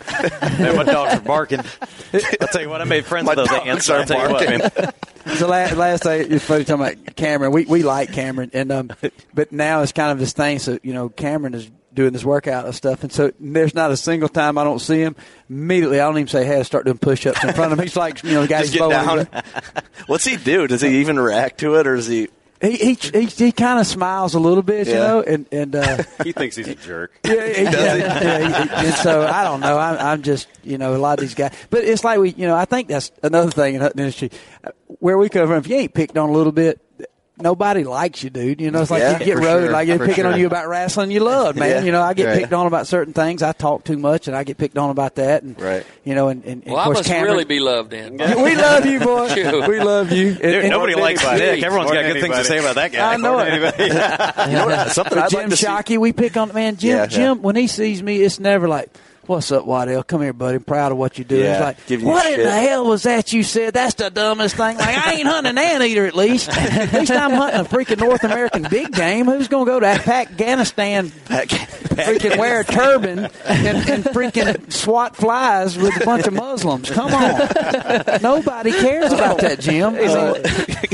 man, 0.59 0.75
my 0.75 0.83
dogs 0.83 1.13
are 1.15 1.19
barking. 1.21 1.59
I'll 2.13 2.47
tell 2.47 2.61
you 2.61 2.69
what, 2.69 2.81
I 2.81 2.85
made 2.85 3.05
friends 3.05 3.25
My 3.25 3.31
with 3.35 3.37
those 3.37 3.47
dogs 3.49 3.67
ants. 3.67 3.89
are 3.89 3.99
I'll 3.99 4.05
tell 4.05 4.27
you 4.27 4.33
what, 4.33 4.47
barking. 4.47 4.83
man. 4.83 4.93
So 5.35 5.47
last, 5.47 5.75
last 5.75 6.03
day, 6.03 6.21
it's 6.21 6.45
funny 6.45 6.63
talking 6.63 6.85
about 6.85 7.15
Cameron. 7.15 7.51
We 7.51 7.65
we 7.65 7.83
like 7.83 8.11
Cameron, 8.11 8.51
and 8.53 8.71
um, 8.71 8.91
but 9.33 9.51
now 9.51 9.81
it's 9.81 9.91
kind 9.91 10.11
of 10.11 10.19
this 10.19 10.33
thing. 10.33 10.59
So 10.59 10.77
you 10.83 10.93
know, 10.93 11.09
Cameron 11.09 11.53
is 11.53 11.69
doing 11.93 12.13
this 12.13 12.23
workout 12.23 12.65
and 12.65 12.75
stuff, 12.75 13.03
and 13.03 13.11
so 13.11 13.31
there's 13.39 13.73
not 13.73 13.91
a 13.91 13.97
single 13.97 14.29
time 14.29 14.57
I 14.57 14.63
don't 14.63 14.79
see 14.79 14.99
him. 14.99 15.15
Immediately, 15.49 15.99
I 15.99 16.05
don't 16.05 16.17
even 16.17 16.27
say 16.27 16.45
hey. 16.45 16.59
I 16.59 16.63
start 16.63 16.85
doing 16.85 16.97
push-ups 16.97 17.43
in 17.43 17.53
front 17.53 17.73
of 17.73 17.79
him. 17.79 17.83
He's 17.83 17.95
like, 17.95 18.23
you 18.23 18.31
know, 18.31 18.41
the 18.43 18.47
guy 18.47 18.61
Just 18.61 18.73
get 18.73 18.89
down. 18.89 19.27
What's 20.07 20.25
he 20.25 20.37
do? 20.37 20.67
Does 20.67 20.81
he 20.81 20.99
even 20.99 21.19
react 21.19 21.59
to 21.59 21.75
it, 21.75 21.87
or 21.87 21.95
is 21.95 22.07
he? 22.07 22.29
He 22.61 22.75
he 22.77 22.93
he, 22.93 23.25
he 23.25 23.51
kind 23.51 23.79
of 23.79 23.87
smiles 23.87 24.35
a 24.35 24.39
little 24.39 24.61
bit, 24.63 24.87
you 24.87 24.93
know, 24.93 25.21
and 25.21 25.47
and. 25.51 25.75
Uh, 25.75 26.03
he 26.23 26.31
thinks 26.31 26.55
he's 26.55 26.67
a 26.67 26.75
jerk. 26.75 27.11
Yeah, 27.25 27.33
yeah, 27.33 27.61
yeah, 27.71 27.95
yeah, 27.95 28.63
he- 28.65 28.85
and 28.87 28.95
so 28.95 29.25
I 29.25 29.43
don't 29.43 29.59
know. 29.61 29.77
I'm, 29.79 29.97
I'm 29.97 30.21
just, 30.21 30.47
you 30.63 30.77
know, 30.77 30.95
a 30.95 30.97
lot 30.97 31.17
of 31.17 31.21
these 31.21 31.33
guys. 31.33 31.53
But 31.71 31.83
it's 31.83 32.03
like 32.03 32.19
we, 32.19 32.29
you 32.31 32.45
know, 32.47 32.55
I 32.55 32.65
think 32.65 32.87
that's 32.87 33.11
another 33.23 33.49
thing 33.51 33.75
in 33.75 33.81
the 33.81 33.89
industry 33.97 34.29
where 34.99 35.17
we 35.17 35.27
come 35.29 35.47
from. 35.47 35.57
If 35.57 35.67
you 35.67 35.75
ain't 35.77 35.93
picked 35.93 36.17
on 36.17 36.29
a 36.29 36.33
little 36.33 36.51
bit, 36.51 36.79
nobody 37.41 37.83
likes 37.83 38.23
you, 38.23 38.29
dude. 38.29 38.61
You 38.61 38.71
know, 38.71 38.81
it's 38.81 38.91
like 38.91 39.01
Yeah, 39.01 39.19
you 39.19 39.25
get 39.25 39.37
for 39.37 39.41
road, 39.43 39.61
sure, 39.63 39.71
like 39.71 39.87
they're 39.87 39.97
for 39.97 40.05
picking 40.07 40.25
on 40.25 40.39
you 40.39 40.47
about 40.47 40.67
wrestling. 40.67 41.11
You 41.11 41.19
love, 41.21 41.55
man. 41.55 41.69
Yeah. 41.69 41.81
You 41.83 41.91
know, 41.91 42.01
I 42.01 42.13
get 42.13 42.25
Right. 42.27 42.39
picked 42.39 42.53
on 42.53 42.67
about 42.67 42.87
certain 42.87 43.13
things. 43.13 43.41
I 43.43 43.51
talk 43.51 43.83
too 43.83 43.97
much, 43.97 44.27
and 44.27 44.35
I 44.35 44.43
get 44.43 44.57
picked 44.57 44.77
on 44.77 44.89
about 44.89 45.15
that. 45.15 45.43
And 45.43 45.59
Right. 45.59 45.85
you 46.03 46.15
know, 46.15 46.29
and, 46.29 46.43
and, 46.45 46.63
and 46.63 46.73
Well, 46.73 46.81
of 46.81 46.87
I 46.87 46.89
must 46.93 47.05
Cameron, 47.05 47.31
really 47.33 47.45
be 47.45 47.59
loved 47.59 47.93
in. 47.93 48.17
we 48.17 48.55
love 48.55 48.85
you, 48.85 48.99
boy. 48.99 49.29
Shoot. 49.35 49.67
we 49.67 49.79
love 49.79 50.11
you. 50.11 50.29
And- 50.29 50.39
Dude, 50.41 50.55
and- 50.55 50.69
nobody 50.69 50.95
likes 50.95 51.23
Nick. 51.23 51.37
Nick. 51.39 51.63
Everyone's 51.63 51.87
More 51.87 51.95
got 51.95 52.03
than 52.03 52.13
good 52.13 52.21
things 52.21 52.35
to 52.37 52.43
say 52.45 52.57
about 52.59 52.75
that 52.75 52.91
guy. 52.91 53.13
I 53.13 53.17
know 53.17 53.39
it. 53.39 53.51
You 54.51 54.57
know 54.57 54.65
what? 54.65 54.91
Something 54.91 55.15
But 55.17 55.23
I'd 55.25 55.29
Jim 55.29 55.39
like 55.41 55.49
to 55.49 55.57
see. 55.57 55.65
Shockey, 55.65 55.97
we 55.97 56.13
pick 56.13 56.37
on 56.37 56.53
man. 56.53 56.75
Jim, 56.77 56.89
Yeah, 56.89 56.95
yeah. 57.03 57.05
Jim, 57.07 57.41
when 57.41 57.55
he 57.55 57.67
sees 57.67 58.01
me, 58.01 58.21
it's 58.21 58.39
never 58.39 58.67
like, 58.67 58.89
"What's 59.31 59.51
up, 59.51 59.65
Waddell? 59.65 60.03
Come 60.03 60.21
here, 60.21 60.33
buddy. 60.33 60.57
I'm 60.57 60.63
proud 60.63 60.91
of 60.91 60.97
what 60.97 61.17
you 61.17 61.23
do." 61.23 61.37
Yeah, 61.37 61.59
like, 61.59 61.77
"What 62.03 62.25
in 62.27 62.35
shit. 62.35 62.43
the 62.45 62.51
hell 62.51 62.85
was 62.85 63.03
that 63.03 63.33
you 63.33 63.43
said? 63.43 63.73
That's 63.73 63.95
the 63.95 64.09
dumbest 64.09 64.55
thing." 64.55 64.77
Like, 64.77 64.97
I 65.07 65.13
ain't 65.13 65.27
hunting 65.27 65.51
an 65.51 65.57
anteater. 65.57 66.05
At 66.05 66.15
least, 66.15 66.49
at 66.49 66.93
least 66.99 67.11
I'm 67.11 67.31
hunting 67.31 67.61
a 67.61 67.63
freaking 67.63 67.99
North 67.99 68.23
American 68.23 68.63
big 68.69 68.91
game. 68.93 69.25
Who's 69.25 69.47
gonna 69.47 69.65
go 69.65 69.79
to 69.79 69.85
Afghanistan? 69.87 71.11
freaking 71.91 72.37
wear 72.37 72.61
a 72.61 72.63
turban 72.63 73.19
and, 73.45 73.89
and 73.89 74.03
freaking 74.05 74.71
swat 74.71 75.15
flies 75.15 75.77
with 75.77 75.99
a 76.01 76.05
bunch 76.05 76.27
of 76.27 76.33
Muslims. 76.33 76.89
Come 76.89 77.13
on, 77.13 77.39
nobody 78.21 78.71
cares 78.71 79.11
about 79.11 79.39
that, 79.39 79.59
Jim. 79.59 79.95
So, 79.95 80.35
uh, 80.35 80.41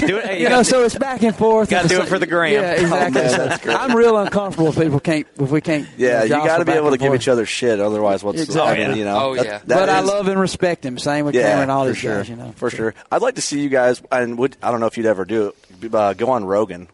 Do 0.08 0.18
it- 0.18 0.26
hey, 0.26 0.42
you 0.42 0.50
know, 0.50 0.64
so 0.64 0.84
it's 0.84 0.96
back 0.98 1.24
and 1.24 1.36
forth. 1.36 1.70
Gotta 1.70 1.88
do 1.88 2.02
it 2.02 2.08
for 2.08 2.20
the 2.20 2.28
gram. 2.28 2.54
Yeah, 2.54 2.72
exactly. 2.74 3.72
Oh, 3.72 3.78
man. 3.78 3.78
I'm 3.92 3.96
real 3.96 4.18
uncomfortable 4.18 4.70
if 4.70 4.78
people 4.78 5.00
can't 5.00 5.28
if 5.40 5.50
we 5.50 5.62
can't. 5.62 5.88
Yeah, 5.98 6.24
you 6.24 6.30
jostle 6.30 6.46
got 6.48 6.58
to 6.60 6.66
be 6.66 6.72
able 6.74 6.92
to 6.92 6.98
give 6.98 7.08
forth. 7.10 7.22
each 7.22 7.28
other 7.28 7.46
shit. 7.46 7.80
Otherwise, 7.80 8.24
what's 8.28 8.42
Exactly. 8.42 8.86
I 8.86 8.88
mean, 8.90 8.98
you 8.98 9.06
know? 9.06 9.18
Oh, 9.20 9.34
yeah. 9.34 9.44
that 9.44 9.68
but 9.68 9.90
I 9.90 10.02
love 10.02 10.28
and 10.28 10.40
respect 10.40 10.86
him. 10.86 10.98
Same 10.98 11.26
with 11.26 11.36
yeah, 11.36 11.50
Cameron 11.52 11.70
all 11.70 11.84
for 11.84 11.90
these 11.90 11.98
sure, 11.98 12.18
guys. 12.18 12.30
You 12.30 12.36
know, 12.36 12.52
for 12.56 12.70
sure. 12.70 12.94
I'd 13.12 13.22
like 13.22 13.36
to 13.36 13.42
see 13.42 13.60
you 13.62 13.70
guys, 13.70 14.02
and 14.12 14.38
would 14.38 14.56
I 14.62 14.72
don't 14.72 14.80
know 14.80 14.86
if 14.88 14.98
you'd 14.98 15.06
ever 15.08 15.26
do 15.26 15.54
it. 15.82 15.94
Uh, 15.94 16.14
go 16.14 16.30
on 16.32 16.46
Rogan. 16.46 16.88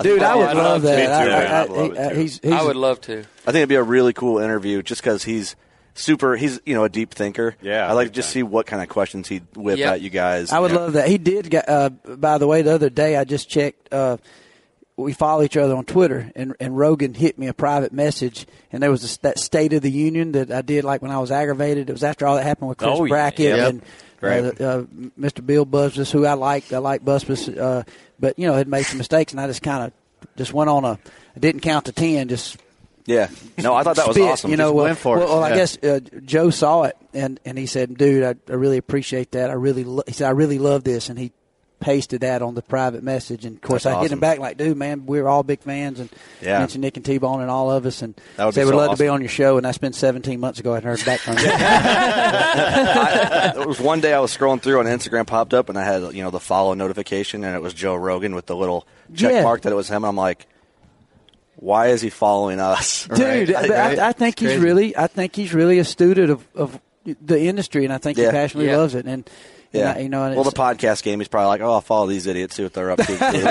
dude, 0.00 0.22
I 0.22 0.34
would 0.36 0.48
I'd 0.48 0.56
love 0.56 0.82
love 0.82 0.82
to. 0.82 0.86
that. 0.88 1.10
I- 1.30 1.44
I- 1.58 1.62
I'd 1.62 1.68
love 1.70 1.98
I- 1.98 2.14
he's, 2.14 2.40
he's 2.42 2.52
I 2.52 2.62
would 2.62 2.76
love 2.76 3.00
to. 3.02 3.18
I 3.20 3.22
think 3.52 3.56
it'd 3.56 3.68
be 3.68 3.74
a 3.74 3.82
really 3.82 4.12
cool 4.12 4.38
interview, 4.38 4.82
just 4.82 5.02
because 5.02 5.24
he's 5.24 5.56
super. 5.94 6.36
He's 6.36 6.60
you 6.64 6.74
know 6.74 6.84
a 6.84 6.88
deep 6.88 7.12
thinker. 7.12 7.56
Yeah, 7.60 7.88
I'd 7.90 7.94
like 7.94 8.08
to 8.08 8.12
just 8.14 8.28
time. 8.28 8.32
see 8.34 8.42
what 8.44 8.66
kind 8.66 8.82
of 8.82 8.88
questions 8.88 9.28
he'd 9.28 9.44
whip 9.56 9.78
Yep. 9.78 9.92
at 9.94 10.00
you 10.00 10.10
guys. 10.10 10.52
I 10.52 10.58
would 10.60 10.70
Yeah. 10.70 10.76
love 10.78 10.92
that. 10.94 11.08
He 11.08 11.18
did. 11.18 11.50
get- 11.50 11.68
Uh, 11.68 11.90
by 11.90 12.38
the 12.38 12.46
way, 12.46 12.62
the 12.62 12.72
other 12.74 12.90
day 12.90 13.16
I 13.16 13.24
just 13.24 13.48
checked. 13.50 13.92
Uh, 13.92 14.16
we 15.00 15.12
follow 15.12 15.42
each 15.42 15.56
other 15.56 15.74
on 15.74 15.84
Twitter, 15.84 16.30
and, 16.36 16.54
and 16.60 16.76
Rogan 16.76 17.14
hit 17.14 17.38
me 17.38 17.46
a 17.48 17.52
private 17.54 17.92
message, 17.92 18.46
and 18.72 18.82
there 18.82 18.90
was 18.90 19.02
this, 19.02 19.16
that 19.18 19.38
State 19.38 19.72
of 19.72 19.82
the 19.82 19.90
Union 19.90 20.32
that 20.32 20.50
I 20.50 20.62
did 20.62 20.84
like 20.84 21.02
when 21.02 21.10
I 21.10 21.18
was 21.18 21.30
aggravated. 21.30 21.88
It 21.88 21.92
was 21.92 22.04
after 22.04 22.26
all 22.26 22.36
that 22.36 22.44
happened 22.44 22.68
with 22.68 22.78
Chris 22.78 22.90
Oh. 22.92 23.06
Brackett 23.06 23.58
and 23.58 23.82
Right. 24.20 24.44
uh, 24.44 24.64
uh, 24.64 24.82
Mr. 25.18 25.44
Bill 25.44 25.64
Busbice, 25.64 26.10
who 26.12 26.26
I 26.26 26.34
like. 26.34 26.72
I 26.74 26.78
like 26.78 27.02
Busbice, 27.04 27.48
uh, 27.58 27.84
but 28.18 28.38
you 28.38 28.46
know 28.46 28.54
had 28.54 28.68
made 28.68 28.84
some 28.84 28.98
mistakes, 28.98 29.32
and 29.32 29.40
I 29.40 29.46
just 29.46 29.62
kind 29.62 29.84
of 29.84 30.26
just 30.36 30.52
went 30.52 30.68
on 30.68 30.84
a. 30.84 30.98
I 31.34 31.38
didn't 31.38 31.60
count 31.62 31.86
to 31.86 31.92
ten, 31.92 32.28
just 32.28 32.58
Yeah. 33.06 33.28
No, 33.56 33.74
I 33.74 33.82
thought 33.82 33.96
that 33.96 34.06
was 34.08 34.16
spit, 34.16 34.28
awesome. 34.28 34.50
You 34.50 34.58
know, 34.58 34.72
well, 34.72 34.94
well, 35.04 35.18
well, 35.18 35.42
I 35.42 35.48
Yeah. 35.50 35.56
guess 35.56 35.78
uh, 35.82 36.00
Joe 36.26 36.50
saw 36.50 36.82
it 36.82 36.96
and 37.14 37.40
and 37.46 37.56
he 37.56 37.64
said, 37.64 37.96
"Dude, 37.96 38.22
I, 38.22 38.34
I 38.52 38.56
really 38.56 38.76
appreciate 38.76 39.30
that. 39.32 39.48
I 39.48 39.54
really," 39.54 39.84
lo-, 39.84 40.02
he 40.06 40.12
said, 40.12 40.26
"I 40.26 40.32
really 40.32 40.58
love 40.58 40.84
this," 40.84 41.08
and 41.08 41.18
he 41.18 41.32
pasted 41.80 42.20
that 42.20 42.42
on 42.42 42.54
the 42.54 42.62
private 42.62 43.02
message. 43.02 43.44
And 43.44 43.56
of 43.56 43.62
course, 43.62 43.84
That's 43.84 43.96
I 43.96 44.02
hit 44.02 44.12
him 44.12 44.20
back 44.20 44.38
like, 44.38 44.56
"Dude, 44.58 44.76
man, 44.76 45.06
we're 45.06 45.26
all 45.26 45.42
big 45.42 45.60
fans," 45.60 45.98
and 45.98 46.10
Yeah. 46.42 46.58
mentioned 46.60 46.82
Nick 46.82 46.96
and 46.96 47.04
T 47.06 47.18
Bone 47.18 47.40
and 47.40 47.50
all 47.50 47.70
of 47.70 47.86
us, 47.86 48.02
and 48.02 48.14
That 48.36 48.44
would 48.46 48.54
said 48.54 48.62
be 48.62 48.66
we'd 48.66 48.72
so 48.72 48.76
love 48.76 48.96
to 48.98 49.02
be 49.02 49.08
on 49.08 49.20
your 49.22 49.30
show. 49.30 49.56
And 49.56 49.64
that's 49.64 49.78
been 49.78 49.92
17 49.92 50.38
months 50.38 50.60
ago. 50.60 50.74
I 50.74 50.80
heard 50.80 51.04
back 51.04 51.20
from 51.20 51.38
you. 51.38 51.44
I, 51.50 53.52
it 53.56 53.66
was 53.66 53.80
one 53.80 54.00
day 54.00 54.12
I 54.12 54.20
was 54.20 54.36
scrolling 54.36 54.62
through 54.62 54.78
on 54.78 54.86
Instagram 54.86 55.26
popped 55.26 55.54
up 55.54 55.68
and 55.68 55.78
I 55.78 55.84
had 55.84 56.14
you 56.14 56.22
know 56.22 56.30
the 56.30 56.40
follow 56.40 56.74
notification 56.74 57.44
and 57.44 57.54
it 57.56 57.62
was 57.62 57.74
Joe 57.74 57.94
Rogan 57.94 58.34
with 58.34 58.46
the 58.46 58.56
little 58.56 58.86
check 59.14 59.32
Yeah. 59.32 59.42
mark 59.42 59.62
that 59.62 59.72
it 59.72 59.76
was 59.76 59.88
him. 59.88 59.96
And 60.04 60.06
I'm 60.06 60.16
like, 60.16 60.46
why 61.56 61.88
is 61.88 62.00
he 62.00 62.10
following 62.10 62.60
us, 62.60 63.06
Dude, 63.14 63.50
Right? 63.50 63.70
I, 63.70 63.94
I, 63.96 64.08
I 64.08 64.12
think 64.12 64.38
he's 64.38 64.50
crazy. 64.50 64.64
really, 64.64 64.96
I 64.96 65.06
think 65.06 65.34
he's 65.36 65.52
really 65.52 65.78
a 65.78 65.84
student 65.84 66.30
of, 66.30 66.46
of 66.54 66.80
the 67.22 67.40
industry, 67.40 67.84
and 67.84 67.92
I 67.92 67.98
think 67.98 68.18
Yeah. 68.18 68.26
he 68.26 68.30
passionately 68.32 68.70
Yeah. 68.70 68.76
loves 68.78 68.94
it. 68.94 69.06
And 69.06 69.28
Yeah, 69.72 69.90
and 69.90 69.98
I- 69.98 70.02
you 70.02 70.08
know, 70.08 70.24
and 70.24 70.34
well, 70.34 70.44
the 70.44 70.50
podcast 70.50 71.02
game, 71.02 71.20
he's 71.20 71.28
probably 71.28 71.48
like, 71.48 71.60
oh, 71.60 71.72
I'll 71.74 71.80
follow 71.80 72.06
these 72.06 72.26
idiots, 72.26 72.56
see 72.56 72.62
what 72.64 72.72
they're 72.72 72.90
up 72.90 72.98
to. 72.98 73.12
and, 73.24 73.36
he, 73.36 73.42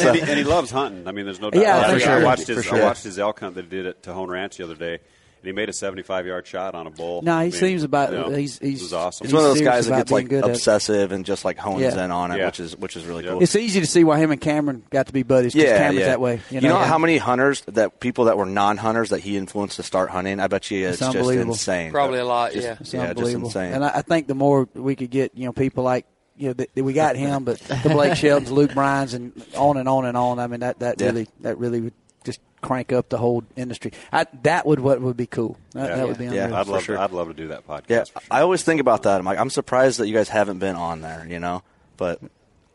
So- 0.00 0.08
and 0.08 0.16
he- 0.16 0.22
and 0.22 0.38
he 0.38 0.44
loves 0.44 0.70
hunting. 0.70 1.06
I 1.08 1.12
mean, 1.12 1.24
there's 1.24 1.40
no 1.40 1.50
doubt. 1.50 1.60
Yeah, 1.62 1.78
I, 1.78 1.88
for 1.88 1.94
I 1.96 1.98
sure. 1.98 2.24
watched 2.24 2.46
his 2.46 2.64
sure. 2.64 2.78
I 2.78 2.82
watched 2.84 3.04
his 3.04 3.18
elk 3.18 3.40
hunt 3.40 3.54
that 3.56 3.64
he 3.64 3.70
did 3.70 3.86
at 3.86 4.02
Tejon 4.02 4.28
Ranch 4.28 4.56
the 4.58 4.64
other 4.64 4.76
day, 4.76 5.00
and 5.40 5.46
he 5.46 5.52
made 5.52 5.68
a 5.68 5.72
75 5.72 6.26
yard 6.26 6.46
shot 6.46 6.74
on 6.74 6.86
a 6.86 6.90
bull. 6.90 7.22
No, 7.22 7.32
he 7.32 7.38
I 7.38 7.42
mean, 7.44 7.52
seems 7.52 7.82
about- 7.84 8.12
you 8.12 8.18
know, 8.18 8.30
he's- 8.30 8.58
he's- 8.58 8.80
was 8.82 8.92
awesome. 8.92 9.26
He's 9.26 9.34
one 9.34 9.44
of 9.44 9.50
those 9.50 9.60
guys 9.62 9.86
that 9.86 9.96
gets 9.96 10.10
like 10.10 10.28
being 10.28 10.40
good 10.40 10.44
at 10.44 10.50
it. 10.50 10.56
obsessive 10.56 11.12
and 11.12 11.24
just 11.24 11.44
like 11.44 11.58
hones 11.58 11.80
Yeah. 11.82 12.04
in 12.04 12.10
on 12.10 12.32
it, 12.32 12.38
Yeah. 12.38 12.46
which 12.46 12.60
is 12.60 12.76
which 12.76 12.96
is 12.96 13.04
really 13.04 13.24
Yeah. 13.24 13.30
cool. 13.32 13.42
it's 13.42 13.54
easy 13.56 13.80
to 13.80 13.86
see 13.86 14.04
why 14.04 14.18
him 14.18 14.30
and 14.30 14.40
Cameron 14.40 14.82
got 14.90 15.06
to 15.06 15.12
be 15.12 15.22
buddies. 15.22 15.54
yeah, 15.54 15.76
Cameron's 15.78 15.98
yeah. 16.00 16.06
that 16.06 16.20
way. 16.20 16.40
You 16.50 16.56
You 16.56 16.60
know, 16.68 16.78
know, 16.80 16.84
how 16.84 16.98
many 16.98 17.16
hunters 17.18 17.62
that 17.68 18.00
people 18.00 18.24
that 18.26 18.36
were 18.36 18.46
non-hunters 18.46 19.10
that 19.10 19.20
he 19.20 19.36
influenced 19.36 19.76
to 19.76 19.82
start 19.82 20.10
hunting? 20.10 20.40
I 20.40 20.46
bet 20.48 20.70
you 20.70 20.86
it's, 20.88 21.00
It's 21.00 21.12
just 21.12 21.30
insane. 21.30 21.92
Probably 21.92 22.18
a 22.18 22.24
lot, 22.24 22.52
Just- 22.52 22.64
yeah. 22.66 22.76
It's 22.80 22.92
yeah, 22.92 23.00
just 23.06 23.10
unbelievable. 23.18 23.48
insane. 23.48 23.72
And 23.74 23.84
I, 23.84 23.90
I 23.96 24.02
think 24.02 24.26
the 24.26 24.34
more 24.34 24.68
we 24.74 24.96
could 24.96 25.10
get, 25.10 25.32
you 25.36 25.46
know, 25.46 25.52
people 25.52 25.84
like, 25.84 26.04
you 26.36 26.48
know, 26.48 26.52
that, 26.52 26.74
that 26.74 26.84
we 26.84 26.92
got 26.92 27.16
him, 27.16 27.42
but 27.44 27.58
the 27.58 27.88
Blake 27.90 28.16
Sheltons, 28.16 28.50
Luke 28.52 28.72
Bryans, 28.72 29.12
and 29.14 29.32
on 29.56 29.76
and 29.76 29.88
on 29.88 30.04
and 30.04 30.16
on. 30.16 30.38
I 30.38 30.46
mean, 30.46 30.60
that 30.60 30.78
that 30.80 31.00
Yeah. 31.00 31.06
really 31.08 31.26
that 31.40 31.58
really 31.58 31.80
would 31.80 31.92
just 32.28 32.40
crank 32.60 32.92
up 32.92 33.08
the 33.08 33.16
whole 33.18 33.42
industry. 33.56 33.92
I, 34.12 34.26
that 34.42 34.66
would 34.66 34.80
what 34.80 35.00
would 35.00 35.16
be 35.16 35.26
cool. 35.26 35.56
That, 35.72 35.88
Yeah. 35.90 35.96
that 35.96 36.08
would 36.08 36.18
be 36.18 36.24
Yeah. 36.24 36.44
unreal. 36.44 36.54
I'd 36.56 36.66
love 36.66 36.82
sure. 36.82 36.96
to, 36.96 37.02
I'd 37.02 37.12
love 37.12 37.28
to 37.28 37.34
do 37.34 37.48
that 37.48 37.66
podcast. 37.66 37.84
Yeah, 37.88 38.04
sure. 38.04 38.22
I 38.30 38.42
always 38.42 38.62
think 38.64 38.80
about 38.80 39.04
that. 39.04 39.18
I'm 39.18 39.24
like, 39.24 39.38
I'm 39.38 39.50
surprised 39.50 39.98
that 40.00 40.08
you 40.08 40.14
guys 40.14 40.28
haven't 40.28 40.58
been 40.58 40.76
on 40.76 41.00
there, 41.00 41.26
you 41.28 41.38
know. 41.38 41.62
But 41.96 42.20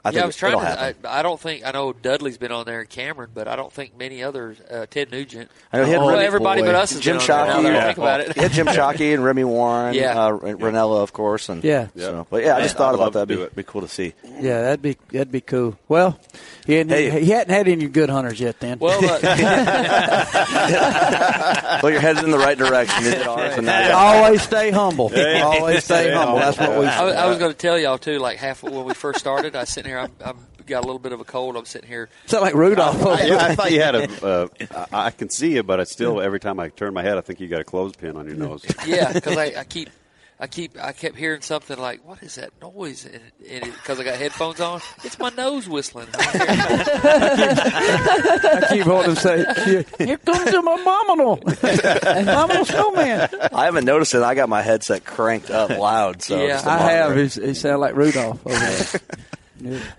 I 0.05 0.09
yeah, 0.09 0.23
I 0.23 0.25
was 0.25 0.35
trying 0.35 0.59
to. 0.59 1.07
I, 1.07 1.19
I, 1.19 1.23
don't 1.23 1.39
think 1.39 1.65
I 1.65 1.71
know 1.71 1.93
Dudley's 1.93 2.37
been 2.37 2.51
on 2.51 2.65
there 2.65 2.81
and 2.81 2.89
Cameron, 2.89 3.29
but 3.33 3.47
I 3.47 3.55
don't 3.55 3.71
think 3.71 3.97
many 3.97 4.21
others. 4.21 4.59
Uh, 4.59 4.85
Ted 4.89 5.11
Nugent. 5.11 5.49
I 5.71 5.77
know 5.77 5.83
oh, 5.95 6.09
Remy, 6.09 6.25
everybody 6.25 6.59
boy. 6.61 6.67
but 6.67 6.75
us. 6.75 6.99
Jim 6.99 7.19
Shockey. 7.19 7.63
Yeah. 7.63 7.85
Think 7.85 7.97
about 7.99 8.19
it. 8.19 8.33
He 8.33 8.41
had 8.41 8.51
Jim 8.51 8.67
Shockey 8.73 9.13
and 9.13 9.23
Remy 9.23 9.45
Warren. 9.45 9.93
Yeah. 9.93 10.19
Uh, 10.19 10.31
Rinella, 10.39 11.01
of 11.01 11.13
course. 11.13 11.47
And 11.47 11.63
yeah. 11.63 11.87
So, 11.95 12.27
but 12.29 12.43
yeah, 12.43 12.57
I 12.57 12.63
just 12.63 12.75
thought 12.75 12.89
I'd 12.93 12.95
about 12.95 13.13
that. 13.13 13.29
to 13.29 13.45
Be, 13.47 13.55
be 13.55 13.63
cool 13.63 13.79
to 13.79 13.87
see. 13.87 14.13
Yeah, 14.25 14.63
that'd 14.63 14.81
be 14.81 14.97
that'd 15.11 15.31
be 15.31 15.39
cool. 15.39 15.79
Well, 15.87 16.19
he 16.65 16.73
hadn't, 16.73 16.91
Hey. 16.91 17.23
he 17.23 17.31
hadn't 17.31 17.53
had 17.53 17.69
any 17.69 17.87
good 17.87 18.09
hunters 18.09 18.41
yet. 18.41 18.59
Then. 18.59 18.79
Well, 18.79 18.99
uh, 19.03 19.19
well, 21.81 21.91
you're 21.93 22.01
headed 22.01 22.25
in 22.25 22.31
the 22.31 22.37
right 22.37 22.57
direction. 22.57 23.05
You 23.05 23.11
did 23.11 23.25
and 23.25 23.65
now 23.67 23.97
always 23.97 24.41
stay 24.41 24.69
humble. 24.71 25.09
Always 25.15 25.85
stay 25.85 26.11
humble. 26.11 26.39
That's 26.39 26.57
what 26.57 26.71
we. 26.71 26.85
I, 26.87 27.03
was- 27.05 27.15
I 27.15 27.25
was 27.27 27.37
going 27.37 27.51
to 27.51 27.57
tell 27.57 27.79
y'all 27.79 27.97
too. 27.97 28.19
Like 28.19 28.37
half 28.37 28.63
when 28.63 28.83
we 28.83 28.93
first 28.93 29.19
started, 29.19 29.55
I 29.55 29.61
was 29.61 29.69
sitting 29.69 29.92
here. 29.93 29.99
I'm, 29.99 30.11
I'm 30.25 30.37
got 30.65 30.79
a 30.83 30.85
little 30.85 30.99
bit 30.99 31.11
of 31.11 31.19
a 31.19 31.23
cold. 31.25 31.55
I'm 31.57 31.65
sitting 31.65 31.87
here. 31.89 32.09
Sound 32.25 32.41
like 32.43 32.53
Rudolph. 32.55 33.05
I, 33.05 33.49
I 33.49 33.55
thought 33.55 33.71
you 33.71 33.81
had 33.81 33.95
a. 33.95 34.03
Uh, 34.23 34.47
I 34.91 35.05
I 35.07 35.11
can 35.11 35.29
see 35.29 35.53
you, 35.55 35.63
but 35.63 35.79
I 35.79 35.83
still 35.83 36.21
every 36.21 36.39
time 36.39 36.59
I 36.59 36.69
turn 36.69 36.93
my 36.93 37.01
head, 37.03 37.17
I 37.17 37.21
think 37.21 37.39
you 37.41 37.47
got 37.47 37.59
a 37.61 37.63
clothespin 37.65 38.15
on 38.15 38.25
your 38.27 38.35
nose. 38.35 38.65
Yeah, 38.87 39.11
because 39.11 39.35
I, 39.37 39.53
I 39.57 39.63
keep. 39.65 39.89
I 40.39 40.47
keep. 40.47 40.77
I 40.81 40.91
kept 40.93 41.15
hearing 41.15 41.41
something 41.41 41.77
like, 41.77 42.05
"What 42.07 42.21
is 42.23 42.35
that 42.35 42.51
noise?" 42.61 43.05
And 43.05 43.63
because 43.63 43.99
I 43.99 44.03
got 44.03 44.15
headphones 44.17 44.59
on, 44.61 44.81
it's 45.03 45.17
my 45.19 45.29
nose 45.29 45.67
whistling. 45.69 46.07
I 47.33 48.67
keep 48.69 48.83
holding 48.83 49.15
say, 49.15 49.45
here, 49.65 49.85
here 49.97 50.17
comes 50.17 50.51
the 50.51 50.59
abominable, 50.59 51.39
abominable 51.45 52.65
snowman. 52.65 53.29
I 53.53 53.65
haven't 53.65 53.85
noticed 53.85 54.13
it. 54.15 54.21
I 54.23 54.35
got 54.35 54.49
my 54.49 54.61
headset 54.61 55.05
cranked 55.05 55.49
up 55.49 55.69
loud. 55.69 56.21
So 56.21 56.45
Yeah. 56.45 56.61
I 56.65 56.77
have. 56.91 57.11
it. 57.17 57.21
He's, 57.21 57.35
he 57.35 57.53
sound 57.53 57.81
like 57.81 57.95
Rudolph 57.95 58.45
over 58.45 58.57
there. 58.57 58.85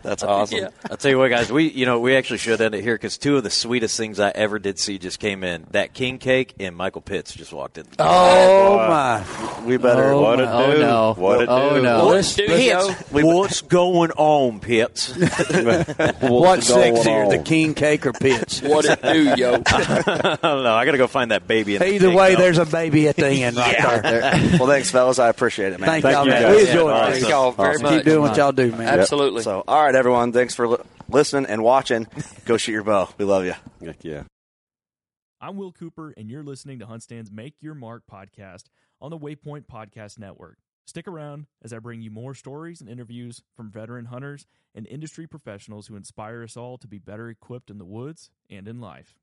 That's 0.03 0.23
awesome. 0.23 0.59
Yeah. 0.59 0.69
I'll 0.91 0.97
tell 0.97 1.11
you 1.11 1.19
what, 1.19 1.29
guys. 1.31 1.51
We 1.53 1.71
you 1.71 1.87
know 1.87 2.01
we 2.01 2.17
actually 2.17 2.39
should 2.39 2.61
end 2.61 2.75
it 2.75 2.83
here 2.83 2.95
because 2.95 3.19
two 3.19 3.37
of 3.37 3.43
the 3.45 3.51
sweetest 3.51 3.97
things 3.97 4.21
I 4.21 4.31
ever 4.31 4.59
did 4.59 4.79
see 4.79 4.99
just 4.99 5.19
came 5.19 5.43
in. 5.45 5.67
That 5.71 5.95
king 5.95 6.19
cake 6.19 6.55
and 6.61 6.77
Michael 6.77 7.01
Pitts 7.01 7.35
just 7.35 7.53
walked 7.53 7.79
in. 7.79 7.87
Oh 7.99 8.77
my! 8.77 9.65
We 9.65 9.77
better. 9.77 10.13
Oh, 10.13 10.21
what 10.23 10.39
my- 10.39 10.45
it 10.45 10.49
oh, 10.51 10.73
do? 10.75 10.79
no. 10.81 11.15
What 11.17 11.43
it 11.43 11.49
Oh, 11.49 11.75
do? 11.77 11.83
no. 11.83 12.07
Let's 12.07 12.35
Pitts, 12.35 12.89
what's 13.13 13.63
going 13.63 14.11
on, 14.13 14.61
Pitts? 14.61 15.15
What's 15.15 16.71
sexier, 16.71 17.31
the 17.31 17.43
king 17.45 17.75
cake 17.75 18.07
or 18.07 18.13
pitch? 18.13 18.61
what 18.63 18.85
it 18.85 19.01
do, 19.03 19.35
yo? 19.37 19.55
I 19.67 20.39
don't 20.43 20.63
know. 20.63 20.75
I 20.75 20.85
got 20.85 20.93
to 20.93 20.99
go 20.99 21.07
find 21.07 21.31
that 21.31 21.47
baby. 21.47 21.75
In 21.77 21.81
the 21.81 21.89
Either 21.95 22.09
cake, 22.09 22.17
way, 22.19 22.35
though. 22.35 22.43
there's 22.43 22.59
a 22.59 22.67
baby 22.67 23.09
at 23.09 23.17
the 23.17 23.29
end 23.29 23.57
right 23.57 23.77
there. 24.03 24.21
well, 24.59 24.67
thanks, 24.69 24.91
fellas. 24.91 25.19
I 25.19 25.29
appreciate 25.29 25.73
it, 25.73 25.81
man. 25.81 25.89
Thank, 25.89 26.03
Thank 26.03 26.15
y'all, 26.15 26.25
man. 26.27 26.43
guys. 26.43 26.57
We 26.57 26.67
enjoyed 26.69 26.91
Yeah, 26.95 27.07
it. 27.09 27.13
Thank 27.15 27.29
y'all 27.29 27.51
very 27.53 27.79
much. 27.79 27.93
Keep 27.97 28.05
doing 28.05 28.21
what 28.21 28.37
y'all 28.37 28.53
do, 28.53 28.71
man. 28.73 29.01
Absolutely. 29.01 29.43
So, 29.55 29.63
all 29.69 29.85
right, 29.85 29.95
everyone. 29.95 30.33
Thanks 30.33 30.53
for 30.53 30.67
li- 30.67 30.79
listening 31.09 31.49
and 31.49 31.63
watching. 31.63 32.09
Go 32.45 32.57
shoot 32.57 32.73
your 32.73 32.83
bow. 32.83 33.09
We 33.19 33.25
love 33.25 33.45
you. 33.45 33.55
Heck 33.81 34.03
yeah. 34.03 34.25
I'm 35.41 35.57
Will 35.57 35.71
Cooper, 35.71 36.13
and 36.17 36.29
you're 36.29 36.43
listening 36.43 36.81
to 36.81 36.87
HuntStand's 36.87 37.31
Make 37.31 37.55
Your 37.61 37.77
Mark 37.77 38.03
podcast 38.13 38.65
on 39.01 39.13
the 39.13 39.17
Waypoint 39.17 39.67
Podcast 39.67 40.19
Network. 40.19 40.59
Stick 40.87 41.07
around 41.07 41.47
as 41.63 41.73
I 41.73 41.79
bring 41.79 42.03
you 42.03 42.11
more 42.11 42.35
stories 42.35 42.81
and 42.81 42.91
interviews 42.91 43.43
from 43.57 43.71
veteran 43.71 44.07
hunters 44.07 44.45
and 44.75 44.89
industry 44.89 45.29
professionals 45.29 45.87
who 45.87 45.95
inspire 45.95 46.43
us 46.43 46.57
all 46.57 46.77
to 46.79 46.89
be 46.89 46.99
better 46.99 47.31
equipped 47.31 47.71
in 47.71 47.79
the 47.79 47.85
woods 47.85 48.31
and 48.51 48.67
in 48.67 48.81
life. 48.81 49.15